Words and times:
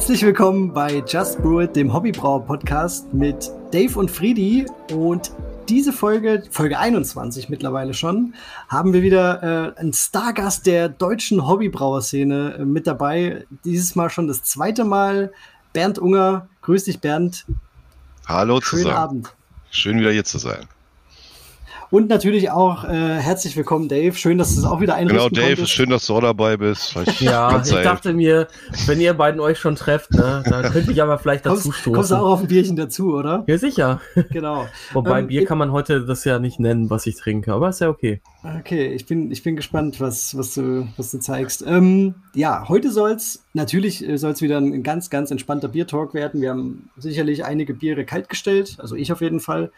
Herzlich 0.00 0.22
willkommen 0.22 0.72
bei 0.72 1.04
Just 1.06 1.42
Brew 1.42 1.60
It, 1.60 1.76
dem 1.76 1.92
Hobbybrauer 1.92 2.46
Podcast 2.46 3.12
mit 3.12 3.50
Dave 3.70 3.98
und 3.98 4.10
Friedi. 4.10 4.64
Und 4.94 5.30
diese 5.68 5.92
Folge, 5.92 6.42
Folge 6.50 6.78
21 6.78 7.50
mittlerweile 7.50 7.92
schon, 7.92 8.34
haben 8.68 8.94
wir 8.94 9.02
wieder 9.02 9.74
äh, 9.76 9.78
einen 9.78 9.92
Stargast 9.92 10.64
der 10.64 10.88
deutschen 10.88 11.46
Hobbybrauerszene 11.46 12.60
äh, 12.60 12.64
mit 12.64 12.86
dabei. 12.86 13.44
Dieses 13.66 13.94
Mal 13.94 14.08
schon 14.08 14.26
das 14.26 14.42
zweite 14.42 14.84
Mal. 14.86 15.34
Bernd 15.74 15.98
Unger. 15.98 16.48
Grüß 16.62 16.84
dich, 16.84 17.00
Bernd. 17.00 17.44
Hallo 18.26 18.58
Schönen 18.62 18.84
zusammen. 18.84 18.96
Abend. 18.96 19.34
Schön 19.70 20.00
wieder 20.00 20.12
hier 20.12 20.24
zu 20.24 20.38
sein. 20.38 20.66
Und 21.92 22.08
natürlich 22.08 22.52
auch 22.52 22.84
äh, 22.84 22.88
herzlich 23.18 23.56
willkommen, 23.56 23.88
Dave. 23.88 24.14
Schön, 24.16 24.38
dass 24.38 24.54
du 24.54 24.60
es 24.60 24.64
auch 24.64 24.80
wieder 24.80 24.94
einrichten 24.94 25.18
Genau, 25.18 25.28
Dave, 25.28 25.56
konntest. 25.56 25.72
schön, 25.72 25.90
dass 25.90 26.06
du 26.06 26.14
auch 26.14 26.20
dabei 26.20 26.56
bist. 26.56 26.94
Ich 27.06 27.20
Ja, 27.20 27.60
ich 27.64 27.68
dachte 27.72 28.12
mir, 28.12 28.46
wenn 28.86 29.00
ihr 29.00 29.12
beiden 29.14 29.40
euch 29.40 29.58
schon 29.58 29.74
trefft, 29.74 30.12
ne, 30.12 30.44
dann 30.48 30.70
könnte 30.70 30.92
ich 30.92 31.02
aber 31.02 31.18
vielleicht 31.18 31.46
dazu 31.46 31.62
Kommst, 31.70 31.82
kommst 31.82 32.10
du 32.12 32.14
auch 32.14 32.18
stoßen. 32.18 32.32
auf 32.32 32.40
ein 32.42 32.46
Bierchen 32.46 32.76
dazu, 32.76 33.14
oder? 33.14 33.42
Ja, 33.48 33.58
sicher. 33.58 34.00
Genau. 34.30 34.68
Wobei 34.92 35.18
Ähm, 35.18 35.26
Bier 35.26 35.44
kann 35.44 35.58
man 35.58 35.72
heute 35.72 36.04
das 36.06 36.24
ja 36.24 36.38
nicht 36.38 36.60
nennen, 36.60 36.90
was 36.90 37.06
ich 37.06 37.16
trinke, 37.16 37.52
aber 37.52 37.70
ist 37.70 37.80
ja 37.80 37.88
okay. 37.88 38.20
Okay, 38.60 38.92
ich 38.94 39.06
bin, 39.06 39.32
ich 39.32 39.42
bin 39.42 39.56
gespannt, 39.56 40.00
was, 40.00 40.38
was, 40.38 40.54
du, 40.54 40.86
was 40.96 41.10
du 41.10 41.18
zeigst. 41.18 41.64
Ähm, 41.66 42.14
ja, 42.34 42.68
heute 42.68 42.92
soll's 42.92 43.42
natürlich 43.52 44.08
äh, 44.08 44.16
soll's 44.16 44.42
wieder 44.42 44.58
ein 44.58 44.84
ganz, 44.84 45.10
ganz 45.10 45.32
entspannter 45.32 45.66
Biertalk 45.66 46.14
werden. 46.14 46.40
Wir 46.40 46.50
haben 46.50 46.88
sicherlich 46.96 47.44
einige 47.44 47.74
Biere 47.74 48.04
kaltgestellt, 48.04 48.76
also 48.78 48.94
ich 48.94 49.10
auf 49.12 49.20
jeden 49.22 49.40
Fall. 49.40 49.72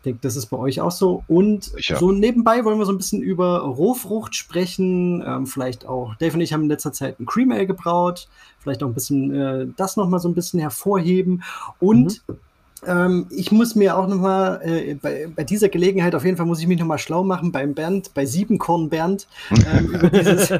Ich 0.00 0.04
denke, 0.04 0.20
das 0.22 0.34
ist 0.34 0.46
bei 0.46 0.56
euch 0.56 0.80
auch 0.80 0.90
so. 0.90 1.24
Und 1.28 1.64
Sicher. 1.64 1.98
so 1.98 2.10
nebenbei 2.10 2.64
wollen 2.64 2.78
wir 2.78 2.86
so 2.86 2.92
ein 2.92 2.96
bisschen 2.96 3.20
über 3.20 3.58
Rohfrucht 3.58 4.34
sprechen. 4.34 5.22
Ähm, 5.26 5.46
vielleicht 5.46 5.86
auch, 5.86 6.14
Dave 6.14 6.34
und 6.34 6.40
ich 6.40 6.54
haben 6.54 6.62
in 6.62 6.68
letzter 6.68 6.94
Zeit 6.94 7.20
ein 7.20 7.26
Cream 7.26 7.52
Ale 7.52 7.66
gebraut. 7.66 8.26
Vielleicht 8.60 8.82
auch 8.82 8.88
ein 8.88 8.94
bisschen 8.94 9.34
äh, 9.34 9.66
das 9.76 9.98
nochmal 9.98 10.18
so 10.18 10.28
ein 10.28 10.34
bisschen 10.34 10.58
hervorheben. 10.58 11.42
Und 11.80 12.22
ähm, 12.86 13.26
ich 13.30 13.52
muss 13.52 13.74
mir 13.74 13.96
auch 13.96 14.06
noch 14.06 14.16
mal 14.16 14.60
äh, 14.62 14.94
bei, 14.94 15.28
bei 15.34 15.44
dieser 15.44 15.68
Gelegenheit 15.68 16.14
auf 16.14 16.24
jeden 16.24 16.36
Fall 16.36 16.46
muss 16.46 16.60
ich 16.60 16.66
mich 16.66 16.78
noch 16.78 16.86
mal 16.86 16.98
schlau 16.98 17.24
machen 17.24 17.52
beim 17.52 17.74
Bernd, 17.74 18.14
bei 18.14 18.24
Siebenkorn 18.24 18.88
Bernd 18.88 19.26
ähm, 19.50 19.94
über, 19.94 20.08
dieses, 20.10 20.52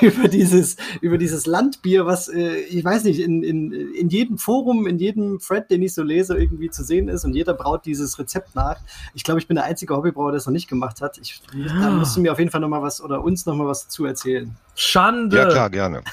über 0.00 0.28
dieses 0.28 0.76
über 1.00 1.18
dieses 1.18 1.46
Landbier, 1.46 2.06
was 2.06 2.28
äh, 2.28 2.56
ich 2.56 2.84
weiß 2.84 3.04
nicht 3.04 3.20
in, 3.20 3.42
in, 3.42 3.72
in 3.72 4.08
jedem 4.08 4.38
Forum, 4.38 4.86
in 4.86 4.98
jedem 4.98 5.38
Thread, 5.38 5.70
den 5.70 5.82
ich 5.82 5.94
so 5.94 6.02
lese, 6.02 6.36
irgendwie 6.36 6.70
zu 6.70 6.84
sehen 6.84 7.08
ist 7.08 7.24
und 7.24 7.34
jeder 7.34 7.54
braut 7.54 7.84
dieses 7.86 8.18
Rezept 8.18 8.54
nach. 8.54 8.80
Ich 9.14 9.24
glaube, 9.24 9.40
ich 9.40 9.48
bin 9.48 9.56
der 9.56 9.64
einzige 9.64 9.96
Hobbybrauer, 9.96 10.32
der 10.32 10.38
es 10.38 10.46
noch 10.46 10.52
nicht 10.52 10.68
gemacht 10.68 11.00
hat. 11.00 11.18
Ich, 11.18 11.42
Da 11.52 11.90
musst 11.90 12.16
du 12.16 12.20
mir 12.20 12.32
auf 12.32 12.38
jeden 12.38 12.50
Fall 12.50 12.60
noch 12.60 12.68
mal 12.68 12.82
was 12.82 13.02
oder 13.02 13.22
uns 13.22 13.46
noch 13.46 13.56
mal 13.56 13.66
was 13.66 13.84
dazu 13.84 14.04
erzählen. 14.04 14.54
Schande! 14.74 15.36
Ja, 15.36 15.46
klar, 15.48 15.70
gerne. 15.70 16.02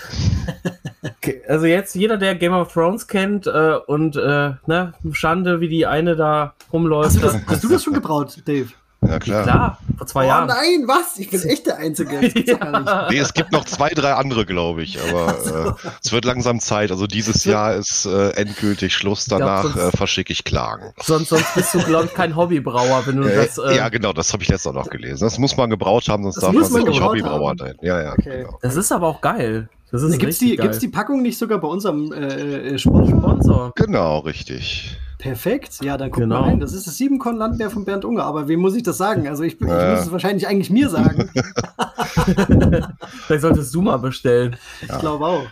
Okay, 1.04 1.42
Also 1.48 1.66
jetzt 1.66 1.96
jeder, 1.96 2.18
der 2.18 2.36
Game 2.36 2.54
of 2.54 2.72
Thrones 2.74 3.08
kennt 3.08 3.48
äh, 3.48 3.76
und 3.88 4.16
äh, 4.16 4.54
ne, 4.68 4.94
Schande, 5.12 5.60
wie 5.60 5.68
die 5.68 5.86
eine 5.88 6.16
da 6.16 6.54
rumläuft. 6.72 7.16
Hast 7.16 7.18
du 7.18 7.22
das, 7.22 7.34
das- 7.34 7.48
hast 7.48 7.64
du 7.64 7.70
das 7.70 7.84
schon 7.84 7.94
gebraut, 7.94 8.38
Dave? 8.46 8.70
Ja, 9.12 9.20
klar. 9.20 9.44
Klar, 9.44 9.78
vor 9.98 10.08
zwei 10.08 10.26
oh 10.26 10.28
Jahren. 10.28 10.48
nein, 10.48 10.88
was? 10.88 11.18
Ich 11.20 11.30
bin 11.30 11.42
echt 11.50 11.68
der 11.68 11.78
Einzige. 11.78 12.20
Nicht. 12.20 12.36
Nee, 13.10 13.18
es 13.20 13.34
gibt 13.34 13.52
noch 13.52 13.66
zwei, 13.66 13.90
drei 13.90 14.14
andere, 14.14 14.46
glaube 14.46 14.84
ich, 14.84 14.98
aber 15.02 15.76
äh, 15.78 15.88
es 16.04 16.12
wird 16.12 16.26
langsam 16.26 16.60
Zeit. 16.60 16.92
Also 16.92 17.08
dieses 17.08 17.46
Jahr 17.46 17.76
ist 17.76 18.06
äh, 18.06 18.30
endgültig 18.32 18.94
Schluss. 18.94 19.26
glaub, 19.26 19.40
Danach 19.40 19.64
sonst- 19.64 19.78
äh, 19.78 19.98
verschicke 19.98 20.32
ich 20.34 20.44
Klagen. 20.44 20.94
Sonst, 21.02 21.30
sonst 21.30 21.54
bist 21.56 21.74
du, 21.74 21.80
glaube 21.80 22.06
ich, 22.06 22.14
kein 22.14 22.36
Hobbybrauer, 22.36 23.04
wenn 23.06 23.18
du 23.18 23.28
Äh, 23.28 23.36
das. 23.48 23.58
Äh, 23.58 23.76
ja, 23.76 23.90
genau, 23.90 24.14
das 24.14 24.32
habe 24.34 24.44
ich 24.44 24.50
letztes 24.50 24.68
auch 24.68 24.74
noch 24.74 24.90
gelesen. 24.90 25.24
Das 25.24 25.38
muss 25.38 25.56
man 25.58 25.70
gebraut 25.70 26.08
haben, 26.10 26.24
sonst 26.24 26.36
Das 26.38 26.44
darf 26.46 26.54
man 26.54 26.64
sich 26.64 26.84
nicht 26.86 27.02
Hobbybrauer 27.02 27.50
haben. 27.50 27.58
sein. 27.60 27.76
Ja, 27.82 28.02
ja, 28.02 28.12
Okay. 28.14 28.44
genau. 28.44 28.58
Das 28.62 28.76
ist 28.76 28.92
aber 28.92 29.08
auch 29.08 29.22
geil. 29.22 29.70
Das 29.92 30.04
ist 30.04 30.12
Gibt's 30.14 30.26
richtig 30.42 30.50
die, 30.52 30.56
geil. 30.56 30.66
gibt's 30.68 30.80
die 30.80 30.88
Packung 30.88 31.22
nicht 31.22 31.38
sogar 31.38 31.60
bei 31.60 31.68
unserem 31.68 32.14
äh? 32.14 32.78
Sponsor? 32.80 33.74
Genau, 33.76 34.20
richtig. 34.20 34.98
Perfekt. 35.22 35.78
Ja, 35.84 35.98
dann 35.98 36.10
guck 36.10 36.22
Genau. 36.24 36.42
mal 36.42 36.50
rein. 36.50 36.60
Das 36.60 36.74
ist 36.74 36.88
das 36.88 36.98
Siebenkorn 36.98 37.38
Landbär 37.38 37.70
von 37.70 37.86
Bernd 37.86 38.06
Unger. 38.06 38.24
Aber 38.26 38.48
wem 38.48 38.60
muss 38.60 38.76
ich 38.76 38.82
das 38.84 38.98
sagen? 38.98 39.28
Also 39.28 39.44
ich, 39.44 39.54
ich 39.62 39.68
Ja. 39.68 39.92
muss 39.92 40.02
es 40.02 40.12
wahrscheinlich 40.12 40.48
eigentlich 40.48 40.70
mir 40.72 40.90
sagen. 40.90 41.30
Vielleicht 43.28 43.42
solltest 43.42 43.74
du 43.74 43.82
mal 43.82 43.98
bestellen. 43.98 44.56
Ich 44.82 44.88
glaube 45.00 45.26
auch. 45.26 45.44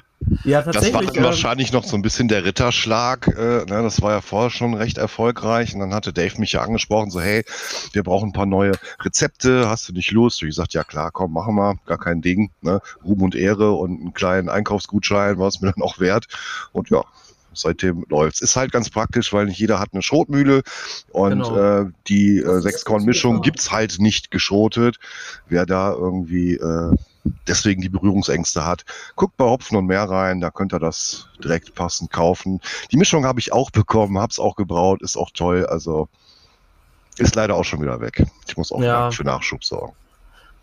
Ja, 0.44 0.62
Das 0.62 0.74
tatsächlich. 0.76 0.94
war 0.96 1.02
dann 1.14 1.16
ähm, 1.16 1.24
wahrscheinlich 1.24 1.72
noch 1.72 1.84
so 1.86 1.96
ein 1.96 2.02
bisschen 2.02 2.28
der 2.28 2.44
Ritterschlag. 2.44 3.28
Äh, 3.28 3.66
ne, 3.66 3.84
das 3.84 4.02
war 4.02 4.12
ja 4.12 4.22
vorher 4.22 4.50
schon 4.50 4.74
recht 4.74 4.98
erfolgreich. 4.98 5.74
Und 5.74 5.80
dann 5.80 5.94
hatte 5.94 6.12
Dave 6.14 6.40
mich 6.40 6.52
ja 6.54 6.62
angesprochen, 6.62 7.10
so 7.10 7.22
hey, 7.22 7.46
wir 7.94 8.04
brauchen 8.04 8.30
ein 8.30 8.34
paar 8.34 8.46
neue 8.46 8.74
Rezepte. 9.02 9.70
Hast 9.70 9.88
du 9.88 9.94
nicht 9.94 10.12
Lust? 10.12 10.42
Und 10.42 10.50
ich 10.50 10.56
sagte, 10.56 10.78
ja 10.78 10.84
klar, 10.84 11.12
komm, 11.12 11.34
machen 11.34 11.56
wir. 11.56 11.76
Gar 11.86 12.00
kein 12.00 12.22
Ding. 12.22 12.52
Ne? 12.62 12.82
Ruhm 13.06 13.22
und 13.22 13.36
Ehre 13.36 13.72
und 13.74 14.02
einen 14.02 14.14
kleinen 14.14 14.50
Einkaufsgutschein 14.50 15.38
war 15.38 15.48
es 15.48 15.62
mir 15.62 15.72
dann 15.72 15.84
auch 15.84 16.00
wert. 16.00 16.26
Und 16.74 16.90
ja, 16.90 17.04
seitdem 17.62 18.06
läuft's. 18.10 18.42
Ist 18.42 18.56
halt 18.56 18.72
ganz 18.72 18.90
praktisch, 18.90 19.32
weil 19.34 19.46
nicht 19.46 19.60
jeder 19.60 19.80
hat 19.80 19.90
eine 19.94 20.02
Schrotmühle. 20.02 20.64
Und 21.12 21.32
Genau. 21.44 21.82
äh, 21.82 21.86
die 22.08 22.38
äh, 22.40 22.60
Sechskorn-Mischung 22.62 23.42
gibt's 23.42 23.72
halt 23.72 24.00
nicht 24.00 24.32
geschrotet. 24.32 24.98
Wer 25.48 25.66
da 25.66 25.92
irgendwie... 25.92 26.56
Äh, 26.56 26.96
deswegen 27.48 27.82
die 27.82 27.90
Berührungsängste 27.90 28.66
hat. 28.66 28.86
Guckt 29.16 29.36
bei 29.38 29.44
Hopfen 29.46 29.78
und 29.78 29.86
Meer 29.86 30.04
rein, 30.04 30.40
da 30.40 30.50
könnt 30.50 30.74
ihr 30.74 30.80
das 30.80 31.28
direkt 31.44 31.76
passend 31.76 32.12
kaufen. 32.12 32.62
Die 32.92 32.98
Mischung 32.98 33.26
habe 33.26 33.40
ich 33.40 33.52
auch 33.52 33.72
bekommen, 33.72 34.18
hab's 34.18 34.40
auch 34.40 34.56
gebraut, 34.56 35.02
ist 35.02 35.18
auch 35.18 35.30
toll, 35.34 35.66
also 35.66 36.08
ist 37.18 37.36
leider 37.36 37.56
auch 37.56 37.66
schon 37.66 37.82
wieder 37.82 38.00
weg. 38.00 38.26
Ich 38.48 38.56
muss 38.58 38.72
auch 38.72 38.82
Ja. 38.82 39.12
für 39.12 39.26
Nachschub 39.26 39.64
sorgen. 39.64 39.94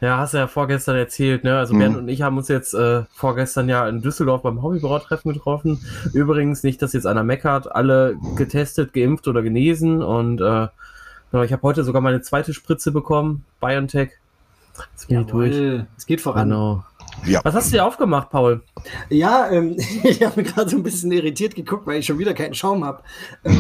Ja, 0.00 0.18
hast 0.18 0.34
du 0.34 0.38
ja 0.38 0.46
vorgestern 0.46 0.96
erzählt, 0.96 1.42
ne? 1.44 1.58
Also 1.58 1.74
Mhm. 1.74 1.78
Bernd 1.78 1.96
und 1.96 2.08
ich 2.08 2.20
haben 2.22 2.36
uns 2.36 2.48
jetzt 2.48 2.74
äh, 2.74 3.04
vorgestern 3.14 3.68
ja 3.68 3.88
in 3.88 4.02
Düsseldorf 4.02 4.42
beim 4.42 4.62
Hobbybrautreffen 4.62 5.32
getroffen. 5.32 5.80
Übrigens 6.12 6.62
nicht, 6.62 6.82
dass 6.82 6.92
jetzt 6.92 7.06
einer 7.06 7.22
meckert, 7.24 7.74
alle 7.74 8.16
getestet, 8.36 8.92
geimpft 8.92 9.26
oder 9.26 9.42
genesen 9.42 10.02
und 10.02 10.40
äh, 10.40 10.68
genau, 11.30 11.42
ich 11.44 11.52
habe 11.52 11.62
heute 11.62 11.82
sogar 11.82 12.02
meine 12.02 12.20
zweite 12.20 12.52
Spritze 12.52 12.92
bekommen, 12.92 13.44
BioNTech. 13.60 14.10
Jetzt 14.92 15.08
bin 15.08 15.20
ich 15.20 15.26
durch. 15.26 15.54
Jawohl. 15.54 15.86
Es 15.96 16.04
geht 16.04 16.20
voran. 16.20 16.50
Genau. 16.50 16.84
Ja, 17.24 17.40
Was 17.44 17.54
hast 17.54 17.68
du 17.72 17.76
dir 17.76 17.86
aufgemacht, 17.86 18.28
Paul? 18.28 18.60
Ja, 19.08 19.48
ähm, 19.50 19.76
ich 20.04 20.22
habe 20.22 20.42
mir 20.42 20.46
gerade 20.46 20.68
so 20.68 20.76
ein 20.76 20.82
bisschen 20.82 21.10
irritiert 21.12 21.54
geguckt, 21.54 21.86
weil 21.86 22.00
ich 22.00 22.06
schon 22.06 22.18
wieder 22.18 22.34
keinen 22.34 22.52
Schaum 22.52 22.84
habe. 22.84 23.02
Ähm, 23.44 23.58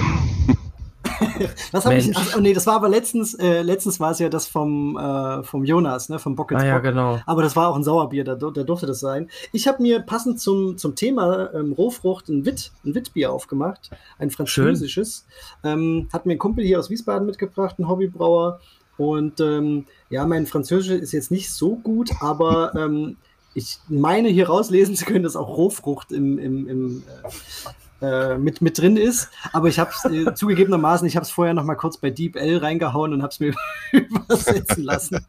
was 1.72 1.84
habe 1.84 1.96
ich? 1.96 2.16
Ach, 2.16 2.38
nee, 2.40 2.52
das 2.52 2.66
war 2.66 2.74
aber 2.74 2.88
letztens, 2.88 3.34
äh, 3.34 3.62
letztens 3.62 4.00
war 4.00 4.10
es 4.10 4.18
ja 4.18 4.28
das 4.28 4.46
vom, 4.46 4.96
äh, 4.96 5.42
vom 5.42 5.64
Jonas, 5.64 6.08
ne, 6.08 6.18
vom 6.18 6.36
Bock 6.36 6.52
ins 6.52 6.62
Ah 6.62 6.66
ja, 6.66 6.78
genau. 6.78 7.20
Aber 7.26 7.42
das 7.42 7.56
war 7.56 7.68
auch 7.68 7.76
ein 7.76 7.84
Sauerbier, 7.84 8.24
da, 8.24 8.34
da 8.34 8.50
durfte 8.50 8.86
das 8.86 9.00
sein. 9.00 9.30
Ich 9.52 9.68
habe 9.68 9.82
mir 9.82 10.00
passend 10.00 10.40
zum, 10.40 10.78
zum 10.78 10.94
Thema 10.94 11.52
ähm, 11.54 11.72
Rohfrucht 11.72 12.28
ein 12.28 12.44
Witt, 12.44 12.72
ein 12.84 12.94
Wittbier 12.94 13.32
aufgemacht, 13.32 13.90
ein 14.18 14.30
französisches. 14.30 15.26
Ähm, 15.64 16.08
hat 16.12 16.26
mir 16.26 16.32
ein 16.32 16.38
Kumpel 16.38 16.64
hier 16.64 16.78
aus 16.78 16.90
Wiesbaden 16.90 17.26
mitgebracht, 17.26 17.78
ein 17.78 17.88
Hobbybrauer. 17.88 18.60
Und 18.96 19.40
ähm, 19.40 19.84
ja, 20.08 20.26
mein 20.26 20.46
Französisch 20.46 21.00
ist 21.00 21.12
jetzt 21.12 21.30
nicht 21.30 21.50
so 21.50 21.76
gut, 21.76 22.10
aber 22.20 22.74
ähm, 22.74 23.16
ich 23.54 23.78
meine 23.88 24.28
hier 24.28 24.48
rauslesen 24.48 24.96
zu 24.96 25.04
können, 25.04 25.22
dass 25.22 25.36
auch 25.36 25.48
Rohfrucht 25.48 26.12
im, 26.12 26.38
im, 26.38 26.68
im 26.68 27.02
äh, 28.02 28.36
mit, 28.36 28.60
mit 28.60 28.78
drin 28.78 28.96
ist. 28.96 29.30
Aber 29.52 29.68
ich 29.68 29.78
habe 29.78 29.90
es 29.90 30.04
äh, 30.04 30.34
zugegebenermaßen, 30.34 31.06
ich 31.06 31.16
habe 31.16 31.24
es 31.24 31.30
vorher 31.30 31.54
noch 31.54 31.64
mal 31.64 31.74
kurz 31.76 31.96
bei 31.96 32.10
Deep 32.10 32.36
L 32.36 32.58
reingehauen 32.58 33.12
und 33.12 33.22
habe 33.22 33.30
es 33.32 33.40
mir 33.40 33.54
übersetzen 33.92 34.84
lassen. 34.84 35.24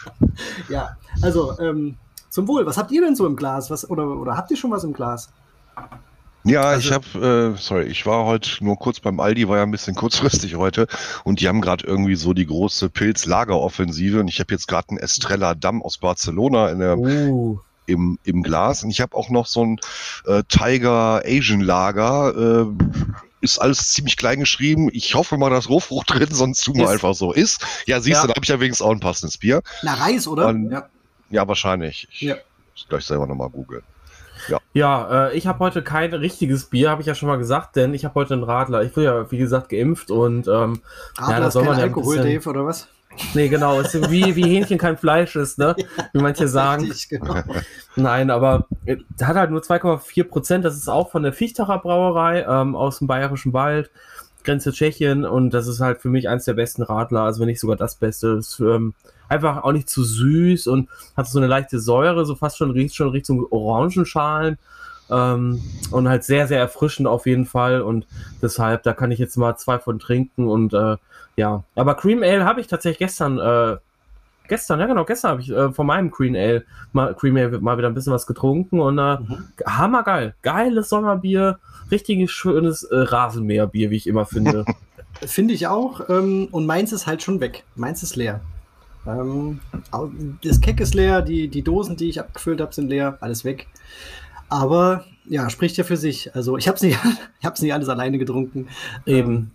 ja, 0.68 0.96
also 1.22 1.58
ähm, 1.58 1.96
zum 2.30 2.48
Wohl. 2.48 2.66
Was 2.66 2.78
habt 2.78 2.90
ihr 2.92 3.00
denn 3.02 3.14
so 3.16 3.26
im 3.26 3.36
Glas? 3.36 3.70
Was, 3.70 3.88
oder, 3.88 4.06
oder 4.06 4.36
habt 4.36 4.50
ihr 4.50 4.56
schon 4.56 4.70
was 4.70 4.84
im 4.84 4.92
Glas? 4.92 5.30
ja 6.44 6.62
Also- 6.62 6.88
ich 6.88 6.92
habe, 6.92 7.54
äh, 7.56 7.60
sorry, 7.60 7.84
ich 7.84 8.06
war 8.06 8.24
heute 8.24 8.64
nur 8.64 8.76
kurz 8.76 9.00
beim 9.00 9.20
Aldi, 9.20 9.48
war 9.48 9.58
ja 9.58 9.62
ein 9.62 9.70
bisschen 9.70 9.94
kurzfristig 9.94 10.56
heute 10.56 10.86
und 11.24 11.40
die 11.40 11.48
haben 11.48 11.60
gerade 11.60 11.86
irgendwie 11.86 12.14
so 12.14 12.32
die 12.32 12.46
große 12.46 12.88
Pilz-Lager-Offensive 12.90 14.20
und 14.20 14.28
ich 14.28 14.40
habe 14.40 14.52
jetzt 14.54 14.66
gerade 14.68 14.88
einen 14.90 14.98
Estrella 14.98 15.54
Damm 15.54 15.82
aus 15.82 15.98
Barcelona 15.98 16.68
in 16.70 16.78
der 16.78 16.96
Uh, 16.98 17.60
im, 17.88 18.18
im 18.24 18.42
Glas. 18.42 18.84
Und 18.84 18.90
ich 18.90 19.00
habe 19.00 19.16
auch 19.16 19.30
noch 19.30 19.46
so 19.46 19.64
ein 19.64 19.80
äh, 20.26 20.42
Tiger 20.48 21.22
Asian 21.24 21.60
Lager. 21.60 22.66
Äh, 22.66 22.84
ist 23.40 23.58
alles 23.60 23.92
ziemlich 23.92 24.16
klein 24.16 24.40
geschrieben. 24.40 24.88
Ich 24.92 25.14
hoffe 25.14 25.36
mal, 25.38 25.48
dass 25.50 25.68
Rohfrucht 25.68 26.10
drin, 26.14 26.28
sonst 26.30 26.62
tun 26.64 26.76
wir 26.76 26.88
einfach 26.90 27.14
so. 27.14 27.32
Ist. 27.32 27.64
Ja, 27.86 28.00
siehst 28.00 28.16
Ja. 28.16 28.22
du, 28.22 28.28
da 28.28 28.34
habe 28.34 28.44
ich 28.44 28.48
ja 28.48 28.58
wenigstens 28.60 28.84
auch 28.86 28.90
ein 28.92 29.00
passendes 29.00 29.38
Bier. 29.38 29.62
Na, 29.82 29.94
Reis, 29.94 30.26
oder? 30.26 30.48
Und- 30.48 30.70
ja. 30.70 30.88
Ja, 31.30 31.46
wahrscheinlich. 31.46 32.08
Ich 32.10 32.22
Ja. 32.22 32.34
muss 32.74 32.86
gleich 32.88 33.04
selber 33.04 33.26
nochmal 33.26 33.50
googeln. 33.50 33.82
ja, 34.72 35.28
äh, 35.28 35.36
ich 35.36 35.46
habe 35.46 35.58
heute 35.58 35.82
kein 35.82 36.14
richtiges 36.14 36.64
Bier, 36.66 36.90
habe 36.90 37.02
ich 37.02 37.06
ja 37.06 37.14
schon 37.14 37.28
mal 37.28 37.36
gesagt, 37.38 37.76
denn 37.76 37.92
ich 37.94 38.04
habe 38.04 38.14
heute 38.14 38.34
einen 38.34 38.44
Radler. 38.44 38.82
Ich 38.82 38.94
bin 38.94 39.04
ja, 39.04 39.30
wie 39.30 39.36
gesagt, 39.38 39.68
geimpft 39.68 40.10
und 40.10 40.46
ähm, 40.48 40.80
Radler 41.18 41.34
Ja, 41.34 41.40
da 41.40 41.46
ist 41.48 41.52
soll 41.54 41.64
man 41.64 41.72
ja 41.76 41.84
ein 41.84 41.88
Alkohol, 41.90 42.16
bisschen- 42.16 42.32
Dave, 42.34 42.48
oder 42.48 42.64
was? 42.66 42.88
Nee, 43.34 43.48
genau, 43.48 43.80
ist 43.80 44.10
wie, 44.10 44.36
wie 44.36 44.44
Hähnchen 44.44 44.78
kein 44.78 44.96
Fleisch 44.96 45.36
ist, 45.36 45.58
ne? 45.58 45.74
Wie 46.12 46.20
manche 46.20 46.48
sagen. 46.48 46.84
Richtig, 46.84 47.08
genau. 47.08 47.42
Nein, 47.96 48.30
aber 48.30 48.66
äh, 48.86 48.96
hat 49.22 49.36
halt 49.36 49.50
nur 49.50 49.60
2,4 49.60 50.24
Prozent. 50.24 50.64
Das 50.64 50.76
ist 50.76 50.88
auch 50.88 51.10
von 51.10 51.22
der 51.22 51.32
Fichtacher 51.32 51.78
Brauerei 51.78 52.44
ähm, 52.48 52.74
aus 52.76 52.98
dem 52.98 53.06
Bayerischen 53.06 53.52
Wald, 53.52 53.90
Grenze 54.44 54.72
Tschechien. 54.72 55.24
Und 55.24 55.50
das 55.50 55.66
ist 55.66 55.80
halt 55.80 56.00
für 56.00 56.08
mich 56.08 56.28
eins 56.28 56.44
der 56.44 56.54
besten 56.54 56.82
Radler, 56.82 57.22
also 57.22 57.40
wenn 57.40 57.48
nicht 57.48 57.60
sogar 57.60 57.76
das 57.76 57.96
Beste. 57.96 58.36
Das 58.36 58.48
ist, 58.48 58.60
ähm, 58.60 58.94
einfach 59.28 59.62
auch 59.62 59.72
nicht 59.72 59.88
zu 59.88 60.02
süß 60.02 60.66
und 60.68 60.88
hat 61.16 61.26
so 61.26 61.38
eine 61.38 61.46
leichte 61.46 61.78
Säure, 61.78 62.24
so 62.24 62.34
fast 62.34 62.56
schon 62.56 62.70
riecht 62.70 62.94
schon 62.94 63.10
Richtung 63.10 63.46
Orangenschalen. 63.50 64.58
Ähm, 65.10 65.62
und 65.90 66.08
halt 66.08 66.24
sehr, 66.24 66.46
sehr 66.46 66.58
erfrischend 66.58 67.08
auf 67.08 67.26
jeden 67.26 67.46
Fall. 67.46 67.80
Und 67.80 68.06
deshalb, 68.42 68.82
da 68.82 68.92
kann 68.92 69.10
ich 69.10 69.18
jetzt 69.18 69.36
mal 69.36 69.56
zwei 69.56 69.78
von 69.78 69.98
trinken. 69.98 70.48
Und 70.48 70.74
äh, 70.74 70.96
ja, 71.38 71.62
aber 71.76 71.94
Cream 71.94 72.24
Ale 72.24 72.44
habe 72.44 72.60
ich 72.60 72.66
tatsächlich 72.66 72.98
gestern, 72.98 73.38
äh, 73.38 73.76
gestern, 74.48 74.80
ja 74.80 74.86
genau, 74.86 75.04
gestern 75.04 75.30
habe 75.30 75.40
ich 75.40 75.50
äh, 75.50 75.70
von 75.70 75.86
meinem 75.86 76.10
Cream 76.10 76.34
Ale, 76.34 76.64
mal, 76.92 77.14
Cream 77.14 77.36
Ale 77.36 77.60
mal 77.60 77.78
wieder 77.78 77.86
ein 77.86 77.94
bisschen 77.94 78.12
was 78.12 78.26
getrunken. 78.26 78.80
Und 78.80 78.98
äh, 78.98 79.18
mhm. 79.18 79.44
hammergeil. 79.64 80.34
Geiles 80.42 80.88
Sommerbier. 80.88 81.60
Richtiges 81.92 82.32
schönes 82.32 82.82
äh, 82.82 82.96
Rasenmäherbier, 82.96 83.90
wie 83.90 83.96
ich 83.96 84.08
immer 84.08 84.26
finde. 84.26 84.64
finde 85.24 85.54
ich 85.54 85.68
auch. 85.68 86.08
Ähm, 86.08 86.48
und 86.50 86.66
meins 86.66 86.92
ist 86.92 87.06
halt 87.06 87.22
schon 87.22 87.40
weg. 87.40 87.62
Meins 87.76 88.02
ist 88.02 88.16
leer. 88.16 88.40
Ähm, 89.06 89.60
das 90.42 90.60
Keck 90.60 90.80
ist 90.80 90.94
leer, 90.96 91.22
die, 91.22 91.46
die 91.46 91.62
Dosen, 91.62 91.96
die 91.96 92.08
ich 92.08 92.18
abgefüllt 92.18 92.60
habe, 92.60 92.74
sind 92.74 92.88
leer, 92.88 93.16
alles 93.20 93.44
weg. 93.44 93.68
Aber 94.48 95.04
ja, 95.24 95.48
spricht 95.50 95.76
ja 95.76 95.84
für 95.84 95.96
sich. 95.96 96.34
Also 96.34 96.56
ich 96.56 96.66
habe 96.66 96.74
es 96.74 96.82
nicht, 96.82 96.98
nicht 97.60 97.72
alles 97.72 97.88
alleine 97.88 98.18
getrunken. 98.18 98.66
Eben. 99.06 99.30
Ähm, 99.30 99.50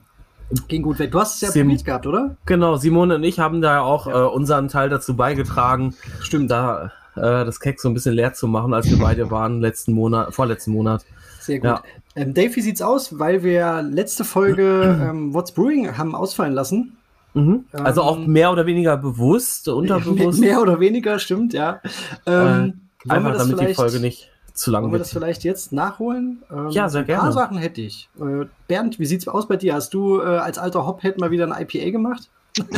ging 0.67 0.81
gut 0.81 0.99
weg. 0.99 1.11
Du 1.11 1.19
hast 1.19 1.35
es 1.35 1.41
ja 1.41 1.51
Sim 1.51 1.67
probiert 1.67 1.85
gehabt, 1.85 2.07
oder? 2.07 2.35
Genau, 2.45 2.75
Simone 2.77 3.15
und 3.15 3.23
ich 3.23 3.39
haben 3.39 3.61
da 3.61 3.81
auch 3.81 4.07
ja. 4.07 4.23
äh, 4.23 4.27
unseren 4.27 4.67
Teil 4.67 4.89
dazu 4.89 5.15
beigetragen. 5.15 5.95
Stimmt. 6.21 6.51
Da 6.51 6.91
äh, 7.15 7.45
das 7.45 7.59
Keck 7.59 7.79
so 7.79 7.89
ein 7.89 7.93
bisschen 7.93 8.15
leer 8.15 8.33
zu 8.33 8.47
machen, 8.47 8.73
als 8.73 8.89
wir 8.89 8.97
beide 8.97 9.29
waren 9.31 9.61
letzten 9.61 9.93
Monat, 9.93 10.33
vorletzten 10.33 10.71
Monat. 10.71 11.05
Sehr 11.39 11.59
gut. 11.59 11.65
Ja. 11.65 11.83
Ähm, 12.15 12.33
Dave, 12.33 12.55
wie 12.55 12.61
sieht's 12.61 12.81
aus? 12.81 13.19
Weil 13.19 13.43
wir 13.43 13.81
letzte 13.81 14.23
Folge 14.23 14.97
ähm, 15.09 15.33
What's 15.33 15.51
Brewing 15.51 15.97
haben 15.97 16.15
ausfallen 16.15 16.53
lassen. 16.53 16.97
Mhm. 17.33 17.65
Also 17.71 18.03
auch 18.03 18.17
ähm, 18.17 18.27
mehr 18.27 18.51
oder 18.51 18.65
weniger 18.65 18.97
bewusst, 18.97 19.67
unterbewusst. 19.67 20.39
Mehr 20.39 20.61
oder 20.61 20.79
weniger, 20.79 21.19
stimmt, 21.19 21.53
ja. 21.53 21.81
Ähm, 22.25 22.81
äh, 23.05 23.09
einfach 23.09 23.37
damit 23.37 23.59
die 23.59 23.73
Folge 23.73 23.99
nicht 23.99 24.29
zu 24.53 24.71
lang 24.71 24.83
Wollen 24.83 24.93
wir 24.93 24.99
das 24.99 25.11
vielleicht 25.11 25.43
jetzt 25.43 25.71
nachholen? 25.71 26.43
Ähm, 26.51 26.69
ja, 26.69 26.89
sehr 26.89 27.03
gerne. 27.03 27.23
Ein 27.23 27.33
paar 27.33 27.33
Sachen 27.33 27.57
hätte 27.57 27.81
ich. 27.81 28.09
Äh, 28.19 28.45
Bernd, 28.67 28.99
wie 28.99 29.05
sieht's 29.05 29.27
aus 29.27 29.47
bei 29.47 29.57
dir? 29.57 29.73
Hast 29.73 29.93
du 29.93 30.19
äh, 30.19 30.25
als 30.25 30.57
alter 30.57 30.85
Hophead 30.85 31.19
mal 31.19 31.31
wieder 31.31 31.51
ein 31.51 31.67
IPA 31.67 31.89
gemacht? 31.91 32.29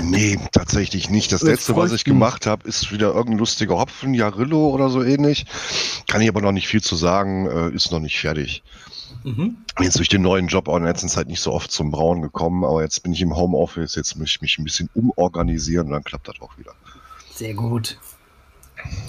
Nee, 0.02 0.40
tatsächlich 0.54 1.10
nicht. 1.10 1.34
Das 1.34 1.42
letzte, 1.42 1.76
was 1.76 1.92
ich 1.92 2.06
gemacht 2.06 2.46
habe, 2.46 2.68
ist 2.68 2.94
wieder 2.94 3.14
irgendein 3.14 3.40
lustiger 3.40 3.78
Hopfen, 3.78 4.14
Jarillo 4.14 4.70
oder 4.70 4.90
so 4.90 5.04
ähnlich. 5.04 5.46
Kann 6.08 6.22
ich 6.22 6.30
aber 6.30 6.40
noch 6.40 6.54
nicht 6.54 6.68
viel 6.68 6.82
zu 6.82 6.96
sagen, 6.96 7.46
äh, 7.48 7.70
ist 7.72 7.92
noch 7.92 8.00
nicht 8.00 8.18
fertig. 8.18 8.64
Mhm. 9.26 9.58
Jetzt 9.82 9.98
durch 9.98 10.08
den 10.08 10.22
neuen 10.22 10.48
Job 10.48 10.70
auch 10.70 10.78
in 10.78 10.84
der 10.84 10.94
letzten 10.94 11.10
Zeit 11.10 11.28
nicht 11.28 11.42
so 11.42 11.52
oft 11.52 11.72
zum 11.72 11.92
Brauen 11.92 12.22
gekommen, 12.22 12.64
aber 12.64 12.84
jetzt 12.84 13.04
bin 13.04 13.12
ich 13.12 13.22
im 13.22 13.36
Homeoffice, 13.36 13.96
jetzt 13.96 14.16
muss 14.16 14.30
ich 14.30 14.42
mich 14.42 14.58
ein 14.58 14.64
bisschen 14.64 14.90
umorganisieren 14.94 15.88
und 15.88 15.94
dann 15.94 16.04
klappt 16.04 16.30
das 16.30 16.40
auch 16.40 16.58
wieder. 16.58 16.74
Sehr 17.34 17.54
gut. 17.54 17.98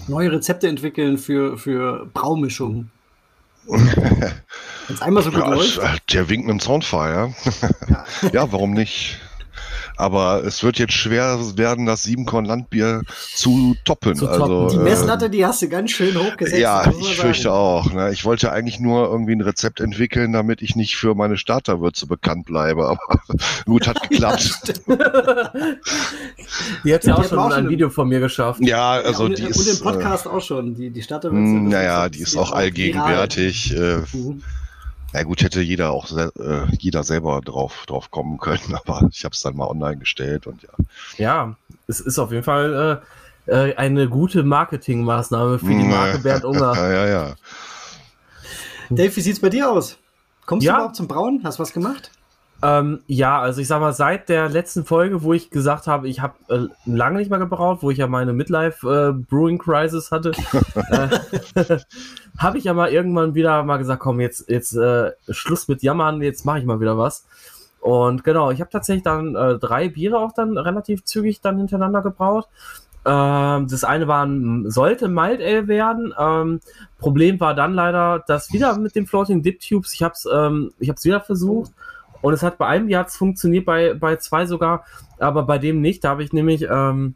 Neue 0.08 0.32
Rezepte 0.32 0.68
entwickeln 0.68 1.18
für, 1.18 1.58
für 1.58 2.06
Braumischungen. 2.12 2.90
Wenn 3.66 4.94
es 4.94 5.02
einmal 5.02 5.22
so 5.22 5.30
gut 5.30 5.40
ja, 5.40 5.54
läuft. 5.54 6.12
Der 6.12 6.28
winkt 6.28 6.46
mit 6.46 6.52
dem 6.52 6.60
Soundfire. 6.60 7.34
Ja. 7.88 8.04
ja, 8.32 8.46
warum 8.52 8.72
nicht? 8.72 9.18
Aber 9.96 10.44
es 10.44 10.62
wird 10.62 10.78
jetzt 10.78 10.92
schwer 10.92 11.38
werden, 11.56 11.86
das 11.86 12.02
Siebenkorn-Landbier 12.02 13.02
zu 13.34 13.76
toppen. 13.84 14.14
Zu 14.14 14.26
toppen. 14.26 14.42
Also, 14.42 14.68
die 14.68 14.78
Messlatte, 14.78 15.26
äh, 15.26 15.30
die 15.30 15.46
hast 15.46 15.62
du 15.62 15.68
ganz 15.68 15.90
schön 15.90 16.16
hochgesetzt. 16.16 16.60
Ja, 16.60 16.90
ich 17.00 17.16
fürchte 17.16 17.52
auch. 17.52 17.92
Ne? 17.92 18.12
Ich 18.12 18.24
wollte 18.24 18.52
eigentlich 18.52 18.78
nur 18.78 19.06
irgendwie 19.08 19.32
ein 19.32 19.40
Rezept 19.40 19.80
entwickeln, 19.80 20.32
damit 20.32 20.62
ich 20.62 20.76
nicht 20.76 20.96
für 20.96 21.14
meine 21.14 21.36
Starterwürze 21.36 22.06
bekannt 22.06 22.46
bleibe. 22.46 22.86
Aber 22.86 23.20
gut, 23.64 23.86
hat 23.86 24.02
geklappt. 24.08 24.82
die 26.84 26.94
hat 26.94 27.04
ja 27.04 27.16
auch 27.16 27.24
schon 27.24 27.38
auch 27.38 27.52
ein 27.52 27.68
Video 27.68 27.88
von 27.88 28.08
mir 28.08 28.20
geschafft. 28.20 28.60
Ja, 28.62 28.92
also 28.92 29.24
ja, 29.24 29.28
und, 29.30 29.38
die 29.38 29.44
und 29.44 29.50
ist. 29.50 29.58
Und 29.58 29.66
den 29.66 29.82
Podcast 29.82 30.26
äh, 30.26 30.28
auch 30.28 30.42
schon, 30.42 30.74
die, 30.74 30.90
die 30.90 31.02
Starterwürze. 31.02 31.40
Naja, 31.40 32.08
die 32.08 32.20
ist 32.20 32.36
auch 32.36 32.52
allgegenwärtig. 32.52 33.74
Äh, 33.74 33.98
mhm. 34.12 34.42
Na 35.12 35.22
gut, 35.22 35.42
hätte 35.42 35.60
jeder 35.60 35.92
auch 35.92 36.10
äh, 36.16 36.30
jeder 36.78 37.02
selber 37.02 37.40
drauf, 37.40 37.84
drauf 37.86 38.10
kommen 38.10 38.38
können, 38.38 38.74
aber 38.84 39.08
ich 39.10 39.24
habe 39.24 39.32
es 39.32 39.40
dann 39.40 39.56
mal 39.56 39.66
online 39.66 39.98
gestellt 39.98 40.46
und 40.46 40.62
ja. 40.62 40.70
Ja, 41.16 41.56
es 41.86 42.00
ist 42.00 42.18
auf 42.18 42.32
jeden 42.32 42.44
Fall 42.44 43.02
äh, 43.46 43.70
äh 43.70 43.76
eine 43.76 44.08
gute 44.08 44.42
Marketingmaßnahme 44.42 45.58
für 45.58 45.66
die 45.66 45.84
Marke 45.84 46.18
Bernd 46.18 46.44
Unger. 46.44 46.74
ja, 46.76 46.90
ja, 46.90 47.06
ja. 47.06 47.34
Dave, 48.90 49.14
wie 49.16 49.20
sieht's 49.20 49.40
bei 49.40 49.48
dir 49.48 49.70
aus? 49.70 49.98
Kommst 50.44 50.64
ja. 50.64 50.72
du 50.72 50.78
überhaupt 50.78 50.96
zum 50.96 51.08
Brauen? 51.08 51.40
Hast 51.42 51.58
du 51.58 51.62
was 51.62 51.72
gemacht? 51.72 52.10
Ähm, 52.66 53.00
ja, 53.06 53.40
also 53.40 53.60
ich 53.60 53.68
sag 53.68 53.80
mal, 53.80 53.92
seit 53.92 54.28
der 54.28 54.48
letzten 54.48 54.84
Folge, 54.84 55.22
wo 55.22 55.32
ich 55.32 55.50
gesagt 55.50 55.86
habe, 55.86 56.08
ich 56.08 56.20
habe 56.20 56.34
äh, 56.48 56.66
lange 56.84 57.18
nicht 57.18 57.30
mehr 57.30 57.38
gebraut, 57.38 57.78
wo 57.82 57.90
ich 57.92 57.98
ja 57.98 58.08
meine 58.08 58.32
Midlife 58.32 58.88
äh, 58.88 59.12
Brewing 59.12 59.58
Crisis 59.58 60.10
hatte, 60.10 60.32
äh, 60.74 61.78
habe 62.38 62.58
ich 62.58 62.64
ja 62.64 62.74
mal 62.74 62.90
irgendwann 62.90 63.36
wieder 63.36 63.62
mal 63.62 63.76
gesagt, 63.76 64.00
komm, 64.00 64.18
jetzt, 64.18 64.48
jetzt 64.48 64.74
äh, 64.74 65.12
Schluss 65.30 65.68
mit 65.68 65.82
Jammern, 65.82 66.20
jetzt 66.22 66.44
mache 66.44 66.58
ich 66.58 66.64
mal 66.64 66.80
wieder 66.80 66.98
was. 66.98 67.24
Und 67.80 68.24
genau, 68.24 68.50
ich 68.50 68.60
habe 68.60 68.70
tatsächlich 68.70 69.04
dann 69.04 69.36
äh, 69.36 69.58
drei 69.58 69.88
Biere 69.88 70.18
auch 70.18 70.32
dann 70.32 70.58
relativ 70.58 71.04
zügig 71.04 71.40
dann 71.40 71.58
hintereinander 71.58 72.02
gebraut. 72.02 72.48
Ähm, 73.04 73.68
das 73.68 73.84
eine 73.84 74.08
war 74.08 74.26
ein, 74.26 74.68
sollte 74.68 75.06
Mild 75.06 75.40
Ale 75.40 75.68
werden. 75.68 76.12
Ähm, 76.18 76.60
Problem 76.98 77.38
war 77.38 77.54
dann 77.54 77.74
leider, 77.74 78.24
dass 78.26 78.52
wieder 78.52 78.76
mit 78.78 78.96
den 78.96 79.06
Floating 79.06 79.42
Dip 79.42 79.60
Tubes, 79.60 79.94
ich 79.94 80.02
habe 80.02 80.14
es 80.14 80.26
ähm, 80.32 80.72
hab's 80.88 81.04
wieder 81.04 81.20
versucht. 81.20 81.70
Oh 81.76 81.95
und 82.22 82.34
es 82.34 82.42
hat 82.42 82.58
bei 82.58 82.66
einem 82.66 82.88
Jahr 82.88 83.08
funktioniert, 83.08 83.64
bei, 83.64 83.94
bei 83.94 84.16
zwei 84.16 84.46
sogar, 84.46 84.84
aber 85.18 85.42
bei 85.44 85.58
dem 85.58 85.80
nicht. 85.80 86.04
Da 86.04 86.10
habe 86.10 86.22
ich 86.22 86.32
nämlich, 86.32 86.62
ähm, 86.62 87.14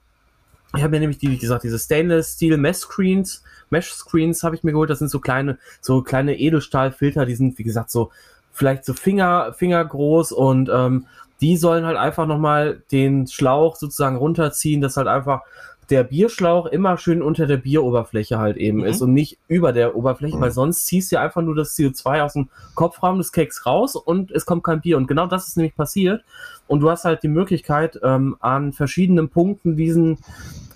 ich 0.76 0.82
habe 0.82 0.90
mir 0.90 1.00
nämlich, 1.00 1.18
die, 1.18 1.30
wie 1.30 1.38
gesagt, 1.38 1.64
diese 1.64 1.78
Stainless 1.78 2.34
Steel 2.34 2.56
Mesh 2.56 2.78
Screens, 2.78 3.42
Mesh 3.70 3.92
Screens 3.92 4.42
habe 4.42 4.54
ich 4.54 4.64
mir 4.64 4.72
geholt. 4.72 4.90
Das 4.90 4.98
sind 4.98 5.10
so 5.10 5.20
kleine, 5.20 5.58
so 5.80 6.02
kleine 6.02 6.38
Edelstahlfilter, 6.38 7.26
die 7.26 7.34
sind, 7.34 7.58
wie 7.58 7.64
gesagt, 7.64 7.90
so 7.90 8.10
vielleicht 8.52 8.84
so 8.84 8.94
Finger, 8.94 9.52
Finger 9.52 9.84
groß 9.84 10.32
und 10.32 10.68
ähm, 10.72 11.06
die 11.40 11.56
sollen 11.56 11.86
halt 11.86 11.96
einfach 11.96 12.26
nochmal 12.26 12.82
den 12.92 13.26
Schlauch 13.26 13.76
sozusagen 13.76 14.16
runterziehen, 14.16 14.80
dass 14.80 14.96
halt 14.96 15.08
einfach 15.08 15.40
der 15.90 16.04
Bierschlauch 16.04 16.66
immer 16.66 16.96
schön 16.98 17.22
unter 17.22 17.46
der 17.46 17.56
Bieroberfläche 17.56 18.38
halt 18.38 18.56
eben 18.56 18.78
mhm. 18.78 18.84
ist 18.84 19.02
und 19.02 19.12
nicht 19.12 19.38
über 19.48 19.72
der 19.72 19.96
Oberfläche, 19.96 20.36
mhm. 20.36 20.40
weil 20.40 20.50
sonst 20.52 20.86
ziehst 20.86 21.10
du 21.10 21.16
ja 21.16 21.22
einfach 21.22 21.42
nur 21.42 21.54
das 21.54 21.76
CO2 21.76 22.22
aus 22.22 22.34
dem 22.34 22.48
Kopfraum 22.74 23.18
des 23.18 23.32
Keks 23.32 23.66
raus 23.66 23.96
und 23.96 24.30
es 24.30 24.46
kommt 24.46 24.64
kein 24.64 24.80
Bier. 24.80 24.96
Und 24.96 25.06
genau 25.06 25.26
das 25.26 25.48
ist 25.48 25.56
nämlich 25.56 25.74
passiert. 25.74 26.22
Und 26.66 26.80
du 26.80 26.90
hast 26.90 27.04
halt 27.04 27.22
die 27.24 27.28
Möglichkeit, 27.28 27.98
ähm, 28.02 28.36
an 28.38 28.72
verschiedenen 28.72 29.28
Punkten 29.28 29.76
diesen, 29.76 30.18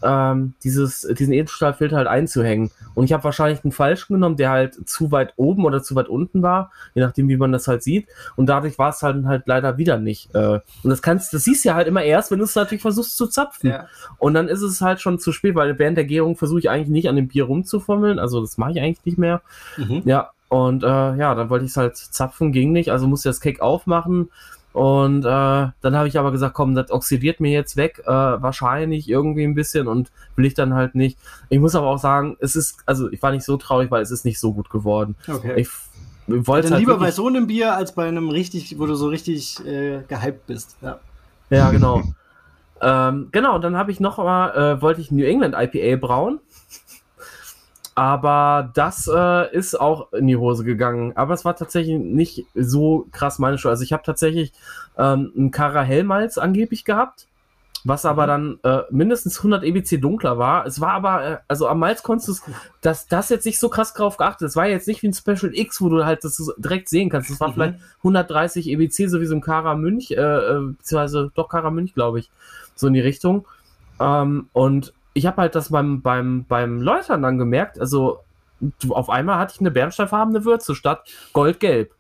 ähm, 0.04 0.54
dieses, 0.62 1.00
diesen 1.18 1.32
Edelstahlfilter 1.32 1.96
halt 1.96 2.06
einzuhängen. 2.06 2.70
Und 2.94 3.04
ich 3.04 3.12
habe 3.12 3.24
wahrscheinlich 3.24 3.64
einen 3.64 3.72
falschen 3.72 4.14
genommen, 4.14 4.36
der 4.36 4.50
halt 4.50 4.88
zu 4.88 5.10
weit 5.10 5.32
oben 5.36 5.64
oder 5.64 5.82
zu 5.82 5.94
weit 5.94 6.08
unten 6.08 6.42
war, 6.42 6.70
je 6.94 7.02
nachdem, 7.02 7.28
wie 7.28 7.36
man 7.36 7.52
das 7.52 7.66
halt 7.66 7.82
sieht. 7.82 8.06
Und 8.36 8.46
dadurch 8.46 8.78
war 8.78 8.90
es 8.90 9.02
halt, 9.02 9.24
halt 9.24 9.44
leider 9.46 9.78
wieder 9.78 9.98
nicht. 9.98 10.34
Äh, 10.34 10.60
und 10.82 10.90
das 10.90 11.02
kannst, 11.02 11.32
das 11.32 11.44
siehst 11.44 11.64
du 11.64 11.70
ja 11.70 11.74
halt 11.74 11.88
immer 11.88 12.02
erst, 12.02 12.30
wenn 12.30 12.38
du 12.38 12.44
es 12.44 12.54
natürlich 12.54 12.82
versuchst 12.82 13.16
zu 13.16 13.26
zapfen. 13.26 13.70
Ja. 13.70 13.86
Und 14.18 14.34
dann 14.34 14.48
ist 14.48 14.62
es 14.62 14.80
halt 14.80 15.00
schon 15.00 15.18
zu 15.18 15.32
spät, 15.32 15.54
weil 15.54 15.78
während 15.78 15.96
der 15.96 16.04
Gärung 16.04 16.36
versuche 16.36 16.60
ich 16.60 16.70
eigentlich 16.70 16.90
nicht 16.90 17.08
an 17.08 17.16
dem 17.16 17.28
Bier 17.28 17.44
rumzufummeln. 17.44 18.18
Also 18.18 18.40
das 18.40 18.58
mache 18.58 18.72
ich 18.72 18.80
eigentlich 18.80 19.04
nicht 19.04 19.18
mehr. 19.18 19.42
Mhm. 19.76 20.02
Ja. 20.04 20.30
Und 20.48 20.84
äh, 20.84 20.86
ja, 20.86 21.34
dann 21.34 21.50
wollte 21.50 21.64
ich 21.64 21.72
es 21.72 21.76
halt 21.76 21.96
zapfen, 21.96 22.52
ging 22.52 22.70
nicht. 22.70 22.92
Also 22.92 23.08
musste 23.08 23.28
ich 23.28 23.34
das 23.34 23.40
Cake 23.40 23.62
aufmachen 23.62 24.28
und 24.74 25.24
äh, 25.24 25.28
dann 25.28 25.94
habe 25.94 26.08
ich 26.08 26.18
aber 26.18 26.32
gesagt, 26.32 26.52
komm, 26.52 26.74
das 26.74 26.90
oxidiert 26.90 27.38
mir 27.38 27.52
jetzt 27.52 27.76
weg, 27.76 28.02
äh, 28.06 28.10
wahrscheinlich 28.10 29.08
irgendwie 29.08 29.44
ein 29.44 29.54
bisschen 29.54 29.86
und 29.86 30.10
will 30.34 30.46
ich 30.46 30.54
dann 30.54 30.74
halt 30.74 30.96
nicht. 30.96 31.16
Ich 31.48 31.60
muss 31.60 31.76
aber 31.76 31.86
auch 31.86 31.98
sagen, 31.98 32.36
es 32.40 32.56
ist, 32.56 32.78
also 32.84 33.08
ich 33.12 33.22
war 33.22 33.30
nicht 33.30 33.44
so 33.44 33.56
traurig, 33.56 33.92
weil 33.92 34.02
es 34.02 34.10
ist 34.10 34.24
nicht 34.24 34.40
so 34.40 34.52
gut 34.52 34.70
geworden. 34.70 35.14
Okay. 35.28 35.60
Ich 35.60 35.68
wollte 36.26 36.70
halt 36.70 36.80
lieber 36.80 36.98
bei 36.98 37.12
so 37.12 37.28
einem 37.28 37.46
Bier 37.46 37.76
als 37.76 37.92
bei 37.92 38.08
einem 38.08 38.30
richtig, 38.30 38.76
wo 38.76 38.86
du 38.86 38.96
so 38.96 39.06
richtig 39.06 39.64
äh, 39.64 40.02
gehypt 40.08 40.48
bist. 40.48 40.76
Ja, 40.82 40.98
ja 41.50 41.70
genau. 41.70 42.02
ähm, 42.82 43.28
genau, 43.30 43.60
dann 43.60 43.76
habe 43.76 43.92
ich 43.92 44.00
noch 44.00 44.18
mal, 44.18 44.56
äh, 44.78 44.82
wollte 44.82 45.00
ich 45.00 45.12
New 45.12 45.24
England 45.24 45.54
IPA 45.56 46.04
brauen. 46.04 46.40
Aber 47.94 48.70
das 48.74 49.08
äh, 49.12 49.54
ist 49.54 49.80
auch 49.80 50.12
in 50.12 50.26
die 50.26 50.36
Hose 50.36 50.64
gegangen. 50.64 51.16
Aber 51.16 51.34
es 51.34 51.44
war 51.44 51.54
tatsächlich 51.54 51.98
nicht 51.98 52.44
so 52.54 53.06
krass 53.12 53.38
meine 53.38 53.56
Schuld. 53.56 53.70
Also 53.70 53.84
ich 53.84 53.92
habe 53.92 54.02
tatsächlich 54.02 54.52
ähm, 54.98 55.32
ein 55.36 55.50
Kara 55.52 55.82
Hellmalz 55.82 56.36
angeblich 56.36 56.84
gehabt, 56.84 57.28
was 57.84 58.04
aber 58.04 58.24
mhm. 58.24 58.58
dann 58.62 58.78
äh, 58.78 58.82
mindestens 58.90 59.38
100 59.38 59.62
EBC 59.62 60.00
dunkler 60.00 60.38
war. 60.38 60.66
Es 60.66 60.80
war 60.80 60.92
aber, 60.92 61.24
äh, 61.24 61.38
also 61.46 61.68
am 61.68 61.78
Malz 61.78 62.02
konntest 62.02 62.28
du 62.28 62.52
dass 62.80 63.06
das 63.06 63.28
jetzt 63.28 63.46
nicht 63.46 63.60
so 63.60 63.68
krass 63.68 63.94
drauf 63.94 64.16
geachtet. 64.16 64.48
Es 64.48 64.56
war 64.56 64.66
jetzt 64.66 64.88
nicht 64.88 65.02
wie 65.02 65.08
ein 65.08 65.14
Special 65.14 65.52
X, 65.54 65.80
wo 65.80 65.88
du 65.88 66.04
halt 66.04 66.24
das 66.24 66.52
direkt 66.58 66.88
sehen 66.88 67.10
kannst. 67.10 67.30
Es 67.30 67.38
war 67.38 67.50
mhm. 67.50 67.54
vielleicht 67.54 67.74
130 67.98 68.70
EBC, 68.70 69.08
so 69.08 69.20
wie 69.20 69.26
so 69.26 69.36
ein 69.36 69.40
Kara 69.40 69.76
Münch, 69.76 70.10
äh, 70.10 70.14
äh, 70.16 70.60
beziehungsweise 70.76 71.30
doch 71.34 71.48
Kara 71.48 71.70
Münch, 71.70 71.94
glaube 71.94 72.18
ich, 72.18 72.30
so 72.74 72.88
in 72.88 72.94
die 72.94 73.00
Richtung. 73.00 73.46
Ähm, 74.00 74.48
und 74.52 74.92
ich 75.14 75.26
habe 75.26 75.40
halt 75.40 75.54
das 75.54 75.70
beim, 75.70 76.02
beim, 76.02 76.44
beim 76.46 76.80
Läutern 76.80 77.22
dann 77.22 77.38
gemerkt, 77.38 77.80
also 77.80 78.20
auf 78.88 79.08
einmal 79.10 79.38
hatte 79.38 79.54
ich 79.54 79.60
eine 79.60 79.70
bernsteinfarbene 79.70 80.44
Würze 80.44 80.74
statt 80.74 81.08
goldgelb. 81.32 81.92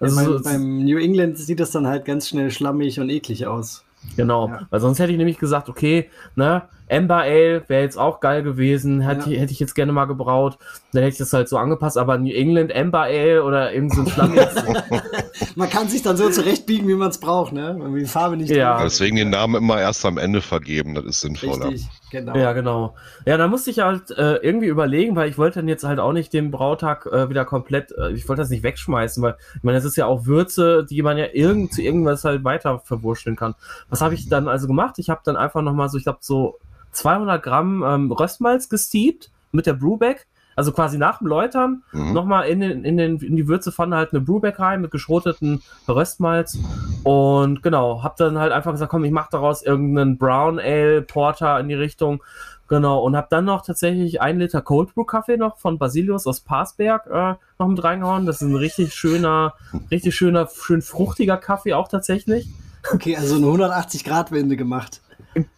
Also 0.00 0.20
ja, 0.20 0.26
beim, 0.26 0.42
beim, 0.42 0.84
New 0.84 0.98
England 0.98 1.38
sieht 1.38 1.60
das 1.60 1.70
dann 1.72 1.86
halt 1.86 2.04
ganz 2.04 2.28
schnell 2.28 2.50
schlammig 2.50 3.00
und 3.00 3.10
eklig 3.10 3.46
aus. 3.46 3.84
Genau, 4.16 4.48
ja. 4.48 4.66
weil 4.70 4.80
sonst 4.80 4.98
hätte 4.98 5.12
ich 5.12 5.18
nämlich 5.18 5.38
gesagt, 5.38 5.68
okay, 5.68 6.08
ne, 6.36 6.62
Amber 6.90 7.22
Ale 7.22 7.62
wäre 7.68 7.82
jetzt 7.82 7.98
auch 7.98 8.20
geil 8.20 8.42
gewesen, 8.42 9.00
hätte, 9.00 9.30
ja. 9.30 9.40
hätte 9.40 9.52
ich 9.52 9.60
jetzt 9.60 9.74
gerne 9.74 9.92
mal 9.92 10.06
gebraut. 10.06 10.58
Dann 10.92 11.02
hätte 11.02 11.12
ich 11.12 11.18
das 11.18 11.32
halt 11.32 11.48
so 11.48 11.56
angepasst, 11.58 11.98
aber 11.98 12.18
New 12.18 12.32
England 12.32 12.74
Amber 12.74 13.02
Ale 13.02 13.44
oder 13.44 13.72
irgend 13.72 13.94
so 13.94 14.02
ein 14.02 14.08
Schlamm 14.08 14.34
Man 15.56 15.68
kann 15.70 15.88
sich 15.88 16.02
dann 16.02 16.16
so 16.16 16.30
zurechtbiegen, 16.30 16.88
wie 16.88 16.94
man 16.94 17.10
es 17.10 17.18
braucht, 17.18 17.52
ne? 17.52 17.76
Wenn 17.78 17.94
die 17.94 18.04
Farbe 18.04 18.36
nicht 18.36 18.50
ja. 18.50 18.82
Deswegen 18.82 19.16
den 19.16 19.30
Namen 19.30 19.56
immer 19.56 19.80
erst 19.80 20.04
am 20.06 20.18
Ende 20.18 20.40
vergeben, 20.40 20.94
das 20.94 21.04
ist 21.04 21.20
sinnvoller. 21.20 21.68
Richtig, 21.68 21.88
genau. 22.10 22.36
Ja, 22.36 22.52
genau. 22.52 22.94
Ja, 23.26 23.36
da 23.36 23.48
musste 23.48 23.70
ich 23.70 23.80
halt 23.80 24.10
äh, 24.10 24.36
irgendwie 24.36 24.66
überlegen, 24.66 25.16
weil 25.16 25.28
ich 25.28 25.38
wollte 25.38 25.60
dann 25.60 25.68
jetzt 25.68 25.84
halt 25.84 25.98
auch 25.98 26.12
nicht 26.12 26.32
den 26.32 26.50
Brautag 26.50 27.06
äh, 27.06 27.28
wieder 27.28 27.44
komplett, 27.44 27.92
äh, 27.92 28.12
ich 28.12 28.28
wollte 28.28 28.42
das 28.42 28.50
nicht 28.50 28.62
wegschmeißen, 28.62 29.22
weil 29.22 29.36
ich 29.56 29.62
meine, 29.62 29.78
das 29.78 29.84
ist 29.84 29.96
ja 29.96 30.06
auch 30.06 30.26
Würze, 30.26 30.86
die 30.88 31.02
man 31.02 31.18
ja 31.18 31.26
irgend 31.32 31.72
zu 31.72 31.82
irgendwas 31.82 32.24
halt 32.24 32.44
weiter 32.44 32.78
verwurschteln 32.78 33.36
kann. 33.36 33.54
Was 33.88 34.00
habe 34.00 34.14
ich 34.14 34.28
dann 34.28 34.48
also 34.48 34.66
gemacht? 34.66 34.98
Ich 34.98 35.10
habe 35.10 35.20
dann 35.24 35.36
einfach 35.36 35.62
nochmal 35.62 35.88
so, 35.88 35.98
ich 35.98 36.04
glaube 36.04 36.18
so 36.20 36.58
200 36.92 37.42
Gramm 37.42 37.84
ähm, 37.86 38.12
Röstmalz 38.12 38.68
gesteept 38.68 39.30
mit 39.52 39.66
der 39.66 39.74
Brewback. 39.74 40.26
Also 40.56 40.72
quasi 40.72 40.98
nach 40.98 41.18
dem 41.18 41.28
Läutern 41.28 41.84
mhm. 41.92 42.12
nochmal 42.12 42.48
in, 42.48 42.58
den, 42.58 42.84
in, 42.84 42.96
den, 42.96 43.18
in 43.18 43.36
die 43.36 43.46
Würzepfanne 43.46 43.94
halt 43.94 44.12
eine 44.12 44.20
Brewback 44.20 44.58
rein 44.58 44.80
mit 44.80 44.90
geschroteten 44.90 45.62
Röstmalz. 45.86 46.58
Und 47.04 47.62
genau, 47.62 48.02
hab 48.02 48.16
dann 48.16 48.38
halt 48.38 48.50
einfach 48.50 48.72
gesagt, 48.72 48.90
komm, 48.90 49.04
ich 49.04 49.12
mach 49.12 49.28
daraus 49.28 49.62
irgendeinen 49.62 50.18
Brown 50.18 50.58
Ale 50.58 51.02
Porter 51.02 51.60
in 51.60 51.68
die 51.68 51.76
Richtung. 51.76 52.24
Genau, 52.66 53.00
und 53.02 53.16
hab 53.16 53.30
dann 53.30 53.44
noch 53.44 53.64
tatsächlich 53.64 54.20
ein 54.20 54.40
Liter 54.40 54.60
Cold 54.60 54.94
Brew 54.94 55.04
Kaffee 55.04 55.36
noch 55.36 55.58
von 55.58 55.78
Basilius 55.78 56.26
aus 56.26 56.40
Parsberg 56.40 57.06
äh, 57.06 57.34
noch 57.58 57.68
mit 57.68 57.82
reingehauen. 57.82 58.26
Das 58.26 58.42
ist 58.42 58.48
ein 58.48 58.56
richtig 58.56 58.94
schöner, 58.94 59.54
richtig 59.90 60.16
schöner, 60.16 60.48
schön 60.52 60.82
fruchtiger 60.82 61.38
Kaffee 61.38 61.72
auch 61.72 61.88
tatsächlich. 61.88 62.48
Okay, 62.92 63.16
also 63.16 63.36
eine 63.36 63.46
180 63.46 64.04
Grad 64.04 64.32
Wende 64.32 64.56
gemacht. 64.56 65.00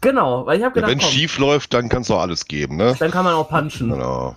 Genau, 0.00 0.46
weil 0.46 0.58
ich 0.58 0.64
habe 0.64 0.74
gedacht, 0.74 0.90
ja, 0.90 0.98
wenn 0.98 1.04
es 1.04 1.12
schief 1.12 1.38
läuft, 1.38 1.74
dann 1.74 1.88
kann 1.88 2.02
es 2.02 2.10
auch 2.10 2.20
alles 2.20 2.46
geben, 2.46 2.76
ne? 2.76 2.94
Dann 2.98 3.10
kann 3.10 3.24
man 3.24 3.34
auch 3.34 3.48
punchen. 3.48 3.90
Genau. 3.90 4.36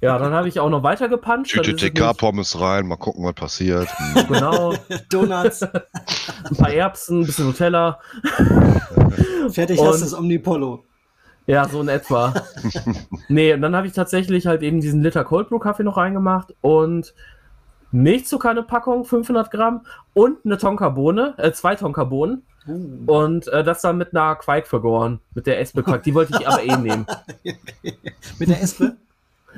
Ja, 0.00 0.18
dann 0.18 0.32
habe 0.32 0.48
ich 0.48 0.60
auch 0.60 0.70
noch 0.70 0.82
weiter 0.82 1.08
gepuncht. 1.08 1.50
Tüte 1.50 1.74
TK-Pommes 1.74 2.60
rein, 2.60 2.86
mal 2.86 2.96
gucken, 2.96 3.24
was 3.24 3.34
passiert. 3.34 3.88
Genau. 4.28 4.74
Donuts. 5.10 5.62
ein 5.62 6.56
paar 6.56 6.72
Erbsen, 6.72 7.20
ein 7.20 7.26
bisschen 7.26 7.46
Nutella. 7.46 7.98
Fertig 9.50 9.78
und, 9.78 9.86
hast 9.86 9.98
du 9.98 10.04
das 10.04 10.14
Omnipollo. 10.14 10.84
Ja, 11.46 11.68
so 11.68 11.80
in 11.80 11.88
etwa. 11.88 12.32
nee, 13.28 13.52
und 13.52 13.60
dann 13.60 13.76
habe 13.76 13.86
ich 13.86 13.92
tatsächlich 13.92 14.46
halt 14.46 14.62
eben 14.62 14.80
diesen 14.80 15.02
Liter 15.02 15.24
Cold 15.24 15.48
Brew 15.48 15.58
Kaffee 15.58 15.82
noch 15.82 15.96
reingemacht 15.96 16.54
und 16.62 17.14
Milchzucker 17.94 18.50
eine 18.50 18.62
Packung, 18.62 19.04
500 19.04 19.50
Gramm 19.50 19.86
und 20.14 20.44
eine 20.44 20.58
Tonkabohne, 20.58 21.34
äh, 21.36 21.52
zwei 21.52 21.76
Tonkabohnen. 21.76 22.42
Uh. 22.66 23.04
Und 23.06 23.48
äh, 23.48 23.62
das 23.62 23.82
dann 23.82 23.98
mit 23.98 24.14
einer 24.14 24.36
Quake 24.36 24.66
vergoren, 24.66 25.20
mit 25.34 25.46
der 25.46 25.60
Espe 25.60 25.82
Quake. 25.82 26.02
Die 26.02 26.14
wollte 26.14 26.38
ich 26.38 26.48
aber 26.48 26.62
eh 26.62 26.76
nehmen. 26.76 27.06
mit 28.38 28.48
der 28.48 28.62
Espe? 28.62 28.96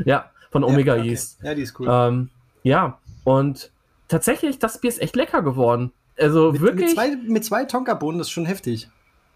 Ja, 0.05 0.31
von 0.51 0.65
Omega 0.65 0.95
ja, 0.95 1.01
okay. 1.01 1.11
Yeast. 1.11 1.39
Ja, 1.43 1.55
die 1.55 1.63
ist 1.63 1.79
cool. 1.79 1.89
Ähm, 1.91 2.31
ja, 2.63 2.99
und 3.25 3.71
tatsächlich, 4.09 4.59
das 4.59 4.81
Bier 4.81 4.89
ist 4.89 5.01
echt 5.01 5.17
lecker 5.17 5.43
geworden. 5.43 5.93
Also 6.19 6.53
mit, 6.53 6.61
wirklich. 6.61 6.87
Mit 6.87 6.95
zwei, 6.95 7.17
mit 7.17 7.45
zwei 7.45 7.65
Tonkabohnen, 7.65 8.19
das 8.19 8.29
ist 8.29 8.33
schon 8.33 8.47
heftig. 8.47 8.89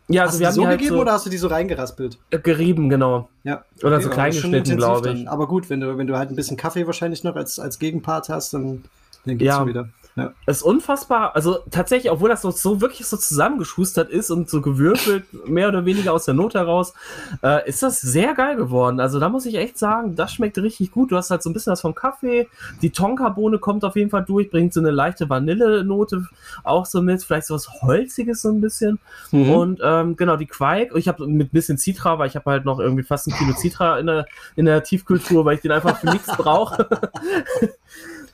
Ja, 0.08 0.22
also 0.22 0.32
hast 0.32 0.40
wir 0.40 0.46
haben 0.46 0.54
die 0.54 0.60
so 0.60 0.66
halt 0.66 0.78
gegeben 0.78 0.96
so 0.96 1.00
oder 1.02 1.12
hast 1.12 1.26
du 1.26 1.30
die 1.30 1.36
so 1.36 1.46
reingeraspelt? 1.46 2.18
Äh, 2.30 2.38
gerieben, 2.40 2.88
genau. 2.88 3.28
Ja. 3.44 3.64
Oder 3.82 3.96
okay, 3.96 4.04
so 4.04 4.10
klein 4.10 4.32
geschnitten, 4.32 4.76
glaube 4.76 5.10
ich. 5.10 5.24
Dann. 5.24 5.28
Aber 5.28 5.46
gut, 5.46 5.70
wenn 5.70 5.80
du, 5.80 5.96
wenn 5.96 6.08
du 6.08 6.16
halt 6.16 6.30
ein 6.30 6.36
bisschen 6.36 6.56
Kaffee 6.56 6.86
wahrscheinlich 6.86 7.22
noch 7.22 7.36
als, 7.36 7.60
als 7.60 7.78
Gegenpart 7.78 8.28
hast, 8.28 8.52
dann, 8.52 8.82
dann 9.24 9.38
geht's 9.38 9.46
ja. 9.46 9.64
wieder. 9.66 9.88
Ja. 10.16 10.32
Ist 10.46 10.62
unfassbar, 10.62 11.36
also 11.36 11.58
tatsächlich, 11.70 12.10
obwohl 12.10 12.28
das 12.28 12.42
so, 12.42 12.50
so 12.50 12.80
wirklich 12.80 13.06
so 13.06 13.16
zusammengeschustert 13.16 14.10
ist 14.10 14.30
und 14.30 14.50
so 14.50 14.60
gewürfelt, 14.60 15.24
mehr 15.46 15.68
oder 15.68 15.84
weniger 15.84 16.12
aus 16.12 16.24
der 16.24 16.34
Not 16.34 16.54
heraus, 16.54 16.94
äh, 17.42 17.68
ist 17.68 17.82
das 17.82 18.00
sehr 18.00 18.34
geil 18.34 18.56
geworden. 18.56 19.00
Also 19.00 19.20
da 19.20 19.28
muss 19.28 19.46
ich 19.46 19.54
echt 19.54 19.78
sagen, 19.78 20.16
das 20.16 20.32
schmeckt 20.32 20.58
richtig 20.58 20.90
gut. 20.90 21.12
Du 21.12 21.16
hast 21.16 21.30
halt 21.30 21.42
so 21.42 21.50
ein 21.50 21.52
bisschen 21.52 21.72
was 21.72 21.80
vom 21.80 21.94
Kaffee, 21.94 22.48
die 22.82 22.90
Tonkabohne 22.90 23.58
kommt 23.58 23.84
auf 23.84 23.96
jeden 23.96 24.10
Fall 24.10 24.24
durch, 24.24 24.50
bringt 24.50 24.74
so 24.74 24.80
eine 24.80 24.90
leichte 24.90 25.28
Vanillenote 25.28 26.26
auch 26.64 26.86
so 26.86 27.02
mit, 27.02 27.22
vielleicht 27.22 27.46
so 27.46 27.54
was 27.54 27.68
Holziges 27.82 28.42
so 28.42 28.50
ein 28.50 28.60
bisschen. 28.60 28.98
Mhm. 29.30 29.50
Und 29.50 29.80
ähm, 29.82 30.16
genau, 30.16 30.36
die 30.36 30.46
Quake, 30.46 30.98
ich 30.98 31.08
habe 31.08 31.26
mit 31.26 31.48
ein 31.48 31.52
bisschen 31.52 31.78
Citra, 31.78 32.18
weil 32.18 32.28
ich 32.28 32.36
habe 32.36 32.50
halt 32.50 32.64
noch 32.64 32.80
irgendwie 32.80 33.04
fast 33.04 33.28
ein 33.28 33.34
Kilo 33.34 33.52
Citra 33.52 33.98
in 33.98 34.06
der, 34.06 34.26
in 34.56 34.64
der 34.64 34.82
Tiefkultur, 34.82 35.44
weil 35.44 35.54
ich 35.54 35.60
den 35.60 35.72
einfach 35.72 35.98
für 35.98 36.10
nichts 36.10 36.36
brauche. 36.36 36.88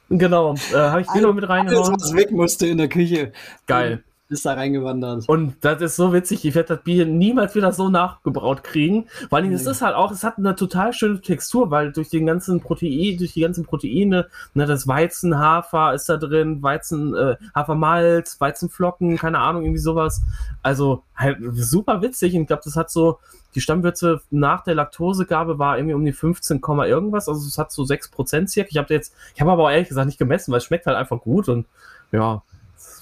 Genau, 0.08 0.54
äh, 0.72 0.76
habe 0.76 1.00
ich 1.00 1.06
den 1.08 1.22
noch 1.22 1.34
mit 1.34 1.48
reingehauen. 1.48 1.88
Alles, 1.88 2.04
was 2.04 2.14
weg 2.14 2.30
musste 2.30 2.66
in 2.66 2.78
der 2.78 2.88
Küche. 2.88 3.32
Geil 3.66 4.02
ist 4.28 4.44
da 4.44 4.54
reingewandert. 4.54 5.28
Und 5.28 5.56
das 5.60 5.80
ist 5.80 5.96
so 5.96 6.12
witzig, 6.12 6.44
ich 6.44 6.54
werde 6.54 6.74
das 6.74 6.82
Bier 6.82 7.06
niemals 7.06 7.54
wieder 7.54 7.72
so 7.72 7.88
nachgebraut 7.88 8.64
kriegen. 8.64 9.06
Vor 9.28 9.38
allem, 9.38 9.50
nee. 9.50 9.54
es 9.54 9.66
ist 9.66 9.82
halt 9.82 9.94
auch, 9.94 10.10
es 10.10 10.24
hat 10.24 10.38
eine 10.38 10.56
total 10.56 10.92
schöne 10.92 11.20
Textur, 11.20 11.70
weil 11.70 11.92
durch 11.92 12.08
den 12.08 12.26
ganzen 12.26 12.60
Protein, 12.60 13.18
durch 13.18 13.34
die 13.34 13.42
ganzen 13.42 13.64
Proteine, 13.64 14.26
ne, 14.54 14.66
das 14.66 14.88
Weizen, 14.88 15.38
Hafer 15.38 15.94
ist 15.94 16.08
da 16.08 16.16
drin, 16.16 16.62
Weizen, 16.62 17.14
äh, 17.14 17.36
Hafermalz, 17.54 18.40
Weizenflocken, 18.40 19.16
keine 19.16 19.38
Ahnung, 19.38 19.62
irgendwie 19.62 19.80
sowas. 19.80 20.22
Also 20.62 21.04
halt 21.14 21.38
super 21.52 22.02
witzig. 22.02 22.34
Und 22.34 22.42
ich 22.42 22.46
glaube, 22.48 22.62
das 22.64 22.74
hat 22.74 22.90
so, 22.90 23.20
die 23.54 23.60
Stammwürze 23.60 24.20
nach 24.30 24.64
der 24.64 24.74
Laktosegabe 24.74 25.58
war 25.58 25.78
irgendwie 25.78 25.94
um 25.94 26.04
die 26.04 26.12
15, 26.12 26.60
irgendwas. 26.84 27.28
Also 27.28 27.46
es 27.46 27.58
hat 27.58 27.70
so 27.70 27.84
6% 27.84 28.48
circa. 28.48 28.68
Ich 28.70 28.76
habe 28.76 28.92
jetzt, 28.92 29.14
ich 29.34 29.40
habe 29.40 29.52
aber 29.52 29.64
auch 29.64 29.70
ehrlich 29.70 29.88
gesagt 29.88 30.06
nicht 30.06 30.18
gemessen, 30.18 30.50
weil 30.50 30.58
es 30.58 30.64
schmeckt 30.64 30.86
halt 30.86 30.96
einfach 30.96 31.20
gut 31.20 31.48
und 31.48 31.66
ja, 32.12 32.42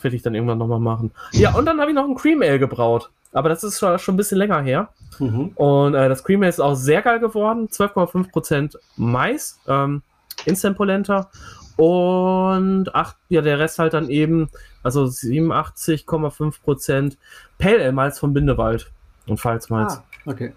werde 0.04 0.16
ich 0.16 0.23
dann 0.23 0.34
irgendwann 0.34 0.58
nochmal 0.58 0.80
machen. 0.80 1.12
Ja, 1.32 1.54
und 1.54 1.66
dann 1.66 1.80
habe 1.80 1.90
ich 1.90 1.96
noch 1.96 2.04
ein 2.04 2.14
Cream 2.14 2.42
Ale 2.42 2.58
gebraut. 2.58 3.11
Aber 3.32 3.49
das 3.49 3.64
ist 3.64 3.80
schon, 3.80 3.99
schon 3.99 4.14
ein 4.14 4.16
bisschen 4.16 4.38
länger 4.38 4.62
her. 4.62 4.88
Mhm. 5.18 5.49
Und 5.56 5.94
äh, 5.94 6.08
das 6.08 6.23
Cream 6.23 6.42
Ale 6.42 6.50
ist 6.50 6.61
auch 6.61 6.76
sehr 6.76 7.02
geil 7.02 7.18
geworden. 7.18 7.68
12,5% 7.68 8.76
Mais, 8.96 9.58
ähm, 9.66 10.02
Instant 10.44 10.76
Polenta. 10.76 11.30
Und 11.76 12.94
acht, 12.94 13.16
ja, 13.28 13.40
der 13.40 13.58
Rest 13.58 13.80
halt 13.80 13.94
dann 13.94 14.08
eben, 14.08 14.49
also 14.84 15.04
87,5% 15.04 17.16
Pale 17.58 17.82
Ale 17.82 17.92
Malz 17.92 18.20
vom 18.20 18.32
Bindewald 18.32 18.92
und 19.26 19.40
Pfalzmalz. 19.40 19.94
Ah, 19.94 20.04
okay. 20.26 20.52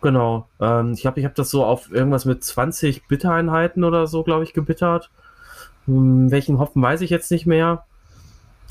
Genau. 0.00 0.48
Ähm, 0.60 0.94
ich 0.94 1.02
glaube, 1.02 1.20
ich 1.20 1.26
habe 1.26 1.34
das 1.34 1.50
so 1.50 1.64
auf 1.64 1.92
irgendwas 1.92 2.24
mit 2.24 2.42
20 2.42 3.06
Bittereinheiten 3.06 3.84
oder 3.84 4.06
so, 4.06 4.22
glaube 4.22 4.44
ich, 4.44 4.54
gebittert. 4.54 5.10
Hm, 5.86 6.30
welchen 6.30 6.58
Hopfen 6.58 6.82
weiß 6.82 7.02
ich 7.02 7.10
jetzt 7.10 7.30
nicht 7.30 7.46
mehr. 7.46 7.84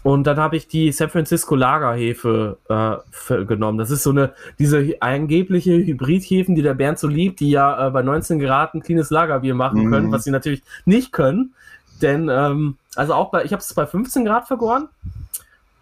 Und 0.03 0.25
dann 0.25 0.37
habe 0.37 0.57
ich 0.57 0.67
die 0.67 0.91
San 0.91 1.09
Francisco 1.09 1.55
Lagerhefe 1.55 2.57
äh, 2.69 3.45
genommen. 3.45 3.77
Das 3.77 3.91
ist 3.91 4.01
so 4.01 4.09
eine, 4.09 4.33
diese 4.57 4.95
angebliche 4.99 5.73
Hybridhefen, 5.73 6.55
die 6.55 6.63
der 6.63 6.73
Bernd 6.73 6.97
so 6.97 7.07
liebt, 7.07 7.39
die 7.39 7.51
ja 7.51 7.87
äh, 7.87 7.91
bei 7.91 8.01
19 8.01 8.39
Grad 8.39 8.73
ein 8.73 8.81
cleanes 8.81 9.11
Lagerbier 9.11 9.53
machen 9.53 9.85
mhm. 9.85 9.91
können, 9.91 10.11
was 10.11 10.23
sie 10.23 10.31
natürlich 10.31 10.63
nicht 10.85 11.11
können. 11.11 11.53
Denn, 12.01 12.29
ähm, 12.29 12.77
also 12.95 13.13
auch 13.13 13.29
bei, 13.29 13.43
ich 13.45 13.53
habe 13.53 13.61
es 13.61 13.73
bei 13.73 13.85
15 13.85 14.25
Grad 14.25 14.47
vergoren. 14.47 14.89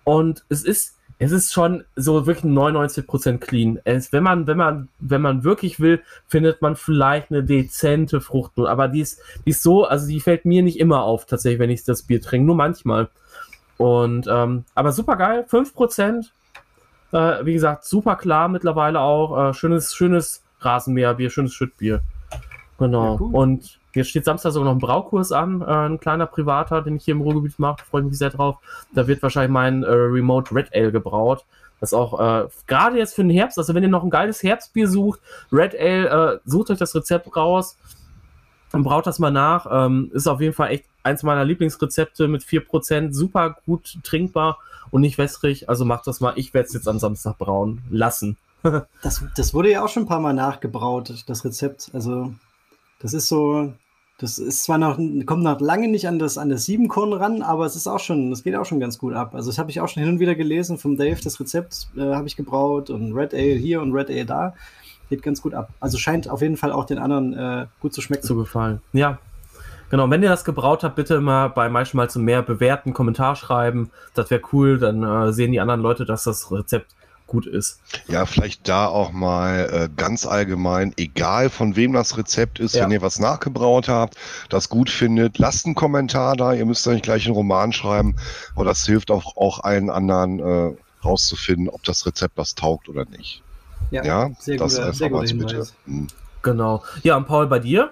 Und 0.04 0.44
es 0.50 0.64
ist, 0.64 0.98
es 1.18 1.32
ist 1.32 1.54
schon 1.54 1.84
so 1.96 2.26
wirklich 2.26 2.52
99% 2.52 3.38
clean. 3.38 3.80
Es, 3.84 4.12
wenn 4.12 4.24
man, 4.24 4.48
wenn 4.48 4.58
man, 4.58 4.90
wenn 5.00 5.22
man 5.22 5.44
wirklich 5.44 5.80
will, 5.80 6.02
findet 6.28 6.62
man 6.62 6.76
vielleicht 6.76 7.32
eine 7.32 7.44
dezente 7.44 8.20
Fruchtnote. 8.20 8.70
Aber 8.70 8.90
die 8.90 9.02
ist, 9.02 9.22
die 9.46 9.52
ist 9.52 9.64
so, 9.64 9.86
also 9.86 10.08
die 10.08 10.20
fällt 10.20 10.46
mir 10.46 10.62
nicht 10.62 10.80
immer 10.80 11.04
auf, 11.04 11.26
tatsächlich, 11.26 11.60
wenn 11.60 11.70
ich 11.70 11.84
das 11.84 12.04
Bier 12.04 12.22
trinke, 12.22 12.48
nur 12.48 12.56
manchmal. 12.56 13.10
Und 13.79 14.27
ähm, 14.29 14.65
aber 14.75 14.91
super 14.91 15.15
geil, 15.15 15.45
5%. 15.50 16.25
Äh, 17.13 17.45
wie 17.45 17.53
gesagt, 17.53 17.86
super 17.86 18.17
klar 18.17 18.50
mittlerweile 18.50 19.00
auch. 19.00 19.51
Äh, 19.51 19.53
schönes, 19.53 19.95
schönes 19.95 20.43
Rasenmäherbier, 20.59 21.29
schönes 21.29 21.53
Schüttbier. 21.53 22.01
Genau. 22.77 23.15
Ja, 23.15 23.25
Und 23.31 23.79
jetzt 23.93 24.09
steht 24.09 24.25
Samstag 24.25 24.51
sogar 24.51 24.65
noch 24.65 24.75
ein 24.75 24.86
Braukurs 24.86 25.31
an, 25.31 25.62
äh, 25.62 25.65
ein 25.65 25.98
kleiner 25.98 26.25
privater, 26.25 26.81
den 26.81 26.98
ich 26.98 27.05
hier 27.05 27.13
im 27.13 27.21
Ruhrgebiet 27.21 27.57
mache. 27.57 27.86
Freue 27.89 28.03
mich 28.03 28.17
sehr 28.17 28.31
drauf. 28.31 28.57
Da 28.93 29.07
wird 29.07 29.24
wahrscheinlich 29.24 29.51
mein 29.51 29.83
äh, 29.83 29.89
Remote 29.89 30.53
Red 30.53 30.75
Ale 30.75 30.91
gebraut. 30.91 31.45
Das 31.79 31.93
auch 31.93 32.19
äh, 32.19 32.50
gerade 32.67 32.98
jetzt 32.98 33.15
für 33.15 33.21
den 33.21 33.31
Herbst, 33.31 33.57
also 33.57 33.74
wenn 33.74 33.83
ihr 33.83 33.89
noch 33.89 34.03
ein 34.03 34.09
geiles 34.09 34.43
Herbstbier 34.43 34.89
sucht, 34.89 35.21
Red 35.53 35.74
Ale, 35.79 36.33
äh, 36.33 36.39
sucht 36.43 36.69
euch 36.71 36.79
das 36.79 36.93
Rezept 36.93 37.33
raus 37.33 37.77
und 38.72 38.84
braut 38.84 39.08
das 39.08 39.20
mal 39.20 39.32
nach. 39.32 39.68
Ähm, 39.70 40.12
ist 40.14 40.28
auf 40.28 40.42
jeden 40.42 40.54
Fall 40.54 40.72
echt 40.72 40.86
eins 41.04 41.24
meiner 41.24 41.46
Lieblingsrezepte 41.46 42.28
mit 42.28 42.44
4%, 42.44 43.14
super 43.14 43.58
gut 43.66 43.98
trinkbar 44.04 44.60
und 44.92 45.02
nicht 45.02 45.18
wässrig. 45.18 45.70
Also 45.70 45.86
macht 45.86 46.08
das 46.08 46.20
mal. 46.20 46.34
Ich 46.36 46.54
werde 46.54 46.68
es 46.68 46.74
jetzt 46.74 46.88
am 46.88 47.00
Samstag 47.00 47.38
brauen 47.38 47.82
lassen. 47.90 48.38
das, 49.02 49.24
das 49.36 49.54
wurde 49.54 49.72
ja 49.72 49.84
auch 49.84 49.90
schon 49.90 50.04
ein 50.04 50.08
paar 50.08 50.20
Mal 50.20 50.34
nachgebraut, 50.34 51.24
das 51.26 51.46
Rezept. 51.46 51.92
Also, 51.94 52.34
das 53.00 53.14
ist 53.14 53.28
so. 53.28 53.74
Das 54.22 54.38
ist 54.38 54.66
zwar 54.66 54.78
noch, 54.78 54.98
kommt 55.26 55.44
noch 55.44 55.62
lange 55.62 55.88
nicht 55.88 56.06
an 56.06 56.20
das, 56.20 56.38
an 56.38 56.50
das 56.50 56.66
Siebenkorn 56.66 57.14
ran, 57.14 57.42
aber 57.42 57.66
es 57.66 57.78
ist 57.78 57.88
auch 57.88 58.02
schon, 58.02 58.32
das 58.32 58.44
geht 58.44 58.54
auch 58.54 58.66
schon 58.66 58.82
ganz 58.82 58.98
gut 58.98 59.14
ab. 59.14 59.34
Also, 59.34 59.50
das 59.50 59.58
habe 59.58 59.72
ich 59.72 59.80
auch 59.80 59.88
schon 59.88 60.04
hin 60.04 60.12
und 60.12 60.20
wieder 60.20 60.36
gelesen 60.36 60.78
vom 60.78 60.98
Dave, 60.98 61.22
das 61.24 61.40
Rezept 61.40 61.88
äh, 61.96 62.02
habe 62.02 62.28
ich 62.28 62.36
gebraut 62.36 62.90
und 62.90 63.14
Red 63.14 63.34
Ale 63.34 63.54
hier 63.54 63.82
und 63.82 63.94
Red 63.94 64.10
Ale 64.10 64.26
da. 64.26 64.56
Geht 65.10 65.24
ganz 65.24 65.42
gut 65.42 65.54
ab. 65.54 65.70
Also 65.80 65.98
scheint 65.98 66.30
auf 66.30 66.42
jeden 66.42 66.58
Fall 66.58 66.72
auch 66.72 66.86
den 66.86 67.00
anderen 67.00 67.34
äh, 67.34 67.66
gut 67.80 67.94
zu 67.94 68.01
schmecken. 68.01 68.24
Zu 68.24 68.36
gefallen. 68.36 68.82
Ja, 68.94 69.20
Genau, 69.89 70.08
wenn 70.10 70.22
ihr 70.22 70.30
das 70.30 70.46
gebraut 70.46 70.84
habt, 70.84 70.96
bitte 70.96 71.20
mal 71.20 71.48
bei 71.48 71.68
manchmal 71.68 72.12
zu 72.12 72.20
mehr 72.20 72.44
bewerten, 72.44 72.94
Kommentar 72.94 73.36
schreiben. 73.36 73.89
Das 74.13 74.30
wäre 74.30 74.42
cool, 74.54 74.78
dann 74.78 75.01
äh, 75.01 75.34
sehen 75.34 75.51
die 75.51 75.60
anderen 75.60 75.82
Leute, 75.82 76.06
dass 76.06 76.25
das 76.25 76.51
Rezept 76.51 76.94
gut 77.25 77.46
ist. 77.46 77.80
Ja, 78.08 78.25
vielleicht 78.25 78.68
da 78.68 78.88
auch 78.88 79.12
mal 79.12 79.70
äh, 79.72 79.89
ganz 79.96 80.25
allgemein, 80.25 80.94
egal 80.98 81.50
von 81.50 81.75
wem 81.75 81.94
das 81.94 82.18
Rezept 82.18 82.60
ist, 82.60 82.75
ja. 82.75 82.84
wenn 82.84 82.92
ihr 82.92 83.01
was 83.01 83.20
nachgebraut 83.20 83.88
habt, 83.88 84.16
das 84.50 84.70
gut 84.70 84.89
findet, 84.89 85.38
lasst 85.38 85.66
einen 85.66 85.75
Kommentar 85.75 86.36
da. 86.36 86.54
Ihr 86.54 86.66
müsst 86.66 86.86
ja 86.86 86.94
nicht 86.94 87.04
gleich 87.04 87.25
einen 87.25 87.36
Roman 87.36 87.72
schreiben, 87.72 88.16
aber 88.56 88.66
das 88.66 88.86
hilft 88.86 89.12
auch, 89.12 89.38
auch 89.38 89.63
allen 89.63 89.89
anderen 89.89 90.39
äh, 90.39 90.75
rauszufinden, 91.04 91.70
ob 91.70 91.84
das 91.84 92.06
Rezept 92.06 92.38
was 92.38 92.56
taugt 92.56 92.89
oder 92.89 93.06
nicht. 93.06 93.44
Ja, 93.91 94.03
ja 94.03 94.31
sehr 94.39 94.57
das 94.57 94.75
guter, 94.75 94.88
einfach 94.88 95.09
mal 95.09 95.25
bitte. 95.25 95.67
Hm. 95.86 96.07
Genau. 96.41 96.83
Ja, 97.03 97.17
und 97.17 97.27
Paul, 97.27 97.48
bei 97.48 97.59
dir? 97.59 97.91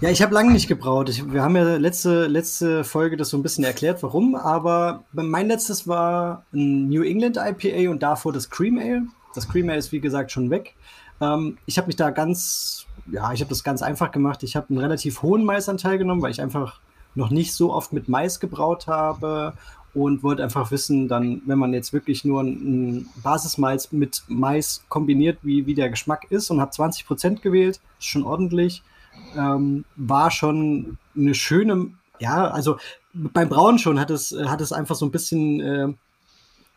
Ja, 0.00 0.10
ich 0.10 0.20
habe 0.22 0.34
lange 0.34 0.52
nicht 0.52 0.68
gebraut. 0.68 1.08
Ich, 1.08 1.32
wir 1.32 1.42
haben 1.42 1.56
ja 1.56 1.76
letzte, 1.76 2.26
letzte 2.26 2.84
Folge 2.84 3.16
das 3.16 3.30
so 3.30 3.38
ein 3.38 3.42
bisschen 3.42 3.64
erklärt, 3.64 4.02
warum. 4.02 4.34
Aber 4.34 5.04
mein 5.12 5.48
letztes 5.48 5.88
war 5.88 6.44
ein 6.52 6.88
New 6.88 7.02
England 7.02 7.38
IPA 7.38 7.90
und 7.90 8.02
davor 8.02 8.32
das 8.32 8.50
Cream 8.50 8.78
Ale. 8.78 9.04
Das 9.34 9.48
Cream 9.48 9.68
Ale 9.68 9.78
ist 9.78 9.92
wie 9.92 10.00
gesagt 10.00 10.30
schon 10.30 10.50
weg. 10.50 10.74
Ähm, 11.20 11.58
ich 11.66 11.78
habe 11.78 11.86
mich 11.86 11.96
da 11.96 12.10
ganz, 12.10 12.86
ja, 13.10 13.32
ich 13.32 13.40
habe 13.40 13.48
das 13.48 13.64
ganz 13.64 13.82
einfach 13.82 14.10
gemacht. 14.10 14.42
Ich 14.42 14.56
habe 14.56 14.66
einen 14.70 14.78
relativ 14.78 15.22
hohen 15.22 15.44
Maisanteil 15.44 15.96
genommen, 15.96 16.22
weil 16.22 16.32
ich 16.32 16.42
einfach 16.42 16.80
noch 17.14 17.30
nicht 17.30 17.54
so 17.54 17.72
oft 17.72 17.92
mit 17.92 18.08
Mais 18.08 18.40
gebraut 18.40 18.86
habe 18.86 19.54
und 19.94 20.22
wollte 20.22 20.42
einfach 20.42 20.70
wissen, 20.70 21.08
dann, 21.08 21.42
wenn 21.46 21.58
man 21.58 21.72
jetzt 21.72 21.92
wirklich 21.92 22.24
nur 22.24 22.42
ein 22.42 23.08
Basismalz 23.22 23.92
mit 23.92 24.22
Mais 24.28 24.84
kombiniert, 24.88 25.38
wie, 25.42 25.66
wie 25.66 25.74
der 25.74 25.90
Geschmack 25.90 26.26
ist 26.30 26.50
und 26.50 26.60
habe 26.60 26.72
20% 26.72 27.40
gewählt, 27.40 27.80
ist 27.98 28.06
schon 28.06 28.24
ordentlich 28.24 28.82
ähm, 29.36 29.84
war 29.96 30.30
schon 30.30 30.98
eine 31.16 31.34
schöne, 31.34 31.90
ja, 32.18 32.48
also 32.48 32.78
beim 33.12 33.48
Brauen 33.48 33.78
schon 33.78 33.98
hat 34.00 34.10
es, 34.10 34.34
hat 34.46 34.60
es 34.60 34.72
einfach 34.72 34.94
so 34.94 35.06
ein 35.06 35.10
bisschen 35.10 35.60
äh, 35.60 35.88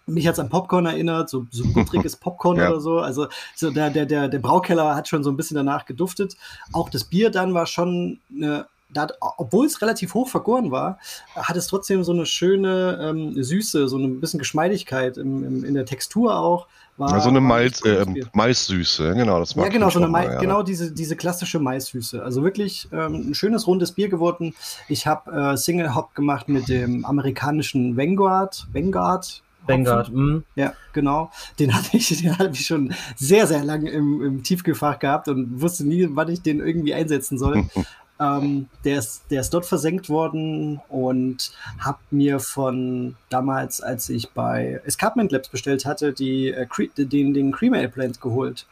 mich 0.05 0.27
als 0.27 0.39
an 0.39 0.49
Popcorn 0.49 0.85
erinnert, 0.85 1.29
so, 1.29 1.45
so 1.51 1.65
buttriges 1.73 2.15
Popcorn 2.19 2.57
ja. 2.57 2.69
oder 2.69 2.79
so. 2.79 2.99
Also 2.99 3.27
so 3.55 3.71
der, 3.71 3.89
der, 3.89 4.05
der, 4.05 4.27
der 4.29 4.39
Braukeller 4.39 4.95
hat 4.95 5.07
schon 5.07 5.23
so 5.23 5.29
ein 5.29 5.37
bisschen 5.37 5.55
danach 5.55 5.85
geduftet. 5.85 6.37
Auch 6.71 6.89
das 6.89 7.03
Bier 7.03 7.29
dann 7.29 7.53
war 7.53 7.65
schon 7.65 8.19
eine 8.33 8.67
da, 8.89 9.07
obwohl 9.19 9.65
es 9.65 9.81
relativ 9.81 10.13
hoch 10.13 10.29
vergoren 10.29 10.71
war, 10.71 10.97
hat 11.35 11.55
es 11.57 11.67
trotzdem 11.67 12.03
so 12.03 12.11
eine 12.11 12.25
schöne 12.25 12.99
ähm, 13.01 13.41
Süße, 13.41 13.87
so 13.87 13.97
ein 13.97 14.19
bisschen 14.19 14.39
Geschmeidigkeit 14.39 15.17
im, 15.17 15.43
im, 15.43 15.65
in 15.65 15.73
der 15.73 15.85
Textur 15.85 16.37
auch. 16.37 16.67
War, 16.97 17.11
ja, 17.11 17.19
so 17.19 17.29
eine 17.29 17.41
Mais, 17.41 17.81
äh, 17.81 18.05
Maissüße, 18.33 19.13
genau, 19.13 19.39
das 19.39 19.55
mag 19.55 19.65
Ja, 19.65 19.71
genau, 19.71 19.91
so 19.91 19.99
eine 19.99 20.07
mal, 20.07 20.25
ja. 20.25 20.39
genau 20.39 20.63
diese, 20.63 20.91
diese 20.91 21.15
klassische 21.15 21.59
Maissüße. 21.59 22.23
Also 22.23 22.41
wirklich 22.43 22.87
ähm, 22.91 23.29
ein 23.29 23.35
schönes 23.35 23.67
rundes 23.67 23.91
Bier 23.91 24.09
geworden. 24.09 24.55
Ich 24.87 25.05
habe 25.05 25.31
äh, 25.31 25.57
Single 25.57 25.93
Hop 25.93 26.15
gemacht 26.15 26.49
mit 26.49 26.69
dem 26.69 27.05
amerikanischen 27.05 27.95
Vanguard, 27.97 28.65
Vanguard, 28.73 29.43
Vanguard, 29.67 30.11
mm. 30.11 30.43
Ja, 30.55 30.73
genau. 30.93 31.29
Den 31.59 31.73
hatte 31.75 31.97
ich, 31.97 32.19
den 32.19 32.35
hatte 32.37 32.51
ich 32.53 32.65
schon 32.65 32.93
sehr, 33.15 33.45
sehr 33.45 33.63
lange 33.63 33.91
im, 33.91 34.23
im 34.23 34.43
Tiefkühlfach 34.43 34.97
gehabt 34.97 35.27
und 35.27 35.61
wusste 35.61 35.85
nie, 35.85 36.07
wann 36.09 36.29
ich 36.29 36.41
den 36.41 36.61
irgendwie 36.61 36.95
einsetzen 36.95 37.37
soll. 37.37 37.65
Ähm, 38.19 38.67
der, 38.83 38.99
ist, 38.99 39.23
der 39.29 39.41
ist 39.41 39.53
dort 39.53 39.65
versenkt 39.65 40.09
worden 40.09 40.81
und 40.89 41.51
habe 41.79 41.99
mir 42.09 42.39
von 42.39 43.15
damals, 43.29 43.79
als 43.81 44.09
ich 44.09 44.31
bei 44.31 44.81
Escarpment 44.85 45.31
Labs 45.31 45.49
bestellt 45.49 45.85
hatte, 45.85 46.13
die, 46.13 46.49
äh, 46.49 46.67
den, 46.97 47.33
den 47.33 47.51
Cream 47.51 47.73
Plant 47.91 48.19
geholt. 48.19 48.65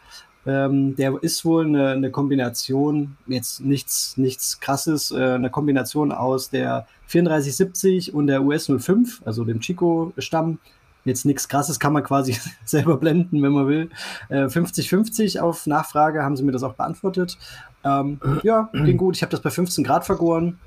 Ähm, 0.48 0.96
der 0.96 1.18
ist 1.24 1.44
wohl 1.44 1.66
eine, 1.66 1.90
eine, 1.90 2.12
Kombination, 2.12 3.18
jetzt 3.26 3.62
nichts, 3.62 4.16
nichts 4.18 4.60
krasses, 4.60 5.12
äh, 5.12 5.16
eine 5.16 5.50
Kombination 5.50 6.12
aus 6.12 6.52
der 6.52 6.86
3470 7.12 8.14
und 8.14 8.28
der 8.28 8.44
US 8.44 8.70
05, 8.70 9.22
also 9.26 9.44
dem 9.44 9.60
Chico-Stamm. 9.60 10.60
Jetzt 11.06 11.26
nichts 11.26 11.48
krasses, 11.48 11.80
kann 11.80 11.94
man 11.94 12.04
quasi 12.04 12.36
selber 12.66 12.98
blenden, 12.98 13.42
wenn 13.42 13.52
man 13.52 13.68
will. 13.68 13.90
50-50 14.30 15.38
äh, 15.38 15.40
auf 15.40 15.68
Nachfrage 15.68 16.24
haben 16.24 16.36
sie 16.36 16.44
mir 16.44 16.52
das 16.52 16.64
auch 16.64 16.74
beantwortet. 16.74 17.38
Ähm, 17.84 18.20
ja, 18.44 18.70
ging 18.74 18.98
gut. 18.98 19.16
Ich 19.16 19.22
habe 19.22 19.30
das 19.30 19.42
bei 19.42 19.52
15 19.52 19.84
Grad 19.84 20.06
vergoren. 20.06 20.60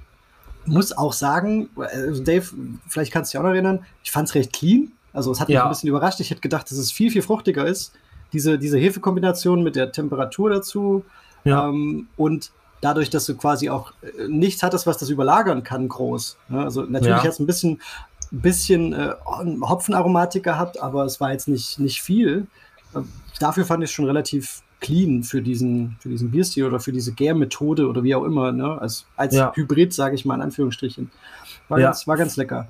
Muss 0.64 0.96
auch 0.96 1.12
sagen, 1.12 1.68
also 1.76 2.22
Dave, 2.22 2.46
vielleicht 2.86 3.12
kannst 3.12 3.32
du 3.32 3.36
dich 3.36 3.40
auch 3.40 3.44
noch 3.44 3.54
erinnern, 3.54 3.84
ich 4.04 4.10
fand 4.10 4.28
es 4.28 4.34
recht 4.34 4.52
clean. 4.52 4.92
Also 5.12 5.32
es 5.32 5.40
hat 5.40 5.48
mich 5.48 5.56
ja. 5.56 5.64
ein 5.64 5.70
bisschen 5.70 5.88
überrascht. 5.88 6.20
Ich 6.20 6.30
hätte 6.30 6.40
gedacht, 6.40 6.70
dass 6.70 6.78
es 6.78 6.92
viel, 6.92 7.10
viel 7.10 7.22
fruchtiger 7.22 7.66
ist. 7.66 7.92
Diese, 8.32 8.58
diese 8.58 8.78
Hefekombination 8.78 9.62
mit 9.62 9.74
der 9.74 9.90
Temperatur 9.90 10.50
dazu. 10.50 11.04
Ja. 11.44 11.68
Ähm, 11.68 12.08
und 12.16 12.52
dadurch, 12.80 13.10
dass 13.10 13.26
du 13.26 13.36
quasi 13.36 13.70
auch 13.70 13.92
äh, 14.02 14.28
nichts 14.28 14.62
hattest, 14.62 14.86
was 14.86 14.98
das 14.98 15.08
überlagern 15.08 15.62
kann, 15.62 15.88
groß. 15.88 16.36
Ne? 16.48 16.62
Also 16.62 16.82
natürlich 16.82 17.16
ja. 17.16 17.22
hat 17.22 17.32
es 17.32 17.40
ein 17.40 17.46
bisschen, 17.46 17.80
bisschen 18.30 18.92
äh, 18.92 19.14
Hopfenaromatik 19.62 20.42
gehabt, 20.42 20.80
aber 20.80 21.04
es 21.04 21.20
war 21.20 21.32
jetzt 21.32 21.48
nicht, 21.48 21.78
nicht 21.78 22.02
viel. 22.02 22.46
Äh, 22.94 23.00
dafür 23.40 23.64
fand 23.64 23.82
ich 23.82 23.90
es 23.90 23.94
schon 23.94 24.06
relativ 24.06 24.62
clean 24.80 25.22
für 25.22 25.42
diesen, 25.42 25.96
für 26.00 26.08
diesen 26.08 26.30
Bierstil 26.30 26.64
oder 26.64 26.80
für 26.80 26.92
diese 26.92 27.12
Gärmethode 27.12 27.88
oder 27.88 28.02
wie 28.04 28.14
auch 28.14 28.24
immer, 28.24 28.52
ne? 28.52 28.80
Als, 28.80 29.06
als 29.16 29.34
ja. 29.34 29.52
Hybrid, 29.54 29.92
sage 29.92 30.14
ich 30.14 30.24
mal 30.24 30.36
in 30.36 30.42
Anführungsstrichen. 30.42 31.10
War, 31.68 31.80
ja. 31.80 31.86
ganz, 31.86 32.06
war 32.06 32.16
ganz 32.16 32.36
lecker. 32.36 32.68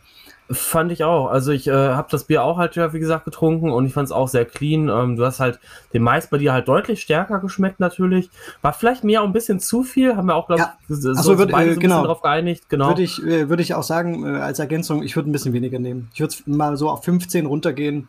Fand 0.50 0.92
ich 0.92 1.04
auch. 1.04 1.28
Also 1.28 1.52
ich 1.52 1.66
äh, 1.66 1.72
habe 1.72 2.08
das 2.10 2.24
Bier 2.24 2.42
auch 2.42 2.56
halt, 2.56 2.74
ja, 2.74 2.94
wie 2.94 2.98
gesagt, 2.98 3.26
getrunken 3.26 3.70
und 3.70 3.84
ich 3.84 3.92
fand 3.92 4.06
es 4.06 4.12
auch 4.12 4.28
sehr 4.28 4.46
clean. 4.46 4.88
Ähm, 4.88 5.16
du 5.16 5.24
hast 5.26 5.40
halt 5.40 5.60
den 5.92 6.02
Mais 6.02 6.28
bei 6.28 6.38
dir 6.38 6.54
halt 6.54 6.68
deutlich 6.68 7.02
stärker 7.02 7.38
geschmeckt 7.38 7.80
natürlich. 7.80 8.30
War 8.62 8.72
vielleicht 8.72 9.04
mir 9.04 9.20
auch 9.20 9.26
ein 9.26 9.34
bisschen 9.34 9.60
zu 9.60 9.82
viel, 9.82 10.16
haben 10.16 10.26
wir 10.26 10.36
auch, 10.36 10.46
glaube 10.46 10.62
ja. 10.62 10.74
ich, 10.88 10.96
so, 10.96 11.10
also 11.10 11.38
würd, 11.38 11.52
äh, 11.52 11.74
so 11.74 11.80
genau. 11.80 12.04
drauf 12.04 12.22
geeinigt. 12.22 12.70
Genau. 12.70 12.88
Würde 12.88 13.02
ich, 13.02 13.22
äh, 13.22 13.50
würd 13.50 13.60
ich 13.60 13.74
auch 13.74 13.82
sagen, 13.82 14.24
äh, 14.24 14.38
als 14.38 14.58
Ergänzung, 14.58 15.02
ich 15.02 15.16
würde 15.16 15.28
ein 15.28 15.32
bisschen 15.32 15.52
weniger 15.52 15.78
nehmen. 15.78 16.08
Ich 16.14 16.20
würde 16.20 16.34
mal 16.46 16.78
so 16.78 16.88
auf 16.88 17.04
15 17.04 17.44
runtergehen. 17.44 18.08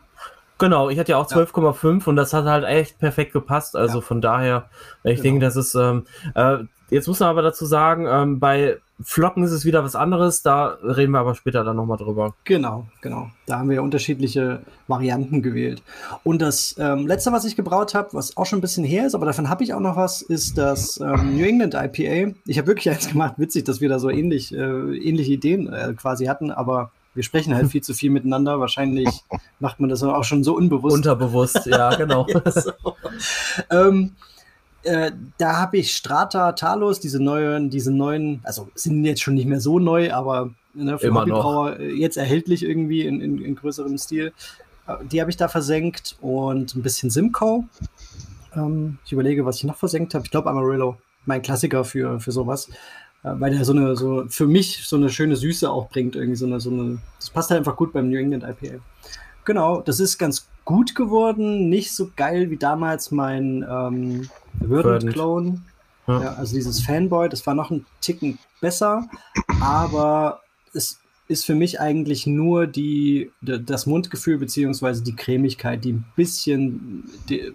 Genau, 0.56 0.88
ich 0.88 0.98
hatte 0.98 1.12
ja 1.12 1.18
auch 1.18 1.26
12,5 1.26 2.00
ja. 2.00 2.06
und 2.06 2.16
das 2.16 2.32
hat 2.32 2.46
halt 2.46 2.64
echt 2.64 2.98
perfekt 2.98 3.32
gepasst. 3.34 3.76
Also 3.76 3.98
ja. 3.98 4.04
von 4.04 4.22
daher, 4.22 4.70
ich 5.04 5.16
genau. 5.16 5.22
denke, 5.22 5.40
das 5.40 5.56
ist, 5.56 5.74
ähm, 5.74 6.06
äh, 6.34 6.58
jetzt 6.88 7.06
muss 7.06 7.20
man 7.20 7.28
aber 7.28 7.42
dazu 7.42 7.66
sagen, 7.66 8.06
ähm, 8.06 8.40
bei 8.40 8.78
Flocken 9.02 9.42
ist 9.44 9.52
es 9.52 9.64
wieder 9.64 9.82
was 9.84 9.96
anderes, 9.96 10.42
da 10.42 10.78
reden 10.82 11.12
wir 11.12 11.20
aber 11.20 11.34
später 11.34 11.64
dann 11.64 11.76
nochmal 11.76 11.96
drüber. 11.96 12.34
Genau, 12.44 12.86
genau. 13.00 13.30
Da 13.46 13.58
haben 13.58 13.68
wir 13.68 13.76
ja 13.76 13.82
unterschiedliche 13.82 14.62
Varianten 14.88 15.42
gewählt. 15.42 15.82
Und 16.22 16.42
das 16.42 16.76
ähm, 16.78 17.06
letzte, 17.06 17.32
was 17.32 17.44
ich 17.44 17.56
gebraut 17.56 17.94
habe, 17.94 18.08
was 18.12 18.36
auch 18.36 18.46
schon 18.46 18.58
ein 18.58 18.62
bisschen 18.62 18.84
her 18.84 19.06
ist, 19.06 19.14
aber 19.14 19.26
davon 19.26 19.48
habe 19.48 19.64
ich 19.64 19.74
auch 19.74 19.80
noch 19.80 19.96
was, 19.96 20.22
ist 20.22 20.58
das 20.58 20.98
ähm, 21.00 21.36
New 21.36 21.44
England 21.44 21.74
IPA. 21.74 22.34
Ich 22.46 22.58
habe 22.58 22.68
wirklich 22.68 22.90
eins 22.90 23.08
gemacht, 23.08 23.34
witzig, 23.38 23.64
dass 23.64 23.80
wir 23.80 23.88
da 23.88 23.98
so 23.98 24.10
ähnlich, 24.10 24.54
äh, 24.54 24.58
ähnliche 24.58 25.32
Ideen 25.32 25.72
äh, 25.72 25.94
quasi 25.94 26.26
hatten, 26.26 26.50
aber 26.50 26.92
wir 27.14 27.22
sprechen 27.24 27.54
halt 27.54 27.68
viel 27.68 27.82
zu 27.82 27.92
viel 27.92 28.10
miteinander. 28.10 28.60
Wahrscheinlich 28.60 29.08
macht 29.58 29.80
man 29.80 29.90
das 29.90 30.02
auch 30.02 30.24
schon 30.24 30.44
so 30.44 30.56
unbewusst. 30.56 30.94
Unterbewusst, 30.94 31.66
ja, 31.66 31.94
genau. 31.96 32.26
ja, 32.28 32.50
so. 32.50 32.72
ähm, 33.70 34.12
äh, 34.82 35.12
da 35.38 35.56
habe 35.58 35.78
ich 35.78 35.94
Strata 35.94 36.52
Talos, 36.52 37.00
diese 37.00 37.22
neuen, 37.22 37.70
diese 37.70 37.92
neuen, 37.92 38.40
also 38.44 38.68
sind 38.74 39.04
jetzt 39.04 39.22
schon 39.22 39.34
nicht 39.34 39.46
mehr 39.46 39.60
so 39.60 39.78
neu, 39.78 40.12
aber 40.12 40.50
ne, 40.74 40.98
für 40.98 41.08
Immer 41.08 41.20
Hobbybrauer 41.20 41.70
noch. 41.72 41.78
jetzt 41.78 42.16
erhältlich 42.16 42.62
irgendwie 42.62 43.02
in, 43.06 43.20
in, 43.20 43.42
in 43.42 43.54
größerem 43.54 43.98
Stil. 43.98 44.32
Äh, 44.86 45.04
die 45.10 45.20
habe 45.20 45.30
ich 45.30 45.36
da 45.36 45.48
versenkt 45.48 46.16
und 46.20 46.74
ein 46.74 46.82
bisschen 46.82 47.10
Simcoe. 47.10 47.64
Ähm, 48.54 48.98
ich 49.04 49.12
überlege, 49.12 49.44
was 49.44 49.56
ich 49.56 49.64
noch 49.64 49.76
versenkt 49.76 50.14
habe. 50.14 50.24
Ich 50.24 50.30
glaube 50.30 50.48
Amarillo, 50.50 50.96
mein 51.26 51.42
Klassiker 51.42 51.84
für, 51.84 52.20
für 52.20 52.32
sowas. 52.32 52.68
Äh, 53.22 53.32
weil 53.38 53.52
der 53.52 53.64
so 53.64 53.72
eine, 53.72 53.96
so 53.96 54.24
für 54.28 54.46
mich 54.46 54.86
so 54.86 54.96
eine 54.96 55.10
schöne 55.10 55.36
Süße 55.36 55.70
auch 55.70 55.88
bringt. 55.90 56.16
Irgendwie 56.16 56.36
so 56.36 56.46
eine, 56.46 56.60
so 56.60 56.70
eine, 56.70 56.98
das 57.18 57.30
passt 57.30 57.50
halt 57.50 57.58
einfach 57.58 57.76
gut 57.76 57.92
beim 57.92 58.08
New 58.08 58.18
England 58.18 58.44
IPA. 58.44 58.76
Genau, 59.44 59.80
das 59.80 60.00
ist 60.00 60.18
ganz 60.18 60.48
gut 60.64 60.94
geworden. 60.94 61.68
Nicht 61.68 61.92
so 61.92 62.10
geil 62.14 62.50
wie 62.50 62.56
damals 62.56 63.10
mein 63.10 63.66
ähm, 63.68 64.28
Verdant 64.58 65.12
Clone. 65.12 65.62
Ja. 66.06 66.22
ja. 66.22 66.34
also 66.34 66.54
dieses 66.54 66.82
Fanboy, 66.82 67.28
das 67.28 67.46
war 67.46 67.54
noch 67.54 67.70
ein 67.70 67.86
Ticken 68.00 68.38
besser, 68.60 69.08
aber 69.60 70.40
es 70.72 70.98
ist 71.28 71.46
für 71.46 71.54
mich 71.54 71.80
eigentlich 71.80 72.26
nur 72.26 72.66
die, 72.66 73.30
das 73.40 73.86
Mundgefühl 73.86 74.38
beziehungsweise 74.38 75.02
die 75.02 75.14
Cremigkeit, 75.14 75.84
die 75.84 75.92
ein 75.92 76.04
bisschen, 76.16 77.04
die, 77.28 77.52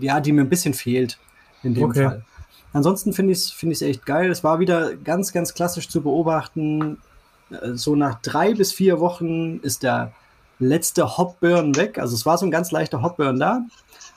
ja, 0.00 0.20
die 0.20 0.32
mir 0.32 0.40
ein 0.40 0.48
bisschen 0.48 0.72
fehlt 0.72 1.18
in 1.62 1.74
dem 1.74 1.84
okay. 1.84 2.04
Fall. 2.04 2.24
Ansonsten 2.72 3.12
finde 3.12 3.32
ich 3.32 3.38
es 3.38 3.50
find 3.50 3.80
echt 3.82 4.06
geil. 4.06 4.30
Es 4.30 4.44
war 4.44 4.60
wieder 4.60 4.94
ganz, 4.96 5.32
ganz 5.32 5.54
klassisch 5.54 5.88
zu 5.88 6.02
beobachten. 6.02 6.98
Äh, 7.50 7.74
so 7.74 7.96
nach 7.96 8.20
drei 8.22 8.54
bis 8.54 8.72
vier 8.72 9.00
Wochen 9.00 9.58
ist 9.58 9.82
der 9.82 10.12
letzte 10.58 11.18
Hopburn 11.18 11.74
weg. 11.76 11.98
Also 11.98 12.14
es 12.14 12.26
war 12.26 12.38
so 12.38 12.46
ein 12.46 12.50
ganz 12.50 12.70
leichter 12.70 13.02
Hopburn 13.02 13.38
da. 13.38 13.62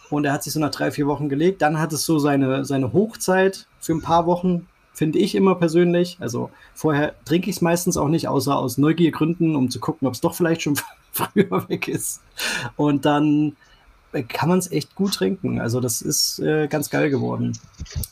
Und 0.10 0.26
er 0.26 0.34
hat 0.34 0.44
sich 0.44 0.54
so 0.54 0.60
nach 0.60 0.72
drei, 0.72 0.92
vier 0.92 1.08
Wochen 1.08 1.30
gelegt. 1.30 1.62
Dann 1.62 1.80
hat 1.80 1.94
es 1.94 2.06
so 2.06 2.20
seine, 2.20 2.66
seine 2.66 2.94
Hochzeit 2.94 3.68
für 3.80 3.94
ein 3.94 4.02
paar 4.02 4.26
Wochen, 4.26 4.68
finde 4.94 5.20
ich 5.20 5.36
immer 5.36 5.56
persönlich. 5.56 6.18
Also 6.20 6.52
vorher 6.74 7.16
trinke 7.26 7.50
ich 7.50 7.58
es 7.58 7.62
meistens 7.62 7.98
auch 7.98 8.10
nicht, 8.10 8.28
außer 8.28 8.56
aus 8.56 8.78
Neugiergründen, 8.78 9.56
um 9.56 9.70
zu 9.70 9.80
gucken, 9.80 10.08
ob 10.08 10.14
es 10.14 10.22
doch 10.22 10.36
vielleicht 10.36 10.62
schon 10.62 10.76
früher 11.12 11.68
weg 11.70 11.88
ist. 11.88 12.22
Und 12.76 13.06
dann 13.06 13.56
kann 14.22 14.50
man 14.50 14.60
es 14.60 14.72
echt 14.72 14.96
gut 14.96 15.16
trinken. 15.16 15.60
Also 15.60 15.80
das 15.80 16.02
ist 16.02 16.40
äh, 16.40 16.68
ganz 16.68 16.90
geil 16.90 17.10
geworden. 17.10 17.58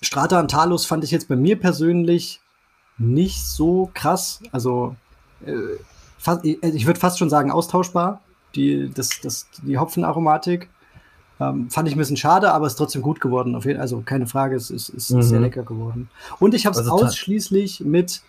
Strata 0.01 0.39
und 0.39 0.49
Talos 0.49 0.85
fand 0.85 1.03
ich 1.03 1.11
jetzt 1.11 1.27
bei 1.27 1.35
mir 1.35 1.59
persönlich 1.59 2.41
nicht 2.97 3.43
so 3.43 3.91
krass. 3.93 4.41
Also 4.51 4.95
äh, 5.45 5.77
fast, 6.17 6.43
ich 6.43 6.85
würde 6.85 6.99
fast 6.99 7.19
schon 7.19 7.29
sagen 7.29 7.51
austauschbar, 7.51 8.21
die, 8.55 8.89
das, 8.91 9.09
das, 9.21 9.47
die 9.63 9.77
Hopfenaromatik. 9.77 10.69
Ähm, 11.41 11.69
fand 11.71 11.87
ich 11.87 11.95
ein 11.95 11.97
bisschen 11.97 12.17
schade, 12.17 12.53
aber 12.53 12.67
ist 12.67 12.75
trotzdem 12.75 13.01
gut 13.01 13.19
geworden. 13.19 13.55
Auf 13.55 13.65
jeden, 13.65 13.79
also 13.79 14.03
keine 14.05 14.27
Frage, 14.27 14.55
es 14.55 14.69
ist, 14.69 14.89
ist 14.89 15.09
mhm. 15.09 15.21
sehr 15.23 15.39
lecker 15.39 15.63
geworden. 15.63 16.09
Und 16.39 16.53
ich 16.53 16.65
habe 16.65 16.73
es 16.73 16.79
also 16.79 16.91
ausschließlich 16.91 17.79
mit 17.81 18.21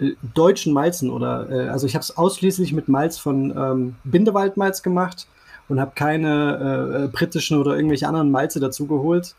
äh, 0.00 0.12
deutschen 0.34 0.72
Malzen 0.72 1.10
oder 1.10 1.48
äh, 1.48 1.68
also 1.68 1.86
ich 1.86 1.94
habe 1.94 2.02
es 2.02 2.16
ausschließlich 2.16 2.72
mit 2.72 2.88
Malz 2.88 3.18
von 3.18 3.56
ähm, 3.56 3.94
Bindewaldmalz 4.02 4.82
gemacht 4.82 5.28
und 5.68 5.80
habe 5.80 5.92
keine 5.94 6.98
äh, 7.00 7.04
äh, 7.04 7.08
britischen 7.08 7.58
oder 7.58 7.76
irgendwelche 7.76 8.08
anderen 8.08 8.32
Malze 8.32 8.58
dazu 8.58 8.86
geholt. 8.86 9.36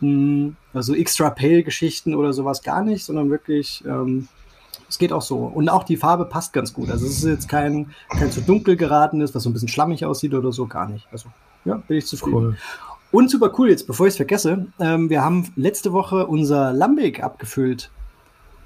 Hm, 0.00 0.56
also 0.72 0.94
extra 0.94 1.28
pale 1.28 1.62
Geschichten 1.62 2.14
oder 2.14 2.32
sowas 2.32 2.62
gar 2.62 2.82
nicht, 2.82 3.04
sondern 3.04 3.28
wirklich 3.28 3.84
ähm, 3.86 4.28
es 4.88 4.98
geht 4.98 5.12
auch 5.12 5.22
so. 5.22 5.36
Und 5.38 5.68
auch 5.68 5.84
die 5.84 5.96
Farbe 5.96 6.24
passt 6.24 6.52
ganz 6.52 6.72
gut. 6.72 6.90
Also 6.90 7.06
es 7.06 7.18
ist 7.18 7.24
jetzt 7.24 7.48
kein, 7.48 7.90
kein 8.08 8.30
zu 8.30 8.40
dunkel 8.40 8.76
geratenes, 8.76 9.34
was 9.34 9.42
so 9.42 9.50
ein 9.50 9.52
bisschen 9.52 9.68
schlammig 9.68 10.04
aussieht 10.04 10.34
oder 10.34 10.52
so, 10.52 10.66
gar 10.66 10.88
nicht. 10.88 11.06
Also 11.10 11.28
ja, 11.64 11.76
bin 11.76 11.98
ich 11.98 12.06
zufrieden. 12.06 12.34
Cool. 12.34 12.56
Und 13.12 13.30
super 13.30 13.52
cool 13.58 13.68
jetzt, 13.68 13.86
bevor 13.86 14.06
ich 14.06 14.12
es 14.12 14.16
vergesse, 14.16 14.66
ähm, 14.80 15.10
wir 15.10 15.22
haben 15.22 15.52
letzte 15.54 15.92
Woche 15.92 16.26
unser 16.26 16.72
Lambic 16.72 17.22
abgefüllt. 17.22 17.90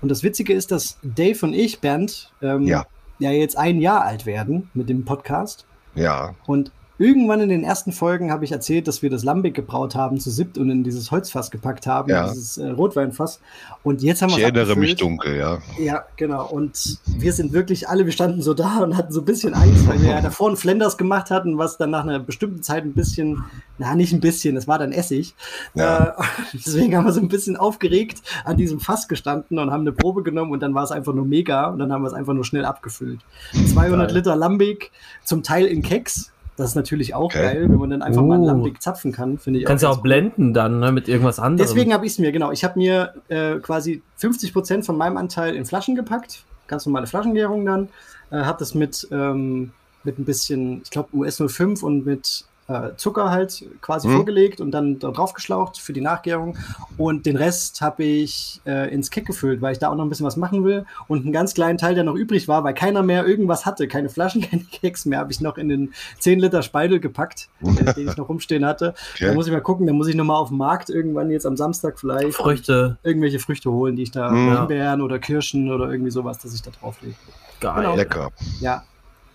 Und 0.01 0.09
das 0.09 0.23
Witzige 0.23 0.53
ist, 0.53 0.71
dass 0.71 0.99
Dave 1.03 1.45
und 1.45 1.53
ich, 1.53 1.81
Bernd, 1.81 2.33
ähm, 2.41 2.63
ja. 2.63 2.87
ja 3.19 3.33
jetzt 3.33 3.59
ein 3.59 3.81
Jahr 3.81 4.03
alt 4.03 4.25
werden 4.25 4.71
mit 4.73 4.89
dem 4.89 5.05
Podcast. 5.05 5.67
Ja. 5.97 6.35
Und 6.47 6.71
Irgendwann 6.99 7.41
in 7.43 7.51
den 7.51 7.63
ersten 7.63 7.93
Folgen 7.93 8.31
habe 8.33 8.45
ich 8.47 8.53
erzählt, 8.53 8.89
dass 8.89 9.03
wir 9.03 9.11
das 9.11 9.23
Lambic 9.23 9.55
gebraut 9.55 9.95
haben 9.95 10.19
zu 10.19 10.31
siebt 10.31 10.57
und 10.57 10.71
in 10.71 10.83
dieses 10.83 11.11
Holzfass 11.11 11.51
gepackt 11.51 11.87
haben, 11.87 12.09
ja. 12.11 12.29
dieses 12.29 12.57
äh, 12.57 12.69
Rotweinfass. 12.69 13.41
Und 13.83 14.03
jetzt 14.03 14.23
haben 14.23 14.31
wir 14.31 14.39
Ich 14.39 14.45
erinnere 14.45 14.77
mich 14.77 14.97
dunkel, 14.97 15.37
ja. 15.37 15.59
Ja, 15.79 16.05
genau. 16.17 16.49
Und 16.49 16.99
wir 17.07 17.35
sind 17.35 17.53
wirklich 17.53 17.87
alle, 17.89 18.07
wir 18.07 18.13
standen 18.13 18.41
so 18.41 18.55
da 18.55 18.79
und 18.79 18.97
hatten 18.97 19.13
so 19.13 19.21
ein 19.21 19.27
bisschen 19.27 19.53
Angst, 19.53 19.87
weil 19.87 20.01
wir 20.01 20.11
ja 20.11 20.21
davor 20.23 20.49
einen 20.49 20.57
Flenders 20.57 20.97
gemacht 20.97 21.31
hatten, 21.31 21.59
was 21.59 21.77
dann 21.77 21.91
nach 21.91 22.05
einer 22.05 22.19
bestimmten 22.19 22.63
Zeit 22.63 22.85
ein 22.85 22.95
bisschen, 22.95 23.45
na, 23.77 23.95
nicht 23.95 24.15
ein 24.15 24.21
bisschen, 24.21 24.57
es 24.57 24.67
war 24.67 24.79
dann 24.79 24.93
Essig. 24.93 25.35
Ja. 25.75 26.17
Äh, 26.19 26.23
deswegen 26.55 26.97
haben 26.97 27.05
wir 27.05 27.13
so 27.13 27.21
ein 27.21 27.29
bisschen 27.29 27.59
aufgeregt 27.59 28.23
an 28.47 28.57
diesem 28.57 28.81
Fass 28.81 29.07
gestanden 29.07 29.59
und 29.59 29.71
haben 29.71 29.83
eine 29.83 29.93
Probe 29.93 30.23
genommen 30.23 30.51
und 30.51 30.61
dann 30.61 30.75
war 30.75 30.85
es 30.85 30.93
einfach 30.93 31.13
nur 31.13 31.27
mega 31.27 31.67
und 31.67 31.79
dann 31.79 31.93
haben 31.93 32.03
wir 32.03 32.09
es 32.09 32.15
einfach 32.15 32.33
nur 32.33 32.45
schnell 32.45 32.65
abgefüllt. 32.65 33.21
200 33.53 34.09
Geil. 34.09 34.17
Liter 34.17 34.35
Lambic, 34.35 34.93
zum 35.25 35.43
Teil 35.43 35.67
in 35.67 35.83
Keks 35.83 36.33
das 36.57 36.71
ist 36.71 36.75
natürlich 36.75 37.15
auch 37.15 37.25
okay. 37.25 37.43
geil, 37.43 37.69
wenn 37.69 37.79
man 37.79 37.91
dann 37.91 38.03
einfach 38.03 38.23
uh. 38.23 38.27
mal 38.27 38.39
ein 38.39 38.45
Lambic 38.45 38.81
zapfen 38.81 39.13
kann, 39.13 39.39
finde 39.39 39.61
ich. 39.61 39.67
Kannst 39.67 39.85
du 39.85 39.89
auch, 39.89 39.99
auch 39.99 40.03
blenden 40.03 40.55
dann 40.55 40.81
ne, 40.81 40.91
mit 40.91 41.09
irgendwas 41.09 41.39
anderem. 41.39 41.69
Deswegen 41.69 41.93
habe 41.93 42.07
ich 42.07 42.13
es 42.13 42.19
mir, 42.19 42.33
genau. 42.33 42.51
Ich 42.51 42.65
habe 42.65 42.79
mir 42.79 43.15
äh, 43.29 43.57
quasi 43.57 44.03
50 44.17 44.53
Prozent 44.53 44.87
von 44.87 44.97
meinem 44.97 45.17
Anteil 45.17 45.55
in 45.55 45.67
Flaschen 45.67 45.95
gepackt. 45.95 46.45
Ganz 46.67 46.87
normale 46.87 47.07
Flaschengärung 47.07 47.65
dann. 47.67 47.89
Äh, 48.31 48.39
habe 48.39 48.59
das 48.59 48.75
mit, 48.75 49.07
ähm, 49.13 49.73
mit 50.03 50.19
ein 50.19 50.25
bisschen, 50.25 50.81
ich 50.83 50.91
glaube, 50.91 51.15
US 51.15 51.43
05 51.47 51.83
und 51.83 52.07
mit 52.07 52.47
äh, 52.69 52.91
Zucker 52.97 53.31
halt 53.31 53.65
quasi 53.81 54.09
mhm. 54.09 54.17
vorgelegt 54.17 54.61
und 54.61 54.73
dann 54.73 54.99
da 54.99 55.11
drauf 55.11 55.35
geschlaucht 55.35 55.79
für 55.79 55.93
die 55.93 56.01
Nachgärung. 56.01 56.57
Und 56.97 57.27
den 57.27 57.37
Rest 57.37 57.81
habe 57.81 58.05
ich 58.05 58.61
äh, 58.67 58.93
ins 58.93 59.11
Keck 59.11 59.27
gefüllt, 59.27 59.63
weil 59.63 59.73
ich 59.73 59.79
da 59.79 59.89
auch 59.91 59.95
noch 59.95 60.05
ein 60.05 60.09
bisschen 60.09 60.27
was 60.27 60.37
machen 60.37 60.65
will. 60.65 60.85
Und 61.09 61.23
einen 61.23 61.33
ganz 61.33 61.55
kleinen 61.55 61.79
Teil, 61.79 61.95
der 61.95 62.05
noch 62.05 62.15
übrig 62.15 62.49
war, 62.49 62.65
weil 62.65 62.75
keiner 62.75 63.03
mehr 63.03 63.27
irgendwas 63.27 63.67
hatte, 63.67 63.89
keine 63.89 64.09
Flaschen, 64.09 64.41
keine 64.51 64.65
Keks 64.65 65.07
mehr, 65.07 65.19
habe 65.21 65.33
ich 65.33 65.41
noch 65.41 65.59
in 65.59 65.69
den 65.69 65.93
10 66.19 66.41
Liter 66.41 66.63
Speidel 66.63 67.01
gepackt, 67.01 67.49
äh, 67.63 67.93
den 67.95 68.09
ich 68.09 68.17
noch 68.17 68.29
rumstehen 68.29 68.65
hatte. 68.65 68.95
Okay. 69.15 69.27
Da 69.27 69.35
muss 69.35 69.47
ich 69.47 69.53
mal 69.53 69.61
gucken, 69.61 69.87
da 69.87 69.93
muss 69.93 70.09
ich 70.09 70.15
nochmal 70.15 70.37
auf 70.37 70.49
dem 70.49 70.59
Markt 70.59 70.91
irgendwann 70.91 71.31
jetzt 71.31 71.47
am 71.47 71.57
Samstag 71.57 71.99
vielleicht 71.99 72.35
Früchte. 72.35 72.99
irgendwelche 73.03 73.39
Früchte 73.39 73.71
holen, 73.71 73.97
die 73.97 74.03
ich 74.05 74.11
da, 74.11 74.31
mhm. 74.31 74.57
Himbeeren 74.57 75.01
oder 75.03 75.19
Kirschen 75.19 75.71
oder 75.71 75.91
irgendwie 75.91 76.11
sowas, 76.11 76.39
dass 76.39 76.55
ich 76.55 76.63
da 76.63 76.71
drauflege. 76.71 77.15
Geil. 77.61 77.77
Genau. 77.77 77.97
Lecker. 77.97 78.31
Ja, 78.61 78.83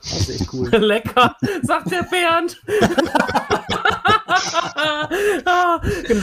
das 0.04 0.28
ist 0.28 0.42
echt 0.42 0.54
cool. 0.54 0.70
Lecker, 0.70 1.36
sagt 1.62 1.92
der 1.92 2.04
Bernd. 2.04 2.62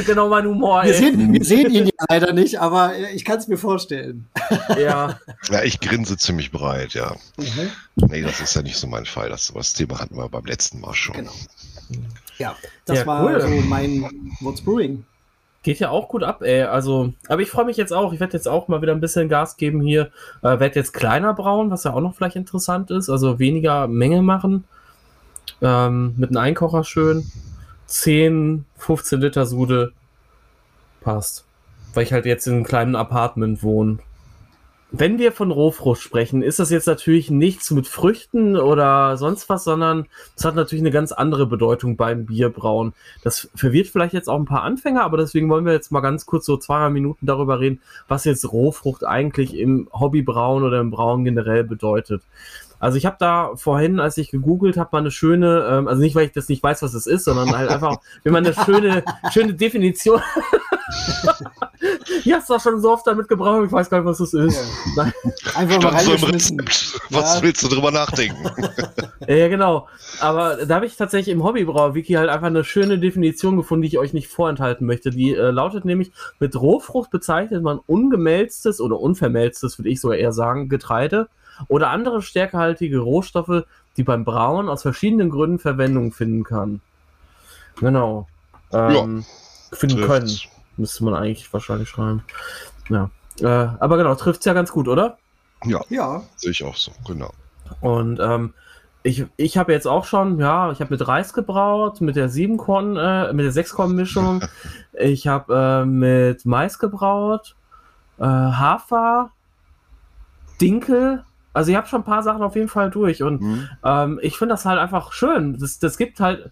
genau 0.06 0.28
mein 0.28 0.46
Humor. 0.46 0.84
Wir 0.84 0.94
sehen, 0.94 1.32
wir 1.32 1.44
sehen, 1.44 1.70
ihn 1.70 1.86
ja 1.86 2.04
leider 2.08 2.32
nicht, 2.32 2.60
aber 2.60 2.94
ich 3.14 3.24
kann 3.24 3.38
es 3.38 3.48
mir 3.48 3.58
vorstellen. 3.58 4.26
ja. 4.78 5.18
Ja, 5.50 5.62
ich 5.62 5.80
grinse 5.80 6.16
ziemlich 6.16 6.50
breit, 6.50 6.94
ja. 6.94 7.14
Mhm. 7.36 7.70
Nee, 8.08 8.22
das 8.22 8.40
ist 8.40 8.54
ja 8.54 8.62
nicht 8.62 8.76
so 8.76 8.86
mein 8.86 9.06
Fall. 9.06 9.28
Das, 9.28 9.52
das 9.54 9.74
Thema 9.74 10.00
hatten 10.00 10.16
wir 10.16 10.28
beim 10.28 10.44
letzten 10.44 10.80
Mal 10.80 10.94
schon. 10.94 11.16
Genau. 11.16 11.32
Ja, 12.38 12.56
das 12.84 12.98
ja, 12.98 13.06
war 13.06 13.24
cool. 13.24 13.40
so 13.40 13.48
mein 13.48 14.02
What's 14.40 14.60
Brewing. 14.60 15.04
Geht 15.62 15.80
ja 15.80 15.90
auch 15.90 16.08
gut 16.08 16.22
ab, 16.22 16.42
ey. 16.42 16.62
Also, 16.62 17.12
aber 17.28 17.42
ich 17.42 17.50
freue 17.50 17.64
mich 17.64 17.76
jetzt 17.76 17.92
auch. 17.92 18.12
Ich 18.12 18.20
werde 18.20 18.34
jetzt 18.34 18.46
auch 18.46 18.68
mal 18.68 18.80
wieder 18.80 18.92
ein 18.92 19.00
bisschen 19.00 19.28
Gas 19.28 19.56
geben 19.56 19.80
hier. 19.80 20.10
Äh, 20.42 20.60
werde 20.60 20.76
jetzt 20.76 20.92
kleiner 20.92 21.34
brauen, 21.34 21.70
was 21.70 21.84
ja 21.84 21.92
auch 21.92 22.00
noch 22.00 22.14
vielleicht 22.14 22.36
interessant 22.36 22.90
ist. 22.90 23.10
Also 23.10 23.38
weniger 23.38 23.88
Menge 23.88 24.22
machen. 24.22 24.64
Ähm, 25.60 26.14
mit 26.16 26.30
einem 26.30 26.38
Einkocher 26.38 26.84
schön. 26.84 27.30
10, 27.86 28.64
15 28.76 29.20
Liter 29.20 29.46
Sude. 29.46 29.92
Passt. 31.00 31.44
Weil 31.94 32.04
ich 32.04 32.12
halt 32.12 32.26
jetzt 32.26 32.46
in 32.46 32.54
einem 32.54 32.64
kleinen 32.64 32.94
Apartment 32.94 33.62
wohne 33.62 33.98
wenn 34.90 35.18
wir 35.18 35.32
von 35.32 35.50
Rohfrucht 35.50 36.00
sprechen, 36.00 36.40
ist 36.40 36.58
das 36.58 36.70
jetzt 36.70 36.86
natürlich 36.86 37.30
nichts 37.30 37.70
mit 37.70 37.86
Früchten 37.86 38.56
oder 38.56 39.18
sonst 39.18 39.48
was, 39.50 39.64
sondern 39.64 40.06
es 40.34 40.44
hat 40.44 40.54
natürlich 40.54 40.82
eine 40.82 40.90
ganz 40.90 41.12
andere 41.12 41.46
Bedeutung 41.46 41.96
beim 41.96 42.24
Bierbrauen. 42.24 42.94
Das 43.22 43.50
verwirrt 43.54 43.88
vielleicht 43.88 44.14
jetzt 44.14 44.28
auch 44.28 44.38
ein 44.38 44.46
paar 44.46 44.62
Anfänger, 44.62 45.02
aber 45.04 45.18
deswegen 45.18 45.50
wollen 45.50 45.66
wir 45.66 45.74
jetzt 45.74 45.92
mal 45.92 46.00
ganz 46.00 46.24
kurz 46.24 46.46
so 46.46 46.56
zwei 46.56 46.88
Minuten 46.88 47.26
darüber 47.26 47.60
reden, 47.60 47.82
was 48.08 48.24
jetzt 48.24 48.50
Rohfrucht 48.50 49.04
eigentlich 49.04 49.54
im 49.54 49.88
Hobbybrauen 49.92 50.64
oder 50.64 50.80
im 50.80 50.90
Brauen 50.90 51.24
generell 51.24 51.64
bedeutet. 51.64 52.22
Also 52.80 52.96
ich 52.96 53.06
habe 53.06 53.16
da 53.18 53.52
vorhin, 53.56 54.00
als 54.00 54.16
ich 54.18 54.30
gegoogelt 54.30 54.76
habe, 54.76 54.90
mal 54.92 54.98
eine 54.98 55.10
schöne, 55.10 55.66
ähm, 55.70 55.88
also 55.88 56.00
nicht, 56.00 56.14
weil 56.14 56.26
ich 56.26 56.32
das 56.32 56.48
nicht 56.48 56.62
weiß, 56.62 56.82
was 56.82 56.94
es 56.94 57.06
ist, 57.06 57.24
sondern 57.24 57.56
halt 57.56 57.70
einfach, 57.70 57.96
wenn 58.22 58.32
man 58.32 58.46
eine 58.46 58.54
schöne, 58.54 59.02
schöne 59.32 59.54
Definition. 59.54 60.20
ja, 62.24 62.36
hast 62.36 62.50
du 62.50 62.58
schon 62.58 62.80
so 62.80 62.92
oft 62.92 63.06
damit 63.06 63.28
gebraucht, 63.28 63.66
ich 63.66 63.72
weiß 63.72 63.90
gar 63.90 63.98
nicht, 63.98 64.06
was 64.06 64.18
das 64.18 64.32
ist. 64.32 64.56
Ja. 64.96 65.12
Einfach 65.54 65.82
mal 65.82 66.00
so. 66.00 66.12
Was 67.10 67.36
ja. 67.36 67.42
willst 67.42 67.62
du 67.62 67.68
drüber 67.68 67.90
nachdenken? 67.90 68.44
ja, 69.26 69.48
genau. 69.48 69.88
Aber 70.20 70.64
da 70.66 70.76
habe 70.76 70.86
ich 70.86 70.96
tatsächlich 70.96 71.34
im 71.34 71.42
Hobbybrauer-Wiki 71.44 72.14
halt 72.14 72.30
einfach 72.30 72.46
eine 72.46 72.64
schöne 72.64 72.98
Definition 72.98 73.56
gefunden, 73.56 73.82
die 73.82 73.88
ich 73.88 73.98
euch 73.98 74.12
nicht 74.12 74.28
vorenthalten 74.28 74.86
möchte. 74.86 75.10
Die 75.10 75.34
äh, 75.34 75.50
lautet 75.50 75.84
nämlich, 75.84 76.12
mit 76.38 76.54
Rohfrucht 76.60 77.10
bezeichnet 77.10 77.62
man 77.62 77.80
ungemälztes 77.86 78.80
oder 78.80 78.98
unvermälztes, 79.00 79.78
würde 79.78 79.90
ich 79.90 80.00
sogar 80.00 80.16
eher 80.16 80.32
sagen, 80.32 80.68
Getreide, 80.68 81.28
oder 81.66 81.90
andere 81.90 82.22
stärkehaltige 82.22 83.00
Rohstoffe, 83.00 83.64
die 83.96 84.04
beim 84.04 84.24
Brauen 84.24 84.68
aus 84.68 84.82
verschiedenen 84.82 85.30
Gründen 85.30 85.58
Verwendung 85.58 86.12
finden 86.12 86.44
kann. 86.44 86.80
Genau. 87.80 88.28
Ähm, 88.72 89.24
ja, 89.70 89.76
finden 89.76 90.02
können. 90.02 90.30
Müsste 90.76 91.04
man 91.04 91.14
eigentlich 91.14 91.52
wahrscheinlich 91.52 91.88
schreiben. 91.88 92.22
Ja. 92.88 93.10
Äh, 93.40 93.46
aber 93.46 93.96
genau, 93.96 94.14
trifft 94.14 94.40
es 94.40 94.46
ja 94.46 94.52
ganz 94.52 94.70
gut, 94.70 94.88
oder? 94.88 95.18
Ja. 95.64 95.80
Ja. 95.88 96.22
Sehe 96.36 96.52
ich 96.52 96.62
auch 96.64 96.76
so, 96.76 96.92
genau. 97.06 97.32
Und 97.80 98.20
ähm, 98.20 98.54
ich, 99.02 99.26
ich 99.36 99.56
habe 99.56 99.72
jetzt 99.72 99.86
auch 99.86 100.04
schon, 100.04 100.38
ja, 100.38 100.70
ich 100.72 100.80
habe 100.80 100.92
mit 100.92 101.06
Reis 101.06 101.32
gebraut, 101.32 102.00
mit 102.00 102.16
der 102.16 102.28
7 102.28 102.56
Korn, 102.56 102.96
äh, 102.96 103.32
mit 103.32 103.44
der 103.44 103.52
6 103.52 103.72
Korn 103.72 103.94
Mischung. 103.94 104.44
ich 104.92 105.26
habe 105.26 105.82
äh, 105.82 105.84
mit 105.84 106.44
Mais 106.46 106.78
gebraut, 106.78 107.56
äh, 108.18 108.24
Hafer, 108.24 109.30
Dinkel 110.60 111.24
also 111.52 111.70
ich 111.70 111.76
habe 111.76 111.86
schon 111.86 112.02
ein 112.02 112.04
paar 112.04 112.22
Sachen 112.22 112.42
auf 112.42 112.56
jeden 112.56 112.68
Fall 112.68 112.90
durch 112.90 113.22
und 113.22 113.40
mhm. 113.40 113.68
ähm, 113.84 114.20
ich 114.22 114.36
finde 114.38 114.54
das 114.54 114.64
halt 114.64 114.78
einfach 114.78 115.12
schön. 115.12 115.58
Das, 115.58 115.78
das 115.78 115.98
gibt 115.98 116.20
halt 116.20 116.50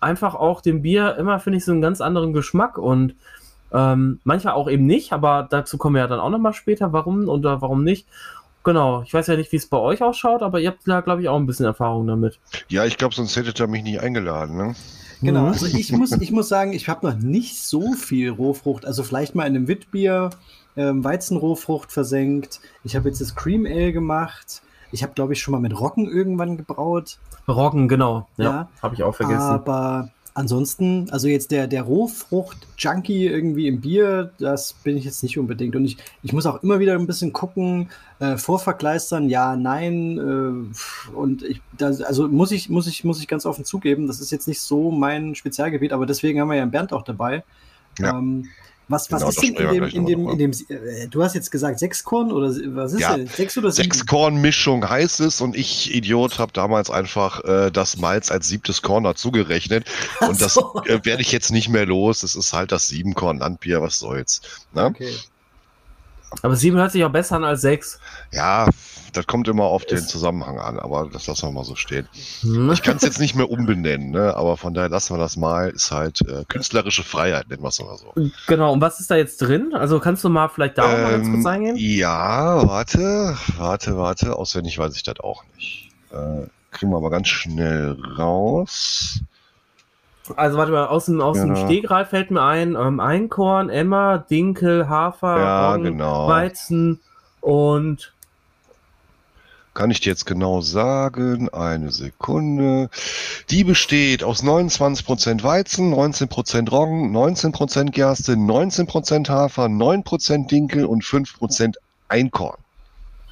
einfach 0.00 0.34
auch 0.34 0.60
dem 0.60 0.82
Bier 0.82 1.16
immer, 1.16 1.38
finde 1.38 1.58
ich, 1.58 1.64
so 1.64 1.72
einen 1.72 1.82
ganz 1.82 2.00
anderen 2.00 2.32
Geschmack 2.32 2.78
und 2.78 3.14
ähm, 3.72 4.20
manchmal 4.24 4.54
auch 4.54 4.68
eben 4.68 4.86
nicht, 4.86 5.12
aber 5.12 5.46
dazu 5.48 5.78
kommen 5.78 5.96
wir 5.96 6.02
ja 6.02 6.08
dann 6.08 6.20
auch 6.20 6.30
nochmal 6.30 6.52
später, 6.52 6.92
warum 6.92 7.28
oder 7.28 7.62
warum 7.62 7.84
nicht. 7.84 8.06
Genau, 8.64 9.02
ich 9.02 9.12
weiß 9.12 9.26
ja 9.26 9.36
nicht, 9.36 9.50
wie 9.50 9.56
es 9.56 9.66
bei 9.66 9.78
euch 9.78 10.02
ausschaut, 10.02 10.42
aber 10.42 10.60
ihr 10.60 10.68
habt 10.70 10.86
da, 10.86 11.00
glaube 11.00 11.22
ich, 11.22 11.28
auch 11.28 11.36
ein 11.36 11.46
bisschen 11.46 11.66
Erfahrung 11.66 12.06
damit. 12.06 12.38
Ja, 12.68 12.84
ich 12.84 12.96
glaube, 12.96 13.14
sonst 13.14 13.34
hättet 13.36 13.58
ihr 13.60 13.66
mich 13.66 13.82
nicht 13.82 14.00
eingeladen, 14.00 14.56
ne? 14.56 14.74
Genau, 15.20 15.42
mhm. 15.42 15.48
also 15.48 15.66
ich 15.66 15.92
muss, 15.92 16.12
ich 16.12 16.32
muss 16.32 16.48
sagen, 16.48 16.72
ich 16.72 16.88
habe 16.88 17.06
noch 17.06 17.16
nicht 17.16 17.60
so 17.60 17.92
viel 17.92 18.30
Rohfrucht, 18.30 18.84
also 18.84 19.02
vielleicht 19.02 19.34
mal 19.34 19.46
in 19.46 19.56
einem 19.56 19.68
Witbier 19.68 20.30
ähm, 20.76 21.04
Weizenrohfrucht 21.04 21.92
versenkt. 21.92 22.60
Ich 22.84 22.96
habe 22.96 23.08
jetzt 23.08 23.20
das 23.20 23.34
Cream 23.34 23.66
Ale 23.66 23.92
gemacht. 23.92 24.62
Ich 24.90 25.02
habe, 25.02 25.14
glaube 25.14 25.32
ich, 25.32 25.40
schon 25.40 25.52
mal 25.52 25.60
mit 25.60 25.78
Roggen 25.78 26.08
irgendwann 26.08 26.56
gebraut. 26.56 27.18
Roggen, 27.48 27.88
genau. 27.88 28.28
Ja, 28.36 28.44
ja. 28.44 28.68
habe 28.82 28.94
ich 28.94 29.02
auch 29.02 29.14
vergessen. 29.14 29.40
Aber 29.40 30.10
ansonsten, 30.34 31.08
also 31.10 31.28
jetzt 31.28 31.50
der, 31.50 31.66
der 31.66 31.82
Rohfrucht-Junkie 31.82 33.26
irgendwie 33.26 33.68
im 33.68 33.80
Bier, 33.80 34.32
das 34.38 34.72
bin 34.72 34.96
ich 34.96 35.04
jetzt 35.04 35.22
nicht 35.22 35.38
unbedingt. 35.38 35.76
Und 35.76 35.84
ich, 35.84 35.96
ich 36.22 36.32
muss 36.32 36.46
auch 36.46 36.62
immer 36.62 36.78
wieder 36.78 36.94
ein 36.94 37.06
bisschen 37.06 37.32
gucken, 37.32 37.90
äh, 38.18 38.36
vorverkleistern, 38.36 39.28
ja, 39.28 39.56
nein. 39.56 40.18
Äh, 40.18 41.14
und 41.14 41.42
ich, 41.42 41.60
das, 41.76 42.00
also 42.02 42.28
muss 42.28 42.52
ich, 42.52 42.68
muss, 42.68 42.86
ich, 42.86 43.04
muss 43.04 43.20
ich 43.20 43.28
ganz 43.28 43.46
offen 43.46 43.64
zugeben, 43.64 44.06
das 44.06 44.20
ist 44.20 44.30
jetzt 44.30 44.48
nicht 44.48 44.60
so 44.60 44.90
mein 44.90 45.34
Spezialgebiet, 45.34 45.92
aber 45.92 46.06
deswegen 46.06 46.40
haben 46.40 46.48
wir 46.48 46.56
ja 46.56 46.66
Bernd 46.66 46.92
auch 46.92 47.02
dabei. 47.02 47.44
Ja. 47.98 48.18
Ähm, 48.18 48.48
Was, 48.88 49.10
was 49.10 49.20
genau, 49.20 49.30
ist 49.30 49.42
denn 49.42 49.54
in 49.54 49.72
dem, 49.72 49.84
in 49.84 50.06
dem, 50.06 50.28
in 50.28 50.38
dem, 50.38 50.50
äh, 50.68 51.06
du 51.08 51.22
hast 51.22 51.34
jetzt 51.34 51.50
gesagt 51.50 51.78
sechs 51.78 52.02
Korn 52.04 52.32
oder 52.32 52.48
was 52.48 52.92
ist 52.92 53.00
ja, 53.00 53.16
denn? 53.16 53.26
Sechs 53.26 53.56
oder 53.56 53.70
sieben? 53.70 53.84
Sechs 53.84 54.06
Korn 54.06 54.40
Mischung 54.40 54.88
heißt 54.88 55.20
es 55.20 55.40
und 55.40 55.56
ich, 55.56 55.94
Idiot, 55.94 56.38
habe 56.38 56.52
damals 56.52 56.90
einfach 56.90 57.44
äh, 57.44 57.70
das 57.70 57.96
Malz 57.96 58.30
als 58.30 58.48
siebtes 58.48 58.82
Korn 58.82 59.04
dazugerechnet 59.04 59.86
und 60.20 60.38
so. 60.38 60.74
das 60.82 60.86
äh, 60.88 61.04
werde 61.04 61.22
ich 61.22 61.32
jetzt 61.32 61.52
nicht 61.52 61.68
mehr 61.68 61.86
los. 61.86 62.22
Es 62.22 62.34
ist 62.34 62.52
halt 62.52 62.72
das 62.72 62.88
sieben 62.88 63.14
Korn 63.14 63.38
Landbier, 63.38 63.80
was 63.80 63.98
soll's. 63.98 64.42
Ne? 64.72 64.86
Okay. 64.86 65.14
Aber 66.42 66.56
sieben 66.56 66.78
hört 66.78 66.92
sich 66.92 67.04
auch 67.04 67.12
besser 67.12 67.36
an 67.36 67.44
als 67.44 67.60
sechs. 67.60 67.98
Ja, 68.32 68.68
das 69.12 69.26
kommt 69.26 69.46
immer 69.48 69.64
auf 69.64 69.84
den 69.84 70.00
Zusammenhang 70.00 70.58
an, 70.58 70.78
aber 70.78 71.08
das 71.12 71.26
lassen 71.26 71.48
wir 71.48 71.52
mal 71.52 71.64
so 71.64 71.76
stehen. 71.76 72.08
Hm. 72.40 72.72
Ich 72.72 72.82
kann 72.82 72.96
es 72.96 73.02
jetzt 73.02 73.20
nicht 73.20 73.34
mehr 73.34 73.50
umbenennen, 73.50 74.10
ne? 74.10 74.34
aber 74.34 74.56
von 74.56 74.72
daher 74.72 74.88
lassen 74.88 75.14
wir 75.14 75.18
das 75.18 75.36
mal. 75.36 75.68
Ist 75.70 75.90
halt 75.90 76.22
äh, 76.22 76.44
künstlerische 76.48 77.02
Freiheit, 77.02 77.48
nennen 77.48 77.62
wir 77.62 77.68
es 77.68 77.80
mal 77.80 77.96
so. 77.98 78.14
Genau, 78.46 78.72
und 78.72 78.80
was 78.80 79.00
ist 79.00 79.10
da 79.10 79.16
jetzt 79.16 79.38
drin? 79.38 79.74
Also 79.74 80.00
kannst 80.00 80.24
du 80.24 80.28
mal 80.28 80.48
vielleicht 80.48 80.78
da 80.78 80.94
ähm, 80.94 81.02
mal 81.02 81.10
ganz 81.10 81.28
kurz 81.28 81.46
eingehen? 81.46 81.76
Ja, 81.76 82.66
warte, 82.66 83.36
warte, 83.58 83.96
warte. 83.96 84.36
Auswendig 84.36 84.78
weiß 84.78 84.96
ich 84.96 85.02
das 85.02 85.20
auch 85.20 85.44
nicht. 85.54 85.90
Äh, 86.10 86.46
kriegen 86.70 86.90
wir 86.90 86.96
aber 86.96 87.10
ganz 87.10 87.28
schnell 87.28 87.98
raus. 88.16 89.20
Also 90.36 90.56
warte 90.56 90.72
mal, 90.72 90.86
aus 90.86 91.06
dem, 91.06 91.20
aus 91.20 91.36
ja. 91.36 91.44
dem 91.44 91.56
Stegreif 91.56 92.10
fällt 92.10 92.30
mir 92.30 92.42
ein, 92.42 92.76
ähm, 92.76 93.00
Einkorn, 93.00 93.68
Emma, 93.68 94.18
Dinkel, 94.18 94.88
Hafer, 94.88 95.38
ja, 95.38 95.72
Roggen, 95.72 95.84
genau. 95.84 96.28
Weizen 96.28 97.00
und 97.40 98.12
kann 99.74 99.90
ich 99.90 100.00
dir 100.00 100.10
jetzt 100.10 100.26
genau 100.26 100.60
sagen, 100.60 101.48
eine 101.48 101.90
Sekunde. 101.90 102.90
Die 103.48 103.64
besteht 103.64 104.22
aus 104.22 104.44
29% 104.44 105.42
Weizen, 105.42 105.94
19% 105.94 106.70
Roggen, 106.70 107.10
19% 107.16 107.90
Gerste, 107.90 108.32
19% 108.34 109.30
Hafer, 109.30 109.64
9% 109.66 110.46
Dinkel 110.46 110.84
und 110.84 111.02
5% 111.02 111.76
Einkorn. 112.08 112.58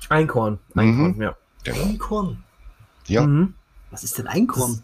Einkorn, 0.08 0.58
Einkorn, 0.74 1.16
mhm. 1.16 1.22
ja. 1.22 1.36
Genau. 1.64 1.84
Einkorn? 1.84 2.42
Ja. 3.06 3.26
Mhm. 3.26 3.54
Was 3.90 4.02
ist 4.02 4.16
denn 4.16 4.26
Einkorn? 4.26 4.82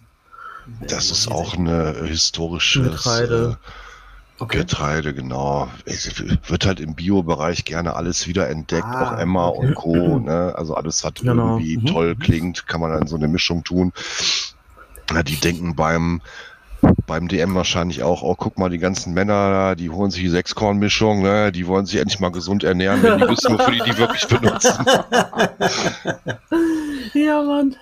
Das 0.87 1.11
ist 1.11 1.29
auch 1.31 1.57
eine 1.57 2.05
historische 2.05 2.83
Getreide. 2.83 3.59
Äh, 4.39 4.43
okay. 4.43 4.59
Getreide, 4.59 5.15
genau. 5.15 5.69
Es 5.85 6.23
wird 6.49 6.67
halt 6.67 6.81
im 6.81 6.95
Bio-Bereich 6.95 7.65
gerne 7.65 7.95
alles 7.95 8.27
wieder 8.27 8.49
entdeckt, 8.49 8.87
ah, 8.87 9.15
auch 9.15 9.19
Emma 9.19 9.49
okay. 9.49 9.67
und 9.67 9.75
Co. 9.75 10.19
Ne? 10.27 10.55
Also 10.57 10.75
alles, 10.75 11.05
was 11.05 11.15
genau. 11.15 11.59
irgendwie 11.59 11.79
mhm. 11.79 11.87
toll 11.87 12.17
klingt, 12.17 12.67
kann 12.67 12.81
man 12.81 12.91
dann 12.91 13.07
so 13.07 13.17
eine 13.17 13.29
Mischung 13.29 13.65
tun. 13.65 13.93
Na, 15.13 15.23
die 15.23 15.37
denken 15.37 15.77
beim 15.77 16.21
beim 17.07 17.29
DM 17.29 17.55
wahrscheinlich 17.55 18.03
auch, 18.03 18.23
oh, 18.23 18.35
guck 18.37 18.59
mal, 18.59 18.69
die 18.69 18.79
ganzen 18.79 19.15
Männer, 19.15 19.77
die 19.77 19.91
holen 19.91 20.11
sich 20.11 20.23
die 20.23 20.29
Sechskorn-Mischung, 20.29 21.23
ne? 21.23 21.51
die 21.53 21.67
wollen 21.67 21.87
sich 21.87 21.97
endlich 21.99 22.21
mal 22.21 22.31
gesund 22.31 22.65
ernähren, 22.65 23.03
wenn 23.03 23.19
die 23.19 23.25
wissen, 23.29 23.59
wofür 23.59 23.73
die 23.73 23.91
die 23.91 23.99
wirklich 23.99 24.27
benutzen. 24.29 24.87
ja, 27.15 27.43
Mann. 27.43 27.77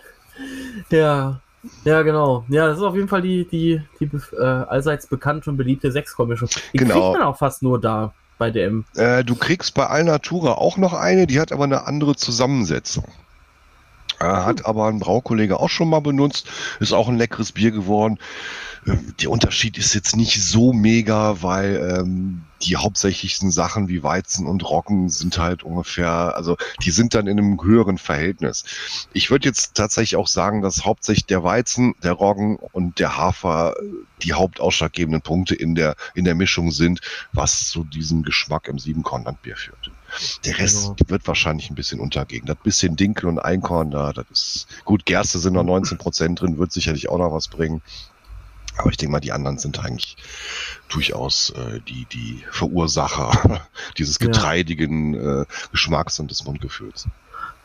Ja, 0.90 1.40
ja, 1.84 2.02
genau. 2.02 2.44
Ja, 2.48 2.66
das 2.68 2.78
ist 2.78 2.82
auf 2.82 2.94
jeden 2.94 3.08
Fall 3.08 3.22
die, 3.22 3.46
die, 3.46 3.80
die 4.00 4.10
äh, 4.36 4.42
allseits 4.42 5.06
bekannte 5.06 5.50
und 5.50 5.56
beliebte 5.56 5.90
Sechskornmischung. 5.90 6.48
Die 6.72 6.78
genau. 6.78 6.94
kriegt 6.94 7.20
man 7.20 7.28
auch 7.28 7.38
fast 7.38 7.62
nur 7.62 7.80
da 7.80 8.12
bei 8.38 8.50
DM. 8.50 8.84
Äh, 8.96 9.24
du 9.24 9.34
kriegst 9.34 9.74
bei 9.74 9.86
Alnatura 9.86 10.52
auch 10.52 10.76
noch 10.76 10.92
eine, 10.92 11.26
die 11.26 11.40
hat 11.40 11.52
aber 11.52 11.64
eine 11.64 11.86
andere 11.86 12.16
Zusammensetzung. 12.16 13.04
Äh, 14.20 14.24
hat 14.24 14.66
aber 14.66 14.86
ein 14.86 14.98
Braukollege 14.98 15.60
auch 15.60 15.70
schon 15.70 15.88
mal 15.88 16.00
benutzt. 16.00 16.48
Ist 16.80 16.92
auch 16.92 17.08
ein 17.08 17.18
leckeres 17.18 17.52
Bier 17.52 17.70
geworden. 17.70 18.18
Ähm, 18.86 19.14
der 19.20 19.30
Unterschied 19.30 19.78
ist 19.78 19.94
jetzt 19.94 20.16
nicht 20.16 20.42
so 20.42 20.72
mega, 20.72 21.42
weil 21.42 21.98
ähm, 21.98 22.42
die 22.62 22.76
hauptsächlichsten 22.76 23.50
Sachen 23.50 23.88
wie 23.88 24.02
Weizen 24.02 24.46
und 24.46 24.68
Roggen 24.68 25.08
sind 25.08 25.38
halt 25.38 25.62
ungefähr, 25.62 26.34
also 26.34 26.56
die 26.82 26.90
sind 26.90 27.14
dann 27.14 27.26
in 27.26 27.38
einem 27.38 27.62
höheren 27.62 27.98
Verhältnis. 27.98 28.64
Ich 29.12 29.30
würde 29.30 29.48
jetzt 29.48 29.74
tatsächlich 29.74 30.16
auch 30.16 30.28
sagen, 30.28 30.62
dass 30.62 30.84
hauptsächlich 30.84 31.26
der 31.26 31.42
Weizen, 31.42 31.94
der 32.02 32.12
Roggen 32.12 32.56
und 32.56 32.98
der 32.98 33.16
Hafer 33.16 33.74
die 34.22 34.32
hauptausschlaggebenden 34.32 35.22
Punkte 35.22 35.54
in 35.54 35.74
der, 35.74 35.96
in 36.14 36.24
der 36.24 36.34
Mischung 36.34 36.70
sind, 36.70 37.00
was 37.32 37.68
zu 37.68 37.84
diesem 37.84 38.22
Geschmack 38.22 38.68
im 38.68 38.78
Siebenkornlandbier 38.78 39.56
führt. 39.56 39.90
Der 40.44 40.58
Rest 40.58 40.96
genau. 40.96 41.10
wird 41.10 41.26
wahrscheinlich 41.26 41.70
ein 41.70 41.74
bisschen 41.74 42.00
untergehen. 42.00 42.46
Das 42.46 42.56
bisschen 42.62 42.96
Dinkel 42.96 43.28
und 43.28 43.38
Einkorn 43.38 43.90
da, 43.90 44.12
das 44.12 44.26
ist 44.30 44.66
gut. 44.84 45.04
Gerste 45.04 45.38
sind 45.38 45.54
noch 45.54 45.64
19 45.64 45.98
Prozent 45.98 46.40
drin, 46.40 46.56
wird 46.56 46.72
sicherlich 46.72 47.08
auch 47.08 47.18
noch 47.18 47.32
was 47.32 47.48
bringen. 47.48 47.82
Aber 48.76 48.90
ich 48.90 48.96
denke 48.96 49.12
mal, 49.12 49.20
die 49.20 49.32
anderen 49.32 49.58
sind 49.58 49.84
eigentlich 49.84 50.16
durchaus 50.88 51.50
äh, 51.50 51.80
die, 51.88 52.06
die 52.06 52.44
Verursacher 52.50 53.60
dieses 53.98 54.18
getreidigen 54.18 55.14
äh, 55.14 55.44
Geschmacks 55.70 56.18
und 56.18 56.30
des 56.30 56.44
Mundgefühls. 56.44 57.06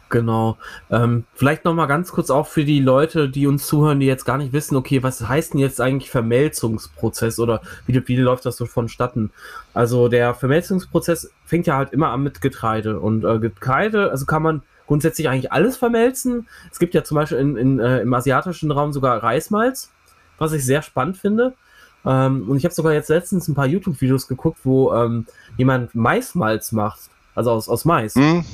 Genau. 0.10 0.58
Ähm, 0.90 1.26
vielleicht 1.36 1.66
noch 1.66 1.76
mal 1.76 1.86
ganz 1.86 2.12
kurz 2.12 2.32
auch 2.32 2.48
für 2.48 2.66
die 2.66 2.80
Leute, 2.80 3.30
die 3.30 3.46
uns 3.46 3.68
zuhören, 3.68 4.00
die 4.00 4.08
jetzt 4.08 4.26
gar 4.26 4.40
nicht 4.40 4.54
wissen, 4.54 4.76
okay, 4.76 5.04
was 5.04 5.28
heißt 5.28 5.54
denn 5.54 5.60
jetzt 5.60 5.80
eigentlich 5.80 6.10
Vermelzungsprozess 6.10 7.40
oder 7.40 7.62
wie, 7.86 8.08
wie 8.08 8.16
läuft 8.16 8.46
das 8.46 8.58
so 8.58 8.66
vonstatten? 8.66 9.30
Also 9.76 10.08
der 10.08 10.34
Vermelzungsprozess 10.34 11.32
fängt 11.46 11.68
ja 11.68 11.78
halt 11.78 11.94
immer 11.94 12.10
an 12.10 12.24
mit 12.24 12.42
Getreide 12.42 13.00
und 13.00 13.24
äh, 13.24 13.38
Getreide, 13.38 14.10
also 14.10 14.26
kann 14.26 14.42
man 14.42 14.64
grundsätzlich 14.88 15.30
eigentlich 15.30 15.52
alles 15.52 15.78
vermelzen. 15.78 16.48
Es 16.72 16.80
gibt 16.80 16.96
ja 16.96 17.04
zum 17.04 17.14
Beispiel 17.14 17.38
in, 17.38 17.56
in, 17.56 17.80
äh, 17.80 18.00
im 18.00 18.12
asiatischen 18.12 18.72
Raum 18.72 18.92
sogar 18.92 19.22
Reismalz 19.22 19.92
was 20.40 20.54
ich 20.54 20.66
sehr 20.66 20.82
spannend 20.82 21.18
finde. 21.18 21.54
Ähm, 22.06 22.50
und 22.50 22.58
ich 22.58 22.64
habe 22.64 22.74
sogar 22.74 22.94
jetzt 22.94 23.10
letztens 23.10 23.48
ein 23.48 23.56
paar 23.56 23.68
YouTube-Videos 23.68 24.28
geguckt, 24.28 24.60
wo 24.64 24.94
ähm, 24.94 25.26
jemand 25.58 25.94
Maismalz 25.96 26.72
macht. 26.72 27.02
Also 27.36 27.52
aus, 27.52 27.70
aus 27.70 27.86
Mais. 27.86 28.16
Mhm. 28.16 28.46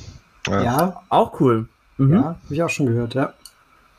Ja. 0.47 0.63
ja. 0.63 1.01
Auch 1.09 1.39
cool. 1.39 1.67
Mhm. 1.97 2.13
Ja, 2.13 2.23
habe 2.23 2.37
ich 2.49 2.63
auch 2.63 2.69
schon 2.69 2.87
gehört, 2.87 3.13
ja. 3.13 3.33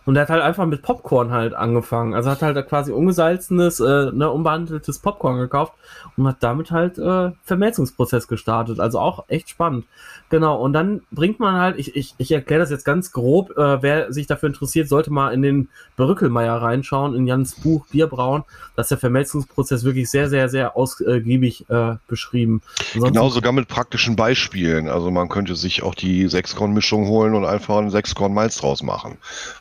Und 0.06 0.14
er 0.16 0.22
hat 0.22 0.30
halt 0.30 0.42
einfach 0.42 0.66
mit 0.66 0.82
Popcorn 0.82 1.32
halt 1.32 1.52
angefangen. 1.54 2.14
Also 2.14 2.30
hat 2.30 2.40
halt 2.40 2.68
quasi 2.68 2.92
ungesalzenes, 2.92 3.80
äh, 3.80 4.12
ne, 4.12 4.30
unbehandeltes 4.30 5.00
Popcorn 5.00 5.38
gekauft 5.38 5.74
und 6.16 6.26
hat 6.28 6.36
damit 6.40 6.70
halt 6.70 6.96
äh, 6.96 7.32
Vermelzungsprozess 7.42 8.28
gestartet. 8.28 8.78
Also 8.78 9.00
auch 9.00 9.24
echt 9.28 9.50
spannend. 9.50 9.84
Genau, 10.28 10.60
und 10.60 10.72
dann 10.72 11.02
bringt 11.10 11.40
man 11.40 11.54
halt, 11.54 11.78
ich, 11.78 11.94
ich, 11.94 12.14
ich 12.18 12.32
erkläre 12.32 12.60
das 12.60 12.70
jetzt 12.70 12.84
ganz 12.84 13.12
grob, 13.12 13.50
äh, 13.56 13.82
wer 13.82 14.12
sich 14.12 14.26
dafür 14.26 14.48
interessiert, 14.48 14.88
sollte 14.88 15.12
mal 15.12 15.32
in 15.32 15.42
den 15.42 15.68
Brückelmeier 15.96 16.54
reinschauen, 16.54 17.14
in 17.14 17.26
Jans 17.26 17.56
Buch 17.56 17.86
Bierbrauen. 17.88 18.44
Da 18.74 18.82
ist 18.82 18.90
der 18.90 18.98
Vermelzungsprozess 18.98 19.84
wirklich 19.84 20.10
sehr, 20.10 20.28
sehr, 20.28 20.48
sehr 20.48 20.76
ausgiebig 20.76 21.68
äh, 21.68 21.96
beschrieben. 22.06 22.62
Ansonsten 22.94 23.14
genau, 23.14 23.28
sogar 23.28 23.52
mit 23.52 23.68
praktischen 23.68 24.14
Beispielen. 24.14 24.88
Also 24.88 25.10
man 25.10 25.28
könnte 25.28 25.56
sich 25.56 25.82
auch 25.82 25.94
die 25.94 26.28
Sechskorn-Mischung 26.28 27.06
holen 27.08 27.34
und 27.34 27.44
einfach 27.44 27.78
einen 27.78 27.90
Sechskorn-Malz 27.90 28.58
draus 28.58 28.82
machen, 28.82 29.18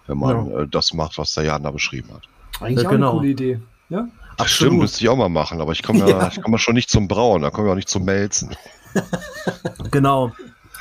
wenn 0.08 0.18
man 0.18 0.35
ja. 0.36 0.62
äh, 0.62 0.68
das 0.68 0.94
macht, 0.94 1.18
was 1.18 1.34
der 1.34 1.46
Jan 1.46 1.64
da 1.64 1.72
beschrieben 1.72 2.10
hat. 2.14 2.24
Eigentlich 2.62 2.84
ja, 2.84 2.90
auch 2.90 2.92
genau. 2.92 3.10
eine 3.12 3.20
coole 3.20 3.30
Idee. 3.30 3.60
Ja? 3.90 4.08
Das 4.38 4.52
stimmt, 4.52 4.80
müsste 4.80 5.02
ich 5.02 5.10
auch 5.10 5.16
mal 5.16 5.30
machen, 5.30 5.62
aber 5.62 5.72
ich 5.72 5.84
komme 5.84 6.00
ja, 6.08 6.08
ja. 6.08 6.28
Ich 6.28 6.42
komm 6.42 6.52
ja 6.52 6.58
schon 6.58 6.76
nicht 6.76 6.90
zum 6.90 7.08
Brauen, 7.08 7.42
da 7.42 7.50
komme 7.50 7.68
ich 7.68 7.72
auch 7.72 7.76
nicht 7.76 7.90
zum 7.90 8.06
Melzen. 8.06 8.56
genau. 9.92 10.32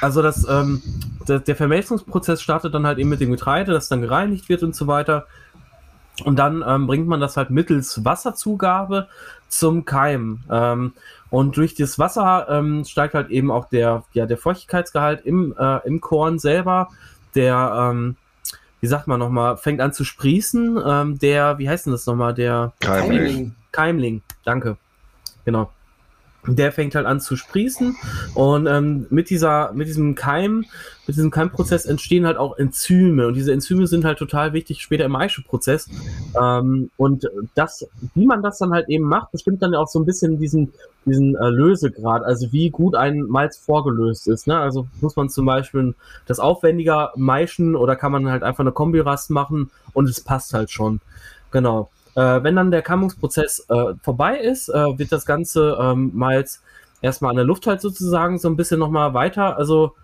Also 0.00 0.22
das, 0.22 0.46
ähm, 0.48 0.82
der, 1.28 1.38
der 1.38 1.56
Vermelzungsprozess 1.56 2.42
startet 2.42 2.74
dann 2.74 2.86
halt 2.86 2.98
eben 2.98 3.08
mit 3.08 3.20
dem 3.20 3.30
Getreide, 3.30 3.72
das 3.72 3.88
dann 3.88 4.00
gereinigt 4.00 4.48
wird 4.48 4.62
und 4.62 4.74
so 4.74 4.86
weiter. 4.86 5.26
Und 6.24 6.38
dann 6.38 6.64
ähm, 6.66 6.86
bringt 6.86 7.08
man 7.08 7.20
das 7.20 7.36
halt 7.36 7.50
mittels 7.50 8.04
Wasserzugabe 8.04 9.08
zum 9.48 9.84
Keim. 9.84 10.40
Ähm, 10.50 10.92
und 11.30 11.56
durch 11.56 11.74
das 11.74 11.98
Wasser 11.98 12.46
ähm, 12.48 12.84
steigt 12.84 13.14
halt 13.14 13.30
eben 13.30 13.50
auch 13.50 13.68
der, 13.68 14.04
ja, 14.12 14.26
der 14.26 14.38
Feuchtigkeitsgehalt 14.38 15.24
im, 15.24 15.54
äh, 15.58 15.78
im 15.86 16.00
Korn 16.00 16.38
selber. 16.38 16.88
Der, 17.34 17.90
ähm, 17.90 18.16
wie 18.84 18.88
sagt 18.88 19.06
man 19.06 19.18
nochmal, 19.18 19.56
fängt 19.56 19.80
an 19.80 19.94
zu 19.94 20.04
sprießen. 20.04 20.78
Ähm, 20.86 21.18
der, 21.18 21.56
wie 21.56 21.70
heißt 21.70 21.86
denn 21.86 21.92
das 21.94 22.04
nochmal? 22.04 22.34
Der 22.34 22.74
Keimling. 22.80 23.54
Keimling, 23.72 24.20
danke. 24.44 24.76
Genau 25.46 25.70
der 26.46 26.72
fängt 26.72 26.94
halt 26.94 27.06
an 27.06 27.20
zu 27.20 27.36
sprießen 27.36 27.96
und 28.34 28.66
ähm, 28.66 29.06
mit 29.10 29.30
dieser, 29.30 29.72
mit 29.72 29.88
diesem 29.88 30.14
Keim, 30.14 30.64
mit 31.06 31.16
diesem 31.16 31.30
Keimprozess 31.30 31.84
entstehen 31.86 32.26
halt 32.26 32.36
auch 32.36 32.58
Enzyme 32.58 33.26
und 33.26 33.34
diese 33.34 33.52
Enzyme 33.52 33.86
sind 33.86 34.04
halt 34.04 34.18
total 34.18 34.52
wichtig 34.52 34.80
später 34.80 35.04
im 35.04 35.12
Maischeprozess 35.12 35.88
ähm, 36.40 36.90
und 36.96 37.28
das, 37.54 37.86
wie 38.14 38.26
man 38.26 38.42
das 38.42 38.58
dann 38.58 38.72
halt 38.72 38.88
eben 38.88 39.04
macht, 39.04 39.32
bestimmt 39.32 39.62
dann 39.62 39.74
auch 39.74 39.88
so 39.88 39.98
ein 39.98 40.06
bisschen 40.06 40.38
diesen, 40.38 40.72
diesen 41.04 41.36
äh, 41.36 41.48
Lösegrad, 41.48 42.22
also 42.22 42.52
wie 42.52 42.70
gut 42.70 42.94
ein 42.94 43.22
Malz 43.22 43.56
vorgelöst 43.56 44.28
ist, 44.28 44.46
ne? 44.46 44.58
also 44.58 44.86
muss 45.00 45.16
man 45.16 45.28
zum 45.28 45.46
Beispiel 45.46 45.94
das 46.26 46.40
aufwendiger 46.40 47.12
maischen 47.16 47.76
oder 47.76 47.96
kann 47.96 48.12
man 48.12 48.28
halt 48.30 48.42
einfach 48.42 48.60
eine 48.60 48.72
Kombirast 48.72 49.30
machen 49.30 49.70
und 49.92 50.08
es 50.08 50.20
passt 50.20 50.54
halt 50.54 50.70
schon, 50.70 51.00
genau. 51.50 51.90
Äh, 52.14 52.42
wenn 52.42 52.56
dann 52.56 52.70
der 52.70 52.82
Kammungsprozess 52.82 53.66
äh, 53.68 53.94
vorbei 54.02 54.38
ist, 54.38 54.68
äh, 54.68 54.98
wird 54.98 55.10
das 55.10 55.26
Ganze 55.26 55.76
ähm, 55.80 56.10
Malz 56.14 56.62
erstmal 57.02 57.30
an 57.30 57.36
der 57.36 57.44
Luft 57.44 57.66
halt 57.66 57.80
sozusagen 57.80 58.38
so 58.38 58.48
ein 58.48 58.56
bisschen 58.56 58.78
nochmal 58.78 59.14
weiter, 59.14 59.56
also, 59.58 59.94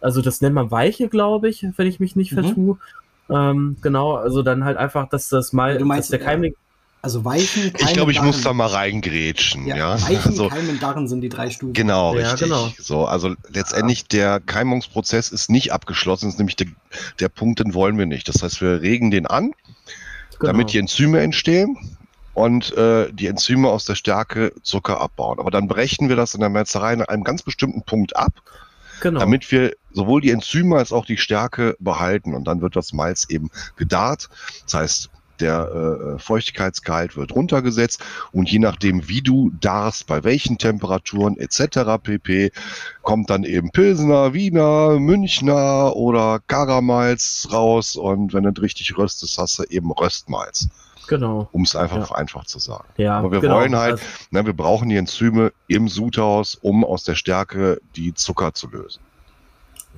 also 0.00 0.22
das 0.22 0.40
nennt 0.40 0.54
man 0.54 0.70
Weiche, 0.70 1.08
glaube 1.08 1.48
ich, 1.48 1.66
wenn 1.76 1.86
ich 1.86 2.00
mich 2.00 2.16
nicht 2.16 2.32
mhm. 2.32 2.44
vertue. 2.44 2.78
Ähm, 3.30 3.76
genau, 3.82 4.16
also 4.16 4.42
dann 4.42 4.64
halt 4.64 4.76
einfach, 4.76 5.08
dass 5.08 5.28
das 5.28 5.52
Malz, 5.52 5.78
du 5.78 5.84
meinst, 5.84 6.12
der 6.12 6.18
Keimling. 6.18 6.54
Also 7.00 7.24
Weichen, 7.24 7.72
Keime, 7.72 7.88
Ich 7.88 7.92
glaube, 7.92 8.10
ich 8.10 8.20
muss 8.20 8.42
da 8.42 8.52
mal 8.52 8.66
reingrätschen. 8.66 9.66
Ja, 9.66 9.76
ja. 9.76 10.02
Weichen, 10.02 10.30
also, 10.30 10.48
Keimen, 10.48 10.80
Darren 10.80 11.06
sind 11.06 11.20
die 11.20 11.28
drei 11.28 11.48
Stufen. 11.48 11.72
Genau, 11.72 12.14
ja, 12.14 12.30
richtig. 12.30 12.48
Genau. 12.48 12.72
So, 12.78 13.06
also 13.06 13.34
letztendlich 13.50 14.08
der 14.08 14.40
Keimungsprozess 14.40 15.30
ist 15.30 15.48
nicht 15.48 15.72
abgeschlossen, 15.72 16.28
ist 16.28 16.38
nämlich 16.38 16.56
der, 16.56 16.66
der 17.20 17.28
Punkt, 17.28 17.60
den 17.60 17.72
wollen 17.72 17.98
wir 17.98 18.06
nicht. 18.06 18.28
Das 18.28 18.42
heißt, 18.42 18.60
wir 18.60 18.82
regen 18.82 19.12
den 19.12 19.26
an, 19.26 19.52
genau. 20.38 20.52
damit 20.52 20.72
die 20.72 20.78
Enzyme 20.78 21.20
entstehen 21.20 21.76
und 22.34 22.76
äh, 22.76 23.12
die 23.12 23.26
Enzyme 23.26 23.68
aus 23.68 23.84
der 23.84 23.96
Stärke 23.96 24.52
Zucker 24.62 25.00
abbauen. 25.00 25.38
Aber 25.40 25.50
dann 25.50 25.66
brechen 25.66 26.08
wir 26.08 26.16
das 26.16 26.34
in 26.34 26.40
der 26.40 26.50
Metzerei 26.50 26.92
an 26.92 27.02
einem 27.02 27.24
ganz 27.24 27.42
bestimmten 27.42 27.82
Punkt 27.82 28.16
ab, 28.16 28.32
genau. 29.00 29.20
damit 29.20 29.50
wir 29.50 29.74
sowohl 29.92 30.20
die 30.20 30.30
Enzyme 30.30 30.76
als 30.76 30.92
auch 30.92 31.04
die 31.04 31.16
Stärke 31.16 31.76
behalten. 31.80 32.34
Und 32.34 32.44
dann 32.44 32.60
wird 32.60 32.76
das 32.76 32.92
Malz 32.92 33.26
eben 33.28 33.50
gedarrt. 33.76 34.28
Das 34.64 34.74
heißt, 34.74 35.10
der 35.40 36.16
äh, 36.16 36.18
Feuchtigkeitsgehalt 36.18 37.16
wird 37.16 37.34
runtergesetzt 37.34 38.02
und 38.32 38.50
je 38.50 38.58
nachdem, 38.58 39.08
wie 39.08 39.22
du 39.22 39.50
darfst, 39.60 40.06
bei 40.06 40.24
welchen 40.24 40.58
Temperaturen 40.58 41.36
etc. 41.38 42.02
pp, 42.02 42.50
kommt 43.02 43.30
dann 43.30 43.44
eben 43.44 43.70
Pilsner, 43.70 44.34
Wiener, 44.34 44.98
Münchner 44.98 45.96
oder 45.96 46.40
Karamalz 46.46 47.48
raus 47.52 47.96
und 47.96 48.32
wenn 48.32 48.44
du 48.44 48.60
richtig 48.60 48.96
röstest, 48.96 49.38
hast 49.38 49.58
du 49.58 49.64
eben 49.64 49.90
Röstmalz. 49.92 50.68
Genau. 51.08 51.48
Um 51.52 51.62
es 51.62 51.74
einfach 51.74 51.96
ja. 51.96 52.04
vereinfacht 52.04 52.48
zu 52.48 52.58
sagen. 52.58 52.86
Ja, 52.98 53.18
Aber 53.18 53.32
wir 53.32 53.40
genau. 53.40 53.56
wollen 53.56 53.74
halt, 53.74 53.92
also, 53.92 54.04
ne, 54.30 54.44
wir 54.44 54.52
brauchen 54.52 54.90
die 54.90 54.96
Enzyme 54.96 55.52
im 55.66 55.88
Sudhaus, 55.88 56.54
um 56.54 56.84
aus 56.84 57.02
der 57.04 57.14
Stärke 57.14 57.80
die 57.96 58.12
Zucker 58.14 58.52
zu 58.52 58.68
lösen. 58.68 59.00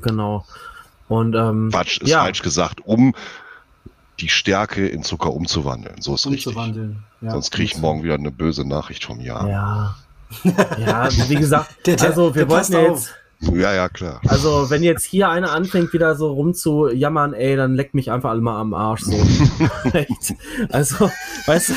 Genau. 0.02 0.46
Und 1.08 1.34
ähm, 1.34 1.70
Quatsch 1.72 2.00
ist 2.00 2.08
ja. 2.08 2.22
falsch 2.22 2.42
gesagt, 2.42 2.86
um 2.86 3.14
die 4.20 4.28
Stärke 4.28 4.86
in 4.86 5.02
Zucker 5.02 5.32
umzuwandeln. 5.32 6.00
So 6.00 6.14
ist 6.14 6.26
umzuwandeln. 6.26 6.88
richtig. 6.90 7.22
Ja, 7.22 7.30
Sonst 7.32 7.50
kriege 7.50 7.64
ich 7.64 7.78
morgen 7.78 8.02
wieder 8.02 8.14
eine 8.14 8.30
böse 8.30 8.66
Nachricht 8.66 9.04
vom 9.04 9.20
Jahr. 9.20 9.48
Ja. 9.48 9.96
Ja, 10.78 11.08
wie 11.28 11.34
gesagt, 11.34 11.74
der, 11.86 11.96
der, 11.96 12.06
also 12.10 12.36
wir 12.36 12.48
wollten 12.48 12.72
ja 12.72 12.82
jetzt. 12.82 13.12
Ja, 13.40 13.74
ja, 13.74 13.88
klar. 13.88 14.20
Also, 14.28 14.70
wenn 14.70 14.82
jetzt 14.82 15.04
hier 15.04 15.28
einer 15.28 15.50
anfängt, 15.50 15.92
wieder 15.92 16.14
so 16.14 16.32
rumzujammern, 16.32 17.32
ey, 17.32 17.56
dann 17.56 17.74
leckt 17.74 17.94
mich 17.94 18.12
einfach 18.12 18.30
alle 18.30 18.40
mal 18.42 18.60
am 18.60 18.74
Arsch. 18.74 19.02
So. 19.02 19.12
Also, 20.70 21.10
weißt 21.46 21.70
du. 21.70 21.74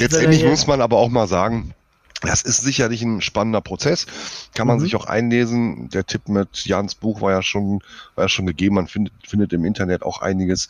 Letztendlich 0.00 0.44
muss 0.44 0.66
man 0.66 0.80
aber 0.80 0.96
auch 0.96 1.10
mal 1.10 1.28
sagen, 1.28 1.74
das 2.22 2.42
ist 2.42 2.62
sicherlich 2.62 3.02
ein 3.02 3.20
spannender 3.20 3.60
Prozess. 3.60 4.06
Kann 4.54 4.66
man 4.66 4.78
mhm. 4.78 4.82
sich 4.82 4.96
auch 4.96 5.06
einlesen. 5.06 5.88
Der 5.90 6.06
Tipp 6.06 6.28
mit 6.28 6.64
Jans 6.64 6.94
Buch 6.94 7.20
war 7.20 7.32
ja 7.32 7.42
schon, 7.42 7.80
war 8.14 8.24
ja 8.24 8.28
schon 8.28 8.46
gegeben. 8.46 8.76
Man 8.76 8.86
findet, 8.86 9.12
findet 9.26 9.52
im 9.52 9.64
Internet 9.64 10.02
auch 10.02 10.20
einiges. 10.20 10.68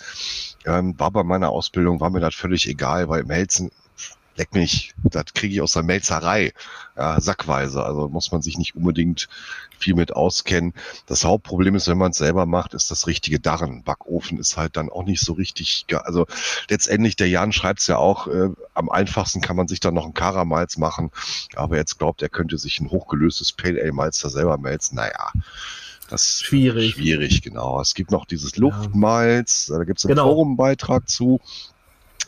Ähm, 0.65 0.99
war 0.99 1.11
bei 1.11 1.23
meiner 1.23 1.51
Ausbildung, 1.51 2.01
war 2.01 2.11
mir 2.11 2.21
das 2.21 2.35
völlig 2.35 2.69
egal, 2.69 3.09
weil 3.09 3.25
Melzen, 3.25 3.71
leck 4.37 4.55
mich, 4.55 4.95
das 5.05 5.27
kriege 5.35 5.55
ich 5.55 5.61
aus 5.61 5.73
der 5.73 5.83
Melzerei, 5.83 6.53
ja, 6.97 7.21
sackweise. 7.21 7.85
Also 7.85 8.09
muss 8.09 8.33
man 8.33 8.42
sich 8.42 8.59
nicht 8.59 8.75
unbedingt 8.75 9.29
viel 9.79 9.95
mit 9.95 10.14
auskennen. 10.14 10.75
Das 11.07 11.25
Hauptproblem 11.25 11.75
ist, 11.75 11.88
wenn 11.88 11.99
man 11.99 12.12
es 12.12 12.18
selber 12.18 12.47
macht, 12.47 12.75
ist 12.75 12.90
das 12.90 13.07
richtige 13.07 13.40
Darren. 13.40 13.83
Backofen 13.83 14.38
ist 14.38 14.57
halt 14.57 14.77
dann 14.77 14.88
auch 14.88 15.05
nicht 15.05 15.21
so 15.21 15.33
richtig, 15.35 15.87
also 16.05 16.27
letztendlich, 16.68 17.16
der 17.16 17.29
Jan 17.29 17.53
schreibt 17.53 17.81
es 17.81 17.87
ja 17.88 17.99
auch, 17.99 18.27
äh, 18.29 18.51
am 18.75 18.88
einfachsten 18.90 19.40
kann 19.40 19.57
man 19.57 19.68
sich 19.68 19.81
dann 19.81 19.95
noch 19.95 20.07
ein 20.07 20.14
Karamalz 20.14 20.79
machen, 20.79 21.11
aber 21.55 21.77
jetzt 21.77 21.99
glaubt, 21.99 22.23
er 22.23 22.29
könnte 22.29 22.59
sich 22.59 22.81
ein 22.81 22.90
hochgelöstes 22.90 23.53
Pale 23.53 23.81
Ale 23.81 23.92
Malz 23.92 24.21
da 24.21 24.31
selber 24.31 24.57
melzen. 24.59 24.97
Naja, 24.97 25.33
das 26.09 26.23
ist 26.23 26.45
schwierig. 26.45 26.92
Schwierig, 26.92 27.42
genau. 27.42 27.81
Es 27.81 27.95
gibt 27.95 28.11
noch 28.11 28.27
dieses 28.27 28.57
Luftmalz, 28.57 29.66
da 29.66 29.83
gibt 29.85 29.99
es 29.99 30.05
einen 30.05 30.14
genau. 30.14 30.29
Forumbeitrag 30.29 31.09
zu. 31.09 31.40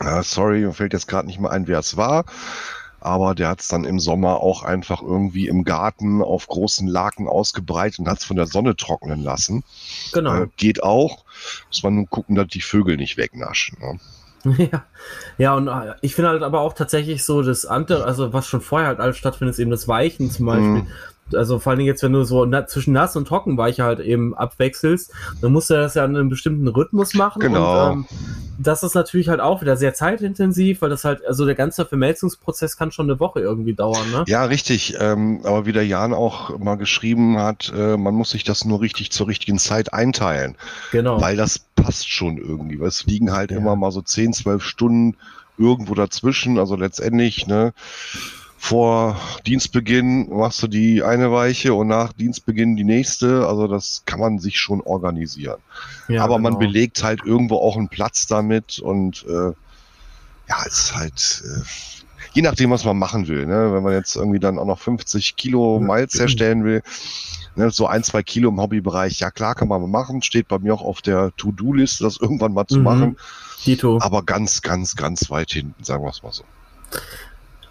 Uh, 0.03 0.21
sorry, 0.21 0.61
mir 0.61 0.73
fällt 0.73 0.93
jetzt 0.93 1.07
gerade 1.07 1.27
nicht 1.27 1.39
mehr 1.39 1.51
ein, 1.51 1.67
wer 1.67 1.79
es 1.79 1.95
war 1.95 2.25
aber 3.05 3.35
der 3.35 3.49
hat 3.49 3.61
es 3.61 3.67
dann 3.67 3.85
im 3.85 3.99
Sommer 3.99 4.41
auch 4.41 4.63
einfach 4.63 5.03
irgendwie 5.03 5.47
im 5.47 5.63
Garten 5.63 6.23
auf 6.23 6.47
großen 6.47 6.87
Laken 6.87 7.27
ausgebreitet 7.27 7.99
und 7.99 8.09
hat 8.09 8.17
es 8.17 8.25
von 8.25 8.35
der 8.35 8.47
Sonne 8.47 8.75
trocknen 8.75 9.21
lassen. 9.21 9.63
Genau. 10.11 10.43
Äh, 10.43 10.47
geht 10.57 10.81
auch. 10.81 11.23
Muss 11.67 11.83
man 11.83 11.95
nur 11.95 12.07
gucken, 12.07 12.35
dass 12.35 12.47
die 12.47 12.61
Vögel 12.61 12.97
nicht 12.97 13.15
wegnaschen. 13.17 13.77
Ne? 13.79 13.99
Ja, 14.71 14.85
ja, 15.39 15.55
und 15.55 15.67
äh, 15.67 15.95
ich 16.01 16.13
finde 16.13 16.29
halt 16.29 16.43
aber 16.43 16.61
auch 16.61 16.73
tatsächlich 16.73 17.23
so 17.23 17.41
das 17.41 17.65
andere, 17.65 18.05
also 18.05 18.31
was 18.31 18.47
schon 18.47 18.61
vorher 18.61 18.89
halt 18.89 18.99
alles 18.99 19.17
stattfindet, 19.17 19.55
ist 19.55 19.59
eben 19.59 19.71
das 19.71 19.87
Weichen 19.87 20.29
zum 20.29 20.45
Beispiel. 20.45 20.83
Mm. 20.83 20.87
Also 21.33 21.59
vor 21.59 21.71
allen 21.71 21.79
Dingen 21.79 21.87
jetzt, 21.87 22.03
wenn 22.03 22.13
du 22.13 22.23
so 22.23 22.45
na, 22.45 22.67
zwischen 22.67 22.93
nass 22.93 23.15
und 23.15 23.27
Trockenweiche 23.27 23.83
halt 23.83 23.99
eben 23.99 24.35
abwechselst, 24.35 25.11
dann 25.41 25.51
musst 25.51 25.69
du 25.69 25.73
das 25.73 25.95
ja 25.95 26.05
in 26.05 26.15
einem 26.15 26.29
bestimmten 26.29 26.67
Rhythmus 26.67 27.13
machen. 27.15 27.39
Genau. 27.39 27.91
Und, 27.91 27.93
ähm, 27.93 28.05
das 28.57 28.83
ist 28.83 28.93
natürlich 28.93 29.27
halt 29.27 29.41
auch 29.41 29.61
wieder 29.61 29.75
sehr 29.75 29.93
zeitintensiv, 29.93 30.81
weil 30.81 30.89
das 30.89 31.03
halt, 31.03 31.25
also 31.25 31.45
der 31.45 31.55
ganze 31.55 31.85
Vermelzungsprozess 31.85 32.77
kann 32.77 32.91
schon 32.91 33.09
eine 33.09 33.19
Woche 33.19 33.39
irgendwie 33.39 33.73
dauern, 33.73 34.11
ne? 34.11 34.23
Ja, 34.27 34.45
richtig. 34.45 34.95
Ähm, 34.99 35.41
aber 35.43 35.65
wie 35.65 35.73
der 35.73 35.85
Jan 35.85 36.13
auch 36.13 36.57
mal 36.57 36.75
geschrieben 36.75 37.37
hat, 37.37 37.73
äh, 37.75 37.97
man 37.97 38.13
muss 38.13 38.29
sich 38.29 38.43
das 38.43 38.63
nur 38.63 38.81
richtig 38.81 39.11
zur 39.11 39.27
richtigen 39.27 39.57
Zeit 39.57 39.93
einteilen. 39.93 40.55
Genau. 40.91 41.19
Weil 41.19 41.35
das 41.35 41.59
passt 41.75 42.09
schon 42.09 42.37
irgendwie. 42.37 42.79
Weil 42.79 42.87
es 42.87 43.05
liegen 43.05 43.33
halt 43.33 43.51
ja. 43.51 43.57
immer 43.57 43.75
mal 43.75 43.91
so 43.91 44.01
10, 44.01 44.33
12 44.33 44.63
Stunden 44.63 45.17
irgendwo 45.57 45.93
dazwischen. 45.95 46.57
Also 46.59 46.75
letztendlich, 46.75 47.47
ne? 47.47 47.73
Vor 48.65 49.15
Dienstbeginn 49.45 50.27
machst 50.29 50.63
du 50.63 50.67
die 50.67 51.03
eine 51.03 51.31
Weiche 51.31 51.75
und 51.75 51.87
nach 51.87 52.13
Dienstbeginn 52.13 52.75
die 52.75 52.83
nächste. 52.83 53.47
Also 53.47 53.67
das 53.67 54.01
kann 54.07 54.19
man 54.19 54.39
sich 54.39 54.59
schon 54.59 54.81
organisieren. 54.81 55.59
Ja, 56.07 56.23
Aber 56.23 56.37
genau. 56.37 56.49
man 56.49 56.59
belegt 56.59 57.03
halt 57.03 57.21
irgendwo 57.23 57.57
auch 57.57 57.77
einen 57.77 57.89
Platz 57.89 58.25
damit 58.25 58.79
und 58.79 59.23
äh, 59.29 59.51
ja, 60.49 60.63
es 60.65 60.79
ist 60.79 60.95
halt 60.95 61.43
äh, 61.45 61.61
je 62.33 62.41
nachdem, 62.41 62.71
was 62.71 62.83
man 62.85 62.97
machen 62.97 63.27
will. 63.27 63.45
Ne? 63.45 63.71
Wenn 63.71 63.83
man 63.83 63.93
jetzt 63.93 64.15
irgendwie 64.15 64.39
dann 64.39 64.57
auch 64.57 64.65
noch 64.65 64.79
50 64.79 65.35
Kilo 65.35 65.79
Malz 65.79 66.17
herstellen 66.17 66.63
will, 66.63 66.81
ne, 67.55 67.69
so 67.69 67.85
ein, 67.85 68.03
zwei 68.03 68.23
Kilo 68.23 68.49
im 68.49 68.59
Hobbybereich, 68.59 69.19
ja 69.19 69.29
klar, 69.29 69.53
kann 69.53 69.67
man 69.67 69.79
mal 69.79 69.87
machen. 69.87 70.23
Steht 70.23 70.47
bei 70.47 70.57
mir 70.57 70.73
auch 70.73 70.81
auf 70.81 71.03
der 71.03 71.31
To-Do-Liste, 71.37 72.03
das 72.03 72.17
irgendwann 72.17 72.53
mal 72.53 72.65
zu 72.65 72.79
mhm. 72.79 72.83
machen. 72.83 73.17
Dito. 73.63 73.99
Aber 74.01 74.23
ganz, 74.23 74.63
ganz, 74.63 74.95
ganz 74.95 75.29
weit 75.29 75.51
hinten, 75.51 75.83
sagen 75.83 76.03
wir 76.03 76.09
es 76.09 76.23
mal 76.23 76.33
so. 76.33 76.43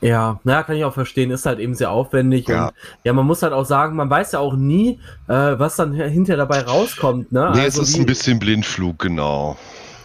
Ja, 0.04 0.38
naja, 0.44 0.62
kann 0.64 0.76
ich 0.76 0.84
auch 0.84 0.92
verstehen, 0.92 1.30
ist 1.30 1.46
halt 1.46 1.58
eben 1.60 1.74
sehr 1.74 1.90
aufwendig. 1.90 2.46
Ja. 2.46 2.66
Und 2.66 2.74
ja, 3.04 3.12
man 3.14 3.26
muss 3.26 3.42
halt 3.42 3.54
auch 3.54 3.64
sagen, 3.64 3.96
man 3.96 4.10
weiß 4.10 4.32
ja 4.32 4.38
auch 4.38 4.54
nie, 4.54 5.00
äh, 5.28 5.32
was 5.32 5.76
dann 5.76 5.94
hinterher 5.94 6.36
dabei 6.36 6.60
rauskommt. 6.60 7.32
Ne? 7.32 7.50
Nee, 7.54 7.62
also 7.62 7.80
es 7.80 7.88
ist 7.88 7.96
wie, 7.96 8.00
ein 8.00 8.06
bisschen 8.06 8.38
Blindflug, 8.38 8.98
genau. 8.98 9.56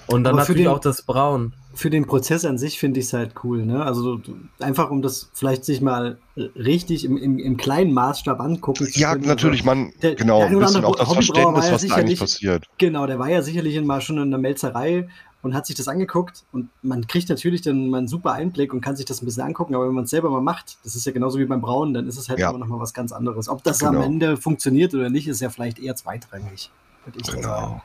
Und 0.08 0.24
dann 0.24 0.36
Aber 0.36 0.44
natürlich 0.44 0.64
den, 0.64 0.72
auch 0.72 0.80
das 0.80 1.02
Braun. 1.02 1.52
Für 1.74 1.90
den 1.90 2.08
Prozess 2.08 2.46
an 2.46 2.58
sich 2.58 2.80
finde 2.80 3.02
ich 3.02 3.08
es 3.08 3.14
halt 3.14 3.34
cool. 3.44 3.66
Ne? 3.66 3.84
Also 3.84 4.22
einfach, 4.60 4.90
um 4.90 5.02
das 5.02 5.32
vielleicht 5.34 5.66
sich 5.66 5.82
mal 5.82 6.18
richtig 6.38 7.04
im, 7.04 7.18
im, 7.18 7.38
im 7.38 7.58
kleinen 7.58 7.94
Maßstab 7.94 8.40
angucken 8.40 8.88
zu 8.88 9.00
Ja, 9.00 9.16
natürlich, 9.16 9.66
man, 9.66 9.92
der, 10.02 10.16
genau, 10.16 10.40
der 10.40 10.50
ein 10.50 10.60
bisschen 10.60 10.86
auch 10.86 10.96
das 10.96 11.12
Verständnis, 11.12 11.72
was 11.74 11.86
da 11.86 11.96
eigentlich 11.96 12.20
passiert. 12.22 12.68
Genau, 12.78 13.06
der 13.06 13.20
war 13.20 13.30
ja 13.30 13.42
sicherlich 13.42 13.80
mal 13.82 14.00
schon 14.00 14.18
in 14.18 14.32
der 14.32 14.40
Melzerei 14.40 15.10
und 15.42 15.54
hat 15.54 15.66
sich 15.66 15.76
das 15.76 15.88
angeguckt 15.88 16.44
und 16.52 16.70
man 16.82 17.08
kriegt 17.08 17.30
natürlich 17.30 17.62
dann 17.62 17.90
mal 17.90 18.00
einen 18.00 18.08
super 18.08 18.34
Einblick 18.34 18.74
und 18.74 18.82
kann 18.82 18.96
sich 18.96 19.06
das 19.06 19.22
ein 19.22 19.26
bisschen 19.26 19.44
angucken, 19.44 19.76
aber 19.76 19.88
wenn 19.88 19.94
man 19.94 20.04
es 20.04 20.10
selber 20.10 20.30
mal 20.30 20.42
macht, 20.42 20.78
das 20.84 20.96
ist 20.96 21.06
ja 21.06 21.12
genauso 21.12 21.40
wie 21.40 21.46
beim 21.46 21.62
Brauen, 21.62 21.94
dann 21.94 22.08
ist 22.08 22.18
es 22.18 22.30
halt 22.30 22.40
ja. 22.40 22.50
immer 22.50 22.60
noch 22.60 22.68
mal 22.68 22.80
was 22.80 22.94
ganz 22.94 23.12
anderes. 23.12 23.48
Ob 23.48 23.64
das 23.64 23.80
genau. 23.80 23.92
am 23.92 24.02
Ende 24.02 24.38
funktioniert 24.38 24.94
oder 24.94 25.10
nicht, 25.10 25.28
ist 25.28 25.40
ja 25.40 25.50
vielleicht 25.50 25.80
eher 25.80 25.96
zweitrangig, 25.96 26.72
würde 27.06 27.20
ich 27.20 27.28
genau. 27.28 27.48
sagen. 27.48 27.82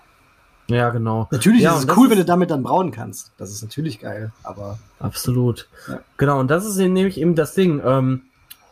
Ja, 0.69 0.91
genau. 0.91 1.29
Natürlich 1.31 1.63
ja, 1.63 1.77
ist 1.77 1.89
es 1.89 1.97
cool, 1.97 2.09
wenn 2.09 2.17
du 2.17 2.25
damit 2.25 2.51
dann 2.51 2.63
brauen 2.63 2.91
kannst. 2.91 3.33
Das 3.37 3.51
ist 3.51 3.63
natürlich 3.63 4.01
geil, 4.01 4.33
aber. 4.43 4.79
Absolut. 4.99 5.69
Ja. 5.89 6.01
Genau, 6.17 6.41
und 6.41 6.51
das 6.51 6.65
ist 6.65 6.77
nämlich 6.77 7.21
eben 7.21 7.35
das 7.35 7.55
Ding. 7.55 7.83
Ähm, 7.85 8.23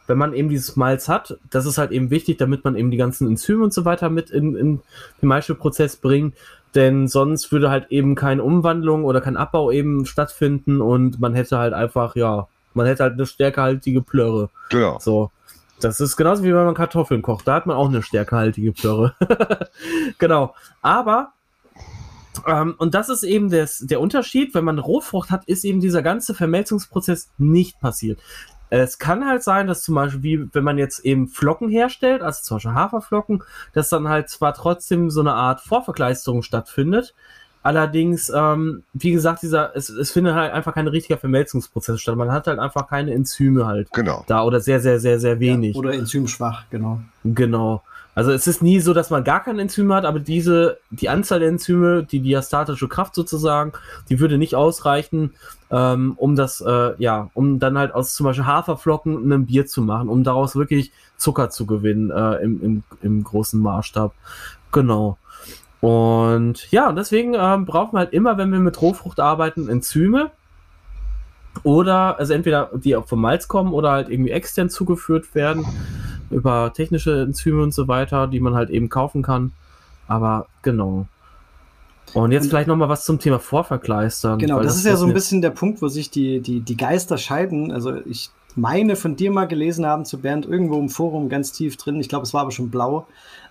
wenn 0.06 0.18
man 0.18 0.32
eben 0.32 0.48
dieses 0.48 0.74
Malz 0.74 1.08
hat, 1.08 1.38
das 1.50 1.64
ist 1.64 1.78
halt 1.78 1.92
eben 1.92 2.10
wichtig, 2.10 2.38
damit 2.38 2.64
man 2.64 2.76
eben 2.76 2.90
die 2.90 2.96
ganzen 2.96 3.28
Enzyme 3.28 3.62
und 3.62 3.72
so 3.72 3.84
weiter 3.84 4.10
mit 4.10 4.30
in, 4.30 4.56
in 4.56 4.80
den 5.20 5.28
Maischeprozess 5.28 5.96
bringt 5.96 6.34
denn 6.74 7.08
sonst 7.08 7.52
würde 7.52 7.70
halt 7.70 7.90
eben 7.90 8.14
keine 8.14 8.42
Umwandlung 8.42 9.04
oder 9.04 9.20
kein 9.20 9.36
Abbau 9.36 9.70
eben 9.70 10.06
stattfinden 10.06 10.80
und 10.80 11.20
man 11.20 11.34
hätte 11.34 11.58
halt 11.58 11.74
einfach, 11.74 12.16
ja, 12.16 12.48
man 12.74 12.86
hätte 12.86 13.02
halt 13.02 13.14
eine 13.14 13.26
stärkehaltige 13.26 14.02
Plörre. 14.02 14.48
Genau. 14.70 14.98
So. 14.98 15.30
Das 15.80 16.00
ist 16.00 16.16
genauso 16.16 16.44
wie 16.44 16.54
wenn 16.54 16.64
man 16.64 16.74
Kartoffeln 16.74 17.22
kocht. 17.22 17.46
Da 17.46 17.54
hat 17.54 17.66
man 17.66 17.76
auch 17.76 17.88
eine 17.88 18.02
stärkehaltige 18.02 18.72
Plörre. 18.72 19.14
genau. 20.18 20.54
Aber, 20.80 21.32
ähm, 22.46 22.74
und 22.78 22.94
das 22.94 23.08
ist 23.08 23.24
eben 23.24 23.50
des, 23.50 23.78
der 23.78 24.00
Unterschied, 24.00 24.54
wenn 24.54 24.64
man 24.64 24.78
Rohfrucht 24.78 25.30
hat, 25.30 25.44
ist 25.46 25.64
eben 25.64 25.80
dieser 25.80 26.02
ganze 26.02 26.34
Vermelzungsprozess 26.34 27.30
nicht 27.36 27.80
passiert. 27.80 28.20
Es 28.80 28.98
kann 28.98 29.26
halt 29.28 29.42
sein, 29.42 29.66
dass 29.66 29.82
zum 29.82 29.96
Beispiel, 29.96 30.22
wie 30.22 30.48
wenn 30.54 30.64
man 30.64 30.78
jetzt 30.78 31.00
eben 31.00 31.28
Flocken 31.28 31.68
herstellt, 31.68 32.22
also 32.22 32.42
zum 32.42 32.56
Beispiel 32.56 32.72
Haferflocken, 32.72 33.42
dass 33.74 33.90
dann 33.90 34.08
halt 34.08 34.30
zwar 34.30 34.54
trotzdem 34.54 35.10
so 35.10 35.20
eine 35.20 35.34
Art 35.34 35.60
Vorverkleisterung 35.60 36.42
stattfindet, 36.42 37.12
allerdings, 37.62 38.32
ähm, 38.34 38.82
wie 38.94 39.12
gesagt, 39.12 39.42
dieser, 39.42 39.76
es, 39.76 39.90
es 39.90 40.10
findet 40.10 40.34
halt 40.34 40.54
einfach 40.54 40.72
kein 40.72 40.88
richtiger 40.88 41.18
Vermelzungsprozess 41.18 42.00
statt. 42.00 42.16
Man 42.16 42.32
hat 42.32 42.46
halt 42.46 42.58
einfach 42.58 42.88
keine 42.88 43.12
Enzyme 43.12 43.66
halt 43.66 43.92
genau. 43.92 44.24
da 44.26 44.42
oder 44.42 44.60
sehr, 44.60 44.80
sehr, 44.80 44.98
sehr, 44.98 45.20
sehr 45.20 45.38
wenig. 45.38 45.74
Ja, 45.74 45.78
oder 45.78 45.92
enzymschwach, 45.92 46.64
genau. 46.70 47.00
Genau. 47.24 47.82
Also 48.14 48.30
es 48.30 48.46
ist 48.46 48.62
nie 48.62 48.80
so, 48.80 48.92
dass 48.92 49.08
man 49.08 49.24
gar 49.24 49.42
kein 49.42 49.58
Enzym 49.58 49.92
hat, 49.92 50.04
aber 50.04 50.20
diese, 50.20 50.78
die 50.90 51.08
Anzahl 51.08 51.40
der 51.40 51.48
Enzyme, 51.48 52.04
die 52.04 52.20
diastatische 52.20 52.88
Kraft 52.88 53.14
sozusagen, 53.14 53.72
die 54.10 54.20
würde 54.20 54.36
nicht 54.36 54.54
ausreichen, 54.54 55.32
ähm, 55.70 56.12
um 56.16 56.36
das, 56.36 56.60
äh, 56.60 56.92
ja, 56.98 57.30
um 57.32 57.58
dann 57.58 57.78
halt 57.78 57.94
aus 57.94 58.14
zum 58.14 58.24
Beispiel 58.24 58.44
Haferflocken 58.44 59.32
ein 59.32 59.46
Bier 59.46 59.66
zu 59.66 59.80
machen, 59.80 60.10
um 60.10 60.24
daraus 60.24 60.56
wirklich 60.56 60.92
Zucker 61.16 61.48
zu 61.48 61.64
gewinnen 61.64 62.10
äh, 62.10 62.34
im, 62.42 62.62
im, 62.62 62.82
im 63.00 63.24
großen 63.24 63.60
Maßstab. 63.60 64.12
Genau. 64.72 65.16
Und 65.80 66.70
ja, 66.70 66.92
deswegen 66.92 67.34
ähm, 67.34 67.64
brauchen 67.64 67.94
wir 67.94 68.00
halt 68.00 68.12
immer, 68.12 68.36
wenn 68.36 68.52
wir 68.52 68.60
mit 68.60 68.80
Rohfrucht 68.80 69.20
arbeiten, 69.20 69.68
Enzyme. 69.68 70.30
Oder, 71.64 72.18
also 72.18 72.32
entweder 72.32 72.70
die 72.74 72.94
auch 72.96 73.06
vom 73.06 73.20
Malz 73.20 73.48
kommen 73.48 73.72
oder 73.72 73.90
halt 73.90 74.08
irgendwie 74.08 74.30
extern 74.30 74.70
zugeführt 74.70 75.34
werden 75.34 75.66
über 76.32 76.72
technische 76.74 77.22
Enzyme 77.22 77.62
und 77.62 77.74
so 77.74 77.88
weiter, 77.88 78.26
die 78.26 78.40
man 78.40 78.54
halt 78.54 78.70
eben 78.70 78.88
kaufen 78.88 79.22
kann. 79.22 79.52
Aber 80.08 80.46
genau. 80.62 81.06
Und 82.14 82.32
jetzt 82.32 82.44
und, 82.44 82.50
vielleicht 82.50 82.68
nochmal 82.68 82.88
was 82.88 83.04
zum 83.04 83.18
Thema 83.18 83.38
Vorverkleistern. 83.38 84.38
Genau, 84.38 84.58
das, 84.58 84.66
das, 84.66 84.76
ist 84.78 84.86
ja 84.86 84.96
so 84.96 85.06
ein 85.06 85.14
bisschen 85.14 85.40
der 85.40 85.50
Punkt, 85.50 85.80
wo 85.80 85.88
sich 85.88 86.10
die, 86.10 86.40
die, 86.40 86.60
die 86.60 86.76
Geister 86.76 87.16
scheiden. 87.16 87.72
Also 87.72 87.94
ich 88.04 88.30
meine 88.54 88.96
von 88.96 89.16
dir 89.16 89.30
mal 89.30 89.46
gelesen 89.46 89.86
haben 89.86 90.04
zu 90.04 90.18
Bernd 90.18 90.44
irgendwo 90.44 90.78
im 90.78 90.90
Forum 90.90 91.28
ganz 91.28 91.52
tief 91.52 91.76
drin, 91.76 92.00
ich 92.00 92.08
glaube, 92.10 92.24
es 92.24 92.34
war 92.34 92.42
aber 92.42 92.50
schon 92.50 92.70
blau, 92.70 93.06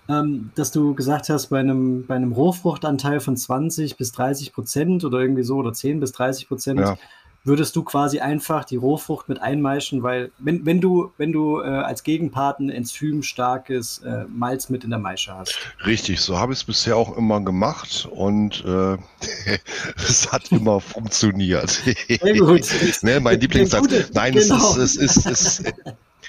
ähm, 0.08 0.52
dass 0.54 0.72
du 0.72 0.94
gesagt 0.94 1.30
hast, 1.30 1.48
bei 1.48 1.60
einem, 1.60 2.06
bei 2.06 2.16
einem 2.16 2.34
Rohfruchtanteil 2.34 3.20
von 3.20 3.36
20 3.36 3.98
bis 3.98 4.12
30 4.12 4.54
Prozent 4.54 5.04
oder 5.04 5.20
irgendwie 5.20 5.44
so 5.44 5.56
oder 5.56 5.74
10 5.74 6.00
bis 6.00 6.12
30 6.12 6.48
Prozent 6.48 6.80
ja 6.80 6.98
würdest 7.44 7.76
du 7.76 7.84
quasi 7.84 8.20
einfach 8.20 8.66
die 8.66 8.76
Rohfrucht 8.76 9.28
mit 9.28 9.42
einmeischen, 9.42 10.04
weil 10.04 10.32
wenn, 10.38 10.66
wenn 10.66 10.80
du, 10.80 11.12
wenn 11.18 11.32
du 11.32 11.60
äh, 11.60 11.66
als 11.66 12.04
Gegenpart 12.04 12.60
ein 12.60 12.70
enzymstarkes 12.70 14.00
äh, 14.00 14.26
Malz 14.26 14.70
mit 14.70 14.84
in 14.84 14.92
der 14.92 15.00
Maische 15.00 15.36
hast. 15.36 15.58
Richtig, 15.86 16.22
so 16.22 16.38
habe 16.38 16.54
ich 16.54 16.60
es 16.60 16.64
bisher 16.66 16.96
auch 16.96 17.18
immer 17.18 17.42
gemacht 17.42 18.08
und 18.12 18.64
äh, 18.66 18.98
es 19.96 20.32
hat 20.32 20.52
immer 20.52 20.80
funktioniert. 20.80 21.70
Sehr 22.08 22.38
gut. 22.38 22.68
ne, 23.02 23.20
mein 23.20 23.40
Lieblingssatz. 23.40 24.12
Nein, 24.14 24.34
genau. 24.34 24.76
es, 24.78 24.96
ist, 24.96 24.98
es, 24.98 25.18
ist, 25.18 25.26
es, 25.26 25.60
ist, 25.60 25.74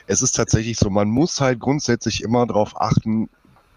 es 0.07 0.23
ist 0.23 0.33
tatsächlich 0.33 0.79
so, 0.79 0.89
man 0.89 1.09
muss 1.09 1.41
halt 1.41 1.61
grundsätzlich 1.61 2.23
immer 2.23 2.47
darauf 2.47 2.81
achten, 2.81 3.29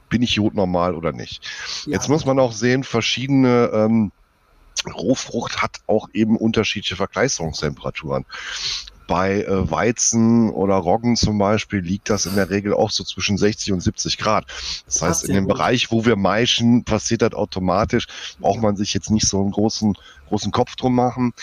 bin 0.10 0.22
ich 0.22 0.36
jodnormal 0.36 0.96
oder 0.96 1.12
nicht. 1.12 1.44
Ja. 1.86 1.94
Jetzt 1.94 2.08
muss 2.08 2.26
man 2.26 2.40
auch 2.40 2.54
sehen, 2.54 2.84
verschiedene 2.84 3.72
ähm, 3.74 4.12
Rohfrucht 4.94 5.62
hat 5.62 5.82
auch 5.88 6.10
eben 6.14 6.38
unterschiedliche 6.38 6.96
Verkleisterungstemperaturen. 6.96 8.26
Bei 9.08 9.44
äh, 9.44 9.70
Weizen 9.70 10.50
oder 10.50 10.76
Roggen 10.76 11.16
zum 11.16 11.38
Beispiel 11.38 11.80
liegt 11.80 12.10
das 12.10 12.26
in 12.26 12.36
der 12.36 12.50
Regel 12.50 12.74
auch 12.74 12.90
so 12.90 13.04
zwischen 13.04 13.38
60 13.38 13.74
und 13.74 13.82
70 13.82 14.18
Grad. 14.18 14.46
Das 14.86 15.02
heißt, 15.02 15.26
in 15.26 15.36
dem 15.36 15.46
gut. 15.46 15.54
Bereich, 15.54 15.92
wo 15.92 16.06
wir 16.06 16.16
maischen, 16.16 16.84
passiert 16.84 17.22
das 17.22 17.34
automatisch. 17.34 18.08
Braucht 18.40 18.62
man 18.62 18.76
sich 18.76 18.94
jetzt 18.94 19.12
nicht 19.12 19.28
so 19.28 19.42
einen 19.42 19.52
großen, 19.52 19.96
großen 20.30 20.52
Kopf 20.52 20.76
drum 20.76 20.96
machen. 20.96 21.34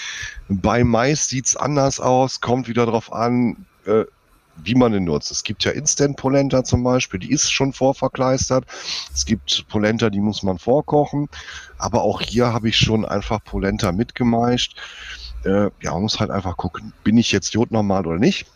Bei 0.48 0.82
Mais 0.82 1.28
sieht's 1.28 1.56
anders 1.56 2.00
aus, 2.00 2.40
kommt 2.40 2.66
wieder 2.66 2.84
drauf 2.86 3.12
an, 3.12 3.64
äh, 3.86 4.04
wie 4.56 4.74
man 4.74 4.92
den 4.92 5.04
nutzt. 5.04 5.30
Es 5.30 5.42
gibt 5.42 5.64
ja 5.64 5.72
Instant-Polenta 5.72 6.64
zum 6.64 6.82
Beispiel, 6.82 7.20
die 7.20 7.30
ist 7.30 7.50
schon 7.50 7.72
vorverkleistert. 7.72 8.64
Es 9.12 9.24
gibt 9.24 9.66
Polenta, 9.68 10.10
die 10.10 10.20
muss 10.20 10.42
man 10.42 10.58
vorkochen. 10.58 11.28
Aber 11.78 12.02
auch 12.02 12.20
hier 12.20 12.52
habe 12.52 12.68
ich 12.68 12.76
schon 12.76 13.04
einfach 13.04 13.42
Polenta 13.44 13.92
mitgemeischt. 13.92 14.76
Äh, 15.44 15.70
ja, 15.80 15.92
man 15.92 16.02
muss 16.02 16.20
halt 16.20 16.30
einfach 16.30 16.56
gucken, 16.56 16.92
bin 17.02 17.18
ich 17.18 17.32
jetzt 17.32 17.54
jodnormal 17.54 18.06
oder 18.06 18.18
nicht? 18.18 18.46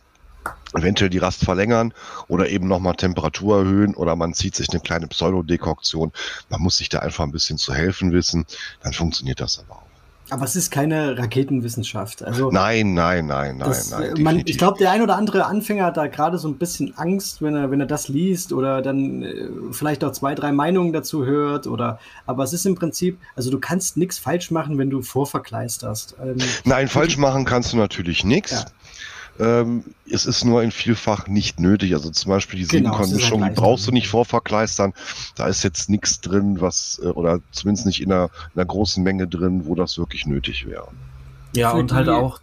Eventuell 0.74 1.10
die 1.10 1.18
Rast 1.18 1.44
verlängern 1.44 1.92
oder 2.28 2.48
eben 2.48 2.68
nochmal 2.68 2.94
Temperatur 2.94 3.58
erhöhen 3.58 3.94
oder 3.94 4.14
man 4.14 4.34
zieht 4.34 4.54
sich 4.54 4.70
eine 4.70 4.80
kleine 4.80 5.08
Pseudodekoktion. 5.08 6.12
Man 6.50 6.60
muss 6.60 6.76
sich 6.76 6.88
da 6.88 7.00
einfach 7.00 7.24
ein 7.24 7.32
bisschen 7.32 7.58
zu 7.58 7.74
helfen 7.74 8.12
wissen, 8.12 8.46
dann 8.82 8.92
funktioniert 8.92 9.40
das 9.40 9.58
aber 9.58 9.76
auch. 9.76 9.85
Aber 10.30 10.44
es 10.44 10.56
ist 10.56 10.70
keine 10.70 11.16
Raketenwissenschaft. 11.16 12.24
Also 12.24 12.50
nein, 12.50 12.94
nein, 12.94 13.26
nein, 13.26 13.58
nein, 13.58 13.68
das, 13.68 13.90
nein. 13.90 14.14
Man, 14.18 14.42
ich 14.44 14.58
glaube, 14.58 14.78
der 14.78 14.90
ein 14.90 15.02
oder 15.02 15.16
andere 15.16 15.46
Anfänger 15.46 15.84
hat 15.84 15.96
da 15.96 16.06
gerade 16.08 16.38
so 16.38 16.48
ein 16.48 16.56
bisschen 16.56 16.96
Angst, 16.96 17.42
wenn 17.42 17.54
er, 17.54 17.70
wenn 17.70 17.80
er 17.80 17.86
das 17.86 18.08
liest 18.08 18.52
oder 18.52 18.82
dann 18.82 19.22
äh, 19.22 19.48
vielleicht 19.70 20.02
auch 20.04 20.12
zwei, 20.12 20.34
drei 20.34 20.52
Meinungen 20.52 20.92
dazu 20.92 21.24
hört. 21.24 21.66
Oder, 21.66 22.00
aber 22.26 22.44
es 22.44 22.52
ist 22.52 22.66
im 22.66 22.74
Prinzip, 22.74 23.18
also 23.36 23.50
du 23.50 23.60
kannst 23.60 23.96
nichts 23.96 24.18
falsch 24.18 24.50
machen, 24.50 24.78
wenn 24.78 24.90
du 24.90 25.02
vorverkleisterst. 25.02 26.16
Ähm, 26.22 26.36
nein, 26.64 26.88
falsch 26.88 27.16
machen 27.18 27.44
kannst 27.44 27.72
du 27.72 27.76
natürlich 27.76 28.24
nichts. 28.24 28.52
Ja. 28.52 28.64
Ähm, 29.38 29.84
es 30.10 30.26
ist 30.26 30.44
nur 30.44 30.62
in 30.62 30.70
vielfach 30.70 31.26
nicht 31.28 31.60
nötig. 31.60 31.94
Also 31.94 32.10
zum 32.10 32.30
Beispiel 32.30 32.60
die 32.60 32.66
genau, 32.66 32.90
Siebenkornmischung, 32.92 33.44
die 33.44 33.50
brauchst 33.50 33.86
du 33.86 33.92
nicht 33.92 34.08
vorverkleistern. 34.08 34.94
Da 35.34 35.46
ist 35.46 35.62
jetzt 35.62 35.90
nichts 35.90 36.20
drin, 36.20 36.60
was, 36.60 37.00
äh, 37.02 37.08
oder 37.08 37.40
zumindest 37.52 37.86
nicht 37.86 38.00
in 38.00 38.12
einer, 38.12 38.30
in 38.54 38.60
einer 38.60 38.66
großen 38.66 39.02
Menge 39.02 39.26
drin, 39.26 39.66
wo 39.66 39.74
das 39.74 39.98
wirklich 39.98 40.26
nötig 40.26 40.66
wäre. 40.66 40.88
Ja, 41.54 41.70
für 41.70 41.78
und 41.78 41.92
halt 41.92 42.08
auch. 42.08 42.40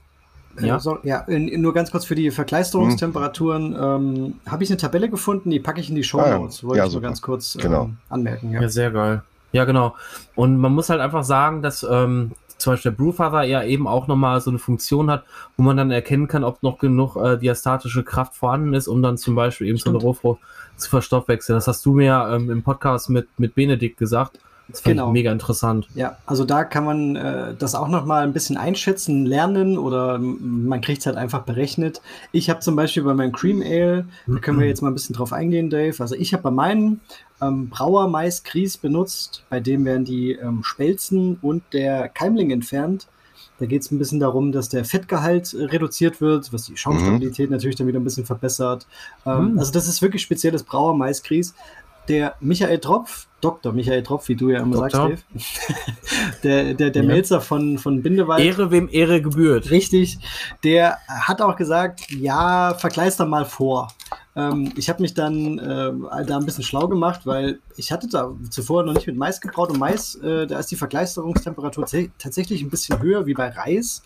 Äh, 0.61 0.67
ja, 0.67 0.79
so, 0.79 0.99
ja 1.03 1.21
in, 1.21 1.61
nur 1.61 1.73
ganz 1.73 1.89
kurz 1.91 2.05
für 2.05 2.15
die 2.15 2.29
Verkleisterungstemperaturen 2.29 3.75
hm. 3.75 3.83
ähm, 3.83 4.33
habe 4.45 4.63
ich 4.63 4.69
eine 4.69 4.77
Tabelle 4.77 5.09
gefunden, 5.09 5.49
die 5.49 5.59
packe 5.59 5.79
ich 5.79 5.89
in 5.89 5.95
die 5.95 6.03
Show 6.03 6.17
Notes. 6.17 6.59
Ah, 6.59 6.61
ja. 6.61 6.67
Wollte 6.67 6.77
ja, 6.77 6.85
ich 6.85 6.91
so 6.91 7.01
ganz 7.01 7.21
kurz 7.21 7.57
genau. 7.59 7.85
ähm, 7.85 7.97
anmerken. 8.09 8.51
Ja. 8.51 8.61
ja, 8.61 8.69
sehr 8.69 8.91
geil. 8.91 9.23
Ja, 9.51 9.65
genau. 9.65 9.95
Und 10.35 10.57
man 10.57 10.73
muss 10.73 10.89
halt 10.89 10.99
einfach 10.99 11.23
sagen, 11.23 11.61
dass 11.61 11.85
ähm, 11.89 12.31
zum 12.63 12.73
Beispiel 12.73 12.91
der 12.91 13.03
Brewfather 13.03 13.43
ja 13.43 13.63
eben 13.63 13.87
auch 13.87 14.07
nochmal 14.07 14.39
so 14.41 14.49
eine 14.49 14.57
Funktion 14.57 15.11
hat, 15.11 15.25
wo 15.57 15.63
man 15.63 15.77
dann 15.77 15.91
erkennen 15.91 16.27
kann, 16.27 16.43
ob 16.43 16.63
noch 16.63 16.79
genug 16.79 17.17
äh, 17.17 17.37
diastatische 17.37 18.03
Kraft 18.03 18.35
vorhanden 18.35 18.73
ist, 18.73 18.87
um 18.87 19.03
dann 19.03 19.17
zum 19.17 19.35
Beispiel 19.35 19.67
eben 19.67 19.77
Stimmt. 19.77 19.93
so 19.93 19.99
eine 19.99 20.07
Rohfrucht 20.07 20.41
zu 20.77 20.89
verstoffwechseln. 20.89 21.57
Das 21.57 21.67
hast 21.67 21.85
du 21.85 21.93
mir 21.93 22.27
ähm, 22.31 22.49
im 22.49 22.63
Podcast 22.63 23.09
mit, 23.09 23.27
mit 23.37 23.53
Benedikt 23.53 23.97
gesagt. 23.97 24.39
Das 24.73 24.81
fand 24.81 24.95
genau. 24.95 25.09
ich 25.09 25.13
mega 25.13 25.31
interessant. 25.31 25.87
Ja, 25.93 26.17
also 26.25 26.45
da 26.45 26.63
kann 26.63 26.83
man 26.83 27.15
äh, 27.15 27.53
das 27.53 27.75
auch 27.75 27.87
noch 27.87 28.05
mal 28.05 28.23
ein 28.23 28.33
bisschen 28.33 28.57
einschätzen, 28.57 29.23
lernen 29.23 29.77
oder 29.77 30.17
man 30.17 30.81
kriegt 30.81 31.01
es 31.01 31.05
halt 31.05 31.15
einfach 31.15 31.43
berechnet. 31.43 32.01
Ich 32.31 32.49
habe 32.49 32.59
zum 32.59 32.75
Beispiel 32.75 33.03
bei 33.03 33.13
meinem 33.13 33.33
Cream 33.33 33.61
Ale, 33.61 34.05
da 34.25 34.39
können 34.39 34.59
wir 34.59 34.65
jetzt 34.65 34.81
mal 34.81 34.87
ein 34.87 34.95
bisschen 34.95 35.15
drauf 35.15 35.31
eingehen, 35.31 35.69
Dave. 35.69 35.93
Also 35.99 36.15
ich 36.15 36.33
habe 36.33 36.41
bei 36.41 36.49
meinem 36.49 37.01
ähm, 37.39 37.69
Brauer 37.69 38.07
Mais 38.07 38.43
Grieß 38.43 38.77
benutzt, 38.77 39.43
bei 39.47 39.59
dem 39.59 39.85
werden 39.85 40.05
die 40.05 40.31
ähm, 40.31 40.63
Spelzen 40.63 41.37
und 41.43 41.61
der 41.71 42.09
Keimling 42.09 42.49
entfernt. 42.49 43.05
Da 43.59 43.67
geht 43.67 43.83
es 43.83 43.91
ein 43.91 43.99
bisschen 43.99 44.19
darum, 44.19 44.51
dass 44.51 44.69
der 44.69 44.85
Fettgehalt 44.85 45.53
äh, 45.53 45.65
reduziert 45.65 46.19
wird, 46.19 46.51
was 46.51 46.65
die 46.65 46.77
Schaumstabilität 46.77 47.51
mhm. 47.51 47.55
natürlich 47.55 47.75
dann 47.75 47.85
wieder 47.85 47.99
ein 47.99 48.03
bisschen 48.03 48.25
verbessert. 48.25 48.87
Ähm, 49.27 49.51
mhm. 49.51 49.59
Also 49.59 49.71
das 49.71 49.87
ist 49.87 50.01
wirklich 50.01 50.23
spezielles 50.23 50.63
Brauer 50.63 50.95
Mais 50.97 51.21
Grieß. 51.21 51.53
Der 52.07 52.35
Michael 52.39 52.79
Tropf, 52.79 53.27
Dr. 53.41 53.71
Michael 53.71 54.03
Tropf, 54.03 54.27
wie 54.27 54.35
du 54.35 54.49
ja 54.49 54.61
immer 54.61 54.75
Doktor. 54.75 55.09
sagst, 55.09 55.25
Dave. 55.33 55.43
der, 56.43 56.73
der, 56.73 56.89
der 56.89 57.03
ja. 57.03 57.07
Melzer 57.07 57.41
von, 57.41 57.77
von 57.77 58.01
Bindewald. 58.01 58.43
Ehre, 58.43 58.71
wem 58.71 58.89
Ehre 58.91 59.21
gebührt. 59.21 59.69
Richtig. 59.69 60.17
Der 60.63 60.97
hat 61.07 61.41
auch 61.41 61.55
gesagt, 61.55 62.09
ja, 62.11 62.73
verkleister 62.75 63.25
mal 63.25 63.45
vor. 63.45 63.87
Ähm, 64.35 64.73
ich 64.75 64.89
habe 64.89 65.01
mich 65.01 65.13
dann 65.13 65.59
äh, 65.59 66.25
da 66.25 66.37
ein 66.37 66.45
bisschen 66.45 66.63
schlau 66.63 66.87
gemacht, 66.87 67.21
weil 67.25 67.59
ich 67.77 67.91
hatte 67.91 68.07
da 68.07 68.31
zuvor 68.49 68.83
noch 68.83 68.93
nicht 68.93 69.07
mit 69.07 69.15
Mais 69.15 69.39
gebraut 69.39 69.69
und 69.69 69.79
Mais, 69.79 70.15
äh, 70.15 70.47
da 70.47 70.59
ist 70.59 70.71
die 70.71 70.75
Verkleisterungstemperatur 70.75 71.85
tatsächlich 72.17 72.61
ein 72.63 72.69
bisschen 72.69 73.01
höher 73.01 73.25
wie 73.25 73.33
bei 73.33 73.49
Reis. 73.49 74.01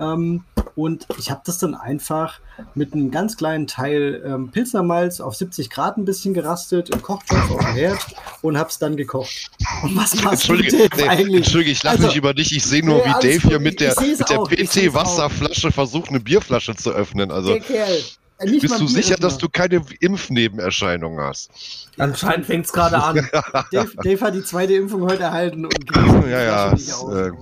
Ähm, 0.00 0.44
und 0.76 1.06
ich 1.18 1.30
habe 1.30 1.42
das 1.44 1.58
dann 1.58 1.74
einfach 1.74 2.40
mit 2.74 2.94
einem 2.94 3.10
ganz 3.10 3.36
kleinen 3.36 3.66
Teil 3.66 4.22
ähm, 4.24 4.50
Pilznermalz 4.50 5.20
auf 5.20 5.34
70 5.34 5.70
Grad 5.70 5.96
ein 5.96 6.04
bisschen 6.04 6.34
gerastet, 6.34 6.90
im 6.90 7.02
Kochtopf 7.02 7.50
auf 7.50 7.58
dem 7.58 7.74
Herd 7.74 8.06
und 8.42 8.56
habe 8.56 8.70
es 8.70 8.78
dann 8.78 8.96
gekocht. 8.96 9.50
Und 9.82 9.96
was 9.96 10.14
Entschuldige, 10.14 10.88
du 10.88 11.08
eigentlich? 11.08 11.36
Entschuldige, 11.36 11.72
ich 11.72 11.82
lache 11.82 11.96
also, 11.96 12.06
nicht 12.06 12.16
über 12.16 12.34
dich. 12.34 12.54
Ich 12.54 12.64
sehe 12.64 12.84
nur, 12.84 12.98
nee, 12.98 13.04
wie 13.04 13.28
Dave 13.28 13.48
hier 13.48 13.60
mit 13.60 13.80
der, 13.80 13.94
mit 14.00 14.28
der 14.28 14.38
PT-Wasserflasche 14.38 15.72
versucht, 15.72 16.08
eine 16.10 16.20
Bierflasche 16.20 16.74
zu 16.76 16.90
öffnen. 16.90 17.30
Also, 17.30 17.50
der 17.50 17.60
Kerl, 17.60 18.02
nicht 18.44 18.62
Bist 18.62 18.80
du 18.80 18.86
sicher, 18.86 19.16
dass 19.16 19.38
du 19.38 19.48
keine 19.48 19.82
Impfnebenerscheinungen 20.00 21.20
hast? 21.20 21.50
Anscheinend 21.98 22.46
fängt 22.46 22.66
es 22.66 22.72
gerade 22.72 23.02
an. 23.02 23.28
Dave, 23.72 23.90
Dave, 24.02 24.20
hat 24.20 24.34
die 24.34 24.42
zweite 24.42 24.74
Impfung 24.74 25.02
heute 25.02 25.24
erhalten 25.24 25.66
und 25.66 25.74
ja, 26.26 26.42
ja. 26.42 26.72
Äh, 26.72 27.30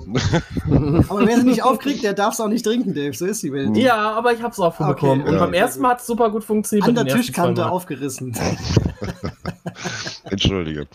aber 1.08 1.26
wer 1.26 1.36
sie 1.36 1.46
nicht 1.46 1.62
aufkriegt, 1.62 2.02
der 2.02 2.14
darf 2.14 2.34
es 2.34 2.40
auch 2.40 2.48
nicht 2.48 2.64
trinken, 2.64 2.94
Dave. 2.94 3.14
So 3.14 3.26
ist 3.26 3.42
die 3.42 3.52
Welt. 3.52 3.76
Ja, 3.76 4.12
aber 4.12 4.32
ich 4.32 4.42
habe 4.42 4.52
es 4.52 4.58
auch 4.58 4.78
okay, 4.78 4.92
bekommen. 4.92 5.22
Und 5.24 5.34
ja. 5.34 5.38
beim 5.40 5.54
ersten 5.54 5.82
Mal 5.82 5.90
hat 5.90 6.00
es 6.00 6.06
super 6.06 6.30
gut 6.30 6.44
funktioniert. 6.44 6.88
An 6.88 6.94
der 6.94 7.06
Tischkante 7.06 7.70
aufgerissen. 7.70 8.34
Entschuldige. 10.24 10.86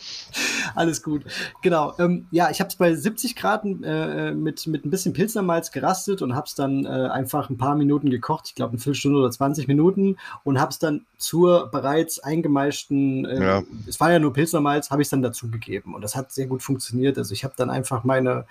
Alles 0.76 1.02
gut. 1.02 1.24
Genau. 1.62 1.94
Ähm, 2.00 2.28
ja, 2.32 2.50
ich 2.50 2.60
habe 2.60 2.70
es 2.70 2.76
bei 2.76 2.94
70 2.94 3.36
Grad 3.36 3.66
äh, 3.66 4.32
mit, 4.32 4.68
mit 4.68 4.86
ein 4.86 4.90
bisschen 4.90 5.14
Pilznermalz 5.14 5.72
gerastet 5.72 6.22
und 6.22 6.36
habe 6.36 6.48
es 6.48 6.56
dann 6.56 6.86
äh, 6.86 6.90
einfach 6.90 7.50
ein 7.50 7.58
paar 7.58 7.76
Minuten 7.76 8.10
gekocht. 8.10 8.46
Ich 8.48 8.56
glaube, 8.56 8.72
eine 8.72 8.80
Viertelstunde 8.80 9.20
oder 9.20 9.32
20 9.32 9.68
Minuten 9.68 10.18
und 10.44 10.60
habe 10.60 10.72
es 10.72 10.80
dann 10.80 11.06
zur 11.18 11.70
bereits 11.72 12.20
eingemeischten, 12.20 13.26
äh, 13.26 13.44
ja. 13.44 13.64
es 13.88 14.00
war 14.00 14.12
ja 14.12 14.20
nur 14.20 14.34
Pilznermalz, 14.34 14.92
habe 14.92 15.02
ich 15.02 15.08
es 15.08 15.12
dann 15.12 15.22
dazugegeben. 15.22 15.96
Und 15.96 16.02
das 16.02 16.16
hat 16.16 16.32
sehr 16.32 16.48
gut 16.48 16.62
funktioniert. 16.62 17.18
Also 17.18 17.34
ich 17.34 17.44
habe 17.44 17.54
dann 17.58 17.70
einfach 17.70 18.04
meine, 18.04 18.46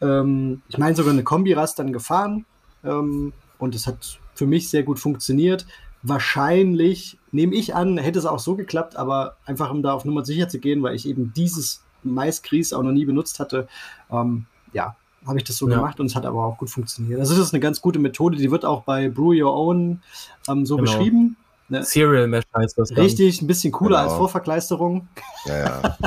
ähm, 0.00 0.62
ich 0.68 0.78
meine 0.78 0.96
sogar 0.96 1.12
eine 1.12 1.24
Kombirast 1.24 1.78
dann 1.78 1.92
gefahren 1.92 2.44
ähm, 2.84 3.32
und 3.58 3.74
es 3.74 3.86
hat 3.86 4.18
für 4.34 4.46
mich 4.46 4.70
sehr 4.70 4.82
gut 4.82 4.98
funktioniert. 4.98 5.66
Wahrscheinlich 6.02 7.18
nehme 7.34 7.54
ich 7.56 7.74
an, 7.74 7.98
hätte 7.98 8.18
es 8.18 8.26
auch 8.26 8.38
so 8.38 8.54
geklappt, 8.54 8.96
aber 8.96 9.36
einfach 9.44 9.70
um 9.70 9.82
da 9.82 9.92
auf 9.92 10.04
Nummer 10.04 10.24
sicher 10.24 10.48
zu 10.48 10.60
gehen, 10.60 10.82
weil 10.82 10.94
ich 10.94 11.06
eben 11.06 11.32
dieses 11.36 11.82
Maisgrieß 12.04 12.72
auch 12.72 12.82
noch 12.82 12.92
nie 12.92 13.04
benutzt 13.04 13.40
hatte, 13.40 13.66
ähm, 14.10 14.46
ja, 14.72 14.94
habe 15.26 15.38
ich 15.38 15.44
das 15.44 15.56
so 15.56 15.68
ja. 15.68 15.76
gemacht 15.76 15.98
und 15.98 16.06
es 16.06 16.14
hat 16.14 16.26
aber 16.26 16.44
auch 16.44 16.58
gut 16.58 16.70
funktioniert. 16.70 17.18
Also 17.18 17.34
das 17.34 17.46
ist 17.46 17.52
eine 17.52 17.60
ganz 17.60 17.80
gute 17.80 17.98
Methode, 17.98 18.36
die 18.36 18.50
wird 18.50 18.64
auch 18.64 18.84
bei 18.84 19.08
Brew 19.08 19.34
Your 19.34 19.52
Own 19.52 20.00
ähm, 20.48 20.64
so 20.64 20.76
genau. 20.76 20.90
beschrieben. 20.90 21.36
Ne? 21.68 21.82
Serial 21.82 22.28
Mesh 22.28 22.44
heißt 22.54 22.78
das. 22.78 22.96
Richtig, 22.96 23.42
ein 23.42 23.48
bisschen 23.48 23.72
cooler 23.72 23.98
genau. 23.98 24.10
als 24.10 24.18
Vorverkleisterung. 24.18 25.08
Ja, 25.46 25.58
ja. 25.58 25.98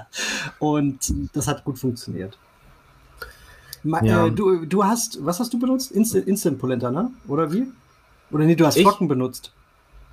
und 0.60 1.12
das 1.32 1.48
hat 1.48 1.64
gut 1.64 1.78
funktioniert. 1.78 2.38
Ma 3.82 4.04
ja. 4.04 4.26
äh, 4.26 4.30
du, 4.30 4.66
du 4.66 4.84
hast, 4.84 5.24
was 5.24 5.40
hast 5.40 5.52
du 5.52 5.58
benutzt? 5.58 5.90
Inst 5.90 6.14
Instant 6.14 6.58
Polenta, 6.58 6.90
ne? 6.92 7.10
Oder 7.26 7.52
wie? 7.52 7.66
Oder 8.30 8.44
nee, 8.44 8.54
du 8.54 8.66
hast 8.66 8.78
Flocken 8.78 9.08
benutzt. 9.08 9.52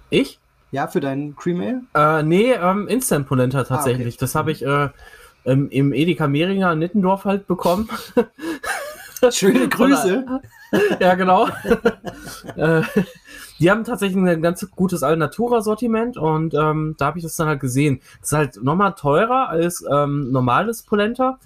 Ich? 0.10 0.40
Ja, 0.74 0.88
für 0.88 1.00
deinen 1.00 1.36
Cream 1.36 1.62
Ale? 1.94 2.20
Äh, 2.20 2.24
nee, 2.24 2.52
ähm, 2.52 2.88
Instant 2.88 3.28
Polenta 3.28 3.64
tatsächlich. 3.64 4.08
Ah, 4.08 4.10
okay. 4.10 4.18
Das 4.20 4.34
habe 4.34 4.52
ich 4.52 4.66
äh, 4.66 4.90
im, 5.44 5.70
im 5.70 5.94
Edeka 5.94 6.28
Mehringer 6.28 6.72
in 6.72 6.80
Nittendorf 6.80 7.26
halt 7.26 7.46
bekommen. 7.46 7.88
Schöne 9.30 9.70
Grüße. 9.70 10.26
ja, 11.00 11.16
genau. 11.16 11.48
Äh, 12.58 12.82
die 13.60 13.72
haben 13.72 13.84
tatsächlich 13.84 14.18
ein 14.18 14.42
ganz 14.42 14.68
gutes 14.76 15.02
Alnatura-Sortiment 15.02 16.18
und 16.18 16.54
ähm, 16.54 16.96
da 16.98 17.06
habe 17.06 17.18
ich 17.18 17.24
das 17.24 17.36
dann 17.36 17.48
halt 17.48 17.62
gesehen. 17.62 18.02
Das 18.20 18.32
ist 18.32 18.38
halt 18.38 18.64
nochmal 18.64 18.94
teurer 18.96 19.50
als 19.50 19.84
ähm, 19.90 20.32
normales 20.32 20.82
Polenta. 20.84 21.40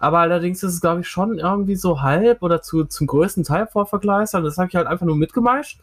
Aber 0.00 0.18
allerdings 0.18 0.62
ist 0.62 0.74
es, 0.74 0.80
glaube 0.80 1.02
ich, 1.02 1.08
schon 1.08 1.38
irgendwie 1.38 1.76
so 1.76 2.02
halb 2.02 2.42
oder 2.42 2.62
zu, 2.62 2.84
zum 2.84 3.06
größten 3.06 3.44
Teil 3.44 3.66
vorvergleistert. 3.68 4.44
Das 4.44 4.58
habe 4.58 4.68
ich 4.68 4.74
halt 4.74 4.86
einfach 4.86 5.06
nur 5.06 5.16
mitgemischt. 5.16 5.78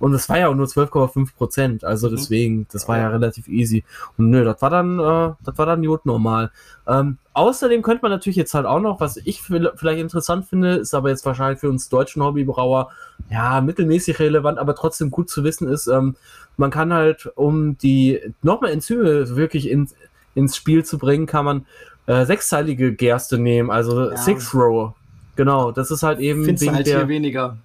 Und 0.00 0.14
es 0.14 0.28
war 0.28 0.38
ja 0.38 0.48
auch 0.48 0.54
nur 0.54 0.66
12,5 0.66 1.34
Prozent. 1.34 1.84
Also 1.84 2.08
mhm. 2.08 2.16
deswegen, 2.16 2.66
das 2.72 2.88
war 2.88 2.98
ja 2.98 3.08
relativ 3.08 3.48
easy. 3.48 3.84
Und 4.16 4.30
nö, 4.30 4.44
das 4.44 4.62
war 4.62 4.70
dann, 4.70 4.98
äh, 4.98 5.34
das 5.44 5.58
war 5.58 5.66
dann 5.66 5.82
Jod 5.82 6.06
normal. 6.06 6.50
Ähm, 6.86 7.18
außerdem 7.32 7.82
könnte 7.82 8.02
man 8.02 8.12
natürlich 8.12 8.36
jetzt 8.36 8.54
halt 8.54 8.66
auch 8.66 8.80
noch, 8.80 9.00
was 9.00 9.16
ich 9.16 9.42
vielleicht 9.42 10.00
interessant 10.00 10.46
finde, 10.46 10.76
ist 10.76 10.94
aber 10.94 11.10
jetzt 11.10 11.26
wahrscheinlich 11.26 11.60
für 11.60 11.68
uns 11.68 11.88
deutschen 11.88 12.22
Hobbybrauer, 12.22 12.90
ja, 13.30 13.60
mittelmäßig 13.60 14.18
relevant, 14.20 14.58
aber 14.58 14.74
trotzdem 14.74 15.10
gut 15.10 15.28
zu 15.28 15.44
wissen 15.44 15.68
ist, 15.68 15.86
ähm, 15.88 16.16
man 16.56 16.70
kann 16.70 16.92
halt, 16.92 17.30
um 17.36 17.78
die 17.78 18.20
nochmal 18.42 18.72
Enzyme 18.72 19.36
wirklich 19.36 19.68
in, 19.68 19.88
ins 20.34 20.56
Spiel 20.56 20.84
zu 20.84 20.98
bringen, 20.98 21.26
kann 21.26 21.44
man 21.44 21.66
äh, 22.06 22.24
sechsteilige 22.24 22.94
Gerste 22.94 23.38
nehmen, 23.38 23.70
also 23.70 24.10
ja. 24.10 24.16
Six 24.16 24.54
Row. 24.54 24.92
Genau, 25.36 25.70
das 25.70 25.92
ist 25.92 26.02
halt 26.02 26.18
eben. 26.18 26.44
Findest 26.44 26.66
du 26.66 26.72
halt 26.72 26.86
der, 26.86 26.98
hier 26.98 27.08
weniger. 27.08 27.58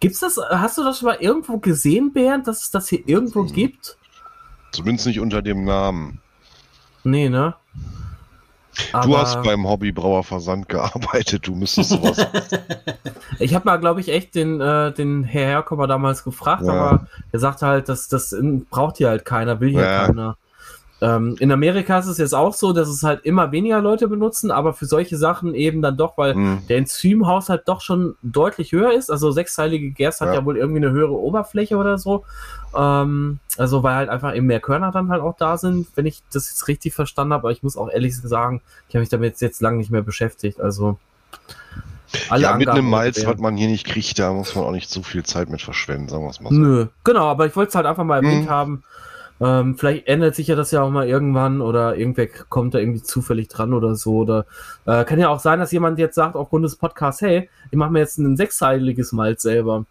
Gibt's 0.00 0.20
das, 0.20 0.38
hast 0.50 0.78
du 0.78 0.84
das 0.84 0.98
schon 0.98 1.08
mal 1.08 1.18
irgendwo 1.20 1.58
gesehen, 1.58 2.12
Bernd, 2.12 2.46
dass 2.46 2.62
es 2.62 2.70
das 2.70 2.88
hier 2.88 3.06
irgendwo 3.06 3.40
hm. 3.40 3.52
gibt? 3.52 3.96
Zumindest 4.72 5.06
nicht 5.06 5.20
unter 5.20 5.42
dem 5.42 5.64
Namen. 5.64 6.20
Nee, 7.04 7.28
ne? 7.28 7.54
Aber 8.92 9.06
du 9.06 9.18
hast 9.18 9.42
beim 9.42 9.66
Hobbybrauerversand 9.66 10.68
gearbeitet, 10.68 11.46
du 11.46 11.54
müsstest 11.54 11.90
sowas. 11.90 12.18
ich 13.38 13.54
habe 13.54 13.64
mal, 13.64 13.76
glaube 13.78 14.00
ich, 14.00 14.08
echt 14.08 14.34
den, 14.34 14.60
äh, 14.60 14.92
den 14.92 15.24
Herr 15.24 15.46
Herkommer 15.46 15.86
damals 15.86 16.22
gefragt, 16.22 16.62
ja. 16.64 16.72
aber 16.72 17.06
er 17.32 17.38
sagte 17.40 17.66
halt, 17.66 17.88
dass 17.88 18.08
das 18.08 18.34
braucht 18.70 18.98
hier 18.98 19.08
halt 19.08 19.24
keiner, 19.24 19.60
will 19.60 19.70
hier 19.70 19.82
ja. 19.82 20.06
keiner. 20.06 20.36
Ähm, 21.00 21.36
in 21.38 21.52
Amerika 21.52 21.98
ist 21.98 22.06
es 22.06 22.18
jetzt 22.18 22.34
auch 22.34 22.54
so, 22.54 22.72
dass 22.72 22.88
es 22.88 23.04
halt 23.04 23.24
immer 23.24 23.52
weniger 23.52 23.80
Leute 23.80 24.08
benutzen, 24.08 24.50
aber 24.50 24.72
für 24.72 24.86
solche 24.86 25.16
Sachen 25.16 25.54
eben 25.54 25.80
dann 25.80 25.96
doch, 25.96 26.18
weil 26.18 26.34
mhm. 26.34 26.66
der 26.68 26.78
Enzymhaushalt 26.78 27.62
doch 27.66 27.80
schon 27.80 28.16
deutlich 28.22 28.72
höher 28.72 28.92
ist. 28.92 29.10
Also 29.10 29.30
sechsteilige 29.30 29.90
Gerst 29.90 30.20
hat 30.20 30.34
ja. 30.34 30.44
wohl 30.44 30.56
irgendwie 30.56 30.78
eine 30.78 30.90
höhere 30.90 31.12
Oberfläche 31.12 31.76
oder 31.76 31.98
so. 31.98 32.24
Ähm, 32.76 33.38
also 33.56 33.82
weil 33.82 33.94
halt 33.94 34.08
einfach 34.08 34.34
eben 34.34 34.46
mehr 34.46 34.60
Körner 34.60 34.90
dann 34.90 35.10
halt 35.10 35.22
auch 35.22 35.36
da 35.36 35.56
sind, 35.56 35.86
wenn 35.94 36.06
ich 36.06 36.22
das 36.32 36.48
jetzt 36.48 36.66
richtig 36.66 36.94
verstanden 36.94 37.32
habe. 37.32 37.42
Aber 37.42 37.52
ich 37.52 37.62
muss 37.62 37.76
auch 37.76 37.88
ehrlich 37.88 38.16
sagen, 38.16 38.60
ich 38.88 38.94
habe 38.94 39.00
mich 39.00 39.08
damit 39.08 39.30
jetzt, 39.30 39.40
jetzt 39.40 39.62
lange 39.62 39.78
nicht 39.78 39.90
mehr 39.90 40.02
beschäftigt. 40.02 40.60
Also 40.60 40.98
alle 42.30 42.42
ja, 42.42 42.56
mit 42.56 42.68
einem 42.68 42.88
Malz, 42.88 43.24
was 43.26 43.38
man 43.38 43.56
hier 43.56 43.68
nicht 43.68 43.86
kriegt, 43.86 44.18
da 44.18 44.32
muss 44.32 44.54
man 44.54 44.64
auch 44.64 44.72
nicht 44.72 44.88
so 44.90 45.02
viel 45.02 45.24
Zeit 45.24 45.50
mit 45.50 45.60
verschwenden, 45.60 46.08
sagen 46.08 46.24
wir 46.24 46.30
es 46.30 46.40
mal 46.40 46.50
so. 46.50 46.56
Nö, 46.56 46.86
genau, 47.04 47.26
aber 47.26 47.46
ich 47.46 47.54
wollte 47.54 47.68
es 47.68 47.74
halt 47.74 47.86
einfach 47.86 48.04
mal 48.04 48.24
erwähnt 48.24 48.46
mhm. 48.46 48.50
haben. 48.50 48.84
Ähm, 49.40 49.76
vielleicht 49.76 50.08
ändert 50.08 50.34
sich 50.34 50.48
ja 50.48 50.56
das 50.56 50.70
ja 50.70 50.82
auch 50.82 50.90
mal 50.90 51.08
irgendwann 51.08 51.60
oder 51.60 51.96
irgendwer 51.96 52.26
kommt 52.48 52.74
da 52.74 52.78
irgendwie 52.78 53.02
zufällig 53.02 53.48
dran 53.48 53.72
oder 53.72 53.94
so. 53.94 54.16
Oder 54.16 54.46
äh, 54.84 55.04
kann 55.04 55.18
ja 55.18 55.28
auch 55.28 55.40
sein, 55.40 55.58
dass 55.58 55.72
jemand 55.72 55.98
jetzt 55.98 56.16
sagt, 56.16 56.34
aufgrund 56.34 56.64
des 56.64 56.76
Podcasts, 56.76 57.22
hey, 57.22 57.48
ich 57.70 57.76
mache 57.76 57.92
mir 57.92 58.00
jetzt 58.00 58.18
ein 58.18 58.36
sechsseitiges 58.36 59.12
Malz 59.12 59.42
selber. 59.42 59.84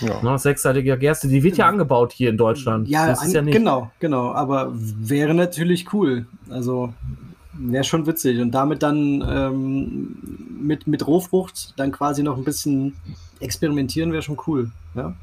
Ja. 0.00 0.22
Ne, 0.22 0.38
sechsseitige 0.38 0.98
Gerste, 0.98 1.28
die 1.28 1.42
wird 1.42 1.56
ja 1.56 1.66
angebaut 1.66 2.12
hier 2.12 2.28
in 2.28 2.36
Deutschland. 2.36 2.88
Ja, 2.88 3.04
an, 3.04 3.30
ja 3.30 3.40
genau, 3.40 3.90
genau. 4.00 4.32
Aber 4.32 4.70
wäre 4.74 5.32
natürlich 5.32 5.92
cool. 5.94 6.26
Also 6.50 6.92
wäre 7.54 7.84
schon 7.84 8.06
witzig. 8.06 8.38
Und 8.40 8.50
damit 8.50 8.82
dann 8.82 9.24
ähm, 9.26 10.16
mit, 10.60 10.86
mit 10.86 11.06
Rohfrucht 11.06 11.72
dann 11.78 11.90
quasi 11.90 12.22
noch 12.22 12.36
ein 12.36 12.44
bisschen 12.44 12.96
experimentieren 13.40 14.12
wäre 14.12 14.22
schon 14.22 14.38
cool. 14.46 14.70
Ja. 14.94 15.14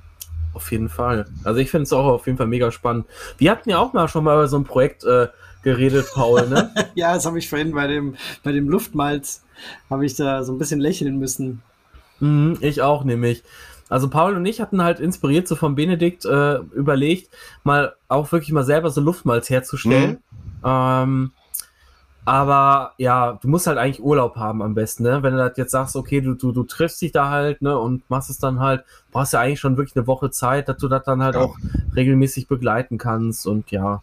Auf 0.55 0.71
jeden 0.71 0.87
Fall. 0.87 1.25
Also 1.43 1.59
ich 1.59 1.69
finde 1.69 1.83
es 1.83 1.91
auch 1.91 2.05
auf 2.05 2.25
jeden 2.27 2.37
Fall 2.37 2.47
mega 2.47 2.71
spannend. 2.71 3.05
Wir 3.37 3.51
hatten 3.51 3.69
ja 3.69 3.77
auch 3.77 3.91
mal 3.91 4.07
schon 4.07 4.23
mal 4.23 4.35
über 4.35 4.47
so 4.47 4.57
ein 4.57 4.63
Projekt 4.63 5.03
äh, 5.03 5.27
geredet, 5.63 6.07
Paul, 6.13 6.47
ne? 6.47 6.71
ja, 6.95 7.13
das 7.13 7.25
habe 7.25 7.37
ich 7.37 7.49
vorhin 7.49 7.73
bei 7.73 7.87
dem, 7.87 8.15
bei 8.41 8.53
dem 8.53 8.69
Luftmalz, 8.69 9.43
habe 9.89 10.05
ich 10.05 10.15
da 10.15 10.45
so 10.45 10.53
ein 10.53 10.57
bisschen 10.57 10.79
lächeln 10.79 11.19
müssen. 11.19 11.61
Mhm, 12.21 12.57
ich 12.61 12.81
auch 12.81 13.03
nämlich. 13.03 13.43
Also 13.89 14.09
Paul 14.09 14.37
und 14.37 14.45
ich 14.45 14.61
hatten 14.61 14.81
halt 14.81 15.01
inspiriert 15.01 15.45
so 15.45 15.57
von 15.57 15.75
Benedikt 15.75 16.23
äh, 16.23 16.55
überlegt, 16.73 17.29
mal 17.65 17.95
auch 18.07 18.31
wirklich 18.31 18.53
mal 18.53 18.63
selber 18.63 18.91
so 18.91 19.01
Luftmalz 19.01 19.49
herzustellen. 19.49 20.19
Mhm. 20.61 20.63
Ähm, 20.63 21.31
aber 22.25 22.93
ja, 22.97 23.37
du 23.41 23.47
musst 23.47 23.67
halt 23.67 23.77
eigentlich 23.77 24.03
Urlaub 24.03 24.35
haben 24.35 24.63
am 24.63 24.73
besten, 24.73 25.03
ne? 25.03 25.21
Wenn 25.21 25.33
du 25.33 25.41
halt 25.41 25.57
jetzt 25.57 25.71
sagst, 25.71 25.95
okay, 25.95 26.21
du, 26.21 26.33
du, 26.33 26.51
du 26.51 26.63
triffst 26.63 27.01
dich 27.01 27.11
da 27.11 27.29
halt, 27.29 27.61
ne, 27.61 27.77
und 27.77 28.09
machst 28.09 28.31
es 28.31 28.39
dann 28.39 28.59
halt, 28.59 28.83
brauchst 29.11 29.33
ja 29.33 29.41
eigentlich 29.41 29.59
schon 29.59 29.77
wirklich 29.77 29.95
eine 29.95 30.07
Woche 30.07 30.31
Zeit, 30.31 30.67
dass 30.67 30.77
du 30.77 30.87
das 30.87 31.03
dann 31.03 31.21
halt 31.21 31.35
ja. 31.35 31.41
auch 31.41 31.55
regelmäßig 31.95 32.47
begleiten 32.47 32.97
kannst 32.97 33.45
und 33.45 33.69
ja. 33.69 34.01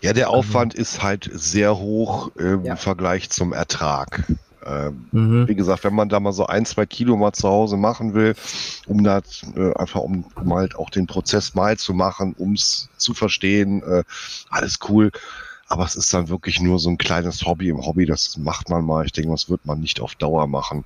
Ja, 0.00 0.14
der 0.14 0.30
Aufwand 0.30 0.74
mhm. 0.74 0.80
ist 0.80 1.02
halt 1.02 1.30
sehr 1.32 1.76
hoch 1.78 2.34
im 2.36 2.64
ja. 2.64 2.76
Vergleich 2.76 3.28
zum 3.28 3.52
Ertrag. 3.52 4.24
Ähm, 4.64 5.06
mhm. 5.12 5.48
Wie 5.48 5.54
gesagt, 5.54 5.84
wenn 5.84 5.94
man 5.94 6.08
da 6.08 6.20
mal 6.20 6.32
so 6.32 6.46
ein, 6.46 6.64
zwei 6.66 6.86
Kilo 6.86 7.16
mal 7.16 7.32
zu 7.32 7.48
Hause 7.48 7.76
machen 7.76 8.14
will, 8.14 8.34
um 8.86 9.04
da 9.04 9.20
äh, 9.54 9.74
einfach 9.74 10.00
um, 10.00 10.24
um, 10.34 10.54
halt 10.54 10.76
auch 10.76 10.90
den 10.90 11.06
Prozess 11.06 11.54
mal 11.54 11.76
zu 11.76 11.94
machen, 11.94 12.34
um 12.36 12.52
es 12.52 12.88
zu 12.96 13.14
verstehen, 13.14 13.82
äh, 13.82 14.04
alles 14.50 14.78
cool 14.88 15.10
aber 15.70 15.84
es 15.84 15.94
ist 15.94 16.12
dann 16.12 16.28
wirklich 16.28 16.60
nur 16.60 16.80
so 16.80 16.90
ein 16.90 16.98
kleines 16.98 17.46
Hobby 17.46 17.68
im 17.68 17.86
Hobby. 17.86 18.04
Das 18.04 18.36
macht 18.36 18.68
man 18.68 18.84
mal. 18.84 19.06
Ich 19.06 19.12
denke, 19.12 19.30
das 19.30 19.48
wird 19.48 19.64
man 19.64 19.78
nicht 19.78 20.00
auf 20.00 20.16
Dauer 20.16 20.48
machen. 20.48 20.84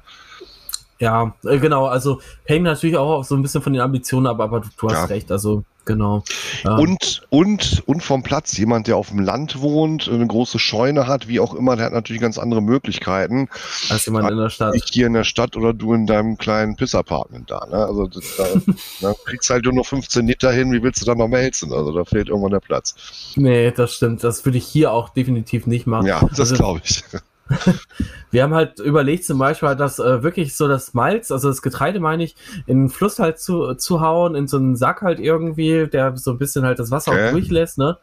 Ja, 0.98 1.34
äh, 1.44 1.58
genau. 1.58 1.86
Also 1.86 2.20
hängt 2.44 2.64
natürlich 2.64 2.96
auch 2.96 3.24
so 3.24 3.34
ein 3.34 3.42
bisschen 3.42 3.62
von 3.62 3.72
den 3.72 3.82
Ambitionen 3.82 4.26
ab, 4.26 4.40
aber 4.40 4.60
du, 4.60 4.68
du 4.76 4.88
hast 4.88 4.94
ja. 4.94 5.04
recht. 5.04 5.30
Also 5.32 5.64
Genau. 5.84 6.24
Ähm. 6.64 6.78
Und, 6.78 7.22
und, 7.30 7.82
und 7.86 8.02
vom 8.02 8.22
Platz. 8.22 8.56
Jemand, 8.56 8.86
der 8.86 8.96
auf 8.96 9.08
dem 9.08 9.18
Land 9.18 9.60
wohnt, 9.60 10.08
eine 10.08 10.26
große 10.26 10.58
Scheune 10.58 11.06
hat, 11.06 11.28
wie 11.28 11.40
auch 11.40 11.54
immer, 11.54 11.76
der 11.76 11.86
hat 11.86 11.92
natürlich 11.92 12.22
ganz 12.22 12.38
andere 12.38 12.62
Möglichkeiten. 12.62 13.48
Als 13.90 14.06
jemand 14.06 14.30
in 14.30 14.38
der 14.38 14.50
Stadt. 14.50 14.74
Ich 14.74 14.84
hier 14.90 15.06
in 15.06 15.12
der 15.12 15.24
Stadt 15.24 15.56
oder 15.56 15.72
du 15.72 15.92
in 15.92 16.06
deinem 16.06 16.38
kleinen 16.38 16.76
Piss-Apartment 16.76 17.50
da. 17.50 17.66
Ne? 17.66 17.76
Also 17.76 18.06
da, 18.06 18.46
da 19.00 19.14
kriegst 19.24 19.50
halt 19.50 19.64
nur 19.64 19.74
noch 19.74 19.86
15 19.86 20.26
Liter 20.26 20.52
hin, 20.52 20.72
wie 20.72 20.82
willst 20.82 21.02
du 21.02 21.06
da 21.06 21.14
noch 21.14 21.28
melzen? 21.28 21.72
Also 21.72 21.92
da 21.92 22.04
fehlt 22.04 22.28
irgendwann 22.28 22.52
der 22.52 22.60
Platz. 22.60 22.94
Nee, 23.36 23.70
das 23.70 23.94
stimmt. 23.94 24.24
Das 24.24 24.44
würde 24.44 24.58
ich 24.58 24.66
hier 24.66 24.92
auch 24.92 25.10
definitiv 25.10 25.66
nicht 25.66 25.86
machen. 25.86 26.06
Ja, 26.06 26.20
das 26.30 26.40
also, 26.40 26.56
glaube 26.56 26.80
ich. 26.84 27.04
wir 28.30 28.42
haben 28.42 28.54
halt 28.54 28.78
überlegt, 28.78 29.24
zum 29.24 29.38
Beispiel 29.38 29.68
halt 29.68 29.80
das 29.80 29.98
äh, 29.98 30.22
wirklich 30.22 30.56
so 30.56 30.68
das 30.68 30.94
Malz, 30.94 31.30
also 31.30 31.48
das 31.48 31.62
Getreide 31.62 32.00
meine 32.00 32.24
ich, 32.24 32.36
in 32.66 32.84
den 32.84 32.88
Fluss 32.88 33.18
halt 33.18 33.38
zu, 33.38 33.74
zu 33.74 34.00
hauen, 34.00 34.34
in 34.34 34.48
so 34.48 34.56
einen 34.56 34.76
Sack 34.76 35.02
halt 35.02 35.20
irgendwie, 35.20 35.86
der 35.86 36.16
so 36.16 36.32
ein 36.32 36.38
bisschen 36.38 36.64
halt 36.64 36.78
das 36.78 36.90
Wasser 36.90 37.12
okay. 37.12 37.28
auch 37.28 37.32
durchlässt, 37.32 37.78
ne? 37.78 37.98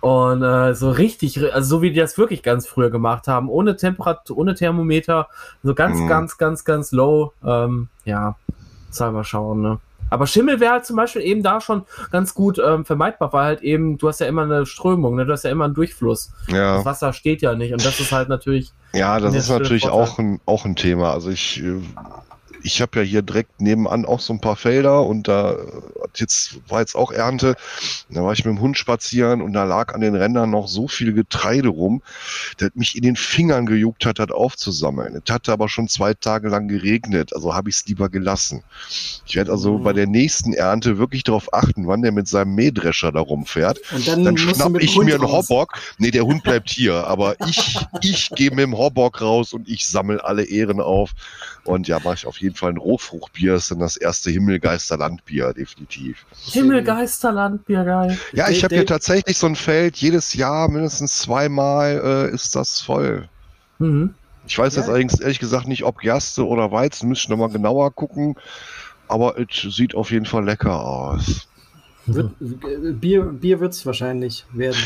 Und 0.00 0.42
äh, 0.42 0.74
so 0.74 0.90
richtig, 0.90 1.52
also 1.52 1.76
so 1.76 1.82
wie 1.82 1.90
die 1.90 1.98
das 1.98 2.16
wirklich 2.16 2.44
ganz 2.44 2.68
früher 2.68 2.88
gemacht 2.88 3.26
haben, 3.26 3.48
ohne 3.48 3.76
Temperatur, 3.76 4.38
ohne 4.38 4.54
Thermometer, 4.54 5.28
so 5.64 5.74
ganz, 5.74 5.98
mhm. 5.98 6.06
ganz, 6.06 6.38
ganz, 6.38 6.64
ganz 6.64 6.92
low. 6.92 7.32
Ähm, 7.44 7.88
ja, 8.04 8.36
soll 8.90 9.10
mal 9.10 9.24
schauen, 9.24 9.60
ne? 9.60 9.80
Aber 10.10 10.26
Schimmel 10.26 10.60
wäre 10.60 10.72
halt 10.72 10.86
zum 10.86 10.96
Beispiel 10.96 11.22
eben 11.22 11.42
da 11.42 11.60
schon 11.60 11.84
ganz 12.10 12.34
gut 12.34 12.58
ähm, 12.58 12.84
vermeidbar, 12.84 13.32
weil 13.32 13.44
halt 13.44 13.62
eben, 13.62 13.98
du 13.98 14.08
hast 14.08 14.20
ja 14.20 14.26
immer 14.26 14.42
eine 14.42 14.66
Strömung, 14.66 15.16
ne? 15.16 15.26
du 15.26 15.32
hast 15.32 15.44
ja 15.44 15.50
immer 15.50 15.64
einen 15.64 15.74
Durchfluss. 15.74 16.32
Ja. 16.48 16.76
Das 16.76 16.84
Wasser 16.84 17.12
steht 17.12 17.42
ja 17.42 17.54
nicht 17.54 17.72
und 17.72 17.84
das 17.84 18.00
ist 18.00 18.12
halt 18.12 18.28
natürlich. 18.28 18.72
Ja, 18.94 19.20
das 19.20 19.34
ist 19.34 19.50
natürlich 19.50 19.88
auch 19.88 20.18
ein, 20.18 20.40
auch 20.46 20.64
ein 20.64 20.76
Thema. 20.76 21.12
Also 21.12 21.30
ich 21.30 21.62
äh, 21.62 21.80
ich 22.62 22.80
habe 22.80 23.00
ja 23.00 23.04
hier 23.04 23.22
direkt 23.22 23.60
nebenan 23.60 24.04
auch 24.04 24.20
so 24.20 24.32
ein 24.32 24.40
paar 24.40 24.56
Felder 24.56 25.04
und 25.04 25.28
da 25.28 25.56
jetzt 26.14 26.58
war 26.68 26.80
jetzt 26.80 26.94
auch 26.94 27.12
Ernte. 27.12 27.56
Da 28.10 28.22
war 28.22 28.32
ich 28.32 28.44
mit 28.44 28.54
dem 28.54 28.60
Hund 28.60 28.78
spazieren 28.78 29.42
und 29.42 29.52
da 29.52 29.64
lag 29.64 29.94
an 29.94 30.00
den 30.00 30.14
Rändern 30.14 30.50
noch 30.50 30.68
so 30.68 30.88
viel 30.88 31.12
Getreide 31.12 31.68
rum, 31.68 32.02
dass 32.58 32.70
mich 32.74 32.96
in 32.96 33.02
den 33.02 33.16
Fingern 33.16 33.66
gejuckt 33.66 34.06
hat, 34.06 34.18
das 34.18 34.30
aufzusammeln. 34.30 35.20
Es 35.24 35.32
hatte 35.32 35.52
aber 35.52 35.68
schon 35.68 35.88
zwei 35.88 36.14
Tage 36.14 36.48
lang 36.48 36.68
geregnet, 36.68 37.34
also 37.34 37.54
habe 37.54 37.70
ich 37.70 37.76
es 37.76 37.86
lieber 37.86 38.08
gelassen. 38.08 38.62
Ich 39.26 39.36
werde 39.36 39.52
also 39.52 39.78
mhm. 39.78 39.82
bei 39.84 39.92
der 39.92 40.06
nächsten 40.06 40.52
Ernte 40.52 40.98
wirklich 40.98 41.24
darauf 41.24 41.52
achten, 41.52 41.86
wann 41.86 42.02
der 42.02 42.12
mit 42.12 42.28
seinem 42.28 42.54
Mähdrescher 42.54 43.12
da 43.12 43.20
rumfährt. 43.20 43.80
Und 43.92 44.06
dann, 44.08 44.24
dann 44.24 44.36
schnapp 44.36 44.80
ich 44.80 44.96
Hund 44.96 45.06
mir 45.06 45.14
einen 45.14 45.24
raus. 45.24 45.48
Hobbock. 45.48 45.72
Nee, 45.98 46.10
der 46.10 46.24
Hund 46.24 46.42
bleibt 46.42 46.70
hier, 46.70 47.06
aber 47.06 47.36
ich, 47.46 47.78
ich 48.02 48.30
gehe 48.30 48.50
mit 48.50 48.60
dem 48.60 48.76
Hobbock 48.76 49.20
raus 49.20 49.52
und 49.52 49.68
ich 49.68 49.86
sammle 49.86 50.24
alle 50.24 50.44
Ehren 50.44 50.80
auf. 50.80 51.12
Und 51.64 51.86
ja, 51.86 51.98
mache 51.98 52.14
ich 52.14 52.26
auf 52.26 52.38
jeden 52.38 52.47
Fall 52.54 52.72
ein 52.72 52.76
Rohfruchtbier, 52.76 53.54
ist 53.54 53.70
dann 53.70 53.78
das 53.78 53.96
erste 53.96 54.30
Himmelgeisterlandbier, 54.30 55.52
definitiv. 55.52 56.24
Himmelgeisterlandbier, 56.52 57.84
geil. 57.84 58.18
Ja, 58.32 58.48
ich 58.48 58.64
habe 58.64 58.74
hier 58.74 58.86
tatsächlich 58.86 59.36
so 59.38 59.46
ein 59.46 59.56
Feld, 59.56 59.96
jedes 59.96 60.34
Jahr 60.34 60.68
mindestens 60.68 61.18
zweimal 61.18 62.28
äh, 62.30 62.34
ist 62.34 62.54
das 62.54 62.80
voll. 62.80 63.28
Mhm. 63.78 64.14
Ich 64.46 64.58
weiß 64.58 64.74
ja. 64.74 64.80
jetzt 64.80 64.88
allerdings 64.88 65.20
ehrlich 65.20 65.38
gesagt 65.38 65.68
nicht, 65.68 65.84
ob 65.84 65.98
Gerste 65.98 66.46
oder 66.46 66.72
Weizen, 66.72 67.08
müsste 67.08 67.24
ich 67.24 67.28
nochmal 67.28 67.50
genauer 67.50 67.94
gucken. 67.94 68.34
Aber 69.06 69.38
es 69.38 69.74
sieht 69.74 69.94
auf 69.94 70.10
jeden 70.10 70.26
Fall 70.26 70.44
lecker 70.44 70.84
aus. 70.84 71.48
Wird, 72.06 72.32
äh, 72.40 72.92
Bier, 72.92 73.22
Bier 73.24 73.60
wird 73.60 73.72
es 73.72 73.84
wahrscheinlich 73.84 74.44
werden. 74.52 74.76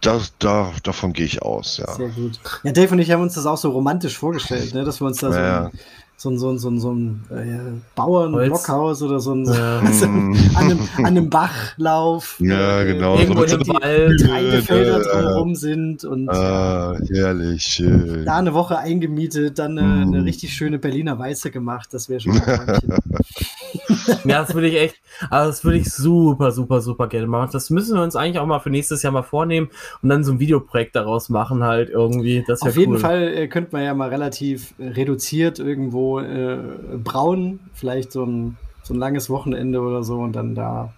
Das, 0.00 0.32
da, 0.38 0.72
davon 0.82 1.12
gehe 1.12 1.24
ich 1.24 1.42
aus, 1.42 1.78
ja. 1.78 1.92
Sehr 1.94 2.08
gut. 2.08 2.38
Ja, 2.62 2.72
Dave 2.72 2.92
und 2.92 2.98
ich 2.98 3.10
haben 3.10 3.22
uns 3.22 3.34
das 3.34 3.46
auch 3.46 3.56
so 3.56 3.70
romantisch 3.70 4.18
vorgestellt, 4.18 4.74
ne? 4.74 4.84
dass 4.84 5.00
wir 5.00 5.06
uns 5.06 5.18
da 5.18 5.32
so, 5.32 5.38
ja 5.38 5.70
so 6.18 6.30
ein, 6.30 6.38
so 6.38 6.50
ein, 6.50 6.58
so 6.58 6.70
ein, 6.70 6.80
so 6.80 6.92
ein 6.92 7.20
äh, 7.30 7.58
Bauernblockhaus 7.94 9.02
oder 9.02 9.20
so 9.20 9.34
ein, 9.34 9.44
ja. 9.44 9.84
so 9.92 10.06
an, 10.06 10.34
einem, 10.54 10.78
an 10.96 11.04
einem 11.04 11.28
Bachlauf. 11.28 12.36
Ja, 12.40 12.80
äh, 12.80 12.92
genau. 12.94 13.18
Irgendwo 13.18 13.46
so 13.46 13.56
im 13.56 13.68
Wald, 13.68 14.26
Heidefelder 14.26 15.00
drumherum 15.00 15.54
sind 15.54 16.04
und 16.04 16.30
ah, 16.30 16.96
herrlich, 17.10 17.62
schön. 17.62 18.24
da 18.24 18.38
eine 18.38 18.54
Woche 18.54 18.78
eingemietet, 18.78 19.58
dann 19.58 19.78
eine, 19.78 20.06
mm. 20.06 20.14
eine 20.14 20.24
richtig 20.24 20.54
schöne 20.54 20.78
Berliner 20.78 21.18
Weiße 21.18 21.50
gemacht. 21.50 21.92
Das 21.92 22.08
wäre 22.08 22.20
schon 22.20 22.40
Ja, 24.24 24.40
das 24.42 24.54
würde 24.54 24.68
ich 24.68 24.76
echt, 24.76 24.96
also 25.30 25.50
das 25.50 25.64
würde 25.64 25.78
ich 25.78 25.92
super, 25.92 26.50
super, 26.50 26.80
super 26.80 27.08
gerne 27.08 27.26
machen. 27.26 27.50
Das 27.52 27.68
müssen 27.70 27.94
wir 27.94 28.02
uns 28.02 28.16
eigentlich 28.16 28.38
auch 28.38 28.46
mal 28.46 28.60
für 28.60 28.70
nächstes 28.70 29.02
Jahr 29.02 29.12
mal 29.12 29.22
vornehmen 29.22 29.68
und 30.02 30.08
dann 30.08 30.24
so 30.24 30.32
ein 30.32 30.40
Videoprojekt 30.40 30.96
daraus 30.96 31.28
machen 31.28 31.62
halt 31.62 31.90
irgendwie. 31.90 32.42
Das 32.46 32.62
Auf 32.62 32.76
jeden 32.76 32.98
Fall 32.98 33.34
äh, 33.34 33.48
könnte 33.48 33.70
man 33.72 33.84
ja 33.84 33.94
mal 33.94 34.08
relativ 34.08 34.74
reduziert 34.78 35.58
irgendwo 35.58 36.05
äh, 36.18 36.58
braun, 37.02 37.60
vielleicht 37.74 38.12
so 38.12 38.24
ein, 38.24 38.56
so 38.82 38.94
ein 38.94 38.98
langes 38.98 39.30
Wochenende 39.30 39.80
oder 39.80 40.02
so 40.02 40.18
und 40.20 40.32
dann 40.34 40.54
da 40.54 40.92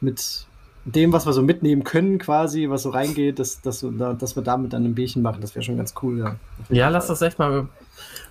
mit 0.00 0.46
dem, 0.84 1.12
was 1.12 1.26
wir 1.26 1.32
so 1.32 1.42
mitnehmen 1.42 1.82
können, 1.82 2.18
quasi, 2.18 2.68
was 2.68 2.82
so 2.82 2.90
reingeht, 2.90 3.38
dass, 3.38 3.60
dass, 3.62 3.84
dass 4.18 4.36
wir 4.36 4.42
damit 4.42 4.72
dann 4.72 4.84
ein 4.84 4.94
Bierchen 4.94 5.22
machen, 5.22 5.40
das 5.40 5.54
wäre 5.54 5.62
schon 5.62 5.78
ganz 5.78 5.94
cool, 6.02 6.18
ja. 6.18 6.36
Ja, 6.68 6.88
lass 6.88 7.06
das 7.06 7.22
echt 7.22 7.38
mal 7.38 7.68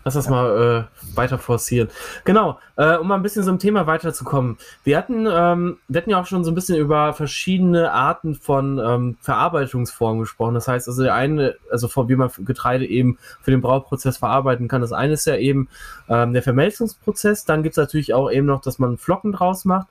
Lass 0.03 0.15
das 0.15 0.29
mal 0.29 0.87
äh, 0.91 1.15
weiter 1.15 1.37
forcieren. 1.37 1.89
Genau, 2.25 2.59
äh, 2.75 2.97
um 2.97 3.07
mal 3.07 3.15
ein 3.15 3.21
bisschen 3.21 3.43
so 3.43 3.51
im 3.51 3.59
Thema 3.59 3.87
weiterzukommen. 3.87 4.57
Wir 4.83 4.97
hatten, 4.97 5.27
ähm, 5.31 5.77
wir 5.87 6.01
hatten 6.01 6.09
ja 6.09 6.19
auch 6.19 6.25
schon 6.25 6.43
so 6.43 6.51
ein 6.51 6.55
bisschen 6.55 6.77
über 6.77 7.13
verschiedene 7.13 7.91
Arten 7.91 8.35
von 8.35 8.79
ähm, 8.79 9.17
Verarbeitungsformen 9.21 10.21
gesprochen. 10.21 10.55
Das 10.55 10.67
heißt, 10.67 10.87
also 10.87 11.03
der 11.03 11.15
eine, 11.15 11.55
also 11.71 11.87
von 11.87 12.09
wie 12.09 12.15
man 12.15 12.29
Getreide 12.39 12.85
eben 12.85 13.17
für 13.41 13.51
den 13.51 13.61
Brauprozess 13.61 14.17
verarbeiten 14.17 14.67
kann. 14.67 14.81
Das 14.81 14.91
eine 14.91 15.13
ist 15.13 15.25
ja 15.25 15.37
eben 15.37 15.69
ähm, 16.09 16.33
der 16.33 16.43
Vermelzungsprozess. 16.43 17.45
Dann 17.45 17.63
gibt 17.63 17.73
es 17.73 17.77
natürlich 17.77 18.13
auch 18.13 18.29
eben 18.29 18.47
noch, 18.47 18.61
dass 18.61 18.79
man 18.79 18.97
Flocken 18.97 19.31
draus 19.31 19.65
macht. 19.65 19.87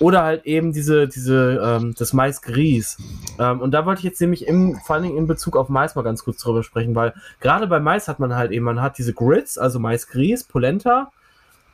Oder 0.00 0.24
halt 0.24 0.44
eben 0.44 0.72
diese, 0.72 1.06
diese, 1.06 1.60
ähm, 1.62 1.94
das 1.96 2.12
Maisgrieß. 2.12 2.98
Ähm, 3.38 3.60
und 3.60 3.70
da 3.70 3.86
wollte 3.86 4.00
ich 4.00 4.04
jetzt 4.04 4.20
nämlich 4.20 4.46
im, 4.46 4.76
vor 4.84 4.96
allen 4.96 5.04
Dingen 5.04 5.18
in 5.18 5.26
Bezug 5.26 5.56
auf 5.56 5.68
Mais 5.68 5.94
mal 5.94 6.02
ganz 6.02 6.24
kurz 6.24 6.38
drüber 6.38 6.62
sprechen, 6.62 6.94
weil 6.94 7.14
gerade 7.40 7.66
bei 7.68 7.78
Mais 7.78 8.08
hat 8.08 8.18
man 8.18 8.34
halt 8.34 8.50
eben, 8.50 8.64
man 8.64 8.82
hat 8.82 8.98
diese 8.98 9.14
Grits, 9.14 9.56
also 9.56 9.78
Maisgrieß, 9.78 10.44
Polenta, 10.44 11.12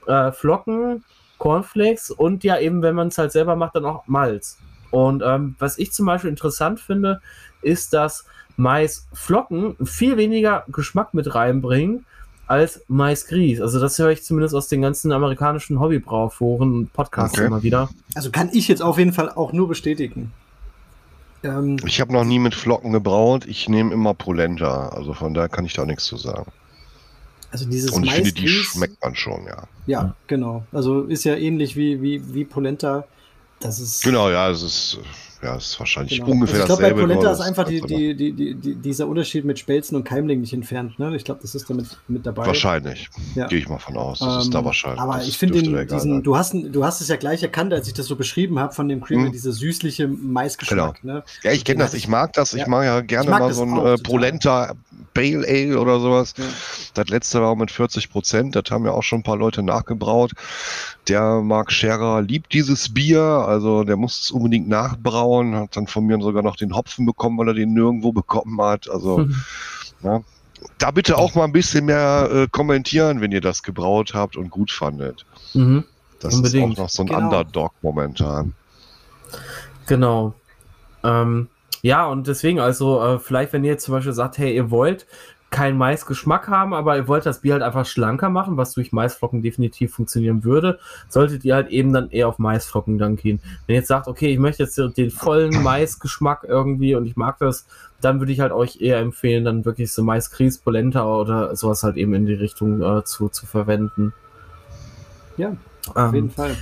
äh, 0.07 0.33
Flocken, 0.33 1.05
Cornflakes 1.39 2.11
und 2.11 2.45
ja 2.45 2.59
eben, 2.59 2.83
wenn 2.83 2.95
man 2.95 3.09
es 3.09 3.19
halt 3.19 3.33
selber 3.33 3.57
macht, 3.57 3.75
dann 3.75 3.87
auch 3.87 4.07
Malz. 4.07 4.59
Und 4.91 5.23
ähm, 5.25 5.57
was 5.59 5.79
ich 5.79 5.93
zum 5.93 6.07
Beispiel 6.07 6.31
interessant 6.31 6.81
finde, 6.81 7.21
ist, 7.63 7.95
dass 7.95 8.27
Maisflocken 8.57 9.77
viel 9.87 10.17
weniger 10.17 10.65
Geschmack 10.69 11.15
mit 11.15 11.35
reinbringen 11.35 12.05
als 12.51 12.83
Maisgrieß. 12.89 13.61
Also 13.61 13.79
das 13.79 13.97
höre 13.97 14.11
ich 14.11 14.25
zumindest 14.25 14.57
aus 14.57 14.67
den 14.67 14.83
ganzen 14.83 15.13
amerikanischen 15.13 15.79
Hobbybrauforen 15.79 16.73
und 16.75 16.93
Podcasts 16.93 17.39
okay. 17.39 17.47
immer 17.47 17.63
wieder. 17.63 17.89
Also 18.17 18.33
kann 18.33 18.51
ich 18.53 18.67
jetzt 18.67 18.83
auf 18.83 18.99
jeden 18.99 19.13
Fall 19.13 19.31
auch 19.31 19.53
nur 19.53 19.69
bestätigen. 19.69 20.33
Ähm, 21.45 21.77
ich 21.87 22.01
habe 22.01 22.13
noch 22.13 22.25
nie 22.25 22.41
mit 22.41 22.57
Flocken 22.57 22.93
gebraut. 22.93 23.47
Ich 23.47 23.69
nehme 23.69 23.95
immer 23.95 24.15
Polenta. 24.15 24.89
Also 24.89 25.15
von 25.15 25.33
daher 25.33 25.49
kann 25.49 25.65
ich 25.65 25.75
da 25.75 25.87
nichts 25.87 26.05
zu 26.05 26.17
sagen. 26.17 26.51
Also 27.53 27.67
dieses 27.67 27.93
Und 27.93 28.03
ich 28.03 28.13
finde, 28.13 28.33
die 28.33 28.49
schmeckt 28.49 29.01
man 29.01 29.15
schon, 29.15 29.47
ja. 29.47 29.63
Ja, 29.87 30.17
genau. 30.27 30.65
Also 30.73 31.03
ist 31.03 31.23
ja 31.23 31.37
ähnlich 31.37 31.77
wie, 31.77 32.03
wie, 32.03 32.35
wie 32.35 32.45
Polenta. 32.45 33.05
Das 33.61 33.79
ist. 33.79 34.03
Genau, 34.03 34.29
ja, 34.29 34.51
es 34.51 34.63
ist 34.63 34.99
ja, 35.43 35.57
ist 35.57 35.79
wahrscheinlich 35.81 36.19
genau. 36.19 36.33
ungefähr 36.33 36.63
also 36.63 36.75
ich 36.75 36.79
dasselbe. 36.81 37.01
Ich 37.01 37.07
glaube, 37.07 37.15
bei 37.15 37.21
Polenta 37.21 37.33
ist 37.33 37.41
einfach 37.41 37.65
die, 37.67 37.81
die, 37.81 38.15
die, 38.15 38.55
die, 38.55 38.75
dieser 38.75 39.09
Unterschied 39.09 39.45
mit 39.45 39.59
Spelzen 39.59 39.97
und 39.97 40.05
Keimling 40.05 40.41
nicht 40.41 40.53
entfernt. 40.53 40.99
Ne? 40.99 41.17
Ich 41.17 41.25
glaube, 41.25 41.41
das 41.41 41.55
ist 41.55 41.69
damit 41.71 41.87
mit 42.09 42.27
dabei. 42.27 42.47
Wahrscheinlich. 42.47 43.09
Ja. 43.35 43.47
Gehe 43.47 43.59
ich 43.59 43.69
mal 43.69 43.79
von 43.79 43.97
aus. 43.97 44.19
Das 44.19 44.35
ähm, 44.35 44.41
ist 44.41 44.55
da 44.55 44.59
ähm, 44.59 44.65
wahrscheinlich. 44.67 45.01
Aber 45.01 45.23
ich 45.23 45.39
finde 45.39 45.87
diesen, 45.87 46.23
du 46.23 46.37
hast, 46.37 46.55
du 46.55 46.85
hast 46.85 47.01
es 47.01 47.09
ja 47.09 47.17
gleich 47.17 47.43
erkannt, 47.43 47.73
als 47.73 47.89
ich 47.89 47.95
das 47.95 48.07
so 48.07 48.17
beschrieben 48.17 48.59
habe 48.59 48.75
von 48.75 48.89
dem 48.89 49.01
Creamer, 49.01 49.27
hm. 49.27 49.33
diese 49.33 49.53
süßliche 49.53 50.09
Maisgeschmack. 50.09 51.01
Genau. 51.01 51.15
Ne? 51.15 51.25
Ja, 51.43 51.53
ich 51.53 51.65
kenne 51.65 51.79
das. 51.79 51.95
Ich 51.95 52.07
mag 52.07 52.35
das. 52.35 52.53
Ich 52.53 52.61
ja. 52.61 52.69
mag 52.69 52.85
ja 52.85 53.01
gerne 53.01 53.31
mag 53.31 53.41
mal 53.41 53.53
so 53.53 53.63
ein 53.63 53.87
äh, 53.87 53.97
Polenta 53.97 54.75
Pale 55.15 55.47
Ale 55.47 55.79
oder 55.79 56.01
sowas. 56.01 56.35
Ja. 56.37 56.45
Das 56.95 57.09
letzte 57.09 57.41
war 57.41 57.57
mit 57.57 57.71
40 57.71 58.11
Prozent. 58.11 58.57
Das 58.57 58.65
haben 58.71 58.85
ja 58.85 58.93
auch 58.93 59.03
schon 59.03 59.21
ein 59.21 59.23
paar 59.23 59.37
Leute 59.37 59.63
nachgebraut. 59.63 60.33
Der 61.09 61.41
Mark 61.41 61.73
Scherer 61.73 62.23
liebt 62.23 62.53
dieses 62.53 62.93
Bier. 62.93 63.23
Also 63.23 63.85
der 63.85 63.97
muss 63.97 64.21
es 64.21 64.31
unbedingt 64.31 64.69
nachbrauen. 64.69 65.30
Hat 65.39 65.77
dann 65.77 65.87
von 65.87 66.07
mir 66.07 66.21
sogar 66.21 66.43
noch 66.43 66.57
den 66.57 66.75
Hopfen 66.75 67.07
bekommen, 67.07 67.39
weil 67.39 67.49
er 67.49 67.55
den 67.55 67.73
nirgendwo 67.73 68.13
bekommen 68.13 68.61
hat. 68.61 68.89
Also, 68.91 69.19
mhm. 69.19 69.37
ja. 70.03 70.23
Da 70.79 70.91
bitte 70.91 71.17
auch 71.17 71.35
mal 71.35 71.45
ein 71.45 71.53
bisschen 71.53 71.87
mehr 71.87 72.29
äh, 72.31 72.47
kommentieren, 72.51 73.21
wenn 73.23 73.33
ihr 73.33 73.41
das 73.41 73.63
gebraut 73.63 74.13
habt 74.13 74.37
und 74.37 74.51
gut 74.51 74.71
fandet. 74.71 75.25
Mhm. 75.55 75.85
Das 76.19 76.35
Unbedingt. 76.35 76.73
ist 76.75 76.79
auch 76.79 76.83
noch 76.83 76.89
so 76.91 77.03
ein 77.03 77.07
genau. 77.07 77.19
Underdog 77.19 77.73
momentan. 77.81 78.55
Genau. 79.87 80.35
Ähm, 81.03 81.49
ja, 81.83 82.07
und 82.07 82.27
deswegen, 82.27 82.61
also, 82.61 83.03
äh, 83.03 83.19
vielleicht, 83.19 83.53
wenn 83.53 83.65
ihr 83.65 83.71
jetzt 83.71 83.85
zum 83.85 83.95
Beispiel 83.95 84.13
sagt, 84.13 84.37
hey, 84.37 84.55
ihr 84.55 84.71
wollt 84.71 85.07
keinen 85.51 85.77
Maisgeschmack 85.77 86.49
haben, 86.49 86.73
aber 86.73 86.97
ihr 86.97 87.09
wollt 87.09 87.27
das 87.27 87.41
Bier 87.41 87.55
halt 87.55 87.63
einfach 87.63 87.85
schlanker 87.85 88.31
machen, 88.31 88.57
was 88.57 88.73
durch 88.73 88.93
Maisflocken 88.93 89.43
definitiv 89.43 89.93
funktionieren 89.93 90.45
würde, 90.45 90.79
solltet 91.09 91.45
ihr 91.45 91.55
halt 91.55 91.69
eben 91.69 91.93
dann 91.93 92.11
eher 92.11 92.29
auf 92.29 92.39
Maisflocken 92.39 92.99
dann 92.99 93.17
gehen. 93.17 93.41
Wenn 93.67 93.75
ihr 93.75 93.81
jetzt 93.81 93.89
sagt, 93.89 94.07
okay, 94.07 94.33
ich 94.33 94.39
möchte 94.39 94.63
jetzt 94.63 94.79
den 94.97 95.11
vollen 95.11 95.63
Maisgeschmack 95.63 96.45
irgendwie 96.49 96.95
und 96.95 97.07
ich 97.07 97.17
mag 97.17 97.39
das, 97.39 97.67
dann 98.01 98.21
würde 98.21 98.33
ich 98.33 98.41
halt 98.41 98.53
euch 98.53 98.81
eher 98.81 98.99
empfehlen, 98.99 99.45
dann 99.45 99.65
wirklich 99.65 99.93
so 99.93 100.03
Maiskries, 100.03 100.59
Polenta 100.59 101.05
oder 101.05 101.55
sowas 101.57 101.83
halt 101.83 101.97
eben 101.97 102.15
in 102.15 102.27
die 102.27 102.35
Richtung 102.35 102.81
äh, 102.81 103.05
zu, 103.05 103.29
zu 103.29 103.47
verwenden. 103.47 104.15
Ja, 105.37 105.57
auf 105.95 106.09
ähm, 106.09 106.15
jeden 106.15 106.31
Fall. 106.31 106.57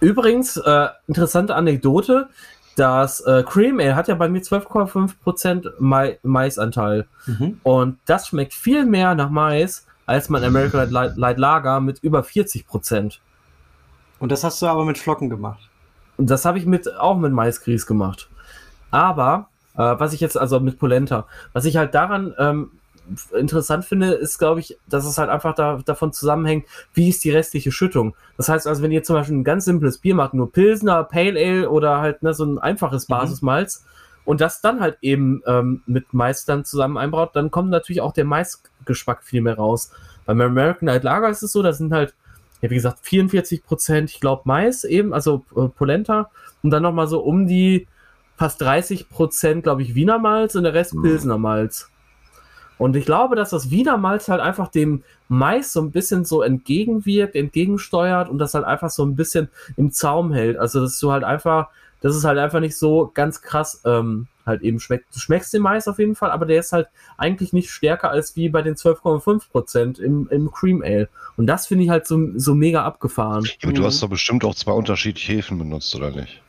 Übrigens, 0.00 0.56
äh, 0.56 0.88
interessante 1.06 1.54
Anekdote, 1.54 2.28
das 2.76 3.20
äh, 3.20 3.42
Cream 3.44 3.80
Ale 3.80 3.96
hat 3.96 4.08
ja 4.08 4.14
bei 4.14 4.28
mir 4.28 4.42
12,5% 4.42 5.72
Mais 5.78 6.16
Maisanteil. 6.22 7.06
Mhm. 7.26 7.60
Und 7.62 7.98
das 8.06 8.28
schmeckt 8.28 8.54
viel 8.54 8.84
mehr 8.84 9.14
nach 9.14 9.30
Mais 9.30 9.86
als 10.06 10.28
mein 10.28 10.44
American 10.44 10.90
Light, 10.90 11.16
Light 11.16 11.38
Lager 11.38 11.80
mit 11.80 11.98
über 12.00 12.20
40%. 12.20 13.18
Und 14.18 14.32
das 14.32 14.44
hast 14.44 14.60
du 14.62 14.66
aber 14.66 14.84
mit 14.84 14.98
Flocken 14.98 15.30
gemacht. 15.30 15.68
Und 16.16 16.30
das 16.30 16.44
habe 16.44 16.58
ich 16.58 16.66
mit, 16.66 16.94
auch 16.96 17.16
mit 17.16 17.32
Maisgrieß 17.32 17.86
gemacht. 17.86 18.28
Aber, 18.90 19.48
äh, 19.74 19.78
was 19.98 20.12
ich 20.12 20.20
jetzt, 20.20 20.38
also 20.38 20.60
mit 20.60 20.78
Polenta, 20.78 21.26
was 21.52 21.64
ich 21.64 21.76
halt 21.76 21.94
daran 21.94 22.34
ähm, 22.38 22.70
interessant 23.36 23.84
finde, 23.84 24.12
ist, 24.12 24.38
glaube 24.38 24.60
ich, 24.60 24.78
dass 24.88 25.04
es 25.04 25.18
halt 25.18 25.30
einfach 25.30 25.54
da, 25.54 25.80
davon 25.84 26.12
zusammenhängt, 26.12 26.66
wie 26.94 27.08
ist 27.08 27.24
die 27.24 27.30
restliche 27.30 27.72
Schüttung. 27.72 28.14
Das 28.36 28.48
heißt 28.48 28.66
also, 28.66 28.82
wenn 28.82 28.92
ihr 28.92 29.02
zum 29.02 29.16
Beispiel 29.16 29.36
ein 29.36 29.44
ganz 29.44 29.64
simples 29.64 29.98
Bier 29.98 30.14
macht, 30.14 30.34
nur 30.34 30.50
Pilsner, 30.50 31.04
Pale 31.04 31.38
Ale 31.38 31.70
oder 31.70 32.00
halt 32.00 32.22
ne, 32.22 32.34
so 32.34 32.44
ein 32.44 32.58
einfaches 32.58 33.08
mhm. 33.08 33.12
Basismalz 33.12 33.80
mhm. 33.84 34.20
und 34.24 34.40
das 34.40 34.60
dann 34.60 34.80
halt 34.80 34.98
eben 35.02 35.42
ähm, 35.46 35.82
mit 35.86 36.12
Mais 36.12 36.44
dann 36.44 36.64
zusammen 36.64 36.96
einbraut, 36.96 37.30
dann 37.34 37.50
kommt 37.50 37.70
natürlich 37.70 38.00
auch 38.00 38.12
der 38.12 38.24
Maisgeschmack 38.24 39.22
viel 39.22 39.42
mehr 39.42 39.56
raus. 39.56 39.90
Beim 40.26 40.40
American 40.40 40.86
Night 40.86 41.04
Lager 41.04 41.28
ist 41.28 41.42
es 41.42 41.52
so, 41.52 41.62
da 41.62 41.72
sind 41.72 41.92
halt, 41.92 42.14
ja, 42.62 42.70
wie 42.70 42.76
gesagt, 42.76 43.00
44 43.02 43.64
Prozent, 43.64 44.10
ich 44.10 44.20
glaube, 44.20 44.42
Mais 44.46 44.84
eben, 44.84 45.12
also 45.12 45.44
äh, 45.54 45.68
Polenta 45.68 46.30
und 46.62 46.70
dann 46.70 46.82
nochmal 46.82 47.06
so 47.06 47.20
um 47.20 47.46
die 47.46 47.86
fast 48.36 48.60
30 48.60 49.08
Prozent, 49.10 49.62
glaube 49.62 49.82
ich, 49.82 49.94
Wiener 49.94 50.18
Malz 50.18 50.54
und 50.54 50.64
der 50.64 50.74
Rest 50.74 50.94
mhm. 50.94 51.02
Pilsner 51.02 51.38
Malz. 51.38 51.90
Und 52.78 52.96
ich 52.96 53.04
glaube, 53.04 53.36
dass 53.36 53.50
das 53.50 53.70
Wiener 53.70 53.96
Malz 53.96 54.28
halt 54.28 54.40
einfach 54.40 54.68
dem 54.68 55.02
Mais 55.28 55.72
so 55.72 55.80
ein 55.80 55.90
bisschen 55.90 56.24
so 56.24 56.42
entgegenwirkt, 56.42 57.34
entgegensteuert 57.34 58.28
und 58.28 58.38
das 58.38 58.54
halt 58.54 58.64
einfach 58.64 58.90
so 58.90 59.04
ein 59.04 59.16
bisschen 59.16 59.48
im 59.76 59.90
Zaum 59.90 60.32
hält. 60.32 60.56
Also, 60.56 60.80
dass 60.80 60.98
du 60.98 61.12
halt 61.12 61.24
einfach, 61.24 61.68
dass 62.00 62.14
es 62.14 62.24
halt 62.24 62.38
einfach 62.38 62.60
nicht 62.60 62.76
so 62.76 63.10
ganz 63.14 63.42
krass 63.42 63.80
ähm, 63.84 64.26
halt 64.44 64.62
eben 64.62 64.80
schmeckt. 64.80 65.14
Du 65.14 65.20
schmeckst 65.20 65.54
den 65.54 65.62
Mais 65.62 65.88
auf 65.88 65.98
jeden 65.98 66.14
Fall, 66.14 66.30
aber 66.30 66.46
der 66.46 66.60
ist 66.60 66.72
halt 66.72 66.88
eigentlich 67.16 67.52
nicht 67.52 67.70
stärker 67.70 68.10
als 68.10 68.36
wie 68.36 68.48
bei 68.48 68.62
den 68.62 68.74
12,5% 68.74 70.00
im, 70.00 70.28
im 70.30 70.50
Cream 70.50 70.82
Ale. 70.82 71.08
Und 71.36 71.46
das 71.46 71.66
finde 71.66 71.84
ich 71.84 71.90
halt 71.90 72.06
so, 72.06 72.18
so 72.36 72.54
mega 72.54 72.84
abgefahren. 72.84 73.44
Ja, 73.44 73.52
aber 73.62 73.72
du 73.72 73.84
hast 73.84 74.02
doch 74.02 74.08
bestimmt 74.08 74.44
auch 74.44 74.54
zwei 74.54 74.72
unterschiedliche 74.72 75.32
Hefen 75.32 75.58
benutzt, 75.58 75.94
oder 75.94 76.10
nicht? 76.10 76.42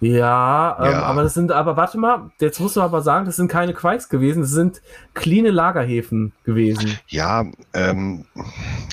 Ja, 0.00 0.78
ähm, 0.80 0.92
ja, 0.92 1.02
aber 1.02 1.22
das 1.22 1.34
sind, 1.34 1.52
aber 1.52 1.76
warte 1.76 1.98
mal, 1.98 2.30
jetzt 2.40 2.58
musst 2.58 2.76
du 2.76 2.80
aber 2.80 3.02
sagen, 3.02 3.26
das 3.26 3.36
sind 3.36 3.48
keine 3.48 3.74
Quikes 3.74 4.08
gewesen, 4.08 4.40
das 4.40 4.50
sind 4.50 4.80
clean 5.12 5.44
Lagerhäfen 5.44 6.32
gewesen. 6.44 6.98
Ja, 7.08 7.44
ähm, 7.74 8.24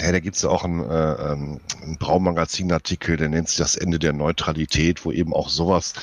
ja 0.01 0.11
da 0.11 0.19
gibt 0.19 0.35
es 0.35 0.41
ja 0.41 0.49
auch 0.49 0.65
einen, 0.65 0.81
äh, 0.81 1.13
ähm, 1.13 1.61
einen 1.81 1.97
Braumagazin-Artikel, 1.97 3.15
der 3.15 3.29
nennt 3.29 3.47
sich 3.47 3.57
das 3.57 3.77
Ende 3.77 3.99
der 3.99 4.11
Neutralität, 4.11 5.05
wo 5.05 5.13
eben 5.13 5.33
auch 5.33 5.47
sowas 5.47 5.93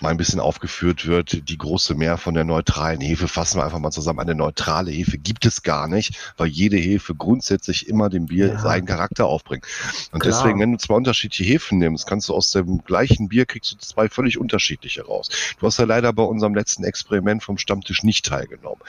mal 0.00 0.08
ein 0.08 0.16
bisschen 0.16 0.40
aufgeführt 0.40 1.06
wird. 1.06 1.46
Die 1.50 1.58
große 1.58 1.94
Mehr 1.94 2.16
von 2.16 2.32
der 2.32 2.44
neutralen 2.44 3.02
Hefe, 3.02 3.28
fassen 3.28 3.58
wir 3.58 3.64
einfach 3.64 3.80
mal 3.80 3.90
zusammen. 3.90 4.20
Eine 4.20 4.34
neutrale 4.34 4.90
Hefe 4.90 5.18
gibt 5.18 5.44
es 5.44 5.62
gar 5.62 5.88
nicht, 5.88 6.32
weil 6.38 6.46
jede 6.46 6.78
Hefe 6.78 7.14
grundsätzlich 7.14 7.86
immer 7.86 8.08
dem 8.08 8.26
Bier 8.26 8.46
ja. 8.46 8.58
seinen 8.60 8.86
Charakter 8.86 9.26
aufbringt. 9.26 9.66
Und 10.12 10.20
Klar. 10.20 10.32
deswegen, 10.32 10.58
wenn 10.58 10.72
du 10.72 10.78
zwei 10.78 10.94
unterschiedliche 10.94 11.44
Hefen 11.44 11.78
nimmst, 11.78 12.06
kannst 12.06 12.30
du 12.30 12.34
aus 12.34 12.50
dem 12.50 12.82
gleichen 12.82 13.28
Bier 13.28 13.44
kriegst 13.44 13.70
du 13.72 13.76
zwei 13.76 14.08
völlig 14.08 14.38
unterschiedliche 14.38 14.53
unterschiedliche 14.54 15.04
raus. 15.04 15.28
Du 15.58 15.66
hast 15.66 15.78
ja 15.78 15.84
leider 15.84 16.12
bei 16.12 16.22
unserem 16.22 16.54
letzten 16.54 16.84
Experiment 16.84 17.42
vom 17.42 17.58
Stammtisch 17.58 18.04
nicht 18.04 18.24
teilgenommen. 18.26 18.80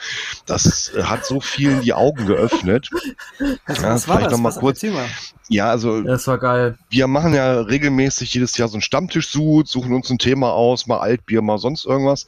Das 0.46 0.92
äh, 0.94 1.02
hat 1.02 1.26
so 1.26 1.40
vielen 1.40 1.80
die 1.80 1.92
Augen 1.92 2.26
geöffnet. 2.26 2.88
Was, 3.66 3.82
ja, 3.82 3.94
was 3.94 4.08
war 4.08 4.20
das? 4.20 4.32
Noch 4.32 4.38
mal 4.38 4.48
was, 4.50 4.58
kurz. 4.58 4.84
Ja, 5.48 5.70
also 5.70 6.02
das 6.02 6.26
war 6.26 6.38
geil. 6.38 6.76
Wir 6.90 7.06
machen 7.06 7.32
ja 7.32 7.60
regelmäßig 7.60 8.34
jedes 8.34 8.56
Jahr 8.56 8.68
so 8.68 8.74
einen 8.74 8.82
Stammtisch-Sud, 8.82 9.68
suchen 9.68 9.94
uns 9.94 10.10
ein 10.10 10.18
Thema 10.18 10.52
aus, 10.52 10.88
mal 10.88 10.98
Altbier, 10.98 11.40
mal 11.40 11.58
sonst 11.58 11.86
irgendwas. 11.86 12.26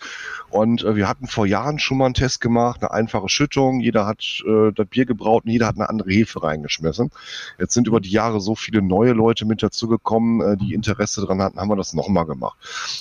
Und 0.51 0.85
äh, 0.85 0.95
wir 0.95 1.09
hatten 1.09 1.27
vor 1.27 1.45
Jahren 1.45 1.81
schon 1.81 1.99
mal 1.99 2.07
einen 2.07 2.15
Test 2.15 2.41
gemacht, 2.41 2.81
eine 2.81 2.93
einfache 2.93 3.29
Schüttung. 3.29 3.81
Jeder 3.81 4.07
hat 4.07 4.43
äh, 4.47 4.71
das 4.73 4.87
Bier 4.87 5.05
gebraut 5.05 5.45
und 5.45 5.51
jeder 5.51 5.67
hat 5.67 5.77
eine 5.77 5.89
andere 5.89 6.11
Hefe 6.11 6.43
reingeschmissen. 6.43 7.11
Jetzt 7.59 7.75
sind 7.75 7.89
über 7.89 8.01
die 8.01 8.11
Jahre 8.11 8.41
so 8.41 8.55
viele 8.55 8.83
neue 8.83 9.13
Leute 9.13 9.45
mit 9.47 9.63
dazugekommen, 9.65 10.41
äh, 10.41 10.57
die 10.57 10.73
Interesse 10.73 11.21
daran 11.21 11.43
hatten, 11.43 11.59
haben 11.59 11.69
wir 11.69 11.77
das 11.77 11.95
nochmal 11.95 12.25
gemacht. 12.25 12.57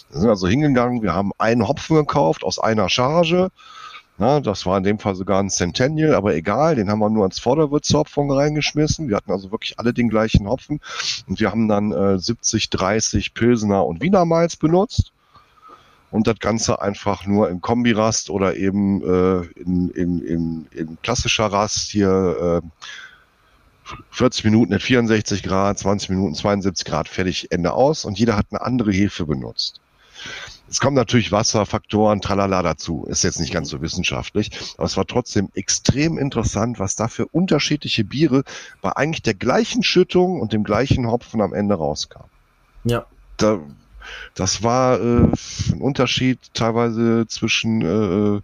Wir 0.09 0.21
sind 0.21 0.29
also 0.29 0.47
hingegangen, 0.47 1.03
wir 1.03 1.13
haben 1.13 1.31
einen 1.37 1.67
Hopfen 1.67 1.95
gekauft 1.95 2.43
aus 2.43 2.57
einer 2.57 2.89
Charge. 2.89 3.51
Na, 4.19 4.39
das 4.39 4.65
war 4.65 4.77
in 4.77 4.83
dem 4.83 4.97
Fall 4.97 5.13
sogar 5.13 5.39
ein 5.39 5.49
Centennial, 5.51 6.15
aber 6.15 6.33
egal, 6.33 6.75
den 6.75 6.89
haben 6.89 6.99
wir 6.99 7.09
nur 7.09 7.23
ans 7.23 7.37
Vorderwürzhopfen 7.37 8.31
reingeschmissen. 8.31 9.09
Wir 9.09 9.15
hatten 9.15 9.31
also 9.31 9.51
wirklich 9.51 9.77
alle 9.77 9.93
den 9.93 10.09
gleichen 10.09 10.47
Hopfen 10.47 10.79
und 11.27 11.39
wir 11.39 11.51
haben 11.51 11.67
dann 11.67 11.91
äh, 11.91 12.17
70, 12.17 12.71
30 12.71 13.35
Pilsener 13.35 13.85
und 13.85 14.01
Wiener 14.01 14.25
Malz 14.25 14.55
benutzt 14.55 15.11
und 16.09 16.25
das 16.25 16.39
Ganze 16.39 16.81
einfach 16.81 17.27
nur 17.27 17.49
im 17.49 17.61
Kombirast 17.61 18.31
oder 18.31 18.55
eben 18.55 19.03
äh, 19.03 19.45
in, 19.59 19.89
in, 19.91 20.21
in, 20.21 20.67
in 20.71 20.97
klassischer 21.03 21.45
Rast 21.45 21.91
hier 21.91 22.63
äh, 22.63 23.97
40 24.09 24.45
Minuten 24.45 24.73
at 24.73 24.81
64 24.81 25.43
Grad, 25.43 25.77
20 25.77 26.09
Minuten 26.09 26.33
72 26.33 26.85
Grad, 26.85 27.07
fertig, 27.07 27.51
Ende 27.51 27.73
aus 27.73 28.03
und 28.03 28.17
jeder 28.17 28.35
hat 28.35 28.47
eine 28.49 28.61
andere 28.61 28.91
Hefe 28.91 29.25
benutzt. 29.25 29.79
Es 30.69 30.79
kommen 30.79 30.95
natürlich 30.95 31.31
Wasserfaktoren, 31.31 32.21
tralala 32.21 32.61
dazu. 32.61 33.05
Ist 33.07 33.23
jetzt 33.23 33.39
nicht 33.39 33.53
ganz 33.53 33.69
so 33.69 33.81
wissenschaftlich, 33.81 34.51
aber 34.77 34.85
es 34.85 34.97
war 34.97 35.05
trotzdem 35.05 35.49
extrem 35.53 36.17
interessant, 36.17 36.79
was 36.79 36.95
da 36.95 37.07
für 37.07 37.25
unterschiedliche 37.27 38.03
Biere 38.03 38.43
bei 38.81 38.91
eigentlich 38.91 39.21
der 39.21 39.33
gleichen 39.33 39.83
Schüttung 39.83 40.41
und 40.41 40.53
dem 40.53 40.63
gleichen 40.63 41.07
Hopfen 41.07 41.41
am 41.41 41.53
Ende 41.53 41.75
rauskam. 41.75 42.25
Ja. 42.83 43.05
Da, 43.37 43.59
das 44.35 44.63
war 44.63 44.99
äh, 44.99 45.27
ein 45.71 45.81
Unterschied 45.81 46.39
teilweise 46.53 47.27
zwischen 47.27 47.81
äh, 47.81 48.41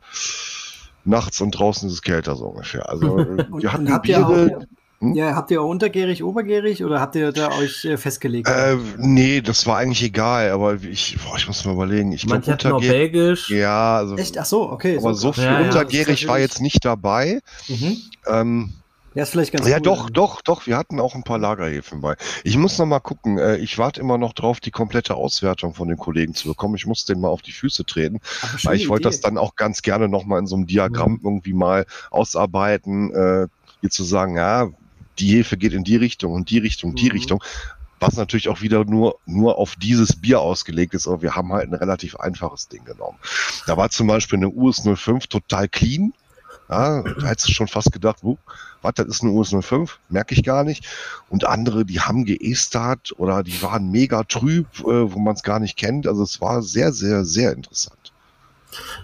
nachts 1.06 1.42
und 1.42 1.52
draußen 1.52 1.88
ist 1.88 1.96
es 1.96 2.02
kälter 2.02 2.36
so 2.36 2.46
ungefähr. 2.46 2.90
Also 2.90 3.20
äh, 3.20 3.46
wir 3.62 3.74
hatten 3.74 4.02
Biere? 4.02 4.68
Ja, 5.14 5.36
habt 5.36 5.52
ihr 5.52 5.62
auch 5.62 5.68
untergärig, 5.68 6.24
obergärig 6.24 6.84
oder 6.84 7.00
habt 7.02 7.16
ihr 7.16 7.32
da 7.32 7.52
euch 7.58 7.84
äh, 7.86 7.98
festgelegt? 7.98 8.48
Äh, 8.48 8.78
nee, 8.98 9.42
das 9.42 9.68
war 9.68 9.78
eigentlich 9.78 10.04
egal, 10.04 10.52
aber 10.52 10.76
ich, 10.76 11.18
boah, 11.24 11.36
ich 11.38 11.48
muss 11.48 11.66
mal 11.66 11.74
überlegen. 11.74 12.12
Ich 12.14 12.26
Manche 12.26 12.56
glaub, 12.56 12.82
hatten 12.82 12.88
Belgisch. 12.88 13.50
Ja, 13.50 13.98
also. 13.98 14.16
Echt? 14.16 14.38
Ach 14.38 14.46
so, 14.46 14.72
okay. 14.72 14.98
Aber 14.98 15.14
so, 15.14 15.28
so 15.28 15.34
viel 15.34 15.44
ja, 15.44 15.60
untergärig 15.60 16.22
ja, 16.22 16.28
war 16.30 16.40
jetzt 16.40 16.62
nicht 16.62 16.86
dabei. 16.86 17.42
Mhm. 17.68 17.98
Ähm, 18.28 18.74
ja, 19.14 19.24
ist 19.24 19.30
vielleicht 19.30 19.54
ganz 19.54 19.68
Ja, 19.68 19.78
cool, 19.78 19.84
doch, 19.84 20.04
dann. 20.06 20.14
doch, 20.14 20.42
doch. 20.42 20.68
Wir 20.68 20.78
hatten 20.78 21.00
auch 21.00 21.14
ein 21.14 21.24
paar 21.24 21.38
Lagerhäfen 21.38 22.02
bei. 22.02 22.16
Ich 22.44 22.58
muss 22.58 22.78
noch 22.80 22.86
mal 22.86 23.00
gucken. 23.00 23.38
Äh, 23.38 23.58
ich 23.58 23.78
warte 23.78 24.02
immer 24.02 24.18
noch 24.18 24.34
drauf, 24.34 24.60
die 24.60 24.72
komplette 24.72 25.16
Auswertung 25.16 25.74
von 25.74 25.88
den 25.88 25.98
Kollegen 25.98 26.34
zu 26.34 26.48
bekommen. 26.48 26.76
Ich 26.76 26.88
muss 26.88 27.06
denen 27.06 27.22
mal 27.22 27.28
auf 27.28 27.42
die 27.42 27.52
Füße 27.52 27.86
treten, 27.86 28.22
weil 28.64 28.78
ich 28.78 28.90
wollte 28.90 29.04
das 29.04 29.22
dann 29.22 29.38
auch 29.38 29.56
ganz 29.56 29.82
gerne 29.82 30.08
noch 30.08 30.26
mal 30.26 30.40
in 30.40 30.48
so 30.48 30.56
einem 30.56 30.66
Diagramm 30.66 31.20
ja. 31.22 31.30
irgendwie 31.30 31.54
mal 31.54 31.86
ausarbeiten. 32.10 33.14
Äh, 33.14 33.48
hier 33.82 33.90
zu 33.90 34.04
sagen, 34.04 34.38
ja, 34.38 34.70
die 35.20 35.36
Hefe 35.36 35.58
geht 35.58 35.74
in 35.74 35.84
die 35.84 35.96
Richtung 35.96 36.34
und 36.34 36.50
die 36.50 36.60
Richtung, 36.60 36.96
die 36.96 37.06
mhm. 37.06 37.12
Richtung. 37.12 37.44
Was 38.00 38.18
natürlich 38.18 38.50
auch 38.50 38.62
wieder 38.62 38.84
nur, 38.84 39.20
nur 39.26 39.58
auf 39.58 39.76
dieses 39.78 40.16
Bier 40.18 40.42
ausgelegt 40.42 40.94
ist, 40.94 41.08
aber 41.08 41.22
wir 41.22 41.36
haben 41.36 41.54
halt 41.54 41.70
ein 41.70 41.76
relativ 41.76 42.18
einfaches 42.18 42.68
Ding 42.68 42.84
genommen. 42.84 43.18
Da 43.66 43.78
war 43.78 43.90
zum 43.90 44.08
Beispiel 44.08 44.40
eine 44.40 44.50
US 44.50 44.84
05 44.84 45.28
total 45.28 45.70
clean. 45.70 46.14
Ja, 46.70 47.02
da 47.02 47.28
hättest 47.28 47.50
du 47.50 47.54
schon 47.54 47.68
fast 47.68 47.92
gedacht, 47.92 48.18
wo, 48.22 48.38
was, 48.82 48.94
das 48.96 49.08
ist 49.08 49.22
eine 49.22 49.32
US 49.32 49.54
05, 49.58 50.00
merke 50.10 50.34
ich 50.34 50.44
gar 50.44 50.64
nicht. 50.64 50.86
Und 51.30 51.46
andere, 51.46 51.86
die 51.86 52.02
haben 52.02 52.26
geestert 52.26 53.14
oder 53.18 53.44
die 53.44 53.62
waren 53.62 53.90
mega 53.92 54.24
trüb, 54.24 54.68
äh, 54.80 55.14
wo 55.14 55.20
man 55.20 55.36
es 55.36 55.44
gar 55.44 55.60
nicht 55.60 55.78
kennt. 55.78 56.08
Also 56.08 56.24
es 56.24 56.42
war 56.42 56.62
sehr, 56.62 56.92
sehr, 56.92 57.26
sehr 57.26 57.54
interessant. 57.54 58.13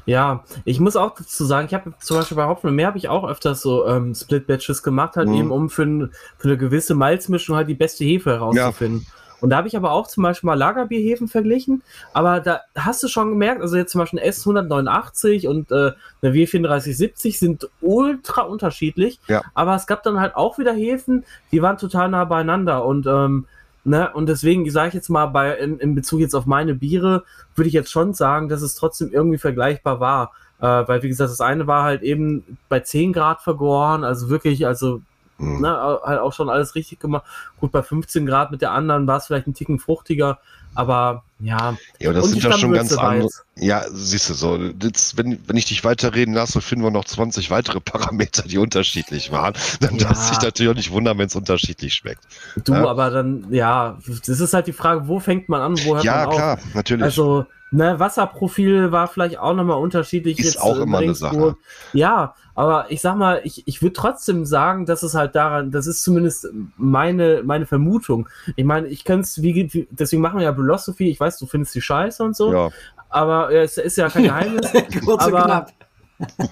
Ja, 0.05 0.43
ich 0.65 0.79
muss 0.79 0.95
auch 0.95 1.15
dazu 1.15 1.45
sagen, 1.45 1.67
ich 1.67 1.73
habe 1.73 1.93
zum 1.99 2.17
Beispiel 2.17 2.37
bei 2.37 2.45
Hopfen 2.45 2.69
und 2.69 2.75
Meer 2.75 2.87
habe 2.87 2.97
ich 2.97 3.09
auch 3.09 3.27
öfters 3.27 3.61
so 3.61 3.87
ähm, 3.87 4.15
Split-Batches 4.15 4.83
gemacht, 4.83 5.15
halt 5.15 5.29
mhm. 5.29 5.35
eben 5.35 5.51
um 5.51 5.69
für, 5.69 6.09
für, 6.37 6.47
eine 6.47 6.57
gewisse 6.57 6.95
Malzmischung 6.95 7.55
halt 7.55 7.69
die 7.69 7.75
beste 7.75 8.03
Hefe 8.03 8.31
herauszufinden. 8.31 9.05
Ja. 9.05 9.13
Und 9.41 9.51
da 9.51 9.57
habe 9.57 9.67
ich 9.67 9.77
aber 9.77 9.91
auch 9.91 10.07
zum 10.07 10.23
Beispiel 10.23 10.47
mal 10.47 10.55
Lagerbierhefen 10.55 11.27
verglichen, 11.27 11.81
aber 12.13 12.39
da 12.39 12.61
hast 12.75 13.01
du 13.03 13.07
schon 13.07 13.29
gemerkt, 13.29 13.61
also 13.61 13.77
jetzt 13.77 13.91
zum 13.91 13.99
Beispiel 13.99 14.19
ein 14.19 14.29
S189 14.29 15.47
und 15.47 15.71
äh, 15.71 15.91
eine 16.21 16.33
W3470 16.33 17.37
sind 17.37 17.69
ultra 17.81 18.41
unterschiedlich, 18.41 19.19
ja. 19.27 19.41
aber 19.53 19.75
es 19.75 19.87
gab 19.87 20.03
dann 20.03 20.19
halt 20.19 20.35
auch 20.35 20.57
wieder 20.57 20.73
Hefen, 20.73 21.23
die 21.51 21.61
waren 21.61 21.77
total 21.77 22.09
nah 22.09 22.25
beieinander 22.25 22.85
und 22.85 23.07
ähm, 23.07 23.45
Ne? 23.83 24.11
Und 24.13 24.27
deswegen 24.27 24.69
sage 24.69 24.89
ich 24.89 24.93
jetzt 24.93 25.09
mal, 25.09 25.27
bei, 25.27 25.55
in, 25.55 25.79
in 25.79 25.95
Bezug 25.95 26.19
jetzt 26.19 26.35
auf 26.35 26.45
meine 26.45 26.75
Biere, 26.75 27.23
würde 27.55 27.67
ich 27.67 27.73
jetzt 27.73 27.91
schon 27.91 28.13
sagen, 28.13 28.49
dass 28.49 28.61
es 28.61 28.75
trotzdem 28.75 29.11
irgendwie 29.11 29.37
vergleichbar 29.37 29.99
war. 29.99 30.31
Äh, 30.59 30.87
weil, 30.87 31.03
wie 31.03 31.07
gesagt, 31.07 31.31
das 31.31 31.41
eine 31.41 31.67
war 31.67 31.83
halt 31.83 32.01
eben 32.01 32.57
bei 32.67 32.81
10 32.81 33.13
Grad 33.13 33.41
vergoren, 33.41 34.03
also 34.03 34.29
wirklich, 34.29 34.67
also 34.67 35.01
mhm. 35.39 35.61
ne, 35.61 35.99
halt 36.03 36.19
auch 36.19 36.33
schon 36.33 36.49
alles 36.49 36.75
richtig 36.75 36.99
gemacht. 36.99 37.25
Gut, 37.59 37.71
bei 37.71 37.81
15 37.81 38.25
Grad 38.25 38.51
mit 38.51 38.61
der 38.61 38.71
anderen 38.71 39.07
war 39.07 39.17
es 39.17 39.27
vielleicht 39.27 39.47
ein 39.47 39.53
Ticken 39.53 39.79
fruchtiger, 39.79 40.39
aber 40.75 41.23
ja. 41.39 41.77
Ja, 41.99 42.13
das 42.13 42.29
sind 42.29 42.43
ja 42.43 42.51
schon 42.57 42.73
ganz 42.73 42.95
andere. 42.95 43.29
Ja, 43.57 43.83
siehst 43.89 44.29
du 44.29 44.33
so. 44.33 44.57
Das, 44.73 45.17
wenn, 45.17 45.39
wenn 45.47 45.57
ich 45.57 45.65
dich 45.65 45.83
weiterreden 45.83 46.33
lasse, 46.33 46.61
finden 46.61 46.83
wir 46.83 46.91
noch 46.91 47.05
20 47.05 47.49
weitere 47.49 47.79
Parameter, 47.81 48.43
die 48.43 48.57
unterschiedlich 48.57 49.31
waren. 49.31 49.53
Dann 49.79 49.97
ja. 49.97 50.07
darf 50.07 50.17
sich 50.17 50.41
natürlich 50.41 50.71
auch 50.71 50.75
nicht 50.75 50.91
wundern, 50.91 51.17
wenn 51.17 51.27
es 51.27 51.35
unterschiedlich 51.35 51.93
schmeckt. 51.93 52.23
Du, 52.63 52.73
ja? 52.73 52.87
aber 52.87 53.09
dann, 53.09 53.47
ja, 53.51 53.97
das 54.05 54.39
ist 54.39 54.53
halt 54.53 54.67
die 54.67 54.73
Frage, 54.73 55.07
wo 55.07 55.19
fängt 55.19 55.49
man 55.49 55.61
an, 55.61 55.79
wo 55.85 55.95
hört 55.95 56.03
ja, 56.03 56.17
man 56.17 56.27
auf? 56.27 56.33
Ja, 56.33 56.55
klar, 56.55 56.59
natürlich. 56.73 57.03
Also, 57.03 57.45
Ne, 57.71 57.99
Wasserprofil 57.99 58.91
war 58.91 59.07
vielleicht 59.07 59.37
auch 59.37 59.53
nochmal 59.53 59.77
unterschiedlich. 59.77 60.39
Ist 60.39 60.45
jetzt 60.45 60.61
auch 60.61 60.77
immer 60.77 60.99
eine 60.99 61.13
Sache. 61.13 61.55
Ja, 61.93 62.33
aber 62.59 62.91
ich 62.91 62.99
sag 62.99 63.15
mal, 63.15 63.39
ich, 63.45 63.65
ich 63.69 63.81
würde 63.81 63.93
trotzdem 63.93 64.45
sagen, 64.45 64.85
dass 64.85 65.01
es 65.01 65.13
halt 65.13 65.33
daran, 65.33 65.71
das 65.71 65.87
ist 65.87 66.03
zumindest 66.03 66.49
meine, 66.75 67.41
meine 67.45 67.65
Vermutung. 67.65 68.27
Ich 68.57 68.65
meine, 68.65 68.87
ich 68.87 69.05
könnte 69.05 69.21
es, 69.21 69.41
wie, 69.41 69.87
deswegen 69.91 70.21
machen 70.21 70.39
wir 70.39 70.43
ja 70.43 70.53
Philosophy, 70.53 71.09
ich 71.09 71.21
weiß, 71.21 71.39
du 71.39 71.45
findest 71.45 71.73
die 71.73 71.81
scheiße 71.81 72.21
und 72.21 72.35
so, 72.35 72.51
ja. 72.51 72.69
aber 73.07 73.49
es 73.49 73.77
ist 73.77 73.95
ja 73.95 74.09
kein 74.09 74.23
Geheimnis. 74.23 74.73
Kurz 75.05 75.23
aber, 75.23 75.43
knapp. 75.43 75.71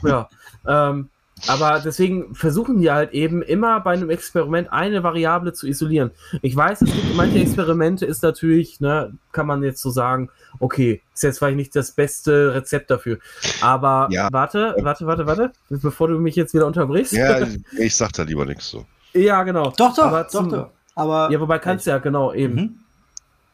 ja, 0.03 0.29
ähm, 0.65 1.09
aber 1.45 1.79
deswegen 1.79 2.33
versuchen 2.33 2.79
die 2.79 2.89
halt 2.89 3.11
eben 3.11 3.41
immer 3.41 3.79
bei 3.79 3.93
einem 3.93 4.09
Experiment 4.09 4.71
eine 4.71 5.03
Variable 5.03 5.53
zu 5.53 5.67
isolieren. 5.67 6.11
Ich 6.41 6.55
weiß, 6.55 6.81
es 6.81 6.91
gibt 6.91 7.15
manche 7.15 7.39
Experimente, 7.39 8.05
ist 8.05 8.23
natürlich, 8.23 8.79
ne, 8.79 9.13
kann 9.31 9.45
man 9.45 9.61
jetzt 9.61 9.81
so 9.81 9.91
sagen, 9.91 10.29
okay, 10.59 11.01
ist 11.13 11.23
jetzt 11.23 11.37
vielleicht 11.37 11.57
nicht 11.57 11.75
das 11.75 11.91
beste 11.91 12.55
Rezept 12.55 12.89
dafür. 12.89 13.19
Aber 13.61 14.07
ja. 14.11 14.29
warte, 14.31 14.75
warte, 14.79 15.05
warte, 15.05 15.27
warte, 15.27 15.51
bevor 15.69 16.07
du 16.07 16.19
mich 16.19 16.35
jetzt 16.35 16.53
wieder 16.53 16.65
unterbrichst. 16.65 17.13
Ja, 17.13 17.39
ich 17.77 17.95
sag 17.95 18.13
da 18.13 18.23
lieber 18.23 18.45
nichts 18.45 18.69
so. 18.69 18.85
Ja, 19.13 19.43
genau. 19.43 19.73
Doch, 19.77 19.95
doch, 19.95 20.05
aber 20.05 20.27
doch, 20.31 20.47
doch. 20.47 20.69
Aber, 20.95 21.29
ja, 21.31 21.39
wobei 21.39 21.59
kannst 21.59 21.85
du 21.85 21.91
ja, 21.91 21.99
genau, 21.99 22.33
eben. 22.33 22.55
Mhm. 22.55 22.79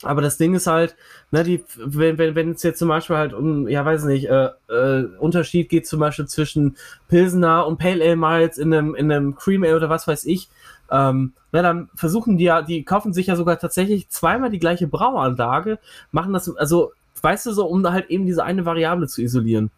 Aber 0.04 0.22
das 0.22 0.38
Ding 0.38 0.54
ist 0.54 0.68
halt, 0.68 0.95
ne, 1.32 1.43
die, 1.43 1.64
wenn, 1.78 2.18
wenn, 2.18 2.36
wenn 2.36 2.51
es 2.51 2.64
jetzt 2.64 2.80
zum 2.80 2.89
Beispiel 2.89 3.16
halt 3.16 3.34
um, 3.34 3.68
ja, 3.68 3.84
weiß 3.86 4.04
nicht, 4.06 4.30
äh, 4.30 4.49
äh, 4.70 5.06
Unterschied 5.20 5.70
geht 5.70 5.88
zum 5.88 5.99
Beispiel 5.99 6.26
zwischen 6.28 6.78
Pilsener 7.08 7.66
und 7.66 7.78
Pale 7.78 8.04
Ale 8.04 8.16
Malz 8.16 8.58
in 8.58 8.74
einem, 8.74 8.95
in 8.95 9.12
einem 9.12 9.36
Cream 9.36 9.64
Ale 9.64 9.78
oder 9.78 9.89
was 9.89 10.08
weiß 10.08 10.26
ich, 10.26 10.49
ähm, 10.91 11.34
na, 11.51 11.62
dann 11.62 11.89
versuchen 11.95 12.38
die 12.38 12.45
ja, 12.45 12.62
die 12.62 12.84
kaufen 12.84 13.14
sich 13.14 13.28
ja 13.28 13.36
sogar 13.36 13.60
tatsächlich 13.60 14.10
zweimal 14.10 14.49
die 14.49 14.60
gleiche 14.60 14.88
Brauanlage, 14.88 15.80
machen 16.12 16.34
das, 16.34 16.56
also, 16.56 16.91
weißt 17.22 17.45
du 17.45 17.51
so, 17.54 17.66
um 17.66 17.84
da 17.84 17.93
halt 17.93 18.10
eben 18.10 18.26
diese 18.26 18.43
eine 18.43 18.66
Variable 18.66 19.08
zu 19.08 19.22
isolieren. 19.22 19.72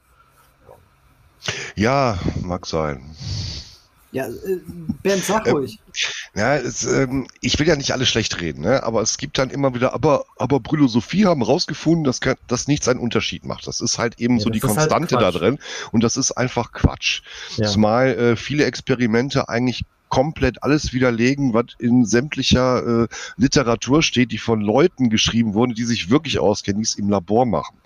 Ja, 1.76 2.17
mag 2.41 2.65
sein. 2.65 3.01
Ja, 4.16 4.28
äh, 4.28 4.61
Bernd, 5.03 5.26
sag 5.26 5.45
ähm, 5.45 5.57
ruhig. 5.57 5.78
Ja, 6.36 6.55
es, 6.55 6.86
ähm, 6.86 7.28
ich 7.41 7.59
will 7.59 7.68
ja 7.68 7.76
nicht 7.76 7.91
alles 7.91 8.07
schlecht 8.07 8.39
reden, 8.39 8.61
ne? 8.61 8.82
aber 8.82 9.01
es 9.01 9.18
gibt 9.18 9.38
dann 9.38 9.49
immer 9.49 9.76
wieder, 9.76 9.93
aber, 9.93 10.24
aber 10.38 10.61
Brülosophie 10.61 11.26
haben 11.26 11.41
rausgefunden, 11.41 12.05
dass, 12.05 12.22
dass 12.47 12.70
nichts 12.70 12.88
einen 12.88 13.01
Unterschied 13.01 13.43
macht. 13.43 13.68
Das 13.68 13.82
ist 13.82 13.99
halt 13.99 14.22
eben 14.22 14.38
ja, 14.38 14.43
so 14.43 14.49
die 14.49 14.61
halt 14.61 14.74
Konstante 14.74 15.18
halt 15.18 15.26
da 15.26 15.38
drin 15.38 15.59
und 15.91 16.01
das 16.01 16.16
ist 16.16 16.32
einfach 16.32 16.72
Quatsch. 16.72 17.24
Ja. 17.57 17.68
Zumal 17.68 18.07
äh, 18.18 18.36
viele 18.38 18.63
Experimente 18.63 19.49
eigentlich 19.49 19.84
komplett 20.10 20.64
alles 20.64 20.93
widerlegen, 20.93 21.53
was 21.53 21.66
in 21.80 22.06
sämtlicher 22.06 23.03
äh, 23.03 23.08
Literatur 23.38 24.03
steht, 24.03 24.32
die 24.32 24.38
von 24.38 24.62
Leuten 24.62 25.10
geschrieben 25.10 25.53
wurde, 25.53 25.74
die 25.74 25.84
sich 25.84 26.10
wirklich 26.10 26.39
auskennen, 26.39 26.82
die 26.82 26.86
es 26.86 26.95
im 26.95 27.10
Labor 27.10 27.45
machen. 27.45 27.78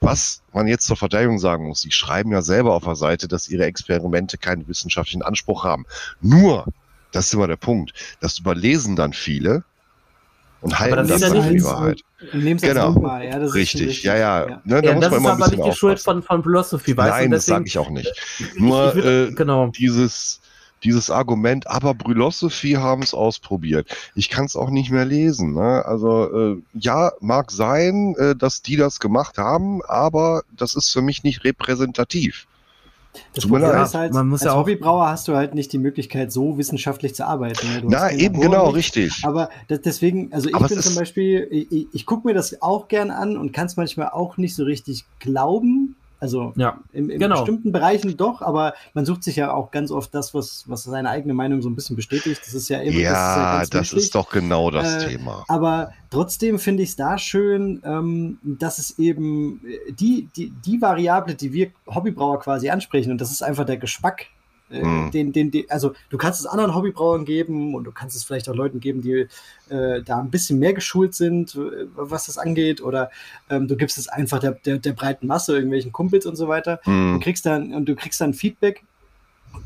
Was 0.00 0.42
man 0.52 0.66
jetzt 0.66 0.86
zur 0.86 0.96
Verteidigung 0.96 1.38
sagen 1.38 1.66
muss, 1.66 1.82
die 1.82 1.92
schreiben 1.92 2.32
ja 2.32 2.42
selber 2.42 2.74
auf 2.74 2.84
der 2.84 2.96
Seite, 2.96 3.28
dass 3.28 3.48
ihre 3.48 3.64
Experimente 3.64 4.38
keinen 4.38 4.66
wissenschaftlichen 4.68 5.22
Anspruch 5.22 5.64
haben. 5.64 5.84
Nur, 6.20 6.66
das 7.12 7.26
ist 7.26 7.34
immer 7.34 7.48
der 7.48 7.56
Punkt, 7.56 7.92
das 8.20 8.38
überlesen 8.38 8.96
dann 8.96 9.12
viele 9.12 9.64
und 10.64 10.78
halten 10.78 10.96
das, 10.96 11.20
das 11.20 11.20
dann 11.20 11.42
für 11.42 11.54
die 11.54 11.64
Wahrheit. 11.64 12.00
Genau, 12.32 12.92
mal. 12.92 13.22
Ja, 13.22 13.36
richtig. 13.36 14.02
Ja, 14.02 14.16
ja. 14.16 14.48
ja. 14.48 14.62
Ne, 14.64 14.80
da 14.80 14.88
ja, 14.88 14.94
muss 14.94 15.04
das 15.04 15.10
man 15.20 15.38
ist 15.38 15.42
aber 15.42 15.56
nicht 15.56 15.68
die 15.68 15.78
Schuld 15.78 16.00
von, 16.00 16.22
von 16.22 16.42
Philosophy, 16.42 16.96
weißt 16.96 17.10
Nein, 17.10 17.30
das 17.30 17.44
sage 17.44 17.64
ich 17.66 17.76
auch 17.76 17.90
nicht. 17.90 18.10
Nur 18.56 18.92
ich, 18.92 18.98
ich 18.98 19.04
will, 19.04 19.28
äh, 19.30 19.34
genau. 19.34 19.66
dieses 19.68 20.40
dieses 20.84 21.10
Argument, 21.10 21.66
aber 21.66 21.94
Brülosophie 21.94 22.76
haben 22.76 23.02
es 23.02 23.14
ausprobiert. 23.14 23.88
Ich 24.14 24.28
kann 24.28 24.44
es 24.44 24.54
auch 24.54 24.70
nicht 24.70 24.90
mehr 24.90 25.04
lesen. 25.04 25.54
Ne? 25.54 25.84
Also 25.84 26.52
äh, 26.54 26.62
ja, 26.74 27.12
mag 27.20 27.50
sein, 27.50 28.14
äh, 28.18 28.36
dass 28.36 28.62
die 28.62 28.76
das 28.76 29.00
gemacht 29.00 29.38
haben, 29.38 29.82
aber 29.82 30.42
das 30.56 30.74
ist 30.74 30.90
für 30.90 31.02
mich 31.02 31.24
nicht 31.24 31.44
repräsentativ. 31.44 32.46
Das 33.34 33.46
Problem 33.46 33.82
ist 33.82 33.94
halt, 33.94 34.12
man 34.12 34.28
muss 34.28 34.42
als 34.42 34.46
ja 34.46 34.52
auch 34.54 34.60
Hobbybrauer 34.62 35.08
hast 35.08 35.28
du 35.28 35.36
halt 35.36 35.54
nicht 35.54 35.72
die 35.72 35.78
Möglichkeit, 35.78 36.32
so 36.32 36.58
wissenschaftlich 36.58 37.14
zu 37.14 37.26
arbeiten. 37.26 37.66
Ne? 37.66 37.82
Na, 37.86 38.12
eben, 38.12 38.40
genau, 38.40 38.66
nicht. 38.66 38.76
richtig. 38.76 39.22
Aber 39.22 39.50
das, 39.68 39.82
deswegen, 39.82 40.32
also 40.32 40.48
ich 40.48 40.54
aber 40.54 40.68
bin 40.68 40.80
zum 40.80 40.94
Beispiel, 40.94 41.46
ich, 41.50 41.70
ich, 41.70 41.86
ich 41.92 42.06
gucke 42.06 42.26
mir 42.26 42.34
das 42.34 42.60
auch 42.62 42.88
gern 42.88 43.10
an 43.10 43.36
und 43.36 43.52
kann 43.52 43.66
es 43.66 43.76
manchmal 43.76 44.08
auch 44.08 44.36
nicht 44.36 44.54
so 44.54 44.64
richtig 44.64 45.04
glauben, 45.20 45.96
also 46.24 46.54
ja, 46.56 46.78
in, 46.94 47.10
in 47.10 47.20
genau. 47.20 47.36
bestimmten 47.36 47.70
Bereichen 47.70 48.16
doch, 48.16 48.40
aber 48.40 48.72
man 48.94 49.04
sucht 49.04 49.24
sich 49.24 49.36
ja 49.36 49.52
auch 49.52 49.70
ganz 49.70 49.90
oft 49.90 50.14
das, 50.14 50.32
was, 50.32 50.64
was 50.66 50.84
seine 50.84 51.10
eigene 51.10 51.34
Meinung 51.34 51.60
so 51.60 51.68
ein 51.68 51.74
bisschen 51.74 51.96
bestätigt. 51.96 52.40
Das 52.42 52.54
ist 52.54 52.70
ja 52.70 52.80
immer 52.80 52.98
Ja, 52.98 53.58
das, 53.58 53.64
ist, 53.68 53.74
ja 53.74 53.80
das 53.80 53.92
ist, 53.92 54.14
doch 54.14 54.30
genau 54.30 54.70
das 54.70 55.04
äh, 55.04 55.08
Thema. 55.08 55.44
Aber 55.48 55.92
trotzdem 56.08 56.58
finde 56.58 56.82
ich 56.82 56.88
es 56.90 56.96
da 56.96 57.18
schön, 57.18 57.82
ähm, 57.84 58.38
dass 58.42 58.78
es 58.78 58.98
eben 58.98 59.60
die, 60.00 60.30
die, 60.34 60.50
die 60.64 60.80
Variable, 60.80 61.34
die 61.34 61.52
wir 61.52 61.72
Hobbybrauer 61.86 62.40
quasi 62.40 62.70
ansprechen, 62.70 63.12
und 63.12 63.20
das 63.20 63.30
ist 63.30 63.42
einfach 63.42 63.66
der 63.66 63.76
Geschmack 63.76 64.28
hm. 64.70 65.10
Den, 65.10 65.32
den, 65.32 65.50
den, 65.50 65.70
also 65.70 65.92
du 66.08 66.16
kannst 66.16 66.40
es 66.40 66.46
anderen 66.46 66.74
Hobbybrauern 66.74 67.24
geben 67.24 67.74
und 67.74 67.84
du 67.84 67.92
kannst 67.92 68.16
es 68.16 68.24
vielleicht 68.24 68.48
auch 68.48 68.54
Leuten 68.54 68.80
geben, 68.80 69.02
die 69.02 69.26
äh, 69.68 70.02
da 70.02 70.18
ein 70.18 70.30
bisschen 70.30 70.58
mehr 70.58 70.72
geschult 70.72 71.14
sind, 71.14 71.54
äh, 71.54 71.86
was 71.94 72.26
das 72.26 72.38
angeht, 72.38 72.82
oder 72.82 73.10
ähm, 73.50 73.68
du 73.68 73.76
gibst 73.76 73.98
es 73.98 74.08
einfach 74.08 74.38
der, 74.38 74.52
der, 74.52 74.78
der, 74.78 74.92
breiten 74.92 75.26
Masse, 75.26 75.54
irgendwelchen 75.54 75.92
Kumpels 75.92 76.24
und 76.26 76.36
so 76.36 76.48
weiter. 76.48 76.80
Hm. 76.84 77.14
Und 77.14 77.20
kriegst 77.20 77.44
dann, 77.44 77.74
und 77.74 77.86
du 77.86 77.94
kriegst 77.94 78.20
dann 78.20 78.32
Feedback. 78.34 78.82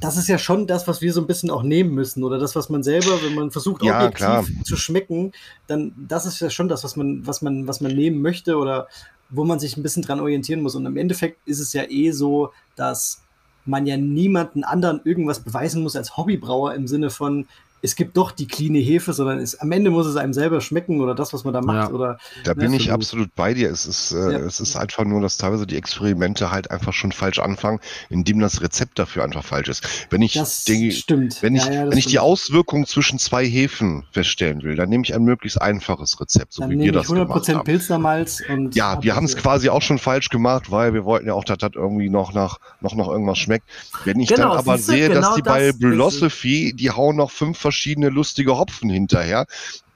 Das 0.00 0.18
ist 0.18 0.28
ja 0.28 0.36
schon 0.36 0.66
das, 0.66 0.86
was 0.86 1.00
wir 1.00 1.12
so 1.12 1.20
ein 1.20 1.26
bisschen 1.26 1.50
auch 1.50 1.62
nehmen 1.62 1.94
müssen, 1.94 2.22
oder 2.24 2.38
das, 2.38 2.54
was 2.56 2.68
man 2.68 2.82
selber, 2.82 3.22
wenn 3.22 3.34
man 3.34 3.50
versucht, 3.50 3.82
ja, 3.82 3.96
objektiv 3.96 4.18
klar. 4.18 4.44
zu 4.64 4.76
schmecken, 4.76 5.32
dann 5.66 5.92
das 5.96 6.26
ist 6.26 6.40
ja 6.40 6.50
schon 6.50 6.68
das, 6.68 6.84
was 6.84 6.96
man, 6.96 7.26
was 7.26 7.40
man, 7.40 7.66
was 7.66 7.80
man 7.80 7.94
nehmen 7.94 8.20
möchte 8.20 8.56
oder 8.56 8.88
wo 9.30 9.44
man 9.44 9.58
sich 9.58 9.76
ein 9.76 9.82
bisschen 9.82 10.02
dran 10.02 10.20
orientieren 10.20 10.60
muss. 10.60 10.74
Und 10.74 10.86
im 10.86 10.96
Endeffekt 10.96 11.38
ist 11.46 11.60
es 11.60 11.72
ja 11.72 11.84
eh 11.88 12.10
so, 12.10 12.52
dass 12.76 13.22
man 13.68 13.86
ja 13.86 13.96
niemanden 13.96 14.64
anderen 14.64 15.00
irgendwas 15.04 15.40
beweisen 15.40 15.82
muss 15.82 15.96
als 15.96 16.16
Hobbybrauer 16.16 16.74
im 16.74 16.88
Sinne 16.88 17.10
von, 17.10 17.46
es 17.82 17.96
gibt 17.96 18.16
doch 18.16 18.32
die 18.32 18.46
clean 18.46 18.74
Hefe, 18.74 19.12
sondern 19.12 19.38
es, 19.38 19.58
am 19.60 19.70
Ende 19.72 19.90
muss 19.90 20.06
es 20.06 20.16
einem 20.16 20.32
selber 20.32 20.60
schmecken 20.60 21.00
oder 21.00 21.14
das, 21.14 21.32
was 21.32 21.44
man 21.44 21.54
da 21.54 21.60
macht. 21.60 21.90
Ja. 21.90 21.94
Oder, 21.94 22.18
da 22.44 22.54
ne, 22.54 22.62
bin 22.62 22.72
ich 22.72 22.92
absolut 22.92 23.34
bei 23.34 23.54
dir. 23.54 23.70
Es 23.70 23.86
ist, 23.86 24.12
äh, 24.12 24.32
ja. 24.32 24.38
es 24.38 24.60
ist 24.60 24.76
einfach 24.76 25.04
nur, 25.04 25.20
dass 25.20 25.36
teilweise 25.36 25.66
die 25.66 25.76
Experimente 25.76 26.50
halt 26.50 26.70
einfach 26.70 26.92
schon 26.92 27.12
falsch 27.12 27.38
anfangen, 27.38 27.80
indem 28.10 28.40
das 28.40 28.60
Rezept 28.62 28.98
dafür 28.98 29.24
einfach 29.24 29.44
falsch 29.44 29.68
ist. 29.68 30.06
Wenn 30.10 30.22
ich, 30.22 30.34
das 30.34 30.64
die, 30.64 30.92
stimmt. 30.92 31.42
Wenn 31.42 31.54
ich, 31.54 31.66
ja, 31.66 31.88
wenn 31.90 31.98
ich 31.98 32.06
die 32.06 32.18
Auswirkungen 32.18 32.86
zwischen 32.86 33.18
zwei 33.18 33.46
Hefen 33.46 34.04
feststellen 34.12 34.62
will, 34.62 34.76
dann 34.76 34.88
nehme 34.88 35.04
ich 35.04 35.14
ein 35.14 35.22
möglichst 35.22 35.60
einfaches 35.60 36.20
Rezept, 36.20 36.52
so 36.52 36.62
dann 36.62 36.70
wie 36.70 36.80
wir 36.80 36.92
das 36.92 37.08
100% 37.08 37.14
gemacht 37.14 37.48
haben. 37.48 37.64
Pilsnermalz 37.64 38.42
und 38.48 38.74
ja, 38.74 39.02
wir 39.02 39.14
haben 39.14 39.26
es 39.26 39.36
quasi 39.36 39.68
auch 39.68 39.82
schon 39.82 39.98
falsch 39.98 40.28
gemacht, 40.28 40.70
weil 40.70 40.94
wir 40.94 41.04
wollten 41.04 41.28
ja 41.28 41.34
auch, 41.34 41.44
dass 41.44 41.58
das 41.58 41.72
irgendwie 41.74 42.10
noch 42.10 42.32
nach 42.32 42.58
noch 42.80 42.94
nach 42.94 43.08
irgendwas 43.08 43.38
schmeckt. 43.38 43.66
Wenn 44.04 44.20
ich 44.20 44.28
genau, 44.28 44.50
dann 44.50 44.58
aber 44.58 44.78
sehe, 44.78 45.08
genau 45.08 45.20
dass 45.20 45.34
die 45.34 45.42
bei 45.42 45.72
Philosophy, 45.72 46.72
die 46.74 46.90
hauen 46.90 47.16
noch 47.16 47.30
fünf 47.30 47.58
verschiedene 47.68 48.08
lustige 48.08 48.56
Hopfen 48.56 48.88
hinterher, 48.88 49.44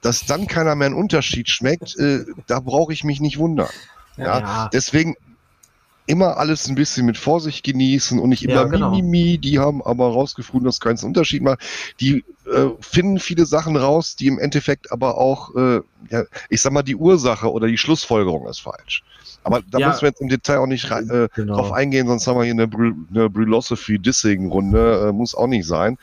dass 0.01 0.25
dann 0.27 0.45
keiner 0.45 0.75
mehr 0.75 0.87
einen 0.87 0.95
Unterschied 0.95 1.49
schmeckt, 1.49 1.97
äh, 1.97 2.23
da 2.45 2.59
brauche 2.59 2.93
ich 2.93 3.03
mich 3.03 3.19
nicht 3.19 3.39
wundern. 3.39 3.71
Ja, 4.15 4.39
ja. 4.39 4.69
Deswegen 4.71 5.15
immer 6.05 6.37
alles 6.37 6.67
ein 6.67 6.75
bisschen 6.75 7.05
mit 7.05 7.17
Vorsicht 7.17 7.63
genießen 7.63 8.19
und 8.19 8.29
nicht 8.29 8.43
immer 8.43 8.53
ja, 8.53 8.63
genau. 8.65 8.91
Mimimi, 8.91 9.37
die 9.37 9.59
haben 9.59 9.81
aber 9.81 10.07
rausgefunden, 10.07 10.65
dass 10.65 10.79
keinen 10.79 10.99
Unterschied 10.99 11.43
macht. 11.43 11.59
Die 11.99 12.23
äh, 12.45 12.69
finden 12.81 13.19
viele 13.19 13.45
Sachen 13.45 13.77
raus, 13.77 14.15
die 14.15 14.27
im 14.27 14.39
Endeffekt 14.39 14.91
aber 14.91 15.17
auch, 15.17 15.55
äh, 15.55 15.81
ja, 16.09 16.23
ich 16.49 16.61
sag 16.61 16.73
mal, 16.73 16.83
die 16.83 16.95
Ursache 16.95 17.51
oder 17.51 17.67
die 17.67 17.77
Schlussfolgerung 17.77 18.47
ist 18.47 18.59
falsch. 18.59 19.03
Aber 19.43 19.61
da 19.69 19.77
ja, 19.79 19.87
müssen 19.89 20.01
wir 20.01 20.09
jetzt 20.09 20.21
im 20.21 20.29
Detail 20.29 20.59
auch 20.59 20.67
nicht 20.67 20.89
äh, 20.89 21.27
genau. 21.35 21.55
drauf 21.55 21.71
eingehen, 21.73 22.07
sonst 22.07 22.27
haben 22.27 22.37
wir 22.37 22.43
hier 22.43 22.53
eine, 22.53 22.67
Bry 22.67 22.93
eine 23.09 23.29
Brülosophy-Dissing-Runde, 23.29 25.09
äh, 25.09 25.11
muss 25.11 25.35
auch 25.35 25.47
nicht 25.47 25.67
sein. 25.67 25.97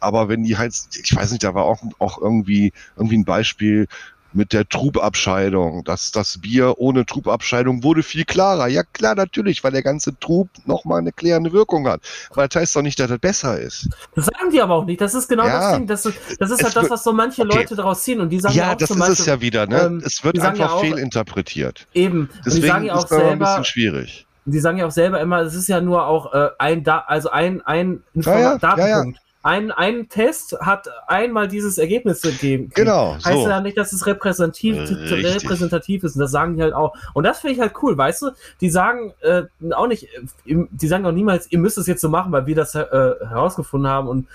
Aber 0.00 0.28
wenn 0.28 0.42
die 0.42 0.58
halt, 0.58 0.74
ich 1.00 1.14
weiß 1.14 1.30
nicht, 1.30 1.44
da 1.44 1.54
war 1.54 1.64
auch, 1.64 1.80
auch 1.98 2.20
irgendwie, 2.20 2.72
irgendwie 2.96 3.18
ein 3.18 3.24
Beispiel, 3.24 3.86
mit 4.34 4.52
der 4.52 4.68
Trubabscheidung. 4.68 5.84
dass 5.84 6.12
das 6.12 6.38
Bier 6.38 6.74
ohne 6.78 7.06
Trubabscheidung 7.06 7.82
wurde 7.82 8.02
viel 8.02 8.24
klarer. 8.24 8.68
Ja 8.68 8.82
klar, 8.82 9.14
natürlich, 9.14 9.62
weil 9.64 9.72
der 9.72 9.82
ganze 9.82 10.18
Trub 10.18 10.48
nochmal 10.66 10.98
eine 10.98 11.12
klärende 11.12 11.52
Wirkung 11.52 11.88
hat. 11.88 12.00
Aber 12.30 12.46
das 12.46 12.60
heißt 12.60 12.76
doch 12.76 12.82
nicht, 12.82 12.98
dass 12.98 13.08
das 13.08 13.18
besser 13.18 13.58
ist. 13.58 13.88
Das 14.14 14.26
sagen 14.26 14.50
die 14.50 14.60
aber 14.60 14.74
auch 14.74 14.84
nicht. 14.84 15.00
Das 15.00 15.14
ist 15.14 15.28
genau 15.28 15.46
ja, 15.46 15.60
das 15.60 15.76
Ding. 15.76 15.86
Das 15.86 16.06
ist, 16.06 16.18
das 16.38 16.50
ist 16.50 16.62
halt 16.62 16.76
das, 16.76 16.90
was 16.90 17.04
so 17.04 17.12
manche 17.12 17.42
okay. 17.42 17.58
Leute 17.58 17.76
daraus 17.76 18.02
ziehen. 18.02 18.20
Und 18.20 18.30
die 18.30 18.40
sagen 18.40 18.54
ja, 18.54 18.66
ja 18.66 18.72
auch 18.72 18.76
das 18.76 18.90
ist 18.90 18.98
Beispiel, 18.98 19.12
es 19.12 19.26
ja 19.26 19.40
wieder. 19.40 19.66
Ne? 19.66 19.80
Ähm, 19.80 20.02
es 20.04 20.24
wird 20.24 20.38
einfach 20.38 20.58
ja 20.58 20.70
auch, 20.70 20.80
fehlinterpretiert. 20.80 21.86
Eben. 21.94 22.28
Deswegen 22.44 22.62
die 22.62 22.68
sagen 22.68 22.84
ja 22.84 22.94
auch 22.94 23.04
ist 23.04 23.10
selber, 23.10 23.30
ein 23.30 23.38
bisschen 23.38 23.64
schwierig. 23.64 24.26
Die 24.44 24.58
sagen 24.58 24.78
ja 24.78 24.86
auch 24.86 24.92
selber 24.92 25.20
immer, 25.20 25.40
es 25.40 25.54
ist 25.54 25.68
ja 25.68 25.80
nur 25.80 26.06
auch 26.06 26.32
äh, 26.32 26.48
ein, 26.58 26.82
da 26.82 27.04
also 27.06 27.30
ein, 27.30 27.60
ein 27.62 28.02
Inform 28.14 28.38
ja, 28.38 28.52
ja, 28.52 28.58
Datenpunkt 28.58 29.18
ein, 29.42 29.72
ein 29.72 30.08
Test 30.08 30.56
hat 30.60 30.88
einmal 31.08 31.48
dieses 31.48 31.78
Ergebnis 31.78 32.22
gegeben. 32.22 32.70
Genau. 32.74 33.14
Heißt 33.14 33.42
so. 33.42 33.48
ja 33.48 33.60
nicht, 33.60 33.76
dass 33.76 33.92
es 33.92 34.06
repräsentativ, 34.06 34.76
repräsentativ 34.78 36.04
ist. 36.04 36.14
Und 36.14 36.20
das 36.20 36.30
sagen 36.30 36.56
die 36.56 36.62
halt 36.62 36.74
auch. 36.74 36.94
Und 37.14 37.24
das 37.24 37.40
finde 37.40 37.54
ich 37.54 37.60
halt 37.60 37.72
cool, 37.82 37.98
weißt 37.98 38.22
du? 38.22 38.30
Die 38.60 38.70
sagen 38.70 39.12
äh, 39.20 39.42
auch 39.72 39.88
nicht, 39.88 40.08
die 40.44 40.86
sagen 40.86 41.04
auch 41.06 41.12
niemals, 41.12 41.50
ihr 41.50 41.58
müsst 41.58 41.76
es 41.76 41.86
jetzt 41.86 42.00
so 42.00 42.08
machen, 42.08 42.30
weil 42.30 42.46
wir 42.46 42.54
das 42.54 42.74
äh, 42.74 42.84
herausgefunden 42.88 43.90
haben 43.90 44.08
und 44.08 44.28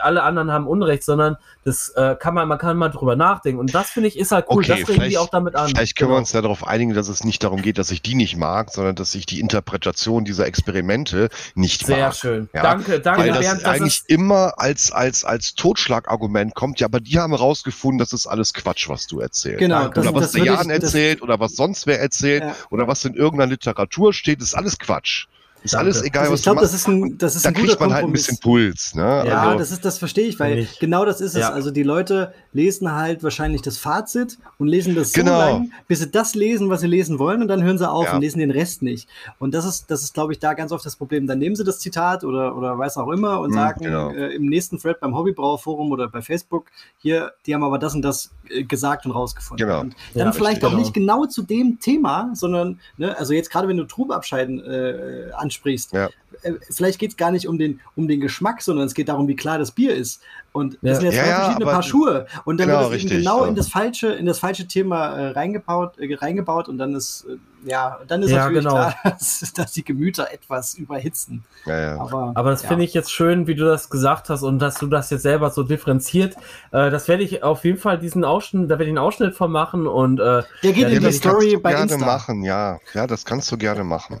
alle 0.00 0.22
anderen 0.24 0.50
haben 0.50 0.66
Unrecht, 0.66 1.04
sondern 1.04 1.36
das 1.64 1.90
äh, 1.90 2.16
kann 2.18 2.34
man, 2.34 2.48
man 2.48 2.58
kann 2.58 2.76
mal 2.76 2.88
drüber 2.88 3.14
nachdenken. 3.14 3.60
Und 3.60 3.74
das 3.74 3.90
finde 3.90 4.08
ich 4.08 4.18
ist 4.18 4.32
halt 4.32 4.46
cool. 4.50 4.64
Okay, 4.64 4.80
das 4.80 4.88
regen 4.88 5.08
die 5.08 5.18
auch 5.18 5.30
damit 5.30 5.54
an. 5.54 5.68
Vielleicht 5.68 5.96
können 5.96 6.08
genau. 6.08 6.16
wir 6.16 6.20
uns 6.20 6.32
ja 6.32 6.42
darauf 6.42 6.66
einigen, 6.66 6.94
dass 6.94 7.08
es 7.08 7.22
nicht 7.22 7.44
darum 7.44 7.62
geht, 7.62 7.78
dass 7.78 7.90
ich 7.90 8.02
die 8.02 8.14
nicht 8.14 8.36
mag, 8.36 8.70
sondern 8.70 8.96
dass 8.96 9.14
ich 9.14 9.26
die 9.26 9.38
Interpretation 9.38 10.24
dieser 10.24 10.46
Experimente 10.46 11.28
nicht 11.54 11.86
Sehr 11.86 11.98
mag. 11.98 12.14
Sehr 12.14 12.20
schön. 12.20 12.48
Ja? 12.52 12.62
Danke, 12.62 13.00
danke. 13.00 13.20
Weil 13.20 13.28
das 13.28 13.40
Bernd, 13.40 13.64
eigentlich 13.64 14.02
immer 14.06 14.47
als, 14.56 14.90
als, 14.92 15.24
als 15.24 15.54
Totschlagargument 15.54 16.54
kommt, 16.54 16.80
ja, 16.80 16.86
aber 16.86 17.00
die 17.00 17.18
haben 17.18 17.32
herausgefunden, 17.32 17.98
das 17.98 18.12
ist 18.12 18.26
alles 18.26 18.54
Quatsch, 18.54 18.88
was 18.88 19.06
du 19.06 19.20
erzählst. 19.20 19.58
Genau. 19.58 19.88
Das, 19.88 20.06
oder 20.06 20.14
was 20.14 20.32
der 20.32 20.44
Jan 20.44 20.70
erzählt 20.70 21.22
oder 21.22 21.40
was 21.40 21.54
sonst 21.54 21.86
wer 21.86 22.00
erzählt 22.00 22.42
ja. 22.42 22.56
oder 22.70 22.88
was 22.88 23.04
in 23.04 23.14
irgendeiner 23.14 23.50
Literatur 23.50 24.12
steht, 24.12 24.40
ist 24.40 24.54
alles 24.54 24.78
Quatsch. 24.78 25.26
Ist 25.64 25.74
Danke. 25.74 25.86
alles 25.86 26.02
egal, 26.02 26.22
also 26.22 26.32
was 26.32 26.40
ich 26.40 26.44
glaube, 26.44 26.60
das 26.60 26.74
ist 26.74 26.88
ein, 26.88 27.18
das 27.18 27.36
ist 27.36 27.44
da 27.44 27.48
ein 27.48 27.54
kriegt 27.54 27.80
man 27.80 27.92
halt 27.92 28.04
ein 28.04 28.12
bisschen 28.12 28.38
Puls. 28.38 28.94
Ne? 28.94 29.24
Ja, 29.26 29.42
also, 29.42 29.58
das 29.58 29.70
ist, 29.72 29.84
das 29.84 29.98
verstehe 29.98 30.26
ich, 30.26 30.38
weil 30.38 30.58
ich. 30.58 30.78
genau 30.78 31.04
das 31.04 31.20
ist 31.20 31.34
es. 31.34 31.40
Ja. 31.40 31.50
Also 31.50 31.70
die 31.70 31.82
Leute 31.82 32.32
lesen 32.52 32.92
halt 32.92 33.22
wahrscheinlich 33.22 33.62
das 33.62 33.78
Fazit 33.78 34.38
und 34.58 34.68
lesen 34.68 34.94
das 34.94 35.12
so 35.12 35.20
genau. 35.20 35.38
lang, 35.38 35.72
bis 35.86 35.98
sie 36.00 36.10
das 36.10 36.34
lesen, 36.34 36.70
was 36.70 36.80
sie 36.80 36.86
lesen 36.86 37.18
wollen, 37.18 37.42
und 37.42 37.48
dann 37.48 37.62
hören 37.62 37.78
sie 37.78 37.88
auf 37.88 38.06
ja. 38.06 38.14
und 38.14 38.20
lesen 38.20 38.38
den 38.38 38.50
Rest 38.50 38.82
nicht. 38.82 39.08
Und 39.38 39.54
das 39.54 39.64
ist, 39.64 39.90
das 39.90 40.02
ist, 40.02 40.14
glaube 40.14 40.32
ich, 40.32 40.38
da 40.38 40.54
ganz 40.54 40.72
oft 40.72 40.84
das 40.86 40.96
Problem. 40.96 41.26
Dann 41.26 41.38
nehmen 41.38 41.56
sie 41.56 41.64
das 41.64 41.78
Zitat 41.78 42.24
oder 42.24 42.56
oder 42.56 42.78
weiß 42.78 42.96
auch 42.96 43.10
immer 43.10 43.40
und 43.40 43.50
mhm, 43.50 43.54
sagen 43.54 43.84
genau. 43.84 44.10
äh, 44.10 44.34
im 44.34 44.46
nächsten 44.46 44.78
Thread 44.78 45.00
beim 45.00 45.14
Hobbybrauerforum 45.14 45.90
oder 45.92 46.08
bei 46.08 46.22
Facebook 46.22 46.66
hier, 46.98 47.32
die 47.46 47.54
haben 47.54 47.62
aber 47.62 47.78
das 47.78 47.94
und 47.94 48.02
das 48.02 48.30
äh, 48.48 48.64
gesagt 48.64 49.06
und 49.06 49.12
rausgefunden. 49.12 49.66
Genau. 49.66 49.80
Und 49.80 49.94
dann 50.14 50.26
ja, 50.26 50.32
vielleicht 50.32 50.64
auch 50.64 50.70
genau. 50.70 50.80
nicht 50.80 50.94
genau 50.94 51.26
zu 51.26 51.42
dem 51.42 51.78
Thema, 51.80 52.30
sondern 52.34 52.80
ne, 52.96 53.16
also 53.16 53.32
jetzt 53.32 53.50
gerade 53.50 53.68
wenn 53.68 53.76
du 53.76 53.84
Trubabscheiden 53.84 54.64
äh, 54.64 55.30
ansprichst, 55.36 55.57
ja. 55.92 56.10
Äh, 56.42 56.54
vielleicht 56.70 56.98
geht 56.98 57.10
es 57.10 57.16
gar 57.16 57.30
nicht 57.30 57.48
um 57.48 57.58
den, 57.58 57.80
um 57.96 58.08
den 58.08 58.20
Geschmack, 58.20 58.62
sondern 58.62 58.86
es 58.86 58.94
geht 58.94 59.08
darum, 59.08 59.28
wie 59.28 59.36
klar 59.36 59.58
das 59.58 59.72
Bier 59.72 59.94
ist. 59.94 60.20
Und 60.52 60.78
das 60.82 60.98
sind 60.98 61.12
ja 61.12 61.22
zwei 61.22 61.28
ja, 61.28 61.40
verschiedene 61.40 61.70
Paar 61.70 61.82
Schuhe. 61.82 62.26
Und 62.44 62.58
dann 62.58 62.68
genau, 62.68 62.80
wird 62.80 62.88
es 62.88 62.94
richtig, 62.96 63.18
genau 63.18 63.44
in 63.44 63.54
das 63.54 63.68
falsche, 63.68 64.08
in 64.08 64.26
das 64.26 64.38
falsche 64.38 64.66
Thema 64.66 65.08
äh, 65.16 65.28
reingebaut, 65.30 65.98
äh, 65.98 66.14
reingebaut 66.14 66.68
und 66.68 66.78
dann 66.78 66.94
ist 66.94 67.26
äh, 67.28 67.36
ja, 67.64 67.98
dann 68.06 68.22
ist 68.22 68.30
natürlich 68.30 68.62
genau. 68.62 68.74
klar, 68.74 68.94
dass, 69.04 69.52
dass, 69.54 69.72
die 69.72 69.84
Gemüter 69.84 70.32
etwas 70.32 70.74
überhitzen. 70.74 71.44
Aber, 71.66 72.32
Aber, 72.34 72.50
das 72.50 72.64
finde 72.64 72.84
ich 72.84 72.94
jetzt 72.94 73.12
schön, 73.12 73.46
wie 73.46 73.54
du 73.54 73.64
das 73.64 73.90
gesagt 73.90 74.30
hast 74.30 74.42
und 74.42 74.58
dass 74.58 74.76
du 74.76 74.86
das 74.86 75.10
jetzt 75.10 75.22
selber 75.22 75.50
so 75.50 75.62
differenziert. 75.62 76.36
Äh, 76.70 76.90
das 76.90 77.08
werde 77.08 77.22
ich 77.22 77.42
auf 77.42 77.64
jeden 77.64 77.78
Fall 77.78 77.98
diesen 77.98 78.24
Ausschnitt, 78.24 78.66
da 78.66 78.78
werde 78.78 78.84
ich 78.84 78.90
einen 78.90 78.98
Ausschnitt 78.98 79.34
von 79.34 79.50
machen 79.50 79.86
und 79.86 80.20
äh, 80.20 80.42
der 80.62 80.72
geht 80.72 80.88
in 80.88 81.02
die 81.02 81.12
Story 81.12 81.56
bei 81.56 81.70
gerne 81.70 81.92
Insta. 81.92 82.06
machen, 82.06 82.44
ja, 82.44 82.78
ja, 82.94 83.06
das 83.06 83.24
kannst 83.24 83.50
du 83.50 83.58
gerne 83.58 83.84
machen. 83.84 84.20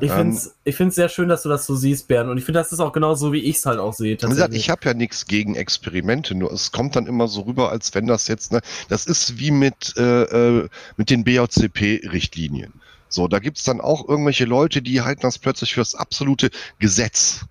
Ich 0.00 0.10
ähm, 0.10 0.38
finde 0.64 0.88
es 0.88 0.94
sehr 0.94 1.08
schön, 1.08 1.28
dass 1.28 1.42
du 1.42 1.48
das 1.56 1.66
so 1.66 1.74
siehst, 1.74 2.08
Bernd. 2.08 2.30
Und 2.30 2.38
ich 2.38 2.44
finde, 2.44 2.60
das 2.60 2.72
ist 2.72 2.80
auch 2.80 2.92
genau 2.92 3.14
so, 3.14 3.32
wie 3.32 3.40
ich 3.40 3.56
es 3.56 3.66
halt 3.66 3.78
auch 3.78 3.92
sehe. 3.92 4.16
Wie 4.20 4.26
gesagt, 4.26 4.54
ich 4.54 4.70
habe 4.70 4.82
ja 4.84 4.94
nichts 4.94 5.26
gegen 5.26 5.54
Experimente, 5.54 6.34
nur 6.34 6.52
es 6.52 6.72
kommt 6.72 6.96
dann 6.96 7.06
immer 7.06 7.28
so 7.28 7.42
rüber, 7.42 7.70
als 7.70 7.94
wenn 7.94 8.06
das 8.06 8.28
jetzt, 8.28 8.52
ne, 8.52 8.60
das 8.88 9.06
ist 9.06 9.38
wie 9.38 9.50
mit, 9.50 9.94
äh, 9.96 10.22
äh 10.22 10.68
mit 10.96 11.10
den 11.10 11.24
BJCP-Richtlinien. 11.24 12.72
So, 13.08 13.28
da 13.28 13.38
gibt's 13.38 13.62
dann 13.62 13.80
auch 13.80 14.08
irgendwelche 14.08 14.44
Leute, 14.44 14.82
die 14.82 15.00
halten 15.00 15.22
das 15.22 15.38
plötzlich 15.38 15.74
für 15.74 15.80
das 15.80 15.94
absolute 15.94 16.50
Gesetz. 16.78 17.46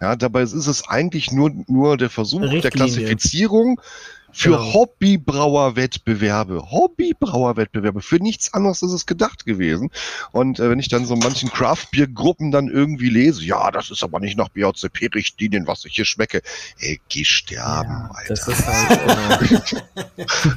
Ja, 0.00 0.16
dabei 0.16 0.42
ist 0.42 0.54
es 0.54 0.88
eigentlich 0.88 1.30
nur, 1.30 1.52
nur 1.66 1.98
der 1.98 2.08
Versuch 2.08 2.40
Richtlinie. 2.40 2.62
der 2.62 2.70
Klassifizierung 2.70 3.80
für 4.32 4.50
genau. 4.50 4.72
Hobbybrauerwettbewerbe. 4.72 6.70
Hobbybrauerwettbewerbe. 6.70 8.00
Für 8.00 8.16
nichts 8.16 8.54
anderes 8.54 8.82
ist 8.82 8.92
es 8.92 9.06
gedacht 9.06 9.44
gewesen. 9.44 9.90
Und 10.32 10.60
äh, 10.60 10.70
wenn 10.70 10.78
ich 10.78 10.88
dann 10.88 11.06
so 11.06 11.16
manchen 11.16 11.50
Craft-Bier-Gruppen 11.50 12.50
dann 12.50 12.68
irgendwie 12.68 13.08
lese, 13.08 13.44
ja, 13.44 13.70
das 13.70 13.90
ist 13.90 14.02
aber 14.02 14.20
nicht 14.20 14.36
nach 14.36 14.48
BOCP-Richtlinien, 14.50 15.66
was 15.66 15.84
ich 15.84 15.94
hier 15.94 16.04
schmecke. 16.04 16.42
Ey, 16.78 17.00
geh 17.08 17.24
sterben, 17.24 17.90
ja, 17.90 18.10
Alter. 18.14 18.34
Das 18.34 18.48
ist 18.48 18.66
halt, 18.66 19.84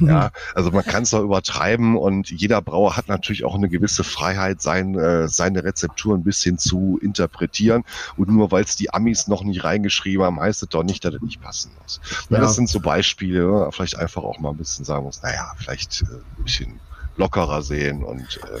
ja, 0.00 0.30
also 0.54 0.70
man 0.70 0.84
kann 0.84 1.02
es 1.02 1.10
doch 1.10 1.22
übertreiben 1.22 1.96
und 1.96 2.30
jeder 2.30 2.62
Brauer 2.62 2.96
hat 2.96 3.08
natürlich 3.08 3.44
auch 3.44 3.54
eine 3.54 3.68
gewisse 3.68 4.04
Freiheit, 4.04 4.62
sein, 4.62 4.94
äh, 4.98 5.28
seine 5.28 5.64
Rezeptur 5.64 6.14
ein 6.14 6.24
bisschen 6.24 6.58
zu 6.58 6.98
interpretieren. 7.02 7.84
Und 8.16 8.28
nur 8.28 8.50
weil 8.50 8.64
es 8.64 8.76
die 8.76 8.92
Amis 8.92 9.28
noch 9.28 9.42
nicht 9.44 9.64
reingeschrieben 9.64 10.24
haben, 10.24 10.40
heißt 10.40 10.62
es 10.62 10.68
doch 10.68 10.82
nicht, 10.82 11.04
dass 11.04 11.14
es 11.14 11.22
nicht 11.22 11.40
passen 11.40 11.70
muss. 11.82 12.00
Ja. 12.30 12.40
Das 12.40 12.54
sind 12.54 12.68
so 12.68 12.80
Beispiele, 12.80 13.63
vielleicht 13.72 13.96
einfach 13.96 14.22
auch 14.22 14.38
mal 14.38 14.50
ein 14.50 14.56
bisschen 14.56 14.84
sagen 14.84 15.04
muss, 15.04 15.22
naja, 15.22 15.52
vielleicht 15.56 16.02
äh, 16.02 16.14
ein 16.38 16.44
bisschen 16.44 16.80
lockerer 17.16 17.62
sehen 17.62 18.02
und 18.02 18.40
äh, 18.44 18.60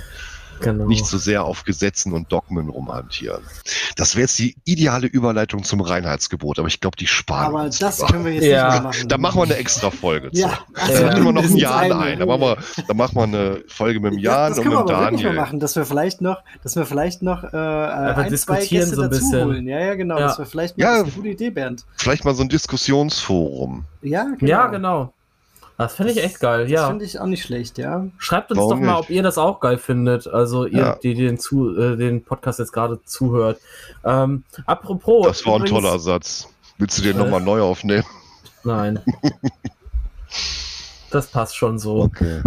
Genau. 0.64 0.86
Nicht 0.86 1.06
so 1.06 1.18
sehr 1.18 1.44
auf 1.44 1.64
Gesetzen 1.64 2.12
und 2.12 2.32
Dogmen 2.32 2.68
rumhantieren. 2.68 3.42
Das 3.96 4.16
wäre 4.16 4.22
jetzt 4.22 4.38
die 4.38 4.56
ideale 4.64 5.06
Überleitung 5.06 5.64
zum 5.64 5.80
Reinheitsgebot, 5.80 6.58
aber 6.58 6.68
ich 6.68 6.80
glaube, 6.80 6.96
die 6.96 7.06
sparen. 7.06 7.54
Aber 7.54 7.64
das 7.64 7.98
lieber. 7.98 8.10
können 8.10 8.24
wir 8.24 8.32
jetzt 8.32 8.44
ja. 8.44 8.64
nicht 8.64 8.72
mehr 8.74 8.82
machen. 8.82 9.08
Da 9.08 9.18
machen 9.18 9.38
wir 9.38 9.44
eine 9.44 9.56
extra 9.56 9.90
Folge 9.90 10.32
zu. 10.32 10.40
Ja, 10.40 10.58
also 10.74 11.02
da 11.02 11.14
nehmen 11.14 11.26
wir 11.26 11.32
noch 11.32 11.44
einen 11.44 11.56
Jan 11.56 11.92
ein. 11.92 12.18
Da 12.18 12.26
machen, 12.26 12.40
wir, 12.40 12.56
da 12.86 12.94
machen 12.94 13.16
wir 13.16 13.22
eine 13.22 13.64
Folge 13.68 14.00
mit 14.00 14.12
dem 14.12 14.18
Jan 14.18 14.52
ja, 14.54 14.58
und 14.58 14.68
mit 14.68 14.78
dem 14.78 14.86
Daniel. 14.86 15.26
Mal 15.28 15.34
machen, 15.34 15.60
dass 15.60 15.76
wir 15.76 15.84
vielleicht 15.84 16.20
noch, 16.20 16.42
dass 16.62 16.76
wir 16.76 16.86
vielleicht 16.86 17.22
noch 17.22 17.44
äh, 17.44 17.56
ein, 17.56 18.30
diskutieren 18.30 18.62
zwei 18.62 18.76
Gäste 18.76 18.96
so 18.96 19.02
ein 19.02 19.10
bisschen. 19.10 19.44
Holen. 19.44 19.68
Ja, 19.68 19.80
ja, 19.80 19.94
genau. 19.94 20.18
Ja. 20.18 20.28
Das 20.28 20.38
wäre 20.38 20.48
vielleicht 20.48 20.78
mal 20.78 20.84
ja, 20.84 21.02
eine 21.02 21.10
gute 21.10 21.28
Idee, 21.28 21.50
Bernd. 21.50 21.84
Vielleicht 21.96 22.24
mal 22.24 22.34
so 22.34 22.42
ein 22.42 22.48
Diskussionsforum. 22.48 23.84
Ja, 24.02 24.24
genau. 24.38 24.50
Ja, 24.50 24.66
genau. 24.68 25.12
Das 25.76 25.94
finde 25.94 26.12
ich 26.12 26.22
echt 26.22 26.38
geil, 26.38 26.70
ja. 26.70 26.82
Das 26.82 26.88
finde 26.90 27.04
ich 27.04 27.18
auch 27.18 27.26
nicht 27.26 27.42
schlecht, 27.42 27.78
ja. 27.78 28.06
Schreibt 28.18 28.50
uns 28.52 28.58
Warum 28.58 28.70
doch 28.70 28.86
mal, 28.86 28.92
nicht? 28.92 29.04
ob 29.04 29.10
ihr 29.10 29.22
das 29.24 29.38
auch 29.38 29.58
geil 29.58 29.78
findet. 29.78 30.28
Also 30.28 30.66
ihr, 30.66 30.78
ja. 30.78 30.98
die 31.02 31.14
den, 31.14 31.38
zu, 31.38 31.76
äh, 31.76 31.96
den 31.96 32.22
Podcast 32.22 32.60
jetzt 32.60 32.72
gerade 32.72 33.00
zuhört. 33.04 33.60
Ähm, 34.04 34.44
apropos. 34.66 35.26
Das 35.26 35.44
war 35.46 35.56
übrigens, 35.56 35.76
ein 35.76 35.82
toller 35.82 35.98
Satz. 35.98 36.48
Willst 36.78 36.98
du 36.98 37.02
den 37.02 37.16
äh, 37.16 37.18
nochmal 37.18 37.40
neu 37.40 37.60
aufnehmen? 37.60 38.04
Nein. 38.62 39.00
das 41.10 41.26
passt 41.26 41.56
schon 41.56 41.78
so. 41.78 42.02
Okay. 42.02 42.40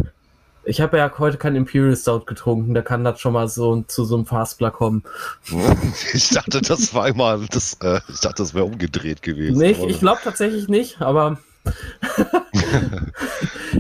Ich 0.63 0.81
habe 0.81 0.97
ja 0.97 1.11
heute 1.17 1.37
kein 1.37 1.55
Imperial 1.55 1.95
Stout 1.95 2.25
getrunken, 2.25 2.73
da 2.73 2.81
kann 2.81 3.05
das 3.05 3.21
schon 3.21 3.31
mal 3.31 3.47
so 3.47 3.83
zu 3.87 4.03
so 4.03 4.15
einem 4.15 4.25
Fastbler 4.25 4.71
kommen. 4.71 5.03
Ich 6.13 6.29
dachte, 6.29 6.61
das 6.61 6.93
war 6.93 7.05
einmal, 7.05 7.45
das, 7.49 7.77
äh, 7.81 8.01
ich 8.09 8.19
dachte, 8.19 8.43
das 8.43 8.53
wäre 8.53 8.65
umgedreht 8.65 9.21
gewesen. 9.21 9.57
Nee, 9.57 9.77
ich 9.87 9.99
glaube 9.99 10.19
tatsächlich 10.23 10.67
nicht, 10.67 11.01
aber 11.01 11.37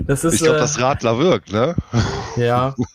das 0.07 0.23
ist, 0.23 0.35
ich 0.35 0.41
glaube, 0.41 0.57
äh, 0.57 0.61
das 0.61 0.79
Radler 0.79 1.19
wirkt, 1.19 1.51
ne? 1.51 1.75
Ja. 2.35 2.75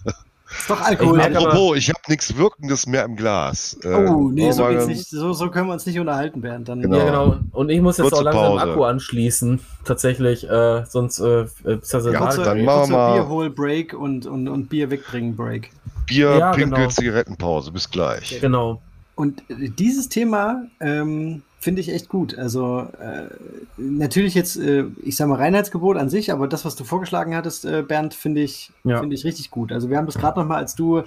Ist 0.59 0.69
doch 0.69 0.81
Alkohol. 0.81 1.19
Ich 1.19 1.37
Apropos, 1.37 1.77
ich 1.77 1.89
habe 1.89 2.01
nichts 2.09 2.37
Wirkendes 2.37 2.87
mehr 2.87 3.05
im 3.05 3.17
Glas. 3.17 3.77
Äh, 3.83 3.89
oh, 3.89 4.29
nee, 4.29 4.51
so, 4.53 4.69
nicht, 4.69 5.09
so, 5.09 5.33
so, 5.33 5.51
können 5.51 5.67
wir 5.67 5.73
uns 5.73 5.87
nicht 5.87 5.99
unterhalten, 5.99 6.41
Bernd. 6.41 6.69
Dann, 6.69 6.83
genau. 6.83 6.99
Ja, 6.99 7.05
genau. 7.05 7.39
Und 7.53 7.71
ich 7.71 7.81
muss 7.81 7.97
jetzt 7.97 8.11
Kurze 8.11 8.21
auch 8.21 8.25
langsam 8.25 8.59
Pause. 8.59 8.71
Akku 8.71 8.85
anschließen. 8.85 9.61
Tatsächlich. 9.85 10.49
Äh, 10.49 10.85
sonst 10.87 11.21
äh, 11.21 11.45
ist 11.45 11.95
das 11.95 12.05
ja, 12.05 12.19
kurze, 12.19 12.43
dann 12.43 12.65
machen 12.65 12.93
wir 12.93 13.15
Bierhol-Break 13.15 13.95
und, 13.95 14.27
und, 14.27 14.49
und 14.49 14.69
Bier 14.69 14.91
wegbringen-Break. 14.91 15.71
Bier, 16.07 16.37
ja, 16.37 16.53
Pinkel, 16.53 16.79
genau. 16.79 16.91
Zigarettenpause. 16.91 17.73
Bis 17.73 17.91
gleich. 17.91 18.39
Genau. 18.41 18.83
Und 19.15 19.43
dieses 19.49 20.09
Thema 20.09 20.63
ähm, 20.81 21.43
finde 21.63 21.81
ich 21.81 21.93
echt 21.93 22.09
gut. 22.09 22.37
Also 22.37 22.89
äh, 22.99 23.29
natürlich 23.77 24.35
jetzt, 24.35 24.57
äh, 24.57 24.85
ich 25.05 25.15
sage 25.17 25.31
mal 25.31 25.37
Reinheitsgebot 25.37 25.97
an 25.97 26.11
sich, 26.11 26.33
aber 26.33 26.49
das, 26.49 26.65
was 26.65 26.75
du 26.75 26.83
vorgeschlagen 26.83 27.37
hattest, 27.37 27.65
äh, 27.65 27.85
Bernd, 27.87 28.15
finde 28.15 28.41
ich, 28.41 28.73
ja. 28.83 28.99
finde 28.99 29.15
ich 29.15 29.25
richtig 29.25 29.53
gut. 29.53 29.71
Also 29.71 29.89
wir 29.89 29.97
haben 29.97 30.07
das 30.07 30.19
gerade 30.19 30.41
noch 30.41 30.47
mal, 30.47 30.57
als 30.57 30.75
du 30.75 31.05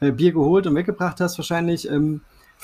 äh, 0.00 0.10
Bier 0.10 0.32
geholt 0.32 0.66
und 0.66 0.74
weggebracht 0.74 1.20
hast, 1.20 1.36
wahrscheinlich, 1.36 1.90
ähm, 1.90 2.22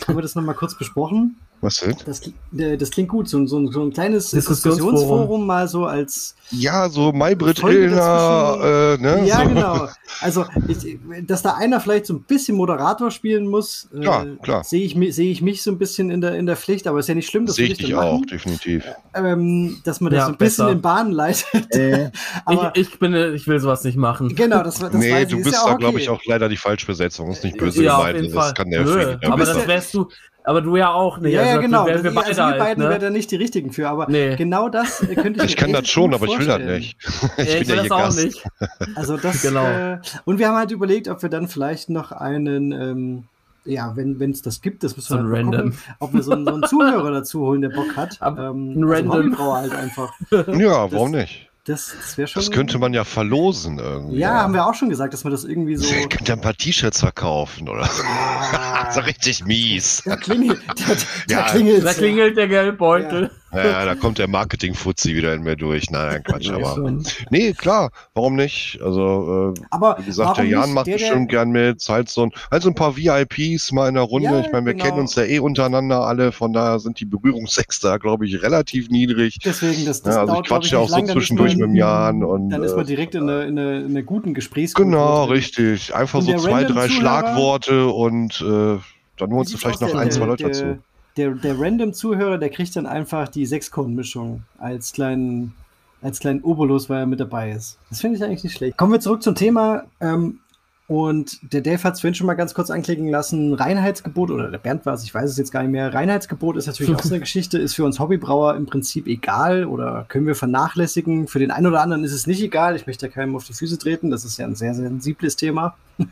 haben 0.09 0.17
wir 0.17 0.23
das 0.23 0.35
noch 0.35 0.43
mal 0.43 0.55
kurz 0.55 0.77
besprochen. 0.77 1.37
Was 1.61 1.77
denn? 1.77 1.97
Das, 2.05 2.21
äh, 2.59 2.77
das 2.77 2.91
klingt 2.91 3.09
gut, 3.09 3.29
so, 3.29 3.47
so, 3.47 3.71
so 3.71 3.83
ein 3.83 3.93
kleines 3.93 4.31
Diskussionsforum. 4.31 4.93
Diskussionsforum 4.95 5.47
mal 5.47 5.67
so 5.67 5.87
als. 5.87 6.37
Ja, 6.51 6.91
so 6.91 7.11
Maybrit 7.11 7.63
Illner, 7.63 8.97
äh, 8.99 9.03
ne? 9.03 9.27
Ja, 9.27 9.43
so. 9.43 9.49
genau. 9.49 9.89
Also, 10.21 10.45
ich, 10.69 10.99
dass 11.27 11.43
da 11.43 11.55
einer 11.55 11.81
vielleicht 11.81 12.07
so 12.07 12.15
ein 12.15 12.23
bisschen 12.23 12.57
Moderator 12.57 13.11
spielen 13.11 13.49
muss, 13.49 13.89
äh, 13.93 14.05
ja, 14.05 14.25
klar. 14.43 14.63
sehe 14.63 14.85
ich, 14.85 14.97
seh 15.15 15.31
ich 15.31 15.43
mich 15.43 15.63
so 15.63 15.73
ein 15.73 15.79
bisschen 15.79 16.09
in 16.11 16.21
der, 16.21 16.37
in 16.37 16.47
der 16.47 16.57
Pflicht, 16.57 16.87
aber 16.87 17.01
ist 17.01 17.09
ja 17.09 17.17
nicht 17.17 17.29
schlimm, 17.29 17.47
das 17.47 17.57
sehe 17.57 17.67
ich 17.67 17.79
dich 17.79 17.95
auch, 17.97 18.25
definitiv. 18.25 18.85
Ähm, 19.13 19.81
dass 19.85 20.01
man 20.01 20.13
das 20.13 20.19
ja, 20.19 20.27
so 20.27 20.33
ein 20.33 20.39
bisschen 20.39 20.69
in 20.69 20.81
Bahnen 20.83 21.11
leitet. 21.11 21.75
Äh, 21.75 22.11
aber 22.45 22.73
ich, 22.75 22.93
ich, 22.93 22.99
bin, 23.01 23.13
ich 23.35 23.49
will 23.49 23.59
sowas 23.59 23.83
nicht 23.83 23.97
machen. 23.97 24.35
Genau, 24.37 24.63
das, 24.63 24.79
das 24.79 24.93
Nee, 24.93 25.25
du 25.25 25.39
bist 25.39 25.53
ja 25.53 25.65
da, 25.65 25.73
okay. 25.73 25.79
glaube 25.79 25.99
ich, 25.99 26.09
auch 26.09 26.21
leider 26.27 26.49
die 26.49 26.57
Falschbesetzung. 26.57 27.31
Ist 27.31 27.43
nicht 27.43 27.57
böse 27.57 27.83
ja, 27.83 27.97
gemeint. 27.97 28.35
Das 28.35 28.55
kann 28.55 28.71
der 28.71 28.85
Nö, 28.85 29.17
Aber 29.25 29.45
das 29.45 29.67
wärst 29.67 29.95
du, 29.95 30.09
aber 30.45 30.61
du 30.61 30.77
ja 30.77 30.93
auch 30.93 31.19
nicht. 31.19 31.33
Ja, 31.33 31.41
also, 31.41 31.55
ja 31.55 31.61
genau. 31.61 31.87
Wir, 31.87 32.05
wir, 32.05 32.15
beide 32.15 32.29
also 32.29 32.41
wir 32.43 32.47
halt, 32.47 32.59
beiden 32.59 32.85
ne? 32.85 32.91
wären 32.91 33.01
da 33.01 33.11
nicht 33.11 33.31
die 33.31 33.37
richtigen 33.37 33.73
für, 33.73 33.89
aber 33.89 34.07
nee. 34.11 34.37
genau 34.37 34.69
das 34.69 34.99
könnte 35.15 35.43
ich 35.43 35.51
Ich 35.55 35.57
kann 35.57 35.73
das 35.73 35.89
schon, 35.89 36.13
aber 36.13 36.27
ich 36.27 36.39
will 36.39 36.47
das 36.47 36.61
nicht. 36.61 36.99
ich, 37.39 37.55
ja, 37.55 37.61
ich 37.61 37.69
will 37.69 37.77
das 37.77 37.91
auch 37.91 37.99
Gast. 37.99 38.25
nicht. 38.25 38.45
Also 38.95 39.17
das, 39.17 39.41
genau. 39.43 39.65
Äh, 39.65 39.99
und 40.27 40.39
wir 40.39 40.49
haben 40.49 40.57
halt 40.57 40.71
überlegt, 40.71 41.09
ob 41.09 41.23
wir 41.23 41.31
dann 41.31 41.49
vielleicht 41.49 41.89
noch 41.89 42.13
einen, 42.13 42.73
ähm, 42.73 43.25
ja, 43.65 43.97
wenn 43.97 44.31
es 44.31 44.43
das 44.43 44.61
gibt, 44.61 44.85
das 44.85 44.97
müssen 44.97 45.17
wir 45.17 45.23
so 45.23 45.29
halt 45.29 45.47
random. 45.47 45.71
gucken, 45.71 45.79
ob 45.99 46.13
wir 46.13 46.23
so, 46.23 46.33
einen, 46.33 46.45
so 46.45 46.53
einen 46.53 46.65
Zuhörer 46.65 47.11
dazu 47.11 47.41
holen, 47.41 47.63
der 47.63 47.71
Bock 47.71 47.97
hat. 47.97 48.19
ähm, 48.21 48.73
ein 48.73 48.85
also 48.85 49.11
random. 49.11 49.39
halt 49.39 49.75
einfach. 49.75 50.13
Ja, 50.31 50.93
warum 50.93 51.13
das, 51.13 51.23
nicht? 51.23 51.51
Das, 51.65 51.95
das 51.99 52.19
wäre 52.19 52.29
schon. 52.29 52.43
Das 52.43 52.51
könnte 52.51 52.79
man 52.79 52.93
ja 52.93 53.05
verlosen 53.05 53.79
irgendwie. 53.79 54.19
Ja, 54.19 54.43
haben 54.43 54.53
wir 54.53 54.67
auch 54.67 54.75
schon 54.75 54.91
gesagt, 54.91 55.15
dass 55.15 55.25
wir 55.25 55.31
das 55.31 55.45
irgendwie 55.45 55.77
so. 55.77 55.95
Ihr 55.95 56.09
könnt 56.09 56.29
ja 56.29 56.35
ein 56.35 56.41
paar 56.43 56.55
T-Shirts 56.55 57.01
verkaufen, 57.01 57.71
oder? 57.71 57.89
Ah, 58.07 58.64
so 58.93 59.01
richtig 59.01 59.45
mies. 59.45 60.03
Da 60.05 60.17
klingelt, 60.17 60.61
da, 60.67 60.95
da, 60.95 60.95
ja, 61.29 61.43
klingelt, 61.51 61.85
da 61.85 61.93
klingelt 61.93 62.37
der 62.37 62.49
Geldbeutel. 62.49 63.23
Ja. 63.23 63.45
Ja, 63.55 63.85
da 63.85 63.95
kommt 63.95 64.19
der 64.19 64.29
Marketing-Fuzzi 64.29 65.15
wieder 65.15 65.33
in 65.33 65.43
mir 65.43 65.55
durch. 65.55 65.91
Nein, 65.91 66.23
Quatsch, 66.25 66.51
aber. 66.51 66.93
Nee, 67.31 67.53
klar, 67.53 67.91
warum 68.15 68.35
nicht? 68.35 68.81
Also, 68.83 69.55
äh, 69.57 69.61
aber 69.71 69.97
wie 70.01 70.07
gesagt, 70.07 70.39
der 70.39 70.47
Jan 70.47 70.73
macht 70.73 70.89
der, 70.89 70.95
bestimmt 70.95 71.29
gern 71.29 71.51
mit. 71.51 71.85
Halt 71.89 72.09
so, 72.09 72.25
ein, 72.25 72.33
halt 72.51 72.65
so 72.65 72.71
ein 72.71 72.75
paar 72.75 72.97
VIPs 72.97 73.71
mal 73.71 73.89
in 73.89 73.95
der 73.95 74.03
Runde. 74.03 74.29
Ja, 74.29 74.41
ich 74.41 74.51
meine, 74.51 74.67
wir 74.67 74.73
genau. 74.73 74.85
kennen 74.85 74.99
uns 74.99 75.15
ja 75.15 75.25
eh 75.25 75.39
untereinander 75.39 76.01
alle, 76.01 76.33
von 76.33 76.53
daher 76.53 76.81
sind 76.81 76.99
die 76.99 77.05
Berührungsex 77.05 77.79
da, 77.79 77.99
glaube 77.99 78.27
ich, 78.27 78.43
relativ 78.43 78.89
niedrig. 78.91 79.39
Deswegen, 79.45 79.85
das, 79.85 80.03
das 80.03 80.17
ja, 80.17 80.23
also 80.23 80.35
ich 80.35 80.49
quatsche 80.49 80.73
ja 80.73 80.79
auch 80.81 80.89
so 80.89 81.01
zwischendurch 81.03 81.53
man, 81.53 81.61
mit 81.61 81.69
dem 81.69 81.77
Jan. 81.77 82.25
Und, 82.25 82.51
dann 82.51 82.65
ist 82.65 82.75
man 82.75 82.85
äh, 82.85 82.89
direkt 82.89 83.15
in 83.15 83.29
einer 83.29 83.43
eine, 83.43 83.85
eine 83.89 84.03
guten 84.03 84.35
Gesprächsgruppe. 84.35 84.91
Genau, 84.91 85.25
richtig. 85.25 85.95
Einfach 85.95 86.23
so 86.23 86.35
zwei, 86.37 86.65
drei 86.65 86.89
Schlagworte 86.89 87.87
und 87.87 88.41
äh, 88.41 88.74
dann 89.17 89.33
holst 89.33 89.53
du 89.53 89.59
vielleicht 89.59 89.81
noch 89.81 89.95
ein, 89.95 90.11
zwei 90.11 90.27
Leute 90.27 90.45
der, 90.45 90.53
dazu. 90.53 90.79
Der, 91.17 91.31
der 91.31 91.59
Random-Zuhörer, 91.59 92.39
der 92.39 92.51
kriegt 92.51 92.75
dann 92.77 92.87
einfach 92.87 93.29
die 93.29 93.47
Sechskorn-Mischung 93.47 94.43
als 94.59 94.93
kleinen, 94.93 95.55
als 96.03 96.19
kleinen 96.19 96.43
Obolus, 96.43 96.91
weil 96.91 97.01
er 97.01 97.07
mit 97.07 97.21
dabei 97.21 97.53
ist. 97.53 97.79
Das 97.91 98.01
finde 98.01 98.17
ich 98.17 98.25
eigentlich 98.25 98.45
nicht 98.45 98.57
schlecht. 98.57 98.77
Kommen 98.77 98.93
wir 98.93 99.01
zurück 99.01 99.23
zum 99.23 99.35
Thema. 99.35 99.85
Ähm, 100.01 100.41
und 100.87 101.53
der 101.55 101.63
Dave 101.63 101.83
hat 101.83 101.95
es 101.95 102.03
vorhin 102.03 102.15
schon 102.15 102.27
mal 102.27 102.35
ganz 102.35 102.53
kurz 102.53 102.71
anklicken 102.71 103.09
lassen. 103.09 103.55
Reinheitsgebot, 103.55 104.31
oder 104.31 104.51
der 104.51 104.59
Bernd 104.59 104.85
war 104.85 104.93
es, 104.93 105.03
ich 105.03 105.15
weiß 105.15 105.31
es 105.31 105.39
jetzt 105.39 105.51
gar 105.51 105.63
nicht 105.63 105.73
mehr. 105.73 105.95
Reinheitsgebot 105.95 106.59
ist 106.59 106.67
natürlich 106.67 106.95
auch 106.95 107.01
so 107.01 107.09
eine 107.09 107.21
Geschichte, 107.21 107.59
ist 107.59 107.75
für 107.75 107.85
uns 107.85 107.99
Hobbybrauer 107.99 108.55
im 108.55 108.67
Prinzip 108.67 109.07
egal 109.07 109.65
oder 109.65 110.05
können 110.09 110.27
wir 110.27 110.35
vernachlässigen. 110.35 111.27
Für 111.27 111.39
den 111.39 111.51
einen 111.51 111.67
oder 111.67 111.81
anderen 111.81 112.05
ist 112.05 112.13
es 112.13 112.27
nicht 112.27 112.43
egal. 112.43 112.77
Ich 112.77 112.87
möchte 112.87 113.09
keinem 113.09 113.35
auf 113.35 113.45
die 113.45 113.55
Füße 113.55 113.79
treten. 113.79 114.11
Das 114.11 114.27
ist 114.27 114.37
ja 114.37 114.47
ein 114.47 114.57
sehr, 114.57 114.75
sehr 114.75 114.89
sensibles 114.89 115.37
Thema. 115.37 115.75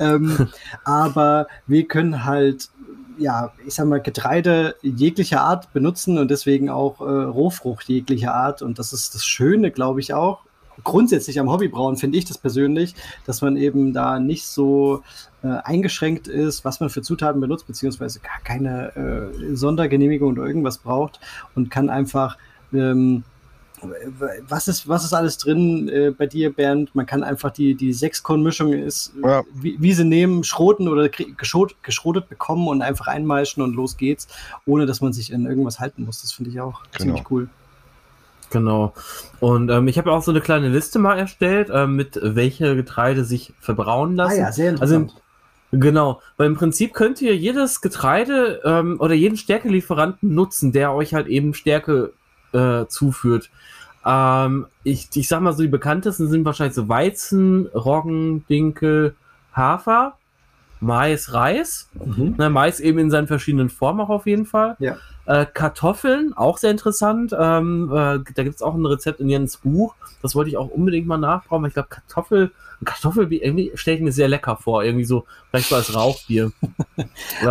ähm, 0.00 0.48
aber 0.84 1.46
wir 1.68 1.86
können 1.86 2.24
halt 2.24 2.68
ja, 3.16 3.52
ich 3.66 3.74
sag 3.74 3.86
mal, 3.86 4.00
Getreide 4.00 4.76
jeglicher 4.82 5.42
Art 5.42 5.72
benutzen 5.74 6.16
und 6.16 6.30
deswegen 6.30 6.70
auch 6.70 7.00
äh, 7.00 7.04
Rohfrucht 7.04 7.86
jeglicher 7.88 8.34
Art. 8.34 8.62
Und 8.62 8.78
das 8.78 8.92
ist 8.94 9.14
das 9.14 9.26
Schöne, 9.26 9.70
glaube 9.70 10.00
ich, 10.00 10.14
auch 10.14 10.40
grundsätzlich 10.84 11.38
am 11.40 11.50
Hobbybrauen 11.50 11.96
finde 11.96 12.18
ich 12.18 12.24
das 12.24 12.38
persönlich, 12.38 12.94
dass 13.26 13.42
man 13.42 13.56
eben 13.56 13.92
da 13.92 14.18
nicht 14.18 14.46
so 14.46 15.02
äh, 15.42 15.48
eingeschränkt 15.48 16.28
ist, 16.28 16.64
was 16.64 16.80
man 16.80 16.90
für 16.90 17.02
Zutaten 17.02 17.40
benutzt, 17.40 17.66
beziehungsweise 17.66 18.20
gar 18.20 18.40
keine 18.44 18.96
äh, 18.96 19.54
Sondergenehmigung 19.54 20.32
oder 20.32 20.46
irgendwas 20.46 20.78
braucht 20.78 21.20
und 21.54 21.70
kann 21.70 21.90
einfach 21.90 22.36
ähm, 22.72 23.24
was 24.46 24.68
ist, 24.68 24.88
was 24.88 25.04
ist 25.04 25.14
alles 25.14 25.38
drin 25.38 25.88
äh, 25.88 26.10
bei 26.10 26.26
dir, 26.26 26.52
Bernd? 26.52 26.94
Man 26.94 27.06
kann 27.06 27.22
einfach 27.22 27.50
die, 27.50 27.74
die 27.74 27.92
Sechskorn-Mischung 27.92 28.72
ist, 28.72 29.14
ja. 29.22 29.42
wie, 29.54 29.76
wie, 29.80 29.92
sie 29.92 30.04
nehmen, 30.04 30.44
schroten 30.44 30.88
oder 30.88 31.08
geschrot, 31.08 31.76
geschrotet 31.82 32.28
bekommen 32.28 32.68
und 32.68 32.82
einfach 32.82 33.06
einmeischen 33.06 33.62
und 33.62 33.74
los 33.74 33.96
geht's, 33.96 34.28
ohne 34.66 34.86
dass 34.86 35.00
man 35.00 35.12
sich 35.12 35.32
in 35.32 35.46
irgendwas 35.46 35.80
halten 35.80 36.04
muss. 36.04 36.20
Das 36.22 36.32
finde 36.32 36.50
ich 36.50 36.60
auch 36.60 36.82
genau. 36.92 36.98
ziemlich 36.98 37.30
cool. 37.30 37.48
Genau. 38.50 38.92
Und 39.38 39.70
ähm, 39.70 39.88
ich 39.88 39.96
habe 39.98 40.12
auch 40.12 40.22
so 40.22 40.30
eine 40.30 40.40
kleine 40.40 40.68
Liste 40.68 40.98
mal 40.98 41.18
erstellt, 41.18 41.70
ähm, 41.72 41.96
mit 41.96 42.18
welche 42.22 42.76
Getreide 42.76 43.24
sich 43.24 43.54
verbrauen 43.60 44.16
lassen. 44.16 44.40
Ah 44.40 44.46
ja, 44.46 44.52
sehr 44.52 44.72
also 44.72 44.96
interessant. 44.96 45.10
Also, 45.72 45.80
genau, 45.80 46.22
weil 46.36 46.48
im 46.48 46.56
Prinzip 46.56 46.92
könnt 46.92 47.22
ihr 47.22 47.36
jedes 47.36 47.80
Getreide 47.80 48.60
ähm, 48.64 48.96
oder 49.00 49.14
jeden 49.14 49.36
Stärkelieferanten 49.36 50.34
nutzen, 50.34 50.72
der 50.72 50.92
euch 50.92 51.14
halt 51.14 51.28
eben 51.28 51.54
Stärke 51.54 52.12
äh, 52.52 52.86
zuführt. 52.86 53.50
Ähm, 54.04 54.66
ich, 54.82 55.08
ich 55.14 55.28
sag 55.28 55.40
mal 55.40 55.52
so, 55.52 55.62
die 55.62 55.68
bekanntesten 55.68 56.28
sind 56.28 56.44
wahrscheinlich 56.44 56.74
so 56.74 56.88
Weizen, 56.88 57.66
Roggen, 57.68 58.46
Dinkel, 58.48 59.14
Hafer, 59.52 60.14
Mais, 60.80 61.32
Reis. 61.32 61.88
Mhm. 61.94 62.34
Na, 62.38 62.48
Mais 62.48 62.80
eben 62.80 62.98
in 62.98 63.10
seinen 63.10 63.26
verschiedenen 63.26 63.68
Formen 63.68 64.00
auch 64.00 64.08
auf 64.08 64.26
jeden 64.26 64.46
Fall. 64.46 64.76
Ja. 64.78 64.96
Äh, 65.30 65.46
Kartoffeln, 65.46 66.32
auch 66.32 66.58
sehr 66.58 66.72
interessant. 66.72 67.32
Ähm, 67.38 67.88
äh, 67.92 68.18
da 68.34 68.42
gibt 68.42 68.56
es 68.56 68.62
auch 68.62 68.74
ein 68.74 68.84
Rezept 68.84 69.20
in 69.20 69.28
Jens 69.28 69.58
Buch. 69.58 69.94
Das 70.22 70.34
wollte 70.34 70.50
ich 70.50 70.56
auch 70.56 70.66
unbedingt 70.66 71.06
mal 71.06 71.18
nachbauen. 71.18 71.64
Ich 71.66 71.74
glaube, 71.74 71.88
Kartoffel, 71.88 72.50
Kartoffel 72.84 73.32
irgendwie 73.32 73.70
stelle 73.74 73.98
ich 73.98 74.02
mir 74.02 74.10
sehr 74.10 74.26
lecker 74.26 74.56
vor. 74.56 74.82
Irgendwie 74.82 75.04
so, 75.04 75.26
vielleicht 75.50 75.68
so 75.68 75.76
als 75.76 75.94
Rauchbier. 75.94 76.50
ähm, 76.96 77.06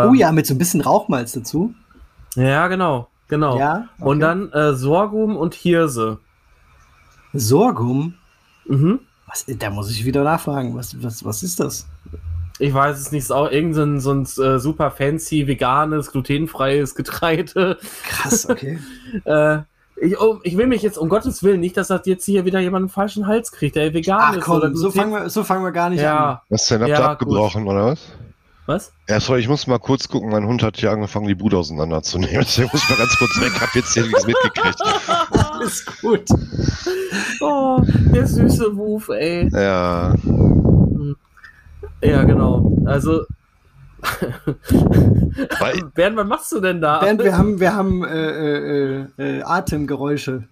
oh 0.09 0.13
ja, 0.13 0.33
mit 0.33 0.45
so 0.45 0.55
ein 0.55 0.57
bisschen 0.57 0.81
Rauchmalz 0.81 1.31
dazu. 1.31 1.73
Ja, 2.35 2.67
genau, 2.67 3.07
genau. 3.29 3.57
Ja, 3.57 3.87
okay. 3.97 4.09
Und 4.09 4.19
dann 4.19 4.51
äh, 4.51 4.73
Sorghum 4.73 5.37
und 5.37 5.53
Hirse. 5.53 6.19
Sorghum? 7.31 8.15
Mhm. 8.65 8.99
Was, 9.25 9.45
da 9.47 9.69
muss 9.69 9.89
ich 9.89 10.03
wieder 10.03 10.25
nachfragen. 10.25 10.75
Was, 10.75 11.01
was, 11.01 11.23
was 11.23 11.43
ist 11.43 11.61
das? 11.61 11.87
Ich 12.59 12.73
weiß 12.73 12.99
es 12.99 13.11
nicht, 13.11 13.23
ist 13.23 13.31
auch 13.31 13.49
irgendein 13.49 13.99
so 13.99 14.11
ein 14.11 14.23
äh, 14.23 14.59
super 14.59 14.91
fancy, 14.91 15.47
veganes, 15.47 16.11
glutenfreies 16.11 16.93
Getreide. 16.95 17.77
Krass, 18.03 18.49
okay. 18.49 18.79
äh, 19.25 19.59
ich, 20.01 20.19
oh, 20.19 20.39
ich, 20.43 20.55
will 20.57 20.67
mich 20.67 20.81
jetzt 20.81 20.97
um 20.97 21.09
Gottes 21.09 21.43
Willen 21.43 21.59
nicht, 21.59 21.75
dass 21.75 21.87
das 21.87 22.01
jetzt 22.05 22.25
hier 22.25 22.45
wieder 22.45 22.59
jemand 22.59 22.83
einen 22.83 22.89
falschen 22.89 23.27
Hals 23.27 23.51
kriegt, 23.51 23.75
der 23.75 23.93
vegan 23.93 24.19
Ach, 24.21 24.35
ist. 24.35 24.43
Komm, 24.43 24.57
oder 24.57 24.75
so 24.75 24.91
fangen, 24.91 25.11
wir, 25.11 25.29
so 25.29 25.43
fangen 25.43 25.63
wir 25.63 25.71
gar 25.71 25.89
nicht 25.89 26.01
ja. 26.01 26.31
an. 26.31 26.39
Was 26.49 26.67
denn? 26.67 26.81
Habt 26.81 26.89
ihr 26.89 26.95
ja, 26.95 27.11
abgebrochen 27.11 27.63
gut. 27.65 27.73
oder 27.73 27.85
was? 27.87 27.99
Was? 28.65 28.93
Ja, 29.07 29.19
sorry, 29.19 29.39
ich 29.39 29.47
muss 29.47 29.65
mal 29.65 29.79
kurz 29.79 30.07
gucken. 30.07 30.29
Mein 30.29 30.45
Hund 30.45 30.61
hat 30.61 30.77
hier 30.77 30.91
angefangen, 30.91 31.27
die 31.27 31.33
Bude 31.33 31.57
auseinanderzunehmen. 31.57 32.39
Deswegen 32.41 32.69
muss 32.71 32.83
ich 32.83 32.89
mal 32.89 32.99
ganz 32.99 33.17
kurz 33.17 33.41
weg. 33.41 33.51
Hab 33.59 33.73
jetzt 33.75 33.93
hier 33.93 34.03
nichts 34.03 34.27
mitgekriegt. 34.27 34.79
Alles 35.31 35.85
gut. 36.01 36.25
Oh, 37.41 37.81
der 38.13 38.27
süße 38.27 38.77
Wuf, 38.77 39.09
ey. 39.09 39.49
Ja. 39.51 40.13
Ja, 42.01 42.23
genau. 42.23 42.77
Also. 42.85 43.25
Bernd, 45.93 46.15
was 46.15 46.27
machst 46.27 46.51
du 46.53 46.61
denn 46.61 46.79
da? 46.79 46.99
Bernd, 46.99 47.23
wir 47.23 47.37
haben, 47.37 47.59
wir 47.59 47.73
haben 47.73 48.05
äh, 48.05 49.01
äh, 49.01 49.05
äh, 49.17 49.41
Atemgeräusche. 49.43 50.45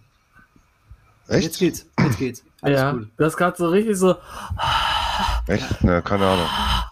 Echt? 1.29 1.43
Jetzt 1.43 1.59
geht's, 1.59 1.85
jetzt 1.99 2.17
geht's. 2.17 2.43
Alles 2.61 2.79
ja, 2.79 2.91
gut. 2.91 3.07
Das 3.17 3.33
ist 3.33 3.37
gerade 3.37 3.57
so 3.57 3.69
richtig 3.69 3.97
so. 3.97 4.15
Echt? 5.47 5.83
Ne, 5.83 6.01
keine 6.01 6.25
Ahnung. 6.25 6.47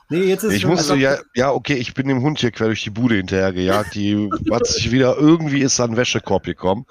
Nee, 0.10 0.24
jetzt 0.26 0.44
ist 0.44 0.54
ich 0.54 0.66
musste, 0.66 0.96
ja, 0.96 1.18
ja, 1.34 1.52
okay, 1.52 1.74
ich 1.74 1.94
bin 1.94 2.08
dem 2.08 2.22
Hund 2.22 2.40
hier 2.40 2.52
quer 2.52 2.68
durch 2.68 2.84
die 2.84 2.92
Bude 2.92 3.16
hinterher 3.16 3.52
gejagt. 3.52 3.96
Die 3.96 4.30
hat 4.52 4.68
sich 4.68 4.92
wieder, 4.92 5.18
irgendwie 5.18 5.62
ist 5.62 5.80
an 5.80 5.98
Wäschekorb 5.98 6.44
gekommen. 6.44 6.86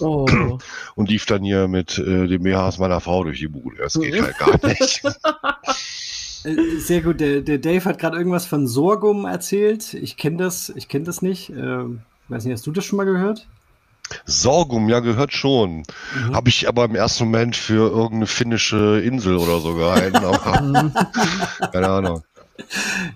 Oh. 0.00 0.58
Und 0.94 1.08
lief 1.08 1.24
dann 1.24 1.42
hier 1.42 1.68
mit 1.68 1.96
äh, 1.98 2.26
dem 2.26 2.42
BHs 2.42 2.78
meiner 2.78 3.00
Frau 3.00 3.24
durch 3.24 3.38
die 3.38 3.48
Bude. 3.48 3.76
Das 3.78 3.94
geht 3.94 4.20
halt 4.20 4.38
gar 4.38 4.66
nicht. 4.66 5.02
Äh, 6.44 6.78
sehr 6.78 7.02
gut, 7.02 7.20
der, 7.20 7.42
der 7.42 7.58
Dave 7.58 7.84
hat 7.84 7.98
gerade 7.98 8.16
irgendwas 8.16 8.46
von 8.46 8.66
Sorghum 8.66 9.24
erzählt. 9.24 9.94
Ich 9.94 10.16
kenne 10.16 10.38
das, 10.38 10.70
ich 10.70 10.88
kenne 10.88 11.04
das 11.04 11.22
nicht. 11.22 11.50
Ähm, 11.50 12.02
weiß 12.28 12.44
nicht, 12.44 12.54
hast 12.54 12.66
du 12.66 12.72
das 12.72 12.84
schon 12.84 12.96
mal 12.96 13.04
gehört? 13.04 13.46
Sorghum, 14.24 14.88
ja, 14.88 15.00
gehört 15.00 15.32
schon. 15.32 15.78
Mhm. 16.14 16.34
Habe 16.34 16.48
ich 16.48 16.68
aber 16.68 16.84
im 16.84 16.94
ersten 16.94 17.24
Moment 17.24 17.56
für 17.56 17.90
irgendeine 17.90 18.26
finnische 18.26 19.00
Insel 19.00 19.36
oder 19.36 19.60
so 19.60 19.74
gehalten. 19.74 20.92
keine 21.72 21.88
Ahnung. 21.88 22.24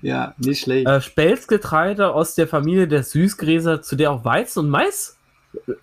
Ja, 0.03 0.35
nicht 0.39 0.63
schlecht. 0.63 0.87
Äh, 0.87 1.01
Spelzgetreide 1.01 2.13
aus 2.13 2.35
der 2.35 2.49
Familie 2.49 2.89
der 2.89 3.03
Süßgräser, 3.03 3.83
zu 3.83 3.97
der 3.97 4.13
auch 4.13 4.25
Weizen 4.25 4.61
und 4.61 4.71
Mais 4.71 5.17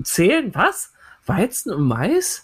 zählen. 0.04 0.52
Was? 0.54 0.94
Weizen 1.26 1.74
und 1.74 1.88
Mais? 1.88 2.44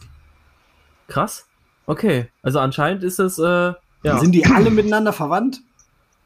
Krass. 1.08 1.48
Okay, 1.86 2.28
also 2.42 2.60
anscheinend 2.60 3.04
ist 3.04 3.20
es 3.20 3.40
äh, 3.40 3.74
ja. 4.04 4.20
Sind 4.20 4.34
die 4.34 4.46
alle 4.46 4.70
miteinander 4.70 5.14
verwandt? 5.14 5.62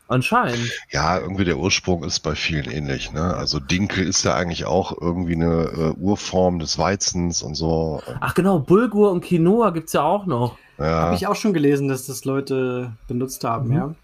Anscheinend. 0.07 0.69
Ja, 0.91 1.19
irgendwie 1.19 1.45
der 1.45 1.57
Ursprung 1.57 2.03
ist 2.03 2.19
bei 2.19 2.35
vielen 2.35 2.69
ähnlich. 2.69 3.13
Ne? 3.13 3.33
Also 3.33 3.61
Dinkel 3.61 4.05
ist 4.05 4.23
ja 4.23 4.33
eigentlich 4.35 4.65
auch 4.65 4.99
irgendwie 4.99 5.35
eine 5.35 5.71
äh, 5.95 6.01
Urform 6.01 6.59
des 6.59 6.77
Weizens 6.77 7.41
und 7.41 7.55
so. 7.55 8.03
Ach 8.19 8.33
genau, 8.33 8.59
Bulgur 8.59 9.11
und 9.11 9.23
Quinoa 9.23 9.69
gibt 9.69 9.87
es 9.87 9.93
ja 9.93 10.03
auch 10.03 10.25
noch. 10.25 10.57
Ja. 10.77 10.85
Habe 10.85 11.15
ich 11.15 11.27
auch 11.27 11.35
schon 11.35 11.53
gelesen, 11.53 11.87
dass 11.87 12.07
das 12.07 12.25
Leute 12.25 12.91
benutzt 13.07 13.45
haben, 13.45 13.69
mhm. 13.69 13.75
ja. 13.75 13.95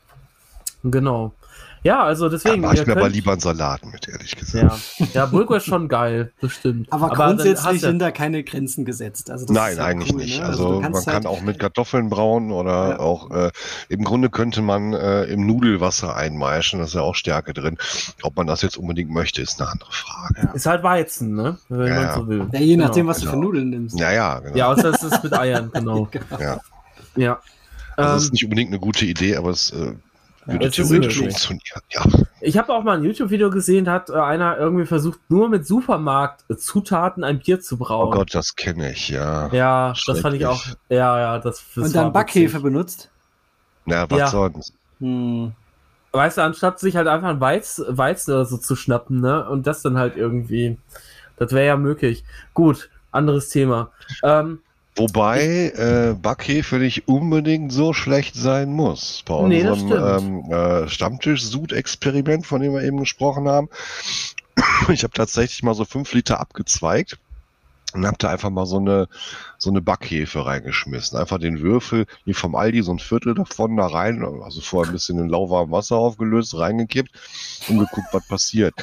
Genau. 0.83 1.33
Ja, 1.87 2.03
also 2.03 2.27
deswegen. 2.27 2.61
Da 2.61 2.67
mache 2.67 2.81
ich 2.81 2.85
mir 2.85 2.97
aber 2.97 3.07
lieber 3.07 3.31
einen 3.31 3.39
Salat 3.39 3.85
mit, 3.85 4.09
ehrlich 4.09 4.35
gesagt. 4.35 4.97
Ja, 4.99 5.07
ja 5.13 5.25
Bulgur 5.25 5.55
ist 5.55 5.67
schon 5.67 5.87
geil, 5.87 6.33
bestimmt. 6.41 6.91
Aber, 6.91 7.05
aber 7.05 7.15
grundsätzlich 7.15 7.79
sind 7.79 7.99
da 7.99 8.11
keine 8.11 8.43
Grenzen 8.43 8.83
gesetzt. 8.83 9.31
Also 9.31 9.45
Nein, 9.53 9.79
eigentlich 9.79 10.11
cool, 10.11 10.19
nicht. 10.19 10.41
Ne? 10.41 10.45
Also, 10.45 10.67
also 10.67 10.81
man 10.81 10.93
halt 10.93 11.05
kann 11.05 11.25
auch 11.25 11.39
mit 11.39 11.59
Kartoffeln 11.59 12.09
brauen 12.09 12.51
oder 12.51 12.89
ja. 12.89 12.99
auch, 12.99 13.31
äh, 13.31 13.51
im 13.87 14.03
Grunde 14.03 14.29
könnte 14.29 14.61
man 14.61 14.91
äh, 14.91 15.23
im 15.25 15.47
Nudelwasser 15.47 16.13
einmeischen, 16.13 16.79
da 16.79 16.85
ist 16.85 16.93
ja 16.93 17.01
auch 17.01 17.15
Stärke 17.15 17.53
drin. 17.53 17.77
Ob 18.21 18.35
man 18.35 18.47
das 18.47 18.63
jetzt 18.63 18.77
unbedingt 18.77 19.11
möchte, 19.11 19.41
ist 19.41 19.61
eine 19.61 19.71
andere 19.71 19.93
Frage. 19.93 20.41
Ja. 20.43 20.51
Ist 20.51 20.65
halt 20.65 20.83
Weizen, 20.83 21.35
ne? 21.35 21.57
Wenn 21.69 21.95
man 21.95 22.15
so 22.15 22.27
will. 22.27 22.49
Ja, 22.51 22.59
je 22.59 22.75
genau. 22.75 22.87
nachdem, 22.87 23.07
was 23.07 23.19
genau. 23.19 23.31
du 23.31 23.37
für 23.37 23.39
genau. 23.39 23.47
Nudeln 23.47 23.69
nimmst. 23.69 23.97
Ja, 23.97 24.11
ja, 24.11 24.39
genau. 24.39 24.57
Ja, 24.57 24.67
außer 24.73 24.89
es 24.89 25.03
ist 25.03 25.23
mit 25.23 25.31
Eiern, 25.31 25.71
genau. 25.73 26.05
genau. 26.11 26.37
Ja. 26.37 26.59
Ja. 27.15 27.41
Also 27.95 28.13
das 28.13 28.23
ist 28.23 28.27
ähm, 28.27 28.31
nicht 28.33 28.43
unbedingt 28.43 28.69
eine 28.71 28.79
gute 28.79 29.05
Idee, 29.05 29.37
aber 29.37 29.49
es 29.51 29.71
äh, 29.71 29.93
würde 30.47 30.71
theoretisch 30.71 31.17
funktionieren, 31.17 31.81
ja. 31.89 32.03
Ich 32.41 32.57
habe 32.57 32.73
auch 32.73 32.83
mal 32.83 32.97
ein 32.97 33.03
YouTube-Video 33.03 33.49
gesehen, 33.49 33.85
da 33.85 33.93
hat 33.93 34.09
äh, 34.09 34.13
einer 34.13 34.57
irgendwie 34.57 34.85
versucht, 34.85 35.19
nur 35.29 35.49
mit 35.49 35.67
Supermarkt-Zutaten 35.67 37.23
ein 37.23 37.39
Bier 37.39 37.59
zu 37.59 37.77
brauen. 37.77 38.07
Oh 38.07 38.11
Gott, 38.11 38.33
das 38.33 38.55
kenne 38.55 38.91
ich, 38.91 39.09
ja. 39.09 39.47
Ja, 39.53 39.93
das 40.05 40.19
fand 40.19 40.35
ich 40.35 40.45
auch. 40.45 40.63
Ja, 40.89 41.19
ja, 41.19 41.39
das. 41.39 41.63
das 41.75 41.85
Und 41.85 41.95
dann 41.95 42.13
Backhefe 42.13 42.59
benutzt? 42.59 43.09
Na, 43.85 44.09
was 44.09 44.19
ja. 44.19 44.27
sonst? 44.27 44.73
Hm. 44.99 45.53
Weißt 46.11 46.37
du, 46.37 46.41
anstatt 46.41 46.79
sich 46.79 46.95
halt 46.95 47.07
einfach 47.07 47.29
ein 47.29 47.41
Weiz, 47.41 47.81
Weizen 47.87 48.33
oder 48.33 48.45
so 48.45 48.57
zu 48.57 48.75
schnappen, 48.75 49.21
ne? 49.21 49.47
Und 49.47 49.67
das 49.67 49.81
dann 49.81 49.97
halt 49.97 50.15
irgendwie. 50.15 50.77
Das 51.37 51.51
wäre 51.51 51.67
ja 51.67 51.77
möglich. 51.77 52.23
Gut, 52.53 52.89
anderes 53.11 53.49
Thema. 53.49 53.91
Ähm, 54.23 54.59
Wobei 54.97 55.71
äh, 55.75 56.15
Backhefe 56.19 56.77
nicht 56.77 57.07
unbedingt 57.07 57.71
so 57.71 57.93
schlecht 57.93 58.35
sein 58.35 58.73
muss. 58.73 59.23
Bei 59.25 59.47
nee, 59.47 59.65
unserem 59.65 60.45
ähm, 60.47 60.51
äh, 60.51 60.89
Stammtisch-Sud-Experiment, 60.89 62.47
von 62.47 62.61
dem 62.61 62.73
wir 62.73 62.81
eben 62.81 62.97
gesprochen 62.97 63.47
haben. 63.47 63.69
Ich 64.89 65.03
habe 65.03 65.13
tatsächlich 65.13 65.61
mal 65.63 65.75
so 65.75 65.85
fünf 65.85 66.13
Liter 66.13 66.39
abgezweigt 66.39 67.19
und 67.93 68.05
hab 68.05 68.17
da 68.19 68.29
einfach 68.29 68.49
mal 68.49 68.65
so 68.65 68.77
eine, 68.77 69.07
so 69.57 69.69
eine 69.69 69.81
Backhefe 69.81 70.45
reingeschmissen. 70.45 71.17
Einfach 71.17 71.39
den 71.39 71.61
Würfel, 71.61 72.05
hier 72.25 72.35
vom 72.35 72.55
Aldi, 72.55 72.81
so 72.81 72.91
ein 72.91 72.99
Viertel 72.99 73.33
davon 73.33 73.77
da 73.77 73.87
rein, 73.87 74.23
also 74.43 74.61
vorher 74.61 74.89
ein 74.89 74.93
bisschen 74.93 75.19
in 75.19 75.29
lauwarmem 75.29 75.71
Wasser 75.71 75.97
aufgelöst, 75.97 76.57
reingekippt 76.57 77.11
und 77.69 77.79
geguckt, 77.79 78.07
was 78.11 78.27
passiert. 78.27 78.73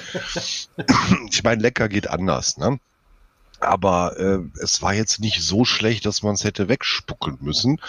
ich 1.30 1.42
meine, 1.42 1.62
lecker 1.62 1.88
geht 1.88 2.08
anders, 2.08 2.56
ne? 2.56 2.78
Aber 3.64 4.18
äh, 4.18 4.38
es 4.62 4.82
war 4.82 4.94
jetzt 4.94 5.20
nicht 5.20 5.42
so 5.42 5.64
schlecht, 5.64 6.06
dass 6.06 6.22
man 6.22 6.34
es 6.34 6.44
hätte 6.44 6.68
wegspucken 6.68 7.38
müssen. 7.40 7.80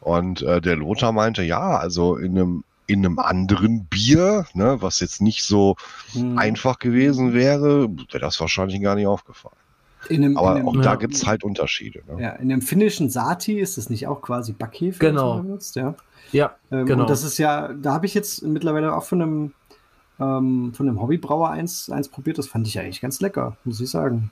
Und 0.00 0.42
äh, 0.42 0.60
der 0.60 0.76
Lothar 0.76 1.12
meinte, 1.12 1.42
ja, 1.42 1.76
also 1.76 2.16
in 2.16 2.38
einem 2.38 2.64
in 2.88 3.04
einem 3.04 3.18
anderen 3.18 3.86
Bier, 3.86 4.46
ne, 4.54 4.76
was 4.80 5.00
jetzt 5.00 5.20
nicht 5.20 5.42
so 5.42 5.76
hm. 6.12 6.38
einfach 6.38 6.78
gewesen 6.78 7.32
wäre, 7.34 7.88
wäre 7.88 8.20
das 8.20 8.40
wahrscheinlich 8.40 8.80
gar 8.80 8.94
nicht 8.94 9.06
aufgefallen. 9.06 9.56
Einem, 10.08 10.36
Aber 10.36 10.54
einem, 10.54 10.68
auch 10.68 10.80
da 10.80 10.94
gibt 10.94 11.14
es 11.14 11.26
halt 11.26 11.42
Unterschiede. 11.42 12.02
Ne? 12.06 12.22
Ja, 12.22 12.30
in 12.30 12.48
dem 12.48 12.62
finnischen 12.62 13.10
Sati 13.10 13.58
ist 13.58 13.76
es 13.76 13.90
nicht 13.90 14.06
auch 14.06 14.22
quasi 14.22 14.52
Backhefe, 14.52 14.98
genau. 15.00 15.38
benutzt, 15.38 15.74
ja. 15.74 15.94
Ja, 16.32 16.54
ähm, 16.70 16.86
genau. 16.86 17.02
Und 17.02 17.10
das 17.10 17.24
ist 17.24 17.38
ja, 17.38 17.72
da 17.72 17.94
habe 17.94 18.06
ich 18.06 18.14
jetzt 18.14 18.42
mittlerweile 18.42 18.94
auch 18.94 19.04
von 19.04 19.22
einem, 19.22 19.52
ähm, 20.20 20.72
von 20.74 20.88
einem 20.88 21.00
Hobbybrauer 21.00 21.50
eins, 21.50 21.90
eins 21.90 22.08
probiert. 22.08 22.38
Das 22.38 22.46
fand 22.46 22.66
ich 22.66 22.78
eigentlich 22.78 23.00
ganz 23.00 23.20
lecker, 23.20 23.56
muss 23.64 23.80
ich 23.80 23.90
sagen. 23.90 24.30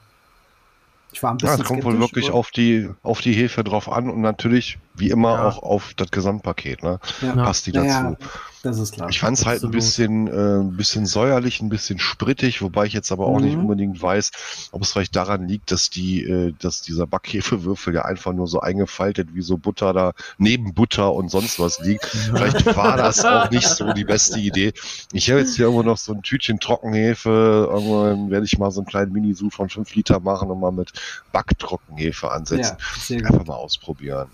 Ich 1.14 1.22
war 1.22 1.30
ein 1.30 1.36
bisschen. 1.36 1.56
Ja, 1.56 1.62
es 1.62 1.68
kommt 1.68 1.84
wohl 1.84 2.00
wirklich 2.00 2.32
auf 2.32 2.50
die, 2.50 2.90
auf 3.04 3.20
die 3.20 3.32
Hefe 3.32 3.62
drauf 3.62 3.88
an 3.88 4.10
und 4.10 4.20
natürlich, 4.20 4.78
wie 4.94 5.10
immer, 5.10 5.34
ja. 5.34 5.48
auch 5.48 5.62
auf 5.62 5.92
das 5.96 6.10
Gesamtpaket. 6.10 6.82
Ne? 6.82 7.00
Ja. 7.20 7.34
Passt 7.34 7.66
die 7.66 7.72
dazu. 7.72 7.86
Ja, 7.86 8.16
das 8.64 8.78
ist 8.78 8.94
klar. 8.94 9.10
Ich 9.10 9.20
fand 9.20 9.36
es 9.36 9.44
halt 9.44 9.62
ein 9.62 9.70
bisschen, 9.70 10.26
äh, 10.26 10.60
ein 10.60 10.76
bisschen 10.76 11.04
säuerlich, 11.04 11.60
ein 11.60 11.68
bisschen 11.68 11.98
sprittig, 11.98 12.62
wobei 12.62 12.86
ich 12.86 12.94
jetzt 12.94 13.12
aber 13.12 13.26
auch 13.26 13.38
mhm. 13.38 13.44
nicht 13.44 13.56
unbedingt 13.56 14.00
weiß, 14.00 14.30
ob 14.72 14.82
es 14.82 14.92
vielleicht 14.92 15.14
daran 15.14 15.46
liegt, 15.46 15.70
dass 15.70 15.90
die, 15.90 16.22
äh, 16.22 16.54
dass 16.60 16.80
dieser 16.80 17.06
Backhefewürfel 17.06 17.94
ja 17.94 18.06
einfach 18.06 18.32
nur 18.32 18.46
so 18.46 18.60
eingefaltet 18.60 19.34
wie 19.34 19.42
so 19.42 19.58
Butter 19.58 19.92
da 19.92 20.12
neben 20.38 20.72
Butter 20.72 21.12
und 21.12 21.30
sonst 21.30 21.60
was 21.60 21.80
liegt. 21.80 22.06
Vielleicht 22.06 22.64
war 22.74 22.96
das 22.96 23.22
auch 23.24 23.50
nicht 23.50 23.68
so 23.68 23.92
die 23.92 24.04
beste 24.04 24.40
Idee. 24.40 24.72
Ich 25.12 25.28
habe 25.30 25.40
jetzt 25.40 25.56
hier 25.56 25.66
irgendwo 25.66 25.82
noch 25.82 25.98
so 25.98 26.14
ein 26.14 26.22
Tütchen 26.22 26.58
Trockenhefe. 26.58 27.68
Irgendwann 27.70 28.30
werde 28.30 28.46
ich 28.46 28.58
mal 28.58 28.70
so 28.70 28.80
einen 28.80 28.86
kleinen 28.86 29.12
Mini-Sud 29.12 29.52
von 29.52 29.68
5 29.68 29.94
Liter 29.94 30.20
machen 30.20 30.50
und 30.50 30.60
mal 30.60 30.72
mit 30.72 30.92
Backtrockenhefe 31.32 32.30
ansetzen. 32.30 32.76
Ja, 33.08 33.16
einfach 33.26 33.44
mal 33.44 33.56
ausprobieren. 33.56 34.28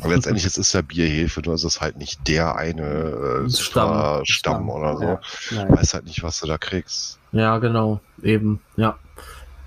Aber 0.00 0.14
letztendlich 0.14 0.44
es 0.44 0.56
ist 0.56 0.72
ja 0.72 0.82
Bierhefe, 0.82 1.42
du 1.42 1.52
hast 1.52 1.64
es 1.64 1.80
halt 1.80 1.96
nicht 1.96 2.26
der 2.28 2.56
eine 2.56 3.46
äh, 3.46 3.50
Stamm. 3.50 4.24
Stamm 4.24 4.70
oder 4.70 4.96
so. 4.96 5.54
Ja, 5.54 5.68
weiß 5.68 5.94
halt 5.94 6.04
nicht, 6.06 6.22
was 6.22 6.40
du 6.40 6.46
da 6.46 6.58
kriegst. 6.58 7.18
Ja, 7.32 7.58
genau, 7.58 8.00
eben, 8.22 8.60
ja. 8.76 8.98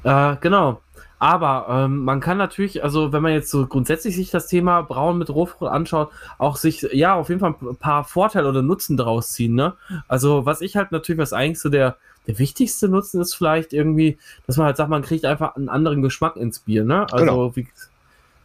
Äh, 0.03 0.37
genau. 0.41 0.81
Aber 1.23 1.67
ähm, 1.69 1.99
man 1.99 2.19
kann 2.19 2.37
natürlich, 2.37 2.83
also 2.83 3.13
wenn 3.13 3.21
man 3.21 3.31
jetzt 3.31 3.49
so 3.49 3.65
grundsätzlich 3.65 4.13
sich 4.13 4.29
das 4.29 4.47
Thema 4.47 4.81
Brauen 4.81 5.17
mit 5.17 5.29
Rohfrucht 5.29 5.71
anschaut, 5.71 6.09
auch 6.37 6.57
sich, 6.57 6.81
ja, 6.91 7.13
auf 7.15 7.29
jeden 7.29 7.39
Fall 7.39 7.55
ein 7.61 7.77
paar 7.77 8.03
Vorteile 8.03 8.49
oder 8.49 8.61
Nutzen 8.61 8.97
daraus 8.97 9.29
ziehen, 9.29 9.55
ne? 9.55 9.73
Also 10.09 10.45
was 10.45 10.59
ich 10.59 10.75
halt 10.75 10.91
natürlich, 10.91 11.21
was 11.21 11.31
eigentlich 11.31 11.61
so 11.61 11.69
der, 11.69 11.95
der 12.27 12.39
wichtigste 12.39 12.89
Nutzen 12.89 13.21
ist 13.21 13.35
vielleicht 13.35 13.71
irgendwie, 13.71 14.17
dass 14.47 14.57
man 14.57 14.65
halt 14.65 14.75
sagt, 14.75 14.89
man 14.89 15.01
kriegt 15.01 15.23
einfach 15.23 15.55
einen 15.55 15.69
anderen 15.69 16.01
Geschmack 16.01 16.35
ins 16.35 16.59
Bier, 16.59 16.83
ne? 16.83 17.07
Also 17.13 17.25
genau. 17.25 17.55
wie, 17.55 17.67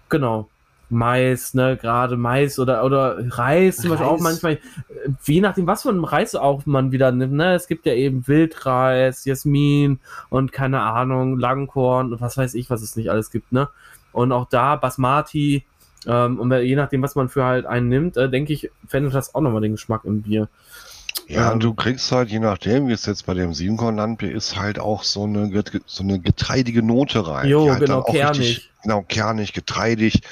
genau. 0.09 0.49
Mais, 0.91 1.55
ne, 1.55 1.77
gerade 1.77 2.17
Mais 2.17 2.59
oder, 2.59 2.85
oder 2.85 3.19
Reis 3.37 3.77
zum 3.77 3.91
Reis. 3.91 4.01
Beispiel 4.01 4.15
auch 4.15 4.21
manchmal, 4.21 4.59
je 5.25 5.41
nachdem, 5.41 5.67
was 5.67 5.83
für 5.83 5.91
ein 5.91 6.05
Reis 6.05 6.35
auch 6.35 6.65
man 6.67 6.93
wieder 6.93 7.13
nimmt, 7.13 7.35
ne, 7.35 7.55
es 7.55 7.67
gibt 7.67 7.87
ja 7.87 7.93
eben 7.93 8.27
Wildreis, 8.27 9.25
Jasmin 9.25 10.01
und 10.31 10.53
keine 10.53 10.81
Ahnung, 10.81 11.39
Langkorn 11.39 12.13
und 12.13 12.21
was 12.21 12.37
weiß 12.37 12.55
ich, 12.55 12.71
was 12.71 12.83
es 12.83 12.97
nicht 12.97 13.11
alles 13.11 13.31
gibt, 13.31 13.53
ne, 13.53 13.69
und 14.13 14.33
auch 14.33 14.49
da 14.49 14.77
Basmati, 14.77 15.65
ähm, 16.07 16.39
und 16.39 16.53
je 16.53 16.77
nachdem, 16.77 17.03
was 17.03 17.15
man 17.15 17.29
für 17.29 17.45
halt 17.45 17.67
einen 17.67 17.89
nimmt, 17.89 18.17
äh, 18.17 18.31
denke 18.31 18.53
ich, 18.53 18.71
fände 18.87 19.11
das 19.11 19.35
auch 19.35 19.41
nochmal 19.41 19.61
den 19.61 19.73
Geschmack 19.73 20.05
im 20.05 20.23
Bier. 20.23 20.49
Ja, 21.29 21.53
und 21.53 21.63
du 21.63 21.75
kriegst 21.75 22.11
halt, 22.11 22.31
je 22.31 22.39
nachdem, 22.39 22.89
wie 22.89 22.93
es 22.93 23.05
jetzt 23.05 23.27
bei 23.27 23.35
dem 23.35 23.53
Siebenkorn-Landbier 23.53 24.35
ist, 24.35 24.57
halt 24.57 24.79
auch 24.79 25.03
so 25.03 25.25
eine, 25.25 25.63
so 25.85 26.03
eine 26.03 26.19
getreidige 26.21 26.83
Note 26.83 27.27
rein. 27.27 27.49
Jo, 27.49 27.69
halt 27.71 27.81
genau, 27.81 28.03
kernig. 28.03 28.41
Richtig, 28.41 28.71
genau, 28.83 29.03
kernig, 29.03 29.53
getreidig. 29.53 30.23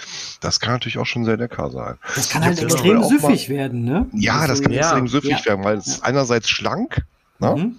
Das 0.40 0.58
kann 0.58 0.72
natürlich 0.72 0.96
auch 0.96 1.04
schon 1.04 1.26
sehr 1.26 1.36
lecker 1.36 1.70
sein. 1.70 1.96
Das 2.14 2.30
kann 2.30 2.42
halt 2.42 2.62
extrem 2.62 3.02
süffig 3.02 3.48
mal, 3.50 3.54
werden, 3.56 3.84
ne? 3.84 4.06
Ja, 4.14 4.46
das 4.46 4.62
kann 4.62 4.72
ja, 4.72 4.80
extrem 4.80 5.06
süffig 5.06 5.38
ja. 5.40 5.44
werden, 5.44 5.64
weil 5.64 5.76
es 5.76 5.98
ja. 5.98 6.04
einerseits 6.04 6.48
schlank, 6.48 7.04
ne? 7.40 7.54
Mhm. 7.56 7.76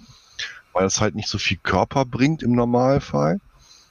weil 0.72 0.86
es 0.86 1.00
halt 1.00 1.16
nicht 1.16 1.28
so 1.28 1.38
viel 1.38 1.58
Körper 1.60 2.04
bringt 2.04 2.44
im 2.44 2.52
Normalfall. 2.52 3.40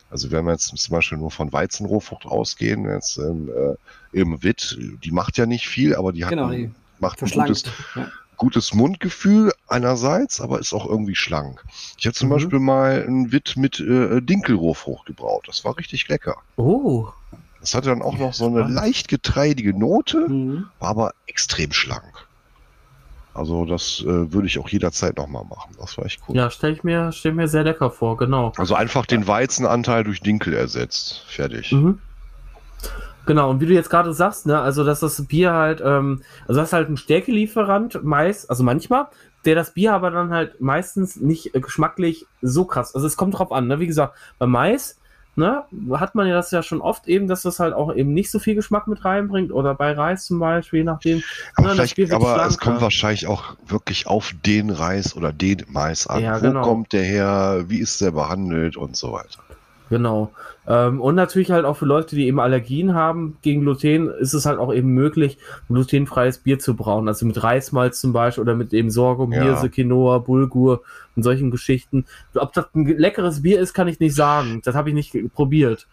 Also 0.10 0.32
wenn 0.32 0.46
wir 0.46 0.54
jetzt 0.54 0.68
zum 0.68 0.96
Beispiel 0.96 1.18
nur 1.18 1.32
von 1.32 1.52
Weizenrohfrucht 1.52 2.26
ausgehen, 2.26 2.90
jetzt 2.90 3.18
ähm, 3.18 3.50
äh, 3.50 4.18
eben 4.18 4.42
Witt, 4.42 4.78
die 5.04 5.12
macht 5.12 5.38
ja 5.38 5.46
nicht 5.46 5.68
viel, 5.68 5.98
aber 5.98 6.14
die 6.14 6.24
hat 6.24 6.30
genau, 6.30 6.48
ein, 6.48 6.74
macht 7.00 7.22
ein 7.22 7.30
gutes, 7.30 7.64
ja 7.94 8.10
gutes 8.38 8.74
Mundgefühl 8.74 9.52
einerseits, 9.68 10.40
aber 10.40 10.60
ist 10.60 10.74
auch 10.74 10.86
irgendwie 10.88 11.16
schlank. 11.16 11.64
Ich 11.98 12.06
habe 12.06 12.14
zum 12.14 12.30
mhm. 12.30 12.34
Beispiel 12.34 12.60
mal 12.60 13.06
ein 13.08 13.32
Witt 13.32 13.58
mit 13.58 13.80
äh, 13.80 14.22
Dinkelrohfrucht 14.22 15.06
gebraut. 15.06 15.44
Das 15.48 15.66
war 15.66 15.78
richtig 15.78 16.08
lecker. 16.08 16.38
Oh. 16.56 17.08
Das 17.60 17.74
hatte 17.74 17.90
dann 17.90 18.02
auch 18.02 18.18
noch 18.18 18.34
so 18.34 18.48
eine 18.48 18.68
leicht 18.68 19.08
getreidige 19.08 19.78
Note, 19.78 20.30
mhm. 20.30 20.68
war 20.80 20.90
aber 20.90 21.12
extrem 21.26 21.74
schlank. 21.74 22.28
Also 23.34 23.66
das 23.66 24.02
äh, 24.02 24.34
würde 24.34 24.48
ich 24.48 24.58
auch 24.58 24.68
jederzeit 24.68 25.18
nochmal 25.18 25.44
machen. 25.44 25.76
Das 25.80 25.98
war 25.98 26.06
echt 26.06 26.22
cool. 26.28 26.36
Ja, 26.36 26.50
stelle 26.50 26.74
ich 26.74 26.84
mir, 26.84 27.12
stell 27.12 27.34
mir 27.34 27.48
sehr 27.48 27.64
lecker 27.64 27.92
vor, 27.92 28.18
genau. 28.18 28.52
Also 28.58 28.74
einfach 28.74 29.06
den 29.06 29.28
Weizenanteil 29.28 30.04
durch 30.04 30.22
Dinkel 30.22 30.54
ersetzt. 30.54 31.24
Fertig. 31.28 31.72
Mhm. 31.72 32.00
Genau, 33.28 33.50
und 33.52 33.62
wie 33.62 33.66
du 33.66 33.74
jetzt 33.74 33.90
gerade 33.90 34.14
sagst, 34.14 34.46
ne, 34.46 34.60
also 34.60 34.84
dass 34.86 35.02
das 35.02 35.24
Bier 35.28 35.54
halt, 35.54 35.82
ähm, 35.84 36.24
also 36.48 36.62
das 36.62 36.70
ist 36.70 36.74
halt 36.74 36.90
ein 36.90 36.98
Stärkelieferant, 36.98 38.04
meist, 38.04 38.50
also 38.50 38.64
manchmal, 38.64 39.08
der 39.46 39.54
das 39.54 39.72
Bier 39.72 39.94
aber 39.94 40.12
dann 40.12 40.32
halt 40.32 40.62
meistens 40.62 41.18
nicht 41.18 41.54
äh, 41.54 41.60
geschmacklich 41.60 42.26
so 42.42 42.66
krass. 42.66 42.96
Also 42.96 43.06
es 43.06 43.18
kommt 43.18 43.38
drauf 43.38 43.52
an, 43.52 43.68
ne? 43.68 43.80
Wie 43.82 43.88
gesagt, 43.88 44.16
bei 44.40 44.46
Mais, 44.46 44.98
ne, 45.36 45.64
hat 45.92 46.16
man 46.16 46.26
ja 46.28 46.36
das 46.36 46.52
ja 46.52 46.64
schon 46.64 46.80
oft 46.80 47.08
eben, 47.08 47.28
dass 47.28 47.42
das 47.42 47.60
halt 47.60 47.74
auch 47.74 47.94
eben 47.94 48.14
nicht 48.14 48.32
so 48.32 48.40
viel 48.40 48.56
Geschmack 48.56 48.88
mit 48.88 49.04
reinbringt. 49.04 49.52
Oder 49.52 49.76
bei 49.76 49.92
Reis 49.92 50.26
zum 50.26 50.40
Beispiel, 50.40 50.80
je 50.80 50.86
nachdem. 50.86 51.24
Aber, 51.56 51.76
ne, 51.76 51.88
aber 52.14 52.46
es 52.46 52.58
kommt 52.58 52.82
wahrscheinlich 52.82 53.28
auch 53.28 53.56
wirklich 53.68 54.08
auf 54.08 54.34
den 54.46 54.70
Reis 54.70 55.16
oder 55.16 55.34
den 55.34 55.66
Mais 55.68 56.08
an. 56.08 56.24
Ja, 56.24 56.38
Wo 56.38 56.48
genau. 56.48 56.62
kommt 56.62 56.94
der 56.94 57.04
her? 57.04 57.66
Wie 57.68 57.80
ist 57.80 58.00
der 58.02 58.12
behandelt 58.12 58.78
und 58.78 58.96
so 58.96 59.12
weiter. 59.12 59.40
Genau. 59.90 60.32
Ähm, 60.68 61.00
und 61.00 61.16
natürlich 61.16 61.52
halt 61.52 61.66
auch 61.66 61.78
für 61.78 61.86
Leute, 61.86 62.16
die 62.16 62.28
eben 62.28 62.40
Allergien 62.40 62.94
haben 62.94 63.38
gegen 63.42 63.62
Gluten, 63.62 64.10
ist 64.10 64.34
es 64.34 64.46
halt 64.46 64.60
auch 64.60 64.74
eben 64.74 64.90
möglich, 64.90 65.38
glutenfreies 65.70 66.40
Bier 66.40 66.60
zu 66.60 66.76
brauen. 66.76 67.08
Also 67.08 67.26
mit 67.26 67.42
Reismalz 67.42 68.02
zum 68.02 68.12
Beispiel 68.12 68.42
oder 68.42 68.56
mit 68.56 68.74
eben 68.74 68.92
Sorghum, 68.92 69.32
ja. 69.32 69.44
Hirse, 69.44 69.70
Quinoa, 69.70 70.18
Bulgur 70.20 70.82
und 71.16 71.24
solchen 71.24 71.52
Geschichten. 71.52 72.06
Ob 72.36 72.54
das 72.54 72.66
ein 72.76 72.86
leckeres 72.86 73.42
Bier 73.42 73.62
ist, 73.62 73.74
kann 73.74 73.88
ich 73.88 74.00
nicht 74.00 74.16
sagen. 74.16 74.62
Das 74.64 74.76
habe 74.76 74.90
ich 74.90 74.96
nicht 74.96 75.16
probiert. 75.34 75.88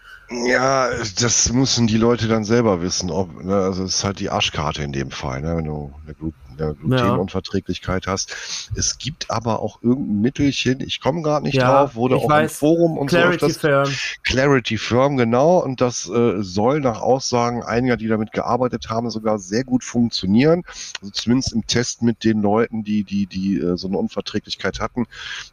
Ja, 0.47 0.89
das 1.21 1.53
müssen 1.53 1.87
die 1.87 1.99
Leute 1.99 2.27
dann 2.27 2.45
selber 2.45 2.83
wissen. 2.83 3.11
Ob, 3.11 3.45
ne, 3.45 3.55
also 3.55 3.85
es 3.85 3.97
ist 3.97 4.05
halt 4.05 4.19
die 4.19 4.31
Arschkarte 4.31 4.83
in 4.83 4.93
dem 4.93 5.11
Fall, 5.11 5.41
ne, 5.41 5.57
wenn 5.57 5.67
du 5.67 5.93
eine 6.05 6.15
Gluten 6.15 6.45
eine 6.59 6.75
Glutenunverträglichkeit 6.75 8.07
ja. 8.07 8.13
hast. 8.13 8.71
Es 8.75 8.99
gibt 8.99 9.31
aber 9.31 9.61
auch 9.61 9.83
irgendein 9.83 10.21
Mittelchen, 10.21 10.81
ich 10.81 11.01
komme 11.01 11.23
gerade 11.23 11.45
nicht 11.45 11.55
ja, 11.55 11.71
drauf, 11.71 11.95
wurde 11.95 12.17
auch 12.17 12.29
weiß, 12.29 12.53
im 12.53 12.57
Forum 12.57 12.99
und 12.99 13.09
Clarity 13.09 13.51
so. 13.51 13.83
Clarity 14.23 14.64
Firm, 14.79 15.17
genau. 15.17 15.59
Und 15.59 15.81
das 15.81 16.09
äh, 16.09 16.43
soll 16.43 16.81
nach 16.81 17.01
Aussagen 17.01 17.63
einiger, 17.63 17.97
die 17.97 18.09
damit 18.09 18.33
gearbeitet 18.33 18.89
haben, 18.91 19.11
sogar 19.11 19.39
sehr 19.39 19.65
gut 19.65 19.85
funktionieren. 19.85 20.63
Also 21.01 21.13
zumindest 21.13 21.53
im 21.53 21.67
Test 21.67 22.03
mit 22.03 22.25
den 22.25 22.41
Leuten, 22.43 22.85
die, 22.85 23.05
die, 23.05 23.27
die 23.27 23.59
äh, 23.59 23.77
so 23.77 23.89
eine 23.89 23.99
Unverträglichkeit 23.99 24.81
hatten, 24.81 25.07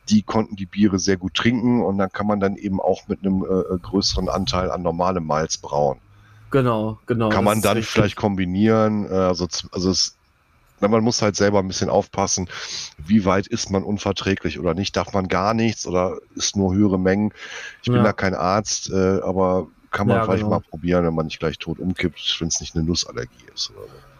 die 0.09 0.21
konnten 0.21 0.55
die 0.55 0.65
Biere 0.65 0.99
sehr 0.99 1.17
gut 1.17 1.33
trinken 1.33 1.83
und 1.83 1.97
dann 1.97 2.11
kann 2.11 2.27
man 2.27 2.39
dann 2.39 2.55
eben 2.55 2.79
auch 2.79 3.07
mit 3.07 3.23
einem 3.23 3.43
äh, 3.43 3.77
größeren 3.77 4.29
Anteil 4.29 4.71
an 4.71 4.81
normalem 4.81 5.25
Malz 5.25 5.57
brauen. 5.57 5.99
Genau, 6.51 6.99
genau. 7.05 7.29
Kann 7.29 7.45
man 7.45 7.61
dann 7.61 7.81
vielleicht 7.81 8.17
kombinieren. 8.17 9.05
Äh, 9.05 9.13
also, 9.13 9.47
also 9.71 9.89
es 9.89 10.17
na, 10.81 10.87
man 10.87 11.03
muss 11.03 11.21
halt 11.21 11.35
selber 11.35 11.59
ein 11.59 11.67
bisschen 11.67 11.89
aufpassen, 11.89 12.49
wie 12.97 13.25
weit 13.25 13.47
ist 13.47 13.69
man 13.69 13.83
unverträglich 13.83 14.59
oder 14.59 14.73
nicht. 14.73 14.95
Darf 14.97 15.13
man 15.13 15.27
gar 15.27 15.53
nichts 15.53 15.87
oder 15.87 16.17
ist 16.35 16.55
nur 16.55 16.73
höhere 16.73 16.99
Mengen? 16.99 17.33
Ich 17.81 17.87
ja. 17.87 17.93
bin 17.93 18.03
da 18.03 18.13
kein 18.13 18.35
Arzt, 18.35 18.89
äh, 18.89 19.19
aber 19.21 19.67
kann 19.91 20.07
man 20.07 20.17
ja, 20.17 20.23
vielleicht 20.23 20.43
genau. 20.43 20.55
mal 20.55 20.61
probieren, 20.61 21.05
wenn 21.05 21.13
man 21.13 21.25
nicht 21.25 21.39
gleich 21.39 21.57
tot 21.57 21.79
umkippt, 21.79 22.37
wenn 22.39 22.47
es 22.47 22.61
nicht 22.61 22.75
eine 22.75 22.83
Nussallergie 22.83 23.45
ist 23.53 23.71
oder 23.71 23.87
so. 23.87 24.10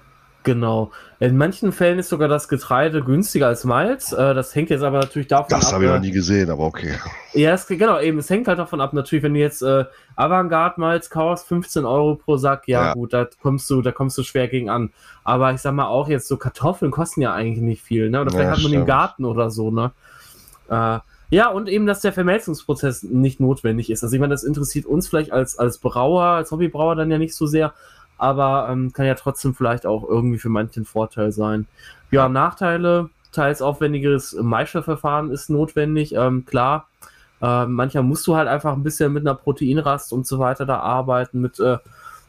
Genau. 0.44 0.92
In 1.20 1.38
manchen 1.38 1.72
Fällen 1.72 2.00
ist 2.00 2.10
sogar 2.10 2.28
das 2.28 2.48
Getreide 2.48 3.04
günstiger 3.04 3.48
als 3.48 3.64
Malz. 3.64 4.12
Äh, 4.12 4.34
das 4.34 4.56
hängt 4.56 4.72
jetzt 4.72 4.82
aber 4.82 5.00
natürlich 5.00 5.28
davon 5.28 5.50
das 5.50 5.58
ab. 5.58 5.62
Das 5.62 5.74
habe 5.74 5.84
ich 5.86 5.90
noch 5.90 5.98
äh, 5.98 6.00
nie 6.00 6.12
gesehen, 6.12 6.50
aber 6.50 6.64
okay. 6.64 6.96
Ja, 7.34 7.54
es, 7.54 7.68
genau, 7.68 8.00
eben. 8.00 8.18
Es 8.18 8.30
hängt 8.30 8.48
halt 8.48 8.58
davon 8.58 8.82
ab, 8.82 8.94
natürlich, 8.94 9.24
wenn 9.24 9.36
du 9.36 9.40
jetzt 9.40 9.62
äh, 9.62 9.86
Avantgarde-Malz 10.16 11.10
kaufst, 11.12 11.48
15 11.48 11.86
Euro 11.86 12.16
pro 12.16 12.38
Sack, 12.38 12.68
ja, 12.68 12.88
ja, 12.88 12.94
gut, 12.94 13.14
da 13.14 13.28
kommst 13.42 13.70
du, 13.70 13.82
da 13.82 13.92
kommst 13.92 14.18
du 14.18 14.24
schwer 14.24 14.48
gegen 14.48 14.70
an. 14.70 14.92
Aber 15.24 15.54
ich 15.54 15.62
sag 15.62 15.74
mal 15.74 15.86
auch 15.86 16.10
jetzt 16.10 16.28
so 16.28 16.38
Kartoffeln 16.38 16.92
kosten 16.92 17.22
ja 17.22 17.34
eigentlich 17.34 17.64
nicht 17.64 17.84
viel, 17.84 18.10
ne? 18.10 18.22
Oder 18.22 18.32
vielleicht 18.32 18.46
ja, 18.46 18.52
hat 18.52 18.58
man 18.58 18.70
stimmt. 18.70 18.82
im 18.82 18.86
Garten 18.86 19.26
oder 19.26 19.52
so, 19.52 19.70
ne? 19.70 19.92
Äh, 20.70 21.00
Ja, 21.30 21.50
und 21.50 21.70
eben, 21.70 21.86
dass 21.86 22.02
der 22.02 22.12
Vermelzungsprozess 22.12 23.04
nicht 23.04 23.40
notwendig 23.40 23.90
ist. 23.90 24.04
Also 24.04 24.16
ich 24.16 24.20
meine, 24.20 24.34
das 24.34 24.44
interessiert 24.44 24.86
uns 24.86 25.08
vielleicht 25.08 25.32
als, 25.32 25.58
als 25.58 25.78
Brauer, 25.78 26.24
als 26.24 26.52
Hobbybrauer 26.52 26.96
dann 26.96 27.10
ja 27.10 27.18
nicht 27.18 27.36
so 27.36 27.46
sehr, 27.46 27.74
aber 28.22 28.68
ähm, 28.70 28.94
kann 28.94 29.06
ja 29.08 29.16
trotzdem 29.16 29.56
vielleicht 29.56 29.86
auch 29.86 30.08
irgendwie 30.08 30.38
für 30.38 30.50
manchen 30.50 30.86
Vorteil 30.86 31.32
sein. 31.32 31.66
Ja, 32.12 32.30
Nachteile, 32.30 33.10
teils 33.32 33.62
aufwendigeres 33.62 34.34
Maischeverfahren 34.40 35.32
ist 35.32 35.50
notwendig, 35.50 36.14
ähm, 36.14 36.46
klar. 36.46 36.88
Äh, 37.42 37.66
manchmal 37.66 38.04
musst 38.04 38.28
du 38.28 38.36
halt 38.36 38.48
einfach 38.48 38.74
ein 38.74 38.84
bisschen 38.84 39.12
mit 39.12 39.26
einer 39.26 39.34
Proteinrast 39.34 40.14
und 40.14 40.28
so 40.28 40.38
weiter 40.38 40.66
da 40.66 40.80
arbeiten, 40.80 41.42
mit 41.42 41.60
äh, 41.60 41.78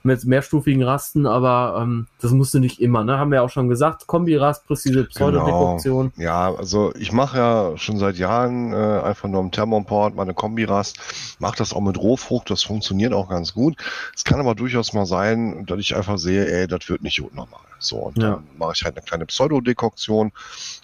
mit 0.05 0.25
mehrstufigen 0.25 0.83
Rasten, 0.83 1.27
aber 1.27 1.81
ähm, 1.83 2.07
das 2.21 2.33
musst 2.33 2.55
du 2.55 2.59
nicht 2.59 2.81
immer, 2.81 3.05
ne? 3.05 3.19
Haben 3.19 3.31
wir 3.31 3.37
ja 3.37 3.43
auch 3.43 3.51
schon 3.51 3.69
gesagt, 3.69 4.07
Kombirast 4.07 4.67
plus 4.67 4.83
diese 4.83 5.05
Pseudodekoktion. 5.05 6.13
Genau. 6.17 6.25
Ja, 6.25 6.55
also 6.55 6.93
ich 6.97 7.13
mache 7.13 7.39
ja 7.39 7.77
schon 7.77 7.99
seit 7.99 8.17
Jahren 8.17 8.73
äh, 8.73 8.77
einfach 8.77 9.29
nur 9.29 9.41
im 9.41 9.51
Thermoport 9.51 10.15
meine 10.15 10.35
Kombirast, 10.35 10.99
mache 11.39 11.57
das 11.57 11.73
auch 11.73 11.81
mit 11.81 11.99
Rohfrucht, 11.99 12.51
das 12.51 12.63
funktioniert 12.63 13.13
auch 13.13 13.29
ganz 13.29 13.55
gut. 13.55 13.77
Es 14.15 14.25
kann 14.25 14.41
aber 14.41 14.55
durchaus 14.55 14.93
mal 14.93 15.07
sein, 15.07 15.67
dass 15.67 15.79
ich 15.79 15.97
einfach 15.97 16.19
sehe, 16.19 16.47
ey, 16.47 16.67
das 16.67 16.89
wird 16.89 17.03
nicht 17.03 17.21
gut 17.21 17.35
normal. 17.35 17.61
So, 17.79 17.97
und 17.97 18.19
ja. 18.19 18.33
dann 18.33 18.47
mache 18.59 18.73
ich 18.77 18.85
halt 18.85 18.97
eine 18.97 19.05
kleine 19.05 19.27
Pseudodekoktion 19.27 20.33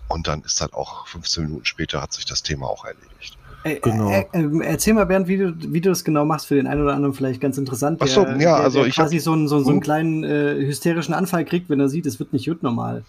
und 0.08 0.26
dann 0.26 0.42
ist 0.42 0.60
halt 0.60 0.74
auch 0.74 1.06
15 1.06 1.44
Minuten 1.44 1.64
später 1.64 2.02
hat 2.02 2.12
sich 2.12 2.24
das 2.24 2.42
Thema 2.42 2.66
auch 2.66 2.84
erledigt. 2.84 3.37
Äh, 3.64 3.80
genau. 3.80 4.10
Äh, 4.10 4.26
äh, 4.32 4.64
erzähl 4.64 4.94
mal, 4.94 5.04
Bernd, 5.04 5.28
wie 5.28 5.36
du, 5.36 5.54
wie 5.56 5.80
du 5.80 5.88
das 5.90 6.04
genau 6.04 6.24
machst, 6.24 6.46
für 6.46 6.54
den 6.54 6.66
einen 6.66 6.82
oder 6.82 6.94
anderen 6.94 7.14
vielleicht 7.14 7.40
ganz 7.40 7.58
interessant. 7.58 8.00
Achso, 8.00 8.24
ja, 8.24 8.36
der, 8.36 8.56
also 8.56 8.78
der 8.80 8.88
ich 8.88 8.94
quasi 8.94 9.18
so 9.18 9.32
einen, 9.32 9.48
so, 9.48 9.58
so 9.60 9.70
einen 9.70 9.78
hm? 9.78 9.82
kleinen 9.82 10.24
äh, 10.24 10.54
hysterischen 10.64 11.14
Anfall 11.14 11.44
kriegt, 11.44 11.68
wenn 11.68 11.80
er 11.80 11.88
sieht, 11.88 12.06
es 12.06 12.18
wird 12.18 12.32
nicht 12.32 12.46
gut 12.46 12.62
normal. 12.62 13.02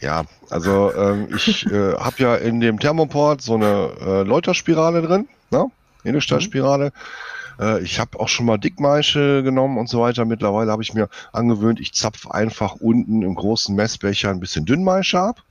Ja, 0.00 0.24
also 0.50 0.92
ähm, 0.94 1.28
ich 1.34 1.66
äh, 1.66 1.94
habe 1.94 2.16
ja 2.18 2.36
in 2.36 2.60
dem 2.60 2.78
Thermoport 2.78 3.40
so 3.40 3.54
eine 3.54 3.90
äh, 4.00 4.22
Läuterspirale 4.22 5.02
drin, 5.02 5.28
ne? 5.50 5.66
Edelstahlspirale. 6.04 6.92
Mhm. 7.58 7.64
Äh, 7.64 7.80
ich 7.80 7.98
habe 7.98 8.18
auch 8.20 8.28
schon 8.28 8.46
mal 8.46 8.58
Dickmaische 8.58 9.42
genommen 9.42 9.78
und 9.78 9.88
so 9.88 10.00
weiter. 10.00 10.24
Mittlerweile 10.24 10.70
habe 10.70 10.82
ich 10.82 10.94
mir 10.94 11.08
angewöhnt, 11.32 11.80
ich 11.80 11.94
zapfe 11.94 12.34
einfach 12.34 12.74
unten 12.76 13.22
im 13.22 13.34
großen 13.34 13.74
Messbecher 13.74 14.30
ein 14.30 14.40
bisschen 14.40 14.64
Dünnmaische 14.64 15.20
ab, 15.20 15.42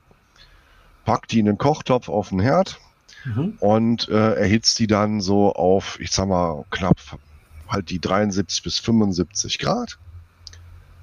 pack 1.06 1.27
die 1.27 1.40
in 1.40 1.45
den 1.45 1.57
Kochtopf 1.57 2.10
auf 2.10 2.30
den 2.30 2.40
Herd, 2.40 2.80
mhm. 3.25 3.57
und 3.59 4.09
äh, 4.09 4.35
erhitzt 4.35 4.79
die 4.79 4.87
dann 4.87 5.21
so 5.21 5.53
auf, 5.53 5.99
ich 5.99 6.11
sag 6.11 6.27
mal, 6.27 6.65
knapp 6.71 6.97
halt 7.67 7.89
die 7.89 7.99
73 7.99 8.63
bis 8.63 8.79
75 8.79 9.59
Grad. 9.59 9.97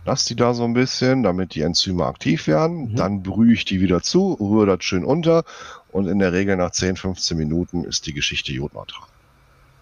Lass 0.06 0.24
die 0.24 0.36
da 0.36 0.54
so 0.54 0.64
ein 0.64 0.72
bisschen, 0.72 1.22
damit 1.22 1.54
die 1.54 1.60
Enzyme 1.60 2.06
aktiv 2.06 2.46
werden. 2.46 2.92
Mhm. 2.92 2.96
Dann 2.96 3.22
brühe 3.22 3.52
ich 3.52 3.64
die 3.64 3.80
wieder 3.80 4.02
zu, 4.02 4.34
rühre 4.34 4.66
das 4.66 4.84
schön 4.84 5.04
unter 5.04 5.44
und 5.88 6.06
in 6.06 6.18
der 6.18 6.32
Regel 6.32 6.56
nach 6.56 6.70
10, 6.70 6.96
15 6.96 7.36
Minuten 7.36 7.84
ist 7.84 8.06
die 8.06 8.14
Geschichte 8.14 8.52
jodneutral. 8.52 9.08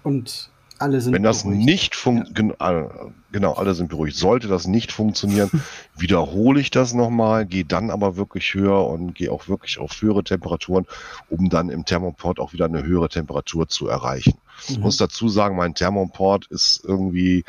Und 0.03 0.51
alle 0.79 1.01
sind 1.01 1.13
Wenn 1.13 1.23
das 1.23 1.43
beruhigt. 1.43 1.65
nicht 1.65 1.95
funktioniert, 1.97 2.57
ja. 2.61 2.91
genau, 3.33 3.53
alle 3.55 3.75
sind 3.75 3.89
beruhigt. 3.89 4.17
Sollte 4.17 4.49
das 4.49 4.67
nicht 4.67 4.93
funktionieren, 4.93 5.51
wiederhole 5.97 6.61
ich 6.61 6.71
das 6.71 6.95
nochmal, 6.95 7.47
gehe 7.47 7.65
dann 7.65 7.91
aber 7.91 8.17
wirklich 8.17 8.55
höher 8.55 8.87
und 8.87 9.15
gehe 9.15 9.33
auch 9.33 9.49
wirklich 9.49 9.79
auf 9.79 10.01
höhere 10.01 10.25
Temperaturen, 10.25 10.87
um 11.29 11.49
dann 11.49 11.69
im 11.69 11.85
Thermoport 11.85 12.39
auch 12.39 12.53
wieder 12.53 12.67
eine 12.67 12.85
höhere 12.85 13.09
Temperatur 13.09 13.69
zu 13.69 13.89
erreichen. 13.89 14.35
Mhm. 14.69 14.75
Ich 14.75 14.79
muss 14.79 14.97
dazu 14.97 15.29
sagen, 15.29 15.57
mein 15.57 15.75
Thermoport 15.75 16.47
ist 16.47 16.83
irgendwie 16.85 17.45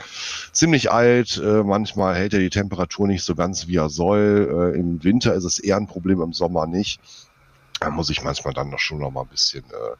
ziemlich 0.51 0.91
alt. 0.91 1.38
Äh, 1.43 1.64
manchmal 1.64 2.15
hält 2.15 2.34
er 2.34 2.39
die 2.39 2.49
Temperatur 2.49 3.07
nicht 3.07 3.23
so 3.23 3.35
ganz, 3.35 3.68
wie 3.68 3.77
er 3.77 3.89
soll. 3.89 4.73
Äh, 4.76 4.80
Im 4.80 5.03
Winter 5.03 5.34
ist 5.34 5.43
es 5.45 5.60
eher 5.60 5.77
ein 5.77 5.88
Problem, 5.88 6.22
im 6.22 6.34
Sommer 6.34 6.68
nicht. 6.68 6.99
Da 7.80 7.89
muss 7.89 8.10
ich 8.10 8.23
manchmal 8.23 8.53
dann 8.53 8.69
noch 8.69 8.80
schon 8.80 8.99
noch 8.99 9.11
mal 9.11 9.22
ein 9.22 9.27
bisschen, 9.27 9.64
äh, 9.65 9.95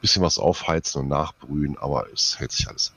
bisschen 0.00 0.22
was 0.22 0.38
aufheizen 0.38 1.02
und 1.02 1.08
nachbrühen, 1.08 1.76
aber 1.78 2.06
es 2.12 2.38
hält 2.38 2.52
sich 2.52 2.68
alles 2.68 2.92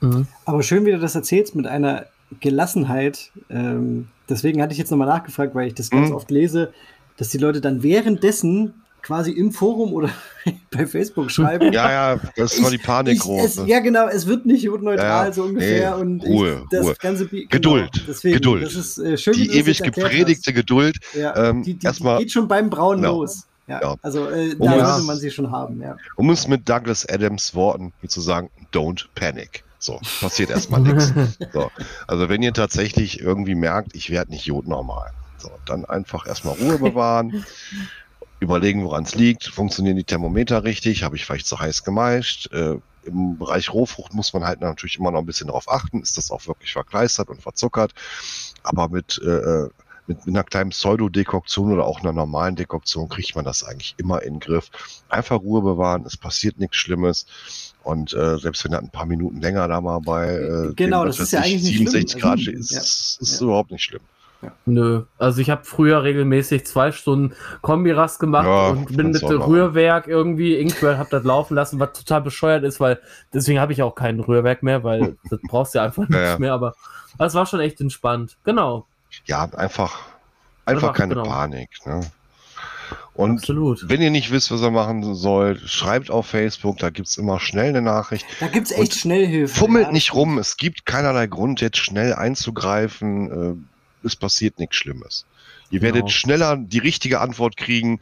mhm. 0.00 0.26
Aber 0.44 0.62
schön, 0.62 0.84
wie 0.84 0.92
du 0.92 0.98
das 0.98 1.14
erzählst, 1.14 1.54
mit 1.54 1.66
einer 1.66 2.06
Gelassenheit. 2.40 3.30
Ähm, 3.50 4.08
deswegen 4.28 4.60
hatte 4.60 4.72
ich 4.72 4.78
jetzt 4.78 4.90
nochmal 4.90 5.08
nachgefragt, 5.08 5.54
weil 5.54 5.68
ich 5.68 5.74
das 5.74 5.90
ganz 5.90 6.10
mhm. 6.10 6.16
oft 6.16 6.30
lese, 6.30 6.72
dass 7.16 7.28
die 7.28 7.38
Leute 7.38 7.60
dann 7.60 7.82
währenddessen 7.82 8.74
quasi 9.02 9.30
im 9.30 9.52
Forum 9.52 9.92
oder 9.92 10.10
bei 10.70 10.86
Facebook 10.86 11.30
schreiben. 11.30 11.72
Ja, 11.72 12.14
ja, 12.14 12.20
das 12.36 12.62
war 12.62 12.70
die 12.70 12.78
Panik 12.78 13.20
groß. 13.20 13.62
Ja, 13.66 13.80
genau, 13.80 14.08
es 14.08 14.26
wird 14.26 14.44
nicht 14.44 14.64
neutral, 14.64 15.26
ja, 15.26 15.32
so 15.32 15.44
ungefähr. 15.44 15.96
Nee, 15.96 16.02
und 16.02 16.20
Ruhe, 16.24 16.62
ich, 16.64 16.68
das 16.70 16.84
Ruhe. 16.84 16.94
Ganze, 16.98 17.26
genau, 17.26 17.46
Geduld, 17.48 18.04
deswegen, 18.06 18.34
Geduld. 18.34 18.64
Das 18.64 18.74
ist, 18.74 18.98
äh, 18.98 19.16
schön, 19.16 19.34
die 19.34 19.50
ewig 19.50 19.82
gepredigte 19.82 20.50
hast. 20.50 20.54
Geduld. 20.54 20.96
Ja, 21.14 21.50
ähm, 21.50 21.62
die, 21.62 21.74
die, 21.74 21.88
die, 21.88 22.18
geht 22.18 22.32
schon 22.32 22.48
beim 22.48 22.68
Brauen 22.70 22.98
genau. 22.98 23.20
los. 23.20 23.46
Ja, 23.68 23.80
ja. 23.82 23.96
Also 24.02 24.28
äh, 24.28 24.56
da 24.56 24.72
um 24.72 24.80
sollte 24.80 25.02
man 25.04 25.18
sie 25.18 25.30
schon 25.30 25.50
haben, 25.50 25.80
ja. 25.82 25.96
Um 26.16 26.30
es 26.30 26.48
mit 26.48 26.68
Douglas 26.68 27.06
Adams 27.08 27.54
Worten 27.54 27.92
zu 28.06 28.20
sagen, 28.20 28.50
don't 28.72 29.06
panic. 29.14 29.62
So, 29.78 30.00
passiert 30.20 30.50
erstmal 30.50 30.80
nichts. 30.80 31.12
So, 31.52 31.70
also 32.06 32.28
wenn 32.28 32.42
ihr 32.42 32.52
tatsächlich 32.52 33.20
irgendwie 33.20 33.54
merkt, 33.54 33.94
ich 33.94 34.10
werde 34.10 34.32
nicht 34.32 34.46
jodnormal, 34.46 35.10
so, 35.36 35.50
dann 35.66 35.84
einfach 35.84 36.26
erstmal 36.26 36.54
Ruhe 36.54 36.78
bewahren, 36.78 37.44
überlegen, 38.40 38.84
woran 38.84 39.04
es 39.04 39.14
liegt, 39.14 39.44
funktionieren 39.44 39.96
die 39.96 40.04
Thermometer 40.04 40.64
richtig, 40.64 41.02
habe 41.02 41.16
ich 41.16 41.24
vielleicht 41.24 41.46
zu 41.46 41.58
heiß 41.60 41.84
gemeischt. 41.84 42.50
Äh, 42.52 42.76
Im 43.04 43.38
Bereich 43.38 43.72
Rohfrucht 43.72 44.14
muss 44.14 44.32
man 44.32 44.44
halt 44.44 44.60
natürlich 44.60 44.98
immer 44.98 45.10
noch 45.10 45.20
ein 45.20 45.26
bisschen 45.26 45.48
darauf 45.48 45.70
achten, 45.70 46.02
ist 46.02 46.16
das 46.16 46.30
auch 46.30 46.46
wirklich 46.46 46.72
verkleistert 46.72 47.28
und 47.28 47.42
verzuckert. 47.42 47.92
Aber 48.62 48.88
mit 48.88 49.20
äh, 49.24 49.28
äh 49.28 49.70
mit, 50.08 50.26
mit 50.26 50.34
einer 50.34 50.44
kleinen 50.44 50.70
Pseudo-Dekoktion 50.70 51.72
oder 51.72 51.84
auch 51.84 52.00
einer 52.00 52.12
normalen 52.12 52.56
Dekoktion 52.56 53.08
kriegt 53.08 53.36
man 53.36 53.44
das 53.44 53.62
eigentlich 53.62 53.94
immer 53.98 54.22
in 54.22 54.34
den 54.34 54.40
Griff. 54.40 54.70
Einfach 55.08 55.40
Ruhe 55.40 55.62
bewahren, 55.62 56.04
es 56.06 56.16
passiert 56.16 56.58
nichts 56.58 56.76
Schlimmes. 56.76 57.26
Und 57.84 58.12
äh, 58.14 58.38
selbst 58.38 58.64
wenn 58.64 58.72
er 58.72 58.80
ein 58.80 58.90
paar 58.90 59.06
Minuten 59.06 59.40
länger 59.40 59.68
da 59.68 59.80
mal 59.80 60.00
bei 60.00 60.34
äh, 60.34 60.72
genau, 60.74 61.04
dem, 61.04 61.08
das 61.08 61.20
ist 61.20 61.32
ja 61.32 61.40
eigentlich 61.40 61.62
67 61.62 62.20
Grad 62.20 62.38
also, 62.38 62.50
ist, 62.50 62.70
ja, 62.70 62.80
ist, 62.80 63.18
ist 63.20 63.40
ja. 63.40 63.46
überhaupt 63.46 63.70
nicht 63.70 63.84
schlimm. 63.84 64.02
Ja. 64.42 64.52
Nö, 64.66 65.02
also 65.18 65.40
ich 65.40 65.50
habe 65.50 65.64
früher 65.64 66.04
regelmäßig 66.04 66.64
zwei 66.64 66.92
Stunden 66.92 67.34
Kombirast 67.60 68.20
gemacht 68.20 68.46
ja, 68.46 68.68
und 68.68 68.96
bin 68.96 69.10
mit 69.10 69.22
dem 69.22 69.42
Rührwerk 69.42 70.06
irgendwie 70.06 70.54
Inkwell 70.54 70.96
hab 70.96 71.10
das 71.10 71.24
laufen 71.24 71.54
lassen, 71.56 71.80
was 71.80 71.92
total 71.92 72.20
bescheuert 72.20 72.62
ist, 72.62 72.78
weil 72.78 73.00
deswegen 73.34 73.58
habe 73.58 73.72
ich 73.72 73.82
auch 73.82 73.96
kein 73.96 74.20
Rührwerk 74.20 74.62
mehr, 74.62 74.84
weil 74.84 75.16
das 75.30 75.40
brauchst 75.48 75.74
du 75.74 75.78
ja 75.78 75.84
einfach 75.86 76.08
ja, 76.08 76.30
nicht 76.30 76.38
mehr, 76.38 76.52
aber 76.52 76.74
es 77.18 77.34
war 77.34 77.46
schon 77.46 77.58
echt 77.58 77.80
entspannt. 77.80 78.36
Genau 78.44 78.86
ja, 79.26 79.44
einfach, 79.54 80.00
einfach 80.64 80.94
keine 80.94 81.14
genau. 81.14 81.28
Panik. 81.28 81.70
Ne? 81.84 82.00
Und 83.14 83.38
Absolut. 83.38 83.88
wenn 83.88 84.00
ihr 84.00 84.10
nicht 84.10 84.30
wisst, 84.30 84.50
was 84.50 84.62
ihr 84.62 84.70
machen 84.70 85.14
sollt, 85.14 85.68
schreibt 85.68 86.10
auf 86.10 86.26
Facebook, 86.26 86.78
da 86.78 86.90
gibt 86.90 87.08
es 87.08 87.16
immer 87.16 87.40
schnell 87.40 87.70
eine 87.70 87.82
Nachricht. 87.82 88.24
Da 88.38 88.46
gibt 88.46 88.68
es 88.68 88.72
echt 88.72 88.94
schnell 88.94 89.26
Hilfe. 89.26 89.54
Fummelt 89.54 89.86
ja. 89.86 89.92
nicht 89.92 90.14
rum, 90.14 90.38
es 90.38 90.56
gibt 90.56 90.86
keinerlei 90.86 91.26
Grund, 91.26 91.60
jetzt 91.60 91.78
schnell 91.78 92.14
einzugreifen. 92.14 93.58
Äh, 94.02 94.06
es 94.06 94.14
passiert 94.14 94.58
nichts 94.58 94.76
Schlimmes. 94.76 95.26
Ihr 95.70 95.80
genau. 95.80 95.94
werdet 95.94 96.12
schneller 96.12 96.56
die 96.56 96.78
richtige 96.78 97.20
Antwort 97.20 97.56
kriegen, 97.56 98.00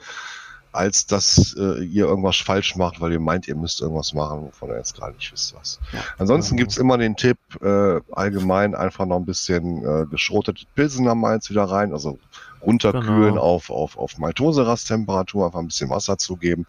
als 0.76 1.06
dass 1.06 1.54
äh, 1.58 1.82
ihr 1.82 2.06
irgendwas 2.06 2.36
falsch 2.36 2.76
macht, 2.76 3.00
weil 3.00 3.12
ihr 3.12 3.20
meint, 3.20 3.48
ihr 3.48 3.56
müsst 3.56 3.80
irgendwas 3.80 4.12
machen, 4.12 4.42
wovon 4.42 4.70
ihr 4.70 4.76
jetzt 4.76 4.94
gerade 4.94 5.14
nicht 5.16 5.32
wisst 5.32 5.54
was. 5.54 5.80
Ja, 5.92 6.00
Ansonsten 6.18 6.58
es 6.58 6.76
immer 6.76 6.98
den 6.98 7.16
Tipp, 7.16 7.38
äh, 7.62 8.00
allgemein 8.12 8.74
einfach 8.74 9.06
noch 9.06 9.16
ein 9.16 9.24
bisschen 9.24 9.84
äh, 9.84 10.06
geschrotete 10.06 10.66
Pilsener 10.74 11.14
Malz 11.14 11.50
wieder 11.50 11.64
rein, 11.64 11.92
also 11.92 12.18
runterkühlen 12.62 13.34
genau. 13.34 13.42
auf, 13.42 13.70
auf, 13.70 13.96
auf 13.96 14.18
Maltose-Rasttemperatur, 14.18 15.46
einfach 15.46 15.60
ein 15.60 15.68
bisschen 15.68 15.90
Wasser 15.90 16.18
zugeben. 16.18 16.66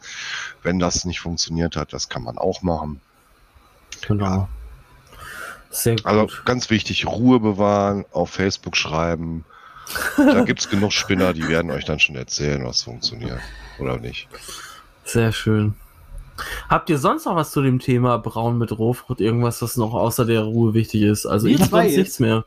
Wenn 0.64 0.80
das 0.80 1.06
nicht 1.06 1.20
funktioniert 1.20 1.76
hat, 1.76 1.92
das 1.94 2.08
kann 2.08 2.24
man 2.24 2.38
auch 2.38 2.62
machen. 2.62 3.02
Genau. 4.08 4.26
Ja. 4.26 4.50
Sehr 5.70 5.96
gut. 5.96 6.06
Also 6.06 6.28
ganz 6.46 6.70
wichtig, 6.70 7.06
Ruhe 7.08 7.40
bewahren, 7.40 8.06
auf 8.12 8.30
Facebook 8.30 8.78
schreiben. 8.78 9.44
da 10.18 10.44
gibt 10.44 10.60
es 10.62 10.70
genug 10.70 10.94
Spinner, 10.94 11.34
die 11.34 11.48
werden 11.48 11.72
euch 11.72 11.86
dann 11.86 12.00
schon 12.00 12.16
erzählen, 12.16 12.66
was 12.66 12.84
funktioniert 12.84 13.40
oder 13.80 13.98
nicht. 13.98 14.28
Sehr 15.04 15.32
schön. 15.32 15.76
Habt 16.70 16.90
ihr 16.90 16.98
sonst 16.98 17.26
noch 17.26 17.36
was 17.36 17.52
zu 17.52 17.62
dem 17.62 17.80
Thema 17.80 18.18
Braun 18.18 18.58
mit 18.58 18.78
Rohfrucht? 18.78 19.22
Irgendwas, 19.22 19.62
was 19.62 19.78
noch 19.78 19.94
außer 19.94 20.26
der 20.26 20.44
Ruhe 20.44 20.74
wichtig 20.74 21.02
ist? 21.02 21.26
Also 21.26 21.48
ich 21.48 21.60
habe 21.62 21.84
nichts 21.84 22.20
mehr. 22.20 22.46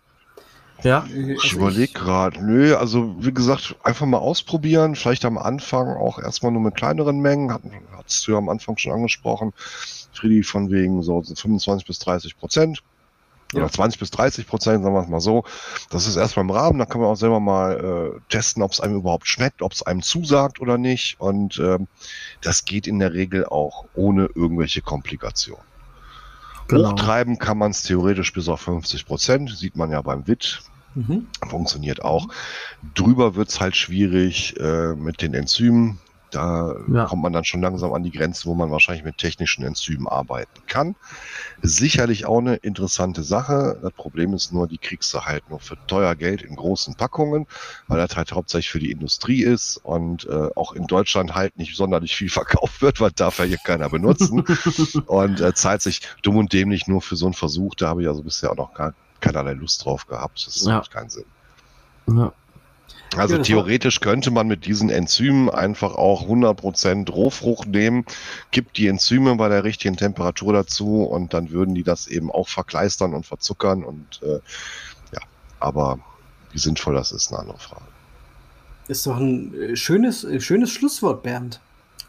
Ja. 0.82 1.06
Ich 1.44 1.52
überlege 1.52 1.92
gerade. 1.92 2.42
Nö, 2.42 2.74
also 2.74 3.14
wie 3.18 3.34
gesagt, 3.34 3.76
einfach 3.82 4.06
mal 4.06 4.18
ausprobieren. 4.18 4.94
Vielleicht 4.94 5.24
am 5.24 5.36
Anfang 5.36 5.88
auch 5.88 6.18
erstmal 6.18 6.52
nur 6.52 6.62
mit 6.62 6.74
kleineren 6.74 7.20
Mengen. 7.20 7.52
Hat, 7.52 7.62
hast 8.04 8.26
du 8.26 8.32
ja 8.32 8.38
am 8.38 8.48
Anfang 8.48 8.78
schon 8.78 8.92
angesprochen. 8.92 9.52
Friedi 10.12 10.42
von 10.42 10.70
wegen 10.70 11.02
so 11.02 11.22
25 11.22 11.86
bis 11.86 11.98
30 11.98 12.38
Prozent 12.38 12.82
oder 13.54 13.70
20 13.70 13.98
bis 13.98 14.10
30 14.10 14.46
Prozent, 14.46 14.82
sagen 14.82 14.94
wir 14.94 15.02
es 15.02 15.08
mal 15.08 15.20
so. 15.20 15.44
Das 15.90 16.06
ist 16.06 16.16
erstmal 16.16 16.44
im 16.44 16.50
Rahmen, 16.50 16.78
da 16.78 16.86
kann 16.86 17.00
man 17.00 17.10
auch 17.10 17.16
selber 17.16 17.40
mal 17.40 18.14
äh, 18.16 18.20
testen, 18.28 18.62
ob 18.62 18.72
es 18.72 18.80
einem 18.80 18.96
überhaupt 18.96 19.26
schmeckt, 19.26 19.62
ob 19.62 19.72
es 19.72 19.82
einem 19.82 20.02
zusagt 20.02 20.60
oder 20.60 20.78
nicht. 20.78 21.20
Und 21.20 21.58
ähm, 21.58 21.88
das 22.42 22.64
geht 22.64 22.86
in 22.86 22.98
der 22.98 23.12
Regel 23.12 23.44
auch 23.44 23.84
ohne 23.94 24.30
irgendwelche 24.34 24.82
Komplikationen. 24.82 25.64
Genau. 26.68 26.90
Hochtreiben 26.90 27.38
kann 27.38 27.58
man 27.58 27.72
es 27.72 27.82
theoretisch 27.82 28.32
bis 28.32 28.48
auf 28.48 28.60
50 28.60 29.06
Prozent, 29.06 29.50
sieht 29.50 29.76
man 29.76 29.90
ja 29.90 30.00
beim 30.02 30.26
WIT. 30.26 30.62
Mhm. 30.94 31.26
Funktioniert 31.48 32.04
auch. 32.04 32.28
Drüber 32.94 33.34
wird 33.34 33.48
es 33.48 33.60
halt 33.60 33.76
schwierig 33.76 34.58
äh, 34.58 34.94
mit 34.94 35.22
den 35.22 35.34
Enzymen. 35.34 35.98
Da 36.30 36.74
ja. 36.92 37.06
kommt 37.06 37.22
man 37.22 37.32
dann 37.32 37.44
schon 37.44 37.60
langsam 37.60 37.92
an 37.92 38.02
die 38.02 38.10
Grenze, 38.10 38.46
wo 38.46 38.54
man 38.54 38.70
wahrscheinlich 38.70 39.04
mit 39.04 39.18
technischen 39.18 39.64
Enzymen 39.64 40.06
arbeiten 40.06 40.60
kann. 40.66 40.96
Sicherlich 41.62 42.26
auch 42.26 42.38
eine 42.38 42.56
interessante 42.56 43.22
Sache. 43.22 43.78
Das 43.82 43.92
Problem 43.92 44.32
ist 44.34 44.52
nur, 44.52 44.66
die 44.66 44.78
kriegst 44.78 45.12
du 45.12 45.20
halt 45.20 45.48
nur 45.50 45.60
für 45.60 45.76
teuer 45.86 46.14
Geld 46.14 46.42
in 46.42 46.56
großen 46.56 46.94
Packungen, 46.94 47.46
weil 47.88 47.98
das 47.98 48.16
halt 48.16 48.32
hauptsächlich 48.32 48.70
für 48.70 48.78
die 48.78 48.90
Industrie 48.90 49.42
ist 49.42 49.76
und 49.78 50.26
äh, 50.26 50.48
auch 50.56 50.72
in 50.72 50.86
Deutschland 50.86 51.34
halt 51.34 51.56
nicht 51.58 51.76
sonderlich 51.76 52.16
viel 52.16 52.30
verkauft 52.30 52.82
wird, 52.82 53.00
weil 53.00 53.10
darf 53.10 53.38
ja 53.38 53.44
hier 53.44 53.58
keiner 53.58 53.88
benutzen 53.88 54.44
und 55.06 55.40
äh, 55.40 55.54
zahlt 55.54 55.82
sich 55.82 56.00
dumm 56.22 56.36
und 56.36 56.52
dämlich 56.52 56.86
nur 56.86 57.02
für 57.02 57.16
so 57.16 57.26
einen 57.26 57.34
Versuch. 57.34 57.74
Da 57.74 57.88
habe 57.88 58.02
ich 58.02 58.08
also 58.08 58.22
bisher 58.22 58.52
auch 58.52 58.56
noch 58.56 58.74
gar 58.74 58.94
keinerlei 59.20 59.52
Lust 59.52 59.84
drauf 59.84 60.06
gehabt. 60.06 60.46
Das 60.46 60.64
ja. 60.64 60.78
macht 60.78 60.90
keinen 60.90 61.10
Sinn. 61.10 61.24
Ja. 62.08 62.32
Also 63.16 63.36
ja, 63.36 63.42
theoretisch 63.42 64.00
könnte 64.00 64.30
man 64.30 64.46
mit 64.46 64.66
diesen 64.66 64.88
Enzymen 64.88 65.50
einfach 65.50 65.94
auch 65.94 66.28
100% 66.28 67.10
Rohfrucht 67.10 67.66
nehmen, 67.66 68.04
gibt 68.50 68.76
die 68.76 68.86
Enzyme 68.86 69.34
bei 69.36 69.48
der 69.48 69.64
richtigen 69.64 69.96
Temperatur 69.96 70.52
dazu 70.52 71.02
und 71.02 71.34
dann 71.34 71.50
würden 71.50 71.74
die 71.74 71.82
das 71.82 72.06
eben 72.06 72.30
auch 72.30 72.48
verkleistern 72.48 73.14
und 73.14 73.26
verzuckern 73.26 73.82
und 73.82 74.20
äh, 74.22 74.38
ja, 75.12 75.20
aber 75.58 75.98
wie 76.52 76.58
sinnvoll 76.58 76.94
das 76.94 77.10
ist, 77.10 77.32
eine 77.32 77.40
andere 77.40 77.58
Frage. 77.58 77.82
Ist 78.88 79.06
doch 79.06 79.18
ein 79.18 79.54
äh, 79.54 79.76
schönes, 79.76 80.24
äh, 80.24 80.40
schönes 80.40 80.70
Schlusswort, 80.70 81.22
Bernd. 81.22 81.60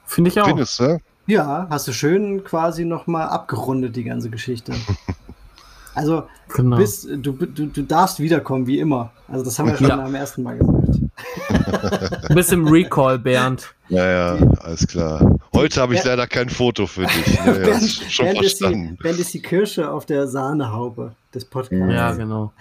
Finde 0.06 0.30
ich 0.30 0.40
auch. 0.40 0.48
Findest 0.48 0.80
du? 0.80 1.00
Ja, 1.28 1.68
hast 1.70 1.88
du 1.88 1.94
schön 1.94 2.44
quasi 2.44 2.86
nochmal 2.86 3.28
abgerundet, 3.28 3.96
die 3.96 4.04
ganze 4.04 4.30
Geschichte. 4.30 4.74
Also, 5.94 6.24
genau. 6.54 6.78
bist, 6.78 7.08
du, 7.10 7.34
du, 7.34 7.66
du 7.66 7.82
darfst 7.84 8.20
wiederkommen, 8.20 8.66
wie 8.68 8.80
immer. 8.80 9.12
Also, 9.28 9.44
das 9.44 9.60
haben 9.60 9.70
wir 9.70 9.78
schon 9.78 9.88
ja. 9.88 10.04
am 10.04 10.16
ersten 10.16 10.44
Mal 10.44 10.58
gesagt. 10.58 11.00
Du 12.28 12.36
bist 12.36 12.52
im 12.52 12.68
Recall, 12.68 13.20
Bernd. 13.20 13.74
Ja, 13.90 14.06
ja, 14.06 14.48
alles 14.62 14.88
klar. 14.88 15.38
Heute 15.54 15.82
habe 15.82 15.94
ich 15.94 16.04
leider 16.04 16.26
kein 16.28 16.50
Foto 16.50 16.88
für 16.88 17.06
dich. 17.06 17.40
Ja, 17.46 17.52
Bernd, 17.52 17.84
schon 18.10 18.26
Bernd 18.26 18.40
verstanden. 18.40 18.84
Ist 18.84 18.92
die, 18.92 19.04
Bernd 19.04 19.20
ist 19.20 19.34
die 19.34 19.42
Kirsche 19.42 19.92
auf 19.92 20.06
der 20.06 20.28
Sahnehaube 20.28 21.14
des 21.34 21.46
Podcasts. 21.46 21.94
Ja, 21.94 22.12
genau. 22.14 22.54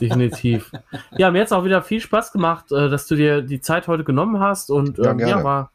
Definitiv. 0.00 0.70
Ja, 1.16 1.30
mir 1.30 1.40
hat 1.40 1.46
es 1.46 1.52
auch 1.52 1.64
wieder 1.64 1.82
viel 1.82 2.00
Spaß 2.00 2.32
gemacht, 2.32 2.70
äh, 2.72 2.88
dass 2.88 3.06
du 3.06 3.14
dir 3.14 3.42
die 3.42 3.60
Zeit 3.60 3.88
heute 3.88 4.04
genommen 4.04 4.40
hast 4.40 4.70
und 4.70 4.98
ähm, 4.98 5.18
ja, 5.18 5.28
ja, 5.28 5.44
war, 5.44 5.70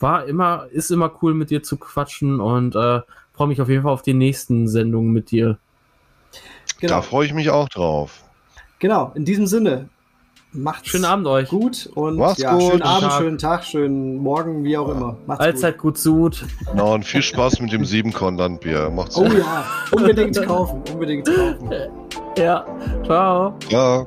war 0.00 0.26
immer, 0.26 0.66
ist 0.70 0.90
immer 0.90 1.12
cool 1.22 1.34
mit 1.34 1.50
dir 1.50 1.62
zu 1.62 1.76
quatschen 1.76 2.40
und 2.40 2.74
äh, 2.74 3.00
freue 3.34 3.48
mich 3.48 3.60
auf 3.60 3.68
jeden 3.68 3.82
Fall 3.82 3.92
auf 3.92 4.02
die 4.02 4.14
nächsten 4.14 4.68
Sendungen 4.68 5.12
mit 5.12 5.30
dir. 5.30 5.58
Genau. 6.80 6.94
Da 6.94 7.02
freue 7.02 7.26
ich 7.26 7.34
mich 7.34 7.50
auch 7.50 7.68
drauf. 7.68 8.22
Genau, 8.78 9.10
in 9.14 9.24
diesem 9.24 9.46
Sinne, 9.46 9.88
macht's 10.52 10.88
schönen 10.88 11.04
Abend 11.04 11.26
euch. 11.26 11.48
Gut 11.48 11.90
und 11.94 12.16
Macht's 12.16 12.40
ja, 12.40 12.52
gut. 12.52 12.62
schönen 12.62 12.82
Abend, 12.82 13.10
Tag. 13.10 13.20
schönen 13.20 13.38
Tag, 13.38 13.64
schönen 13.64 14.16
Morgen, 14.18 14.62
wie 14.62 14.76
auch 14.76 14.88
immer. 14.88 15.16
Macht's 15.26 15.40
Allzeit 15.44 15.78
gut. 15.78 16.00
gut 16.02 16.44
Genau, 16.70 16.94
und 16.94 17.04
viel 17.04 17.22
Spaß 17.22 17.60
mit 17.60 17.72
dem 17.72 17.84
7 17.84 18.12
Landbier. 18.36 18.90
Macht's 18.90 19.16
oh 19.16 19.24
gut. 19.24 19.32
Oh 19.34 19.38
ja, 19.38 19.64
unbedingt 19.90 20.46
kaufen, 20.46 20.82
unbedingt 20.92 21.26
kaufen. 21.26 21.70
Ja, 22.36 22.64
ciao. 23.04 23.54
Ja. 23.68 24.06